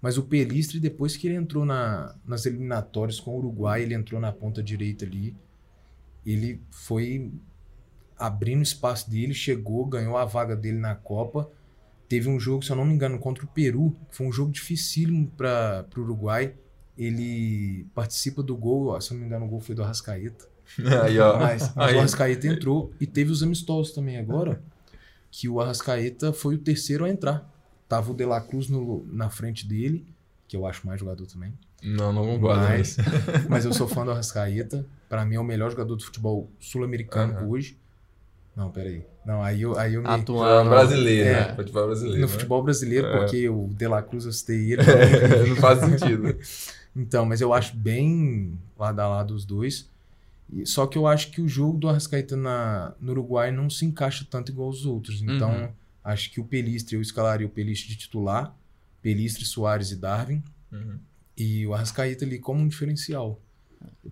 Mas 0.00 0.18
o 0.18 0.22
Pelistre, 0.24 0.80
depois 0.80 1.16
que 1.16 1.28
ele 1.28 1.36
entrou 1.36 1.64
na, 1.64 2.14
nas 2.26 2.44
eliminatórias 2.46 3.20
com 3.20 3.32
o 3.32 3.38
Uruguai, 3.38 3.82
ele 3.82 3.94
entrou 3.94 4.20
na 4.20 4.32
ponta 4.32 4.62
direita 4.62 5.04
ali. 5.04 5.36
Ele 6.26 6.60
foi 6.70 7.30
abrindo 8.18 8.62
espaço 8.62 9.10
dele, 9.10 9.34
chegou, 9.34 9.84
ganhou 9.86 10.16
a 10.16 10.24
vaga 10.24 10.54
dele 10.56 10.78
na 10.78 10.94
Copa. 10.94 11.48
Teve 12.08 12.28
um 12.28 12.38
jogo, 12.38 12.64
se 12.64 12.70
eu 12.70 12.76
não 12.76 12.84
me 12.84 12.92
engano, 12.94 13.18
contra 13.18 13.44
o 13.44 13.48
Peru, 13.48 13.96
que 14.10 14.16
foi 14.16 14.26
um 14.26 14.32
jogo 14.32 14.50
dificílimo 14.52 15.26
para 15.36 15.86
o 15.96 16.00
Uruguai. 16.00 16.54
Ele 17.02 17.86
participa 17.94 18.42
do 18.42 18.56
gol, 18.56 18.98
se 19.00 19.10
eu 19.10 19.14
não 19.14 19.20
me 19.22 19.26
engano, 19.26 19.46
o 19.46 19.48
gol 19.48 19.60
foi 19.60 19.74
do 19.74 19.82
Arrascaeta. 19.82 20.46
Aí, 21.04 21.18
ó. 21.18 21.38
Mas, 21.38 21.72
mas 21.74 21.88
Aí. 21.90 21.96
o 21.96 21.98
Arrascaeta 21.98 22.46
entrou 22.46 22.92
e 23.00 23.06
teve 23.06 23.30
os 23.30 23.42
amistosos 23.42 23.92
também 23.92 24.18
agora, 24.18 24.62
que 25.30 25.48
o 25.48 25.60
Arrascaeta 25.60 26.32
foi 26.32 26.54
o 26.54 26.58
terceiro 26.58 27.04
a 27.04 27.10
entrar. 27.10 27.50
Tava 27.88 28.10
o 28.12 28.14
De 28.14 28.24
La 28.24 28.40
Cruz 28.40 28.68
no- 28.68 29.04
na 29.12 29.28
frente 29.28 29.66
dele, 29.66 30.06
que 30.48 30.56
eu 30.56 30.66
acho 30.66 30.86
mais 30.86 30.98
jogador 31.00 31.26
também. 31.26 31.52
Não, 31.82 32.12
não 32.12 32.24
concordo. 32.24 32.60
Mas, 32.62 32.96
né? 32.96 33.04
mas 33.50 33.64
eu 33.64 33.72
sou 33.72 33.88
fã 33.88 34.04
do 34.04 34.10
Arrascaeta. 34.12 34.86
Pra 35.08 35.24
mim 35.26 35.34
é 35.34 35.40
o 35.40 35.44
melhor 35.44 35.70
jogador 35.70 35.96
de 35.96 36.04
futebol 36.04 36.48
sul-americano 36.60 37.34
Aham. 37.34 37.48
hoje. 37.48 37.76
Não, 38.56 38.70
peraí. 38.70 39.04
Não, 39.26 39.42
aí 39.42 39.62
eu, 39.62 39.78
aí 39.78 39.94
eu 39.94 40.02
me... 40.02 40.08
Atuando. 40.08 40.70
brasileiro, 40.70 41.28
É. 41.28 41.48
né? 41.48 41.54
Futebol 41.56 41.86
brasileiro. 41.86 42.20
No 42.20 42.26
né? 42.26 42.32
futebol 42.32 42.62
brasileiro, 42.62 43.06
É. 43.06 43.18
porque 43.18 43.48
o 43.48 43.68
De 43.68 43.86
La 43.88 44.02
Cruz 44.02 44.24
eu 44.26 44.32
citei 44.32 44.72
ele. 44.72 44.82
não 45.48 45.56
faz 45.56 45.80
sentido. 45.80 46.36
Então, 46.94 47.24
mas 47.24 47.40
eu 47.40 47.52
acho 47.54 47.74
bem 47.76 48.58
lado 48.78 49.00
a 49.00 49.08
lado 49.08 49.34
os 49.34 49.44
dois. 49.44 49.88
E- 50.52 50.66
Só 50.66 50.86
que 50.86 50.98
eu 50.98 51.06
acho 51.06 51.30
que 51.30 51.40
o 51.40 51.48
jogo 51.48 51.78
do 51.78 51.88
Arrascaeta 51.88 52.36
na, 52.36 52.94
no 53.00 53.12
Uruguai 53.12 53.50
não 53.50 53.70
se 53.70 53.84
encaixa 53.86 54.26
tanto 54.28 54.52
igual 54.52 54.68
os 54.68 54.84
outros. 54.84 55.22
Então, 55.22 55.50
Uhum. 55.62 55.68
acho 56.04 56.30
que 56.30 56.40
o 56.40 56.44
Pelistre, 56.44 56.94
eu 56.96 57.00
escalaria 57.02 57.46
o 57.46 57.50
Pelistre 57.50 57.88
de 57.88 57.96
titular, 57.96 58.54
Pelistre, 59.00 59.44
Soares 59.44 59.90
e 59.90 59.96
Darwin, 59.96 60.42
Uhum. 60.70 60.98
e 61.36 61.66
o 61.66 61.72
Arrascaeta 61.74 62.24
ali 62.24 62.38
como 62.38 62.60
um 62.60 62.68
diferencial. 62.68 63.40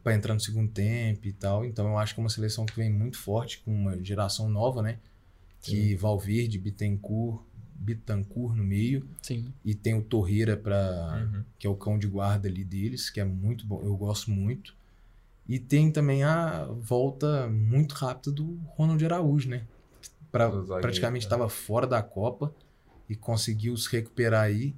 Pra 0.02 0.14
entrar 0.14 0.34
no 0.34 0.40
segundo 0.40 0.68
tempo 0.70 1.28
e 1.28 1.32
tal. 1.32 1.64
Então, 1.64 1.86
eu 1.86 1.98
acho 1.98 2.14
que 2.14 2.20
é 2.20 2.22
uma 2.24 2.30
seleção 2.30 2.66
que 2.66 2.74
vem 2.74 2.90
muito 2.90 3.16
forte, 3.18 3.60
com 3.64 3.72
uma 3.72 4.02
geração 4.02 4.48
nova, 4.48 4.82
né? 4.82 4.98
Que 5.62 5.94
Valverde, 5.94 6.58
Bittencourt, 6.58 7.42
Bittencourt 7.80 8.54
no 8.54 8.62
meio, 8.62 9.06
Sim. 9.22 9.52
e 9.64 9.74
tem 9.74 9.94
o 9.94 10.02
Torreira 10.02 10.56
para 10.56 11.28
Uhum. 11.32 11.42
que 11.58 11.66
é 11.66 11.70
o 11.70 11.74
cão 11.74 11.98
de 11.98 12.06
guarda 12.06 12.46
ali 12.46 12.62
deles, 12.62 13.08
que 13.08 13.18
é 13.18 13.24
muito 13.24 13.66
bom, 13.66 13.80
eu 13.82 13.96
gosto 13.96 14.30
muito. 14.30 14.74
E 15.48 15.58
tem 15.58 15.90
também 15.90 16.22
a 16.22 16.66
volta 16.66 17.48
muito 17.48 17.94
rápida 17.94 18.30
do 18.30 18.60
Ronald 18.76 19.04
Araújo, 19.04 19.48
né? 19.48 19.62
Pra, 20.30 20.48
praticamente 20.80 21.24
estava 21.24 21.48
fora 21.48 21.86
da 21.86 22.00
Copa 22.02 22.54
e 23.08 23.16
conseguiu 23.16 23.76
se 23.76 23.90
recuperar 23.90 24.42
aí, 24.42 24.76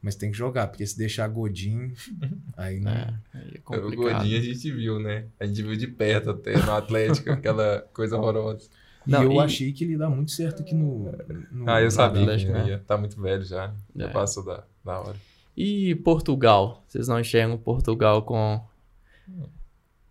mas 0.00 0.14
tem 0.14 0.30
que 0.30 0.36
jogar, 0.36 0.68
porque 0.68 0.86
se 0.86 0.96
deixar 0.96 1.28
Godinho, 1.28 1.92
aí 2.56 2.80
não. 2.80 2.90
É, 2.92 3.14
aí 3.34 3.54
é 3.54 3.76
O. 3.76 3.96
Godinho 3.96 4.38
a 4.38 4.42
gente 4.42 4.70
viu, 4.70 4.98
né? 4.98 5.26
A 5.38 5.44
gente 5.44 5.62
viu 5.62 5.76
de 5.76 5.88
perto 5.88 6.30
até 6.30 6.56
no 6.56 6.72
Atlético, 6.72 7.30
aquela 7.30 7.80
coisa 7.92 8.16
horrorosa. 8.16 8.70
E 9.06 9.10
Não, 9.10 9.22
eu 9.22 9.32
e- 9.32 9.38
achei 9.40 9.72
que 9.72 9.84
ele 9.84 9.96
dá 9.96 10.08
muito 10.08 10.30
certo 10.30 10.62
aqui 10.62 10.74
no. 10.74 11.10
no 11.52 11.68
Ah, 11.70 11.80
eu 11.82 11.90
sabia 11.90 12.36
que 12.38 12.46
né? 12.46 12.68
ia. 12.68 12.78
Tá 12.86 12.96
muito 12.96 13.20
velho 13.20 13.44
já. 13.44 13.72
Já 13.94 14.06
É. 14.06 14.08
passou 14.08 14.44
da, 14.44 14.64
da 14.84 15.00
hora. 15.00 15.16
E 15.56 15.94
Portugal? 15.96 16.82
Vocês 16.88 17.06
não 17.06 17.20
enxergam 17.20 17.56
Portugal 17.58 18.22
com. 18.22 18.60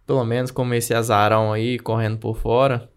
Pelo 0.05 0.23
menos 0.25 0.51
como 0.51 0.73
esse 0.73 0.93
azarão 0.93 1.51
aí 1.53 1.79
correndo 1.79 2.17
por 2.17 2.37
fora? 2.37 2.89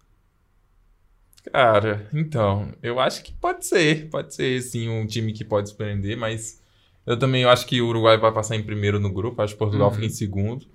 Cara, 1.52 2.08
então, 2.12 2.72
eu 2.82 2.98
acho 2.98 3.22
que 3.22 3.32
pode 3.32 3.64
ser. 3.66 4.08
Pode 4.10 4.34
ser, 4.34 4.60
sim, 4.62 4.88
um 4.88 5.06
time 5.06 5.32
que 5.32 5.44
pode 5.44 5.68
surpreender, 5.68 6.16
mas 6.16 6.60
eu 7.06 7.16
também 7.18 7.44
acho 7.44 7.66
que 7.66 7.80
o 7.80 7.86
Uruguai 7.88 8.18
vai 8.18 8.32
passar 8.32 8.56
em 8.56 8.62
primeiro 8.62 8.98
no 8.98 9.12
grupo. 9.12 9.40
Acho 9.40 9.52
que 9.54 9.58
Portugal 9.58 9.88
Uhum. 9.88 9.94
fica 9.94 10.06
em 10.06 10.10
segundo. 10.10 10.66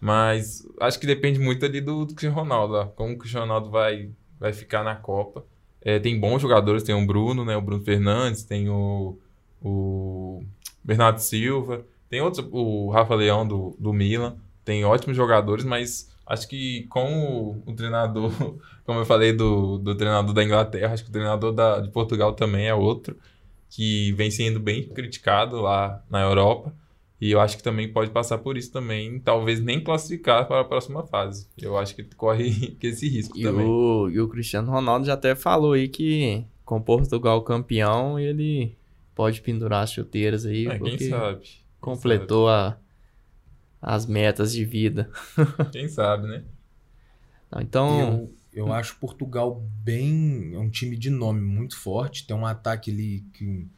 Mas 0.00 0.66
acho 0.80 0.98
que 0.98 1.06
depende 1.06 1.38
muito 1.38 1.64
ali 1.64 1.80
do, 1.80 2.04
do 2.04 2.14
Cristiano 2.14 2.36
Ronaldo. 2.36 2.74
ó. 2.74 2.84
Como 2.86 3.14
o 3.14 3.18
Cristiano 3.18 3.46
Ronaldo 3.46 3.70
vai, 3.70 4.10
vai 4.38 4.52
ficar 4.52 4.82
na 4.82 4.94
Copa. 4.94 5.44
É, 5.80 5.98
tem 5.98 6.18
bons 6.18 6.42
jogadores, 6.42 6.82
tem 6.82 6.94
o 6.94 7.06
Bruno, 7.06 7.44
né? 7.44 7.56
O 7.56 7.62
Bruno 7.62 7.84
Fernandes, 7.84 8.42
tem 8.42 8.68
o, 8.68 9.18
o 9.62 10.42
Bernardo 10.82 11.20
Silva, 11.20 11.84
tem 12.08 12.20
outros, 12.20 12.46
o 12.50 12.90
Rafa 12.90 13.14
Leão 13.14 13.46
do, 13.46 13.76
do 13.78 13.92
Milan. 13.92 14.36
Tem 14.64 14.84
ótimos 14.84 15.16
jogadores, 15.16 15.64
mas 15.64 16.10
acho 16.26 16.48
que 16.48 16.84
com 16.88 17.54
o, 17.66 17.70
o 17.70 17.74
treinador, 17.74 18.32
como 18.84 19.00
eu 19.00 19.06
falei 19.06 19.32
do, 19.32 19.78
do 19.78 19.94
treinador 19.94 20.34
da 20.34 20.44
Inglaterra, 20.44 20.92
acho 20.92 21.04
que 21.04 21.10
o 21.10 21.12
treinador 21.12 21.52
da, 21.52 21.80
de 21.80 21.90
Portugal 21.90 22.32
também 22.34 22.66
é 22.66 22.74
outro, 22.74 23.16
que 23.70 24.12
vem 24.12 24.30
sendo 24.30 24.58
bem 24.60 24.88
criticado 24.88 25.60
lá 25.60 26.02
na 26.10 26.20
Europa. 26.20 26.72
E 27.20 27.30
eu 27.32 27.40
acho 27.40 27.56
que 27.56 27.62
também 27.62 27.92
pode 27.92 28.10
passar 28.10 28.38
por 28.38 28.56
isso 28.56 28.70
também, 28.72 29.18
talvez 29.20 29.60
nem 29.60 29.82
classificar 29.82 30.46
para 30.46 30.60
a 30.60 30.64
próxima 30.64 31.04
fase. 31.06 31.48
Eu 31.60 31.76
acho 31.76 31.94
que 31.96 32.04
corre 32.04 32.76
esse 32.82 33.08
risco 33.08 33.36
E 33.36 33.42
também. 33.42 33.66
o, 33.66 34.08
e 34.10 34.20
o 34.20 34.28
Cristiano 34.28 34.70
Ronaldo 34.70 35.06
já 35.06 35.14
até 35.14 35.34
falou 35.34 35.72
aí 35.72 35.88
que 35.88 36.44
com 36.64 36.80
Portugal 36.80 37.42
campeão 37.42 38.18
ele 38.18 38.76
pode 39.14 39.40
pendurar 39.40 39.82
as 39.82 39.92
chuteiras 39.92 40.46
aí, 40.46 40.66
É, 40.66 40.78
quem 40.78 40.98
sabe? 40.98 41.42
Quem 41.44 41.64
completou 41.80 42.48
a, 42.48 42.78
as 43.80 44.06
metas 44.06 44.52
de 44.52 44.64
vida. 44.64 45.10
sabe? 45.36 45.70
Quem 45.72 45.88
sabe, 45.88 46.26
né? 46.28 46.44
Não, 47.50 47.60
Então, 47.62 47.98
Eu, 47.98 48.34
eu 48.52 48.72
acho 48.72 48.96
Portugal 48.98 49.60
bem. 49.82 50.54
É 50.54 50.58
um 50.58 50.70
time 50.70 50.96
de 50.96 51.10
nome 51.10 51.40
muito 51.40 51.76
forte. 51.76 52.26
Tem 52.26 52.36
um 52.36 52.46
ataque 52.46 52.90
ali 52.90 53.20
que 53.32 53.68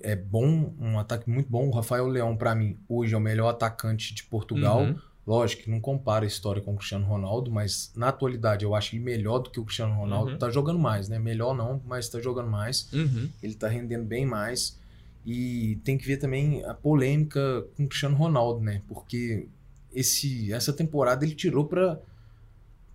é 0.00 0.16
bom, 0.16 0.74
um 0.78 0.98
ataque 0.98 1.28
muito 1.28 1.50
bom. 1.50 1.68
O 1.68 1.70
Rafael 1.70 2.06
Leão, 2.06 2.36
pra 2.36 2.54
mim, 2.54 2.78
hoje 2.88 3.14
é 3.14 3.16
o 3.16 3.20
melhor 3.20 3.48
atacante 3.48 4.14
de 4.14 4.24
Portugal. 4.24 4.82
Uhum. 4.82 4.96
Lógico 5.26 5.64
que 5.64 5.70
não 5.70 5.80
compara 5.80 6.24
a 6.24 6.28
história 6.28 6.62
com 6.62 6.72
o 6.72 6.76
Cristiano 6.76 7.04
Ronaldo, 7.04 7.50
mas 7.50 7.92
na 7.96 8.08
atualidade 8.08 8.64
eu 8.64 8.74
acho 8.74 8.94
ele 8.94 9.02
melhor 9.02 9.40
do 9.40 9.50
que 9.50 9.58
o 9.58 9.64
Cristiano 9.64 9.94
Ronaldo. 9.94 10.32
Uhum. 10.32 10.38
Tá 10.38 10.50
jogando 10.50 10.78
mais, 10.78 11.08
né? 11.08 11.18
Melhor 11.18 11.54
não, 11.54 11.82
mas 11.84 12.08
tá 12.08 12.20
jogando 12.20 12.48
mais. 12.48 12.92
uhum. 12.92 13.28
Ele 13.42 13.54
tá 13.54 13.66
rendendo 13.66 14.04
bem 14.04 14.24
mais. 14.24 14.78
E 15.24 15.80
tem 15.82 15.98
que 15.98 16.06
ver 16.06 16.18
também 16.18 16.64
a 16.64 16.72
polêmica 16.72 17.64
com 17.76 17.84
o 17.84 17.88
Cristiano 17.88 18.14
Ronaldo, 18.14 18.60
né? 18.60 18.82
Porque 18.86 19.48
esse, 19.92 20.52
essa 20.52 20.72
temporada 20.72 21.24
ele 21.24 21.34
tirou 21.34 21.64
pra, 21.64 21.98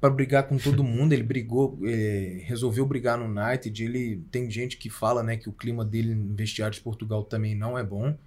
pra 0.01 0.09
brigar 0.09 0.47
com 0.49 0.57
todo 0.57 0.83
mundo. 0.83 1.13
Ele 1.13 1.23
brigou, 1.23 1.77
eh, 1.85 2.41
resolveu 2.45 2.85
brigar 2.85 3.17
no 3.17 3.25
United. 3.25 3.83
Ele 3.83 4.17
tem 4.31 4.49
gente 4.51 4.75
que 4.77 4.89
fala, 4.89 5.23
né, 5.23 5.37
que 5.37 5.47
o 5.47 5.53
clima 5.53 5.85
dele 5.85 6.13
no 6.15 6.33
vestiário 6.35 6.73
de 6.75 6.81
Portugal 6.81 7.23
também 7.23 7.55
não 7.55 7.77
é 7.77 7.83
bom. 7.83 8.17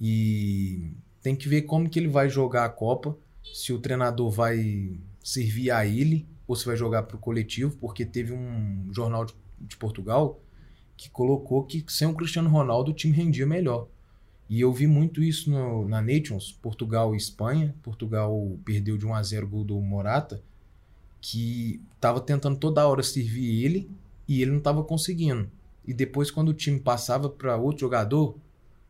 E 0.00 0.92
tem 1.22 1.34
que 1.36 1.48
ver 1.48 1.62
como 1.62 1.88
que 1.88 1.98
ele 1.98 2.08
vai 2.08 2.28
jogar 2.28 2.64
a 2.64 2.68
Copa. 2.68 3.16
Se 3.52 3.72
o 3.72 3.78
treinador 3.78 4.30
vai 4.30 4.92
servir 5.22 5.70
a 5.70 5.86
ele 5.86 6.26
ou 6.46 6.54
se 6.56 6.66
vai 6.66 6.76
jogar 6.76 7.04
pro 7.04 7.18
coletivo, 7.18 7.76
porque 7.78 8.04
teve 8.04 8.32
um 8.32 8.88
jornal 8.92 9.24
de, 9.24 9.34
de 9.60 9.76
Portugal 9.76 10.40
que 10.96 11.10
colocou 11.10 11.64
que 11.64 11.84
sem 11.88 12.06
o 12.06 12.14
Cristiano 12.14 12.48
Ronaldo 12.48 12.90
o 12.90 12.94
time 12.94 13.14
rendia 13.16 13.46
melhor. 13.46 13.88
E 14.48 14.60
eu 14.60 14.72
vi 14.72 14.86
muito 14.86 15.22
isso 15.22 15.50
no- 15.50 15.88
na 15.88 16.00
Nations, 16.02 16.52
Portugal 16.52 17.14
e 17.14 17.16
Espanha. 17.16 17.74
Portugal 17.82 18.56
perdeu 18.64 18.96
de 18.98 19.06
1 19.06 19.14
a 19.14 19.22
0 19.22 19.46
o 19.46 19.48
gol 19.48 19.64
do 19.64 19.80
Morata, 19.80 20.42
que 21.26 21.80
estava 21.94 22.20
tentando 22.20 22.58
toda 22.58 22.86
hora 22.86 23.02
servir 23.02 23.64
ele 23.64 23.90
e 24.28 24.42
ele 24.42 24.50
não 24.50 24.58
estava 24.58 24.84
conseguindo. 24.84 25.50
E 25.86 25.94
depois 25.94 26.30
quando 26.30 26.50
o 26.50 26.54
time 26.54 26.78
passava 26.78 27.30
para 27.30 27.56
outro 27.56 27.80
jogador, 27.80 28.36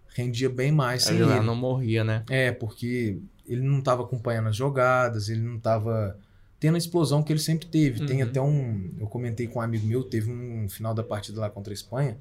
rendia 0.09 0.51
bem 0.51 0.73
mais 0.73 1.05
sem 1.05 1.15
Aí 1.19 1.23
lá 1.23 1.37
ele. 1.37 1.47
não 1.47 1.55
morria, 1.55 2.03
né? 2.03 2.25
É, 2.29 2.51
porque 2.51 3.19
ele 3.47 3.63
não 3.63 3.79
estava 3.79 4.03
acompanhando 4.03 4.49
as 4.49 4.57
jogadas, 4.57 5.29
ele 5.29 5.43
não 5.43 5.59
estava 5.59 6.19
tendo 6.59 6.75
a 6.75 6.79
explosão 6.79 7.23
que 7.23 7.33
ele 7.33 7.39
sempre 7.39 7.69
teve. 7.69 8.05
Tem 8.05 8.21
Uhum. 8.21 8.29
até 8.29 8.41
um. 8.41 8.91
Eu 8.99 9.07
comentei 9.07 9.47
com 9.47 9.61
um 9.61 9.63
amigo 9.63 9.87
meu, 9.87 10.03
teve 10.03 10.29
um 10.33 10.69
final 10.69 10.93
da 10.93 11.05
partida 11.05 11.39
lá 11.41 11.49
contra 11.49 11.73
a 11.73 11.75
Espanha, 11.75 12.19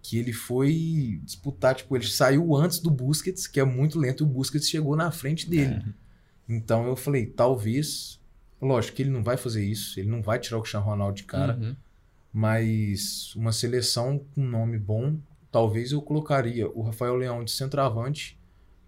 que 0.00 0.16
ele 0.16 0.32
foi 0.32 1.20
disputar, 1.24 1.74
tipo, 1.74 1.96
ele 1.96 2.06
saiu 2.06 2.54
antes 2.54 2.78
do 2.78 2.90
Busquets, 2.90 3.48
que 3.48 3.58
é 3.58 3.64
muito 3.64 3.98
lento, 3.98 4.22
e 4.22 4.26
o 4.26 4.28
Busquets 4.30 4.68
chegou 4.68 4.94
na 4.94 5.10
frente 5.10 5.50
dele. 5.50 5.82
Então 6.48 6.86
eu 6.86 6.94
falei, 6.94 7.26
talvez. 7.26 8.22
Lógico 8.66 8.96
que 8.96 9.02
ele 9.02 9.10
não 9.10 9.22
vai 9.22 9.36
fazer 9.36 9.64
isso, 9.64 9.98
ele 10.00 10.08
não 10.08 10.22
vai 10.22 10.38
tirar 10.38 10.56
o 10.58 10.60
Cristiano 10.60 10.86
Ronaldo 10.86 11.16
de 11.16 11.24
cara, 11.24 11.56
Uhum. 11.56 11.76
mas 12.32 13.34
uma 13.36 13.52
seleção 13.52 14.18
com 14.34 14.42
nome 14.42 14.78
bom, 14.78 15.16
talvez 15.52 15.92
eu 15.92 16.00
colocaria 16.02 16.68
o 16.68 16.82
Rafael 16.82 17.14
Leão 17.14 17.44
de 17.44 17.50
centroavante 17.50 18.38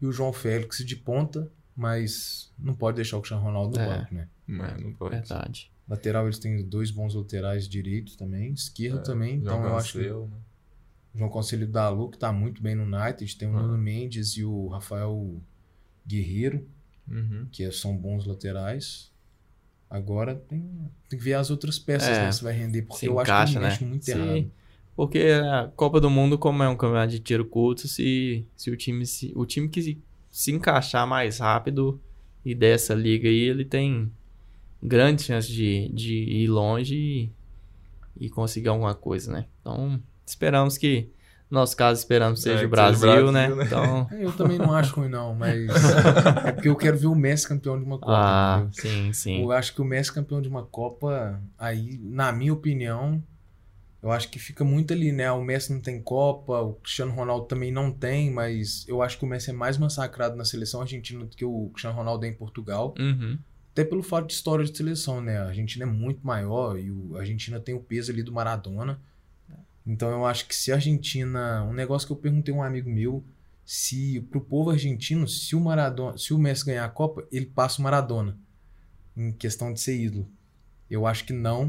e 0.01 0.07
o 0.07 0.13
João 0.13 0.33
Félix 0.33 0.79
de 0.85 0.97
ponta, 0.97 1.51
mas 1.77 2.53
não 2.59 2.75
pode 2.75 2.97
deixar 2.97 3.17
o 3.19 3.21
Cristiano 3.21 3.45
Ronaldo 3.45 3.77
no 3.79 3.83
É. 3.85 3.99
banco, 3.99 4.15
né? 4.15 4.29
Mas 4.47 4.83
não 4.83 4.93
pode. 4.93 5.17
Verdade. 5.17 5.71
Lateral 5.89 6.25
eles 6.27 6.39
têm 6.39 6.65
dois 6.65 6.91
bons 6.91 7.15
laterais 7.15 7.69
direitos 7.69 8.17
também, 8.17 8.53
esquerdo 8.53 8.99
É, 8.99 9.03
também, 9.03 9.37
então 9.37 9.63
eu 9.65 9.77
acho 9.77 9.93
que 9.93 10.07
né? 10.07 10.13
o 10.13 10.29
João 11.15 11.31
Conselho 11.31 11.67
da 11.69 11.89
Lu, 11.89 12.11
que 12.11 12.19
tá 12.19 12.33
muito 12.33 12.61
bem 12.63 12.75
no 12.75 12.83
United, 12.85 13.37
tem 13.37 13.49
o 13.49 13.57
Ah. 13.57 13.63
Nuno 13.63 13.79
Mendes 13.79 14.37
e 14.37 14.45
o 14.45 14.69
Rafael 14.69 15.41
Guerreiro. 16.07 16.67
Uhum. 17.09 17.47
que 17.53 17.71
são 17.71 17.97
bons 17.97 18.27
laterais. 18.27 19.13
Agora 19.89 20.35
tem, 20.35 20.61
tem 21.09 21.19
que 21.19 21.25
ver 21.25 21.35
as 21.35 21.51
outras 21.51 21.79
peças, 21.79 22.09
É, 22.09 22.23
né? 22.25 22.33
Se 22.33 22.43
vai 22.43 22.53
render, 22.53 22.83
porque 22.83 23.09
eu 23.09 23.13
encaixa, 23.21 23.43
acho 23.43 23.53
que 23.53 23.59
né? 23.59 23.69
mexe 23.69 23.85
muito 23.85 24.05
Sim. 24.05 24.13
errado. 24.13 24.53
Porque 24.97 25.19
a 25.19 25.71
Copa 25.77 26.01
do 26.01 26.09
Mundo, 26.11 26.39
como 26.39 26.63
é 26.63 26.69
um 26.69 26.77
campeonato 26.77 27.11
de 27.11 27.21
tiro 27.21 27.45
curto, 27.45 27.87
se, 27.87 28.47
se 28.57 28.71
o 28.71 28.77
time 28.77 29.05
se, 29.07 29.33
o 29.37 29.45
time 29.45 29.69
que 29.69 29.83
se, 29.83 30.03
se 30.31 30.53
encaixar 30.53 31.07
mais 31.07 31.39
rápido 31.39 32.01
e 32.45 32.55
dessa 32.55 32.95
liga 32.95 33.29
aí, 33.29 33.41
ele 33.43 33.65
tem 33.65 34.11
grande 34.83 35.23
chance 35.23 35.51
de, 35.53 35.89
de 35.93 36.15
ir 36.15 36.49
longe 36.49 36.95
e, 36.97 37.31
e 38.27 38.31
conseguir 38.31 38.69
alguma 38.69 38.95
coisa, 38.95 39.33
né? 39.33 39.47
Então, 39.61 40.01
esperamos 40.25 40.79
que, 40.79 41.11
nosso 41.51 41.77
caso, 41.77 42.01
esperamos 42.01 42.41
É, 42.41 42.43
seja 42.43 42.55
o 42.55 42.59
seja 42.59 42.67
o 42.67 42.71
Brasil, 42.71 43.01
Brasil, 43.01 43.33
né? 43.33 43.49
né? 43.55 43.65
Então, 43.65 44.09
É, 44.13 44.25
Eu 44.27 44.33
também 44.33 44.59
não 44.59 44.73
acho 44.75 44.95
ruim, 44.95 45.09
não, 45.09 45.35
mas 45.35 45.71
é 46.45 46.53
porque 46.53 46.69
eu 46.69 46.77
quero 46.77 46.97
ver 46.99 47.07
o 47.07 47.15
Messi 47.15 47.47
campeão 47.49 47.79
de 47.79 47.85
uma 47.85 47.99
Copa. 47.99 48.13
ah, 48.13 48.67
entendeu? 48.69 48.73
sim, 48.93 49.13
sim. 49.13 49.43
Eu 49.43 49.53
acho 49.53 49.75
que 49.75 49.81
o 49.81 49.85
Messi 49.85 50.13
campeão 50.13 50.41
de 50.43 50.49
uma 50.49 50.65
Copa, 50.65 51.41
aí, 51.59 51.99
na 52.03 52.33
minha 52.33 52.53
opinião, 52.53 53.23
eu 54.03 54.11
acho 54.13 54.29
que 54.31 54.39
fica 54.39 54.63
muito 54.65 54.93
ali, 54.93 55.11
né? 55.11 55.31
O 55.33 55.43
Messi 55.43 55.73
não 55.73 55.81
tem 55.81 56.01
Copa, 56.03 56.61
o 56.61 56.75
Cristiano 56.75 57.13
Ronaldo 57.13 57.47
também 57.47 57.73
não 57.73 57.91
tem, 57.91 58.31
mas 58.31 58.85
eu 58.89 59.03
acho 59.03 59.19
que 59.19 59.25
o 59.25 59.29
Messi 59.29 59.51
é 59.51 59.53
mais 59.53 59.79
massacrado 59.79 60.37
na 60.37 60.45
seleção 60.45 60.81
argentina 60.81 61.25
do 61.25 61.35
que 61.35 61.45
o 61.45 61.71
Cristiano 61.71 61.97
Ronaldo 61.97 62.25
é 62.25 62.29
em 62.29 62.35
Portugal. 62.35 62.95
Uhum. 62.99 63.39
Até 63.73 63.85
pelo 63.85 64.03
fato 64.03 64.27
de 64.29 64.33
história 64.33 64.65
de 64.65 64.77
seleção, 64.77 65.21
né? 65.21 65.39
A 65.39 65.47
Argentina 65.49 65.85
é 65.85 65.89
muito 65.89 66.27
maior 66.27 66.79
e 66.79 66.91
o- 66.91 67.17
a 67.17 67.21
Argentina 67.21 67.59
tem 67.61 67.75
o 67.75 67.81
peso 67.81 68.11
ali 68.13 68.23
do 68.23 68.33
Maradona. 68.33 68.99
Então 69.87 70.11
eu 70.11 70.27
acho 70.27 70.47
que 70.49 70.55
se 70.57 70.73
a 70.73 70.75
Argentina. 70.77 71.63
Um 71.65 71.73
negócio 71.73 72.07
que 72.07 72.13
eu 72.13 72.17
perguntei 72.17 72.53
a 72.53 72.57
um 72.57 72.63
amigo 72.63 72.91
meu, 72.91 73.23
se 73.65 74.21
pro 74.31 74.41
povo 74.41 74.71
argentino, 74.71 75.27
se 75.29 75.55
o 75.55 75.61
Maradona, 75.61 76.19
se 76.19 76.35
o 76.35 76.39
Messi 76.39 76.65
ganhar 76.67 76.85
a 76.85 76.89
Copa, 76.89 77.25
ele 77.31 77.47
passa 77.47 77.81
o 77.81 77.85
Maradona. 77.85 78.37
Em 79.17 79.33
questão 79.33 79.73
de 79.73 79.81
ser 79.81 79.97
ídolo. 79.97 80.29
Eu 80.91 81.07
acho 81.07 81.25
que 81.25 81.33
não. 81.33 81.69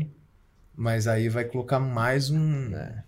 Mas 0.76 1.08
aí 1.08 1.28
vai 1.30 1.44
colocar 1.46 1.80
mais 1.80 2.30
um, 2.30 2.76
É. 2.76 3.04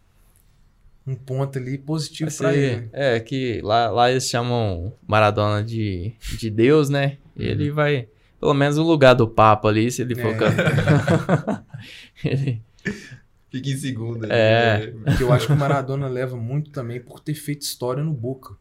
um 1.06 1.14
ponto 1.16 1.58
ali 1.60 1.78
positivo 1.78 2.32
ser- 2.32 2.54
ele. 2.58 2.90
É, 2.94 3.20
que 3.20 3.62
lá, 3.62 3.90
lá 3.92 4.10
eles 4.12 4.28
chamam 4.30 4.94
Maradona 5.08 5.64
de, 5.64 6.14
de 6.40 6.50
Deus, 6.50 6.90
né? 6.90 7.18
Uhum. 7.36 7.44
Ele 7.46 7.70
vai, 7.72 8.08
pelo 8.40 8.54
menos 8.56 8.78
no 8.78 8.84
lugar 8.84 9.14
do 9.14 9.28
Papa 9.28 9.68
ali, 9.68 9.92
se 9.92 10.02
ele 10.02 10.16
for 10.16 10.34
É. 10.34 10.38
campeão. 10.38 11.66
ele, 12.26 12.62
Fica 13.52 13.70
em 13.70 13.78
segunda. 13.78 14.28
É. 14.28 14.92
né? 14.92 15.02
Porque 15.06 15.24
eu 15.24 15.32
acho 15.34 15.48
que 15.48 15.54
o 15.54 15.58
Maradona 15.58 16.08
leva 16.08 16.36
muito 16.38 16.70
também 16.72 17.00
por 17.02 17.20
ter 17.20 17.34
feito 17.34 17.62
história 17.64 18.04
no 18.04 18.14
Boca. 18.14 18.56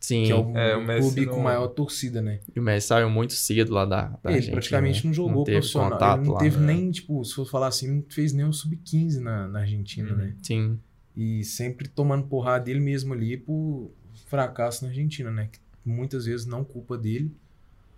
sim, 0.00 0.24
Que 0.26 0.30
é 0.32 0.34
o, 0.36 0.56
É, 0.56 0.76
o 0.76 1.00
clube 1.00 1.26
não- 1.26 1.34
com 1.34 1.40
maior 1.40 1.66
torcida, 1.68 2.22
né? 2.22 2.38
e 2.54 2.60
o 2.60 2.62
Messi 2.62 2.86
saiu 2.86 3.10
muito 3.10 3.32
cedo 3.32 3.72
lá 3.74 3.84
da, 3.84 4.02
da 4.02 4.18
ele 4.26 4.34
Argentina, 4.34 4.52
praticamente 4.52 4.98
né? 4.98 5.02
não 5.08 5.14
jogou 5.14 5.44
teve 5.44 5.56
profissional. 5.58 5.90
contato 5.90 6.18
ele 6.20 6.26
não 6.28 6.34
lá, 6.34 6.40
teve 6.40 6.56
né? 6.58 6.66
nem, 6.66 6.90
tipo, 6.92 7.24
se 7.24 7.34
for 7.34 7.44
falar 7.46 7.66
assim, 7.66 7.88
não 7.88 8.04
fez 8.08 8.32
nem 8.32 8.46
o 8.46 8.52
sub-15 8.52 9.18
na, 9.20 9.48
na 9.48 9.60
Argentina, 9.60 10.10
Uhum. 10.12 10.16
né? 10.16 10.34
Sim, 10.42 10.78
E 11.16 11.42
sempre 11.42 11.88
tomando 11.88 12.26
porrada 12.28 12.64
dele 12.64 12.78
mesmo 12.80 13.12
ali 13.12 13.36
por 13.36 13.90
fracasso 14.26 14.84
na 14.84 14.90
Argentina, 14.90 15.30
né? 15.32 15.48
Que 15.50 15.58
muitas 15.84 16.26
vezes 16.26 16.46
não 16.46 16.62
culpa 16.62 16.96
dele. 16.96 17.34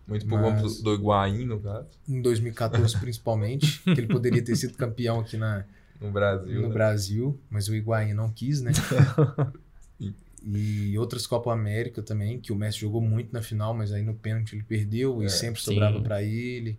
Muito 0.08 0.26
por 0.26 0.40
conta 0.40 0.62
do 0.82 0.94
Higuaín, 0.94 1.44
no 1.44 1.60
caso, 1.60 1.86
Em 2.08 2.20
2014, 2.22 2.96
principalmente, 2.98 3.78
que 3.84 3.90
ele 3.90 4.06
poderia 4.08 4.42
ter 4.42 4.56
sido 4.56 4.72
campeão 4.74 5.20
aqui 5.20 5.36
na, 5.36 5.64
no 6.00 6.10
Brasil. 6.10 6.60
no 6.62 6.68
né? 6.68 6.74
Brasil, 6.74 7.40
mas 7.50 7.68
o 7.68 7.74
Higuaín 7.74 8.14
não 8.14 8.30
quis, 8.30 8.60
né? 8.62 8.72
E 10.42 10.96
outras 10.98 11.26
Copa 11.26 11.52
América 11.52 12.02
também, 12.02 12.40
que 12.40 12.50
o 12.50 12.56
Messi 12.56 12.78
jogou 12.80 13.02
muito 13.02 13.30
na 13.30 13.42
final, 13.42 13.74
mas 13.74 13.92
aí 13.92 14.02
no 14.02 14.14
pênalti 14.14 14.54
ele 14.54 14.62
perdeu 14.62 15.20
É, 15.22 15.26
e 15.26 15.28
sempre 15.28 15.60
sobrava 15.60 16.00
pra 16.00 16.22
ele. 16.22 16.78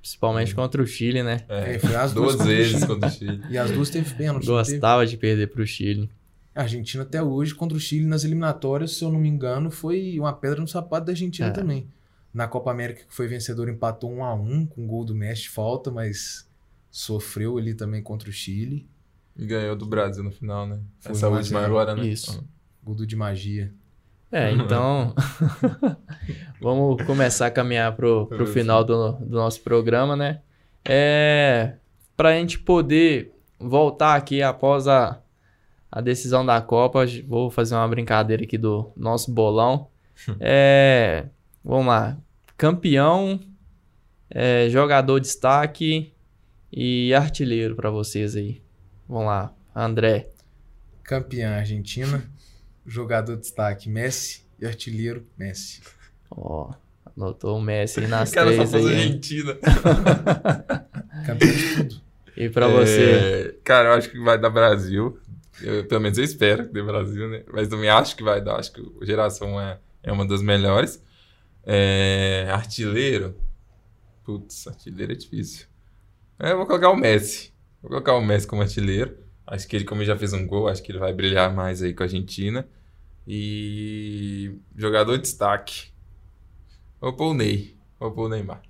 principalmente 0.00 0.54
contra 0.54 0.82
o 0.82 0.86
Chile, 0.86 1.22
né? 1.22 1.40
É, 1.46 1.74
É, 1.74 1.78
foi 1.78 1.94
as 1.94 2.14
duas 2.14 2.32
contra 2.36 2.44
o 2.46 2.48
vezes 2.48 2.84
contra 2.86 3.08
o 3.08 3.12
Chile. 3.12 3.42
E 3.50 3.58
as 3.58 3.70
duas 3.70 3.90
teve 3.90 4.14
pênalti. 4.14 4.46
não 4.48 4.56
teve? 4.64 4.72
Gostava 4.72 5.06
de 5.06 5.18
perder 5.18 5.48
pro 5.48 5.66
Chile. 5.66 6.08
A 6.54 6.62
Argentina 6.62 7.02
até 7.02 7.22
hoje, 7.22 7.54
contra 7.54 7.76
o 7.76 7.80
Chile 7.80 8.06
nas 8.06 8.24
eliminatórias, 8.24 8.92
se 8.96 9.04
eu 9.04 9.12
não 9.12 9.20
me 9.20 9.28
engano, 9.28 9.70
foi 9.70 10.18
uma 10.18 10.32
pedra 10.32 10.60
no 10.62 10.68
sapato 10.68 11.04
da 11.06 11.12
Argentina 11.12 11.48
É. 11.48 11.50
também. 11.50 11.86
Na 12.32 12.48
Copa 12.48 12.70
América, 12.70 13.04
que 13.06 13.14
foi 13.14 13.28
vencedor, 13.28 13.68
empatou 13.68 14.10
1 14.10 14.24
a 14.24 14.34
1 14.34 14.64
com 14.64 14.86
gol 14.86 15.04
do 15.04 15.14
Messi 15.14 15.50
falta, 15.50 15.90
mas 15.90 16.48
sofreu 16.92 17.56
ali 17.56 17.74
também 17.74 18.02
contra 18.02 18.28
o 18.28 18.32
Chile. 18.32 18.86
E 19.34 19.46
ganhou 19.46 19.74
do 19.74 19.86
Brasil 19.86 20.22
no 20.22 20.30
final, 20.30 20.66
né? 20.66 20.78
Foi 21.00 21.12
Essa 21.12 21.26
a 21.26 21.30
última 21.30 21.64
agora, 21.64 21.96
né? 21.96 22.06
Isso. 22.06 22.46
Gol 22.84 22.94
do 22.94 23.06
de 23.06 23.16
magia. 23.16 23.72
É, 24.30 24.52
então. 24.52 25.14
vamos 26.60 27.02
começar 27.06 27.46
a 27.46 27.50
caminhar 27.50 27.96
pro, 27.96 28.26
pro 28.26 28.46
final 28.46 28.84
do, 28.84 29.12
do 29.12 29.36
nosso 29.36 29.62
programa, 29.62 30.14
né? 30.14 30.42
É. 30.84 31.76
Pra 32.14 32.32
gente 32.34 32.58
poder 32.58 33.32
voltar 33.58 34.14
aqui 34.14 34.42
após 34.42 34.86
a, 34.86 35.22
a 35.90 36.00
decisão 36.02 36.44
da 36.44 36.60
Copa, 36.60 37.06
vou 37.26 37.50
fazer 37.50 37.74
uma 37.74 37.88
brincadeira 37.88 38.42
aqui 38.42 38.58
do 38.58 38.92
nosso 38.96 39.32
bolão. 39.32 39.88
É. 40.38 41.26
Vamos 41.64 41.86
lá. 41.86 42.16
Campeão, 42.56 43.40
é, 44.30 44.68
jogador 44.68 45.18
destaque 45.18 46.11
e 46.72 47.12
artilheiro 47.14 47.76
pra 47.76 47.90
vocês 47.90 48.34
aí. 48.34 48.62
Vamos 49.08 49.26
lá, 49.26 49.54
André. 49.74 50.30
Campeã 51.02 51.56
Argentina, 51.56 52.24
jogador 52.86 53.34
de 53.36 53.42
destaque 53.42 53.88
Messi 53.88 54.44
e 54.58 54.66
artilheiro 54.66 55.26
Messi. 55.36 55.82
Ó, 56.30 56.72
anotou 57.16 57.58
o 57.58 57.60
Messi 57.60 58.00
aí 58.00 58.06
nas 58.06 58.30
O 58.32 58.34
cara 58.34 58.50
só 58.50 58.56
três 58.56 58.70
faz 58.70 58.86
aí? 58.86 58.94
Argentina. 58.94 59.58
Campeão 61.26 61.52
de 61.52 61.76
tudo. 61.76 62.00
E 62.36 62.48
pra 62.48 62.66
você? 62.68 63.02
É, 63.02 63.54
Cara, 63.62 63.90
eu 63.90 63.92
acho 63.94 64.10
que 64.10 64.18
vai 64.18 64.38
dar 64.38 64.48
Brasil. 64.48 65.18
Eu, 65.60 65.86
pelo 65.86 66.00
menos 66.00 66.16
eu 66.16 66.24
espero 66.24 66.66
que 66.66 66.72
dê 66.72 66.82
Brasil, 66.82 67.28
né? 67.28 67.44
Mas 67.52 67.68
também 67.68 67.90
acho 67.90 68.16
que 68.16 68.22
vai 68.22 68.40
dar. 68.42 68.56
Acho 68.56 68.72
que 68.72 68.80
a 69.02 69.04
geração 69.04 69.60
é, 69.60 69.78
é 70.02 70.10
uma 70.10 70.26
das 70.26 70.40
melhores. 70.40 71.02
É, 71.64 72.48
artilheiro. 72.50 73.36
Putz, 74.24 74.66
artilheiro 74.66 75.12
é 75.12 75.14
difícil. 75.14 75.66
É, 76.38 76.54
vou 76.54 76.66
colocar 76.66 76.90
o 76.90 76.96
Messi. 76.96 77.52
Vou 77.80 77.90
colocar 77.90 78.14
o 78.14 78.22
Messi 78.24 78.46
como 78.46 78.62
artilheiro. 78.62 79.16
Acho 79.46 79.66
que 79.68 79.76
ele, 79.76 79.84
como 79.84 80.00
ele 80.00 80.06
já 80.08 80.16
fez 80.16 80.32
um 80.32 80.46
gol, 80.46 80.68
acho 80.68 80.82
que 80.82 80.92
ele 80.92 80.98
vai 80.98 81.12
brilhar 81.12 81.52
mais 81.54 81.82
aí 81.82 81.92
com 81.94 82.02
a 82.02 82.06
Argentina. 82.06 82.66
E 83.26 84.56
jogador 84.76 85.16
de 85.16 85.22
destaque. 85.22 85.92
Vou 87.00 87.12
pôr 87.12 87.30
o 87.30 87.34
Ney. 87.34 87.76
Vou 87.98 88.10
pôr 88.12 88.26
o 88.26 88.28
Neymar. 88.28 88.62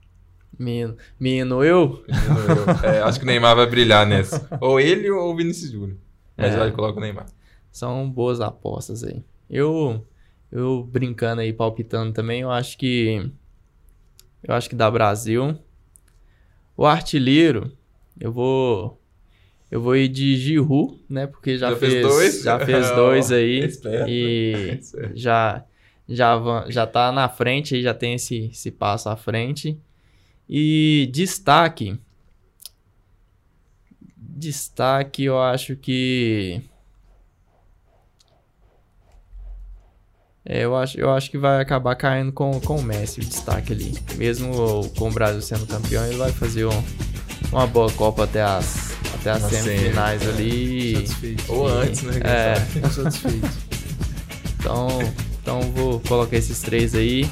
Menino, 0.59 0.97
menino 1.19 1.65
eu? 1.65 2.05
Eu- 2.09 2.85
é, 2.89 3.01
acho 3.03 3.19
que 3.19 3.25
o 3.25 3.27
Neymar 3.27 3.57
vai 3.57 3.67
brilhar 3.67 4.07
nessa. 4.07 4.47
Ou 4.61 4.79
ele 4.79 5.11
ou 5.11 5.33
o 5.33 5.37
Vinícius 5.37 5.71
Júnior. 5.71 5.97
Mas 6.37 6.55
É. 6.55 6.59
vai 6.59 6.71
coloca 6.71 6.99
o 6.99 7.01
Neymar. 7.03 7.27
São 7.71 8.09
boas 8.11 8.41
apostas 8.41 9.03
aí. 9.03 9.25
Eu, 9.49 10.07
eu 10.51 10.83
brincando 10.85 11.41
aí, 11.41 11.53
palpitando 11.53 12.13
também, 12.13 12.43
eu 12.43 12.51
acho 12.51 12.77
que. 12.77 13.31
Eu 14.43 14.55
acho 14.55 14.69
que 14.69 14.75
dá 14.77 14.91
Brasil. 14.91 15.59
O 16.77 16.87
artilheiro, 16.87 17.73
eu 18.19 18.33
vou. 18.33 19.01
Eu 19.71 19.81
vou 19.81 19.97
ir 19.97 20.09
de 20.09 20.37
Giroud, 20.37 21.03
né? 21.09 21.27
Porque 21.27 21.57
já, 21.57 21.71
Já 21.71 21.77
fez 21.77 21.93
fez, 21.93 22.07
dois? 22.07 22.43
Já 22.43 22.61
fez 22.61 22.91
dois 22.91 23.33
aí. 23.33 23.61
Esperto. 23.61 24.11
e 24.11 24.81
já, 25.15 25.65
já, 26.07 26.65
já 26.69 26.87
tá 26.87 27.11
na 27.11 27.29
frente, 27.29 27.75
aí 27.75 27.83
já 27.83 27.95
tem 27.95 28.15
esse, 28.15 28.51
esse 28.53 28.71
passo 28.71 29.09
à 29.09 29.17
frente. 29.17 29.79
E 30.49 31.09
destaque. 31.11 31.99
Destaque, 34.17 35.25
eu 35.25 35.41
acho 35.41 35.77
que. 35.77 36.61
É, 40.45 40.65
eu 40.65 40.77
acho, 40.77 40.99
eu 40.99 41.11
acho 41.13 41.31
que 41.31 41.39
vai 41.39 41.61
acabar 41.61 41.95
caindo 41.95 42.33
com, 42.33 42.59
com 42.61 42.77
o 42.77 42.83
Messi, 42.83 43.21
o 43.21 43.25
destaque 43.25 43.73
ali. 43.73 43.95
Mesmo 44.17 44.89
com 44.97 45.09
o 45.09 45.13
Brasil 45.13 45.41
sendo 45.41 45.67
campeão, 45.67 46.05
ele 46.07 46.17
vai 46.17 46.33
fazer 46.33 46.65
um- 46.67 46.83
uma 47.53 47.67
boa 47.67 47.91
Copa 47.93 48.25
até 48.25 48.43
as, 48.43 48.93
até 49.15 49.31
as 49.33 49.43
semifinais 49.45 50.21
semi, 50.23 50.33
é. 50.33 50.35
ali. 50.35 50.95
Satisfeito. 50.97 51.53
Ou 51.53 51.69
antes, 51.69 52.03
né? 52.03 52.21
É. 52.25 52.89
satisfeito. 52.89 53.49
Então, 54.63 54.89
então 55.43 55.61
vou 55.73 55.99
colocar 56.07 56.37
esses 56.37 56.61
três 56.61 56.95
aí. 56.95 57.29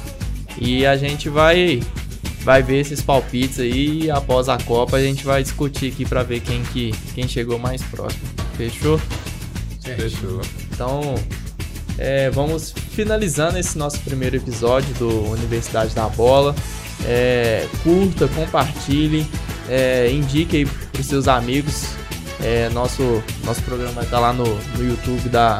E 0.59 0.85
a 0.85 0.97
gente 0.97 1.29
vai 1.29 1.81
vai 2.41 2.61
ver 2.61 2.81
esses 2.81 3.01
palpites 3.01 3.57
aí 3.59 4.03
e 4.03 4.11
após 4.11 4.49
a 4.49 4.57
Copa 4.57 4.97
a 4.97 5.01
gente 5.01 5.23
vai 5.23 5.41
discutir 5.41 5.93
aqui 5.93 6.03
pra 6.05 6.23
ver 6.23 6.41
quem 6.41 6.61
que 6.63 6.91
quem 7.15 7.29
chegou 7.29 7.57
mais 7.57 7.81
próximo. 7.83 8.23
Fechou? 8.57 8.99
Certo. 9.79 10.01
Fechou. 10.01 10.41
Então, 10.73 11.15
é, 11.97 12.29
vamos 12.29 12.73
finalizando 12.91 13.57
esse 13.57 13.77
nosso 13.77 13.99
primeiro 13.99 14.35
episódio 14.35 14.93
do 14.95 15.29
Universidade 15.31 15.93
da 15.93 16.07
Bola. 16.07 16.55
É, 17.05 17.67
curta, 17.83 18.27
compartilhe, 18.27 19.27
é, 19.69 20.11
indique 20.11 20.57
aí 20.57 20.65
pros 20.65 21.05
seus 21.05 21.27
amigos. 21.27 21.85
É, 22.43 22.69
nosso, 22.69 23.23
nosso 23.43 23.61
programa 23.61 23.93
vai 23.93 24.03
estar 24.03 24.19
lá 24.19 24.33
no, 24.33 24.45
no 24.45 24.83
YouTube 24.83 25.29
da, 25.29 25.59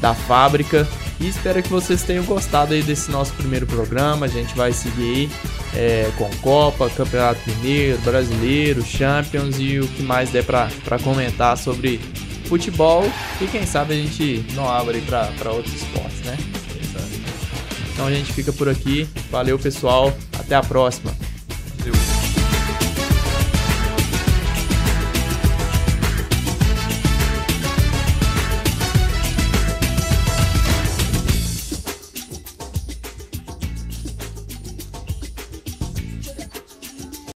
da 0.00 0.14
fábrica. 0.14 0.86
E 1.20 1.28
espero 1.28 1.62
que 1.62 1.68
vocês 1.68 2.02
tenham 2.02 2.24
gostado 2.24 2.72
aí 2.72 2.82
desse 2.82 3.10
nosso 3.10 3.32
primeiro 3.34 3.66
programa. 3.66 4.26
A 4.26 4.28
gente 4.28 4.56
vai 4.56 4.72
seguir 4.72 5.30
é, 5.74 6.10
com 6.16 6.28
Copa, 6.36 6.88
Campeonato 6.90 7.40
Mineiro, 7.46 7.98
Brasileiro, 7.98 8.82
Champions 8.82 9.56
e 9.58 9.78
o 9.78 9.86
que 9.86 10.02
mais 10.02 10.30
der 10.30 10.44
para 10.44 10.98
comentar 11.04 11.56
sobre 11.58 12.00
futebol. 12.50 13.04
E 13.40 13.46
quem 13.46 13.64
sabe 13.64 13.94
a 13.94 13.96
gente 13.96 14.44
não 14.54 14.68
abre 14.68 15.00
para 15.02 15.52
outros 15.52 15.72
esportes, 15.72 16.20
né? 16.22 16.36
Então 17.92 18.06
a 18.06 18.10
gente 18.10 18.32
fica 18.32 18.52
por 18.52 18.68
aqui. 18.68 19.08
Valeu, 19.30 19.58
pessoal. 19.58 20.12
Até 20.38 20.56
a 20.56 20.62
próxima. 20.62 21.14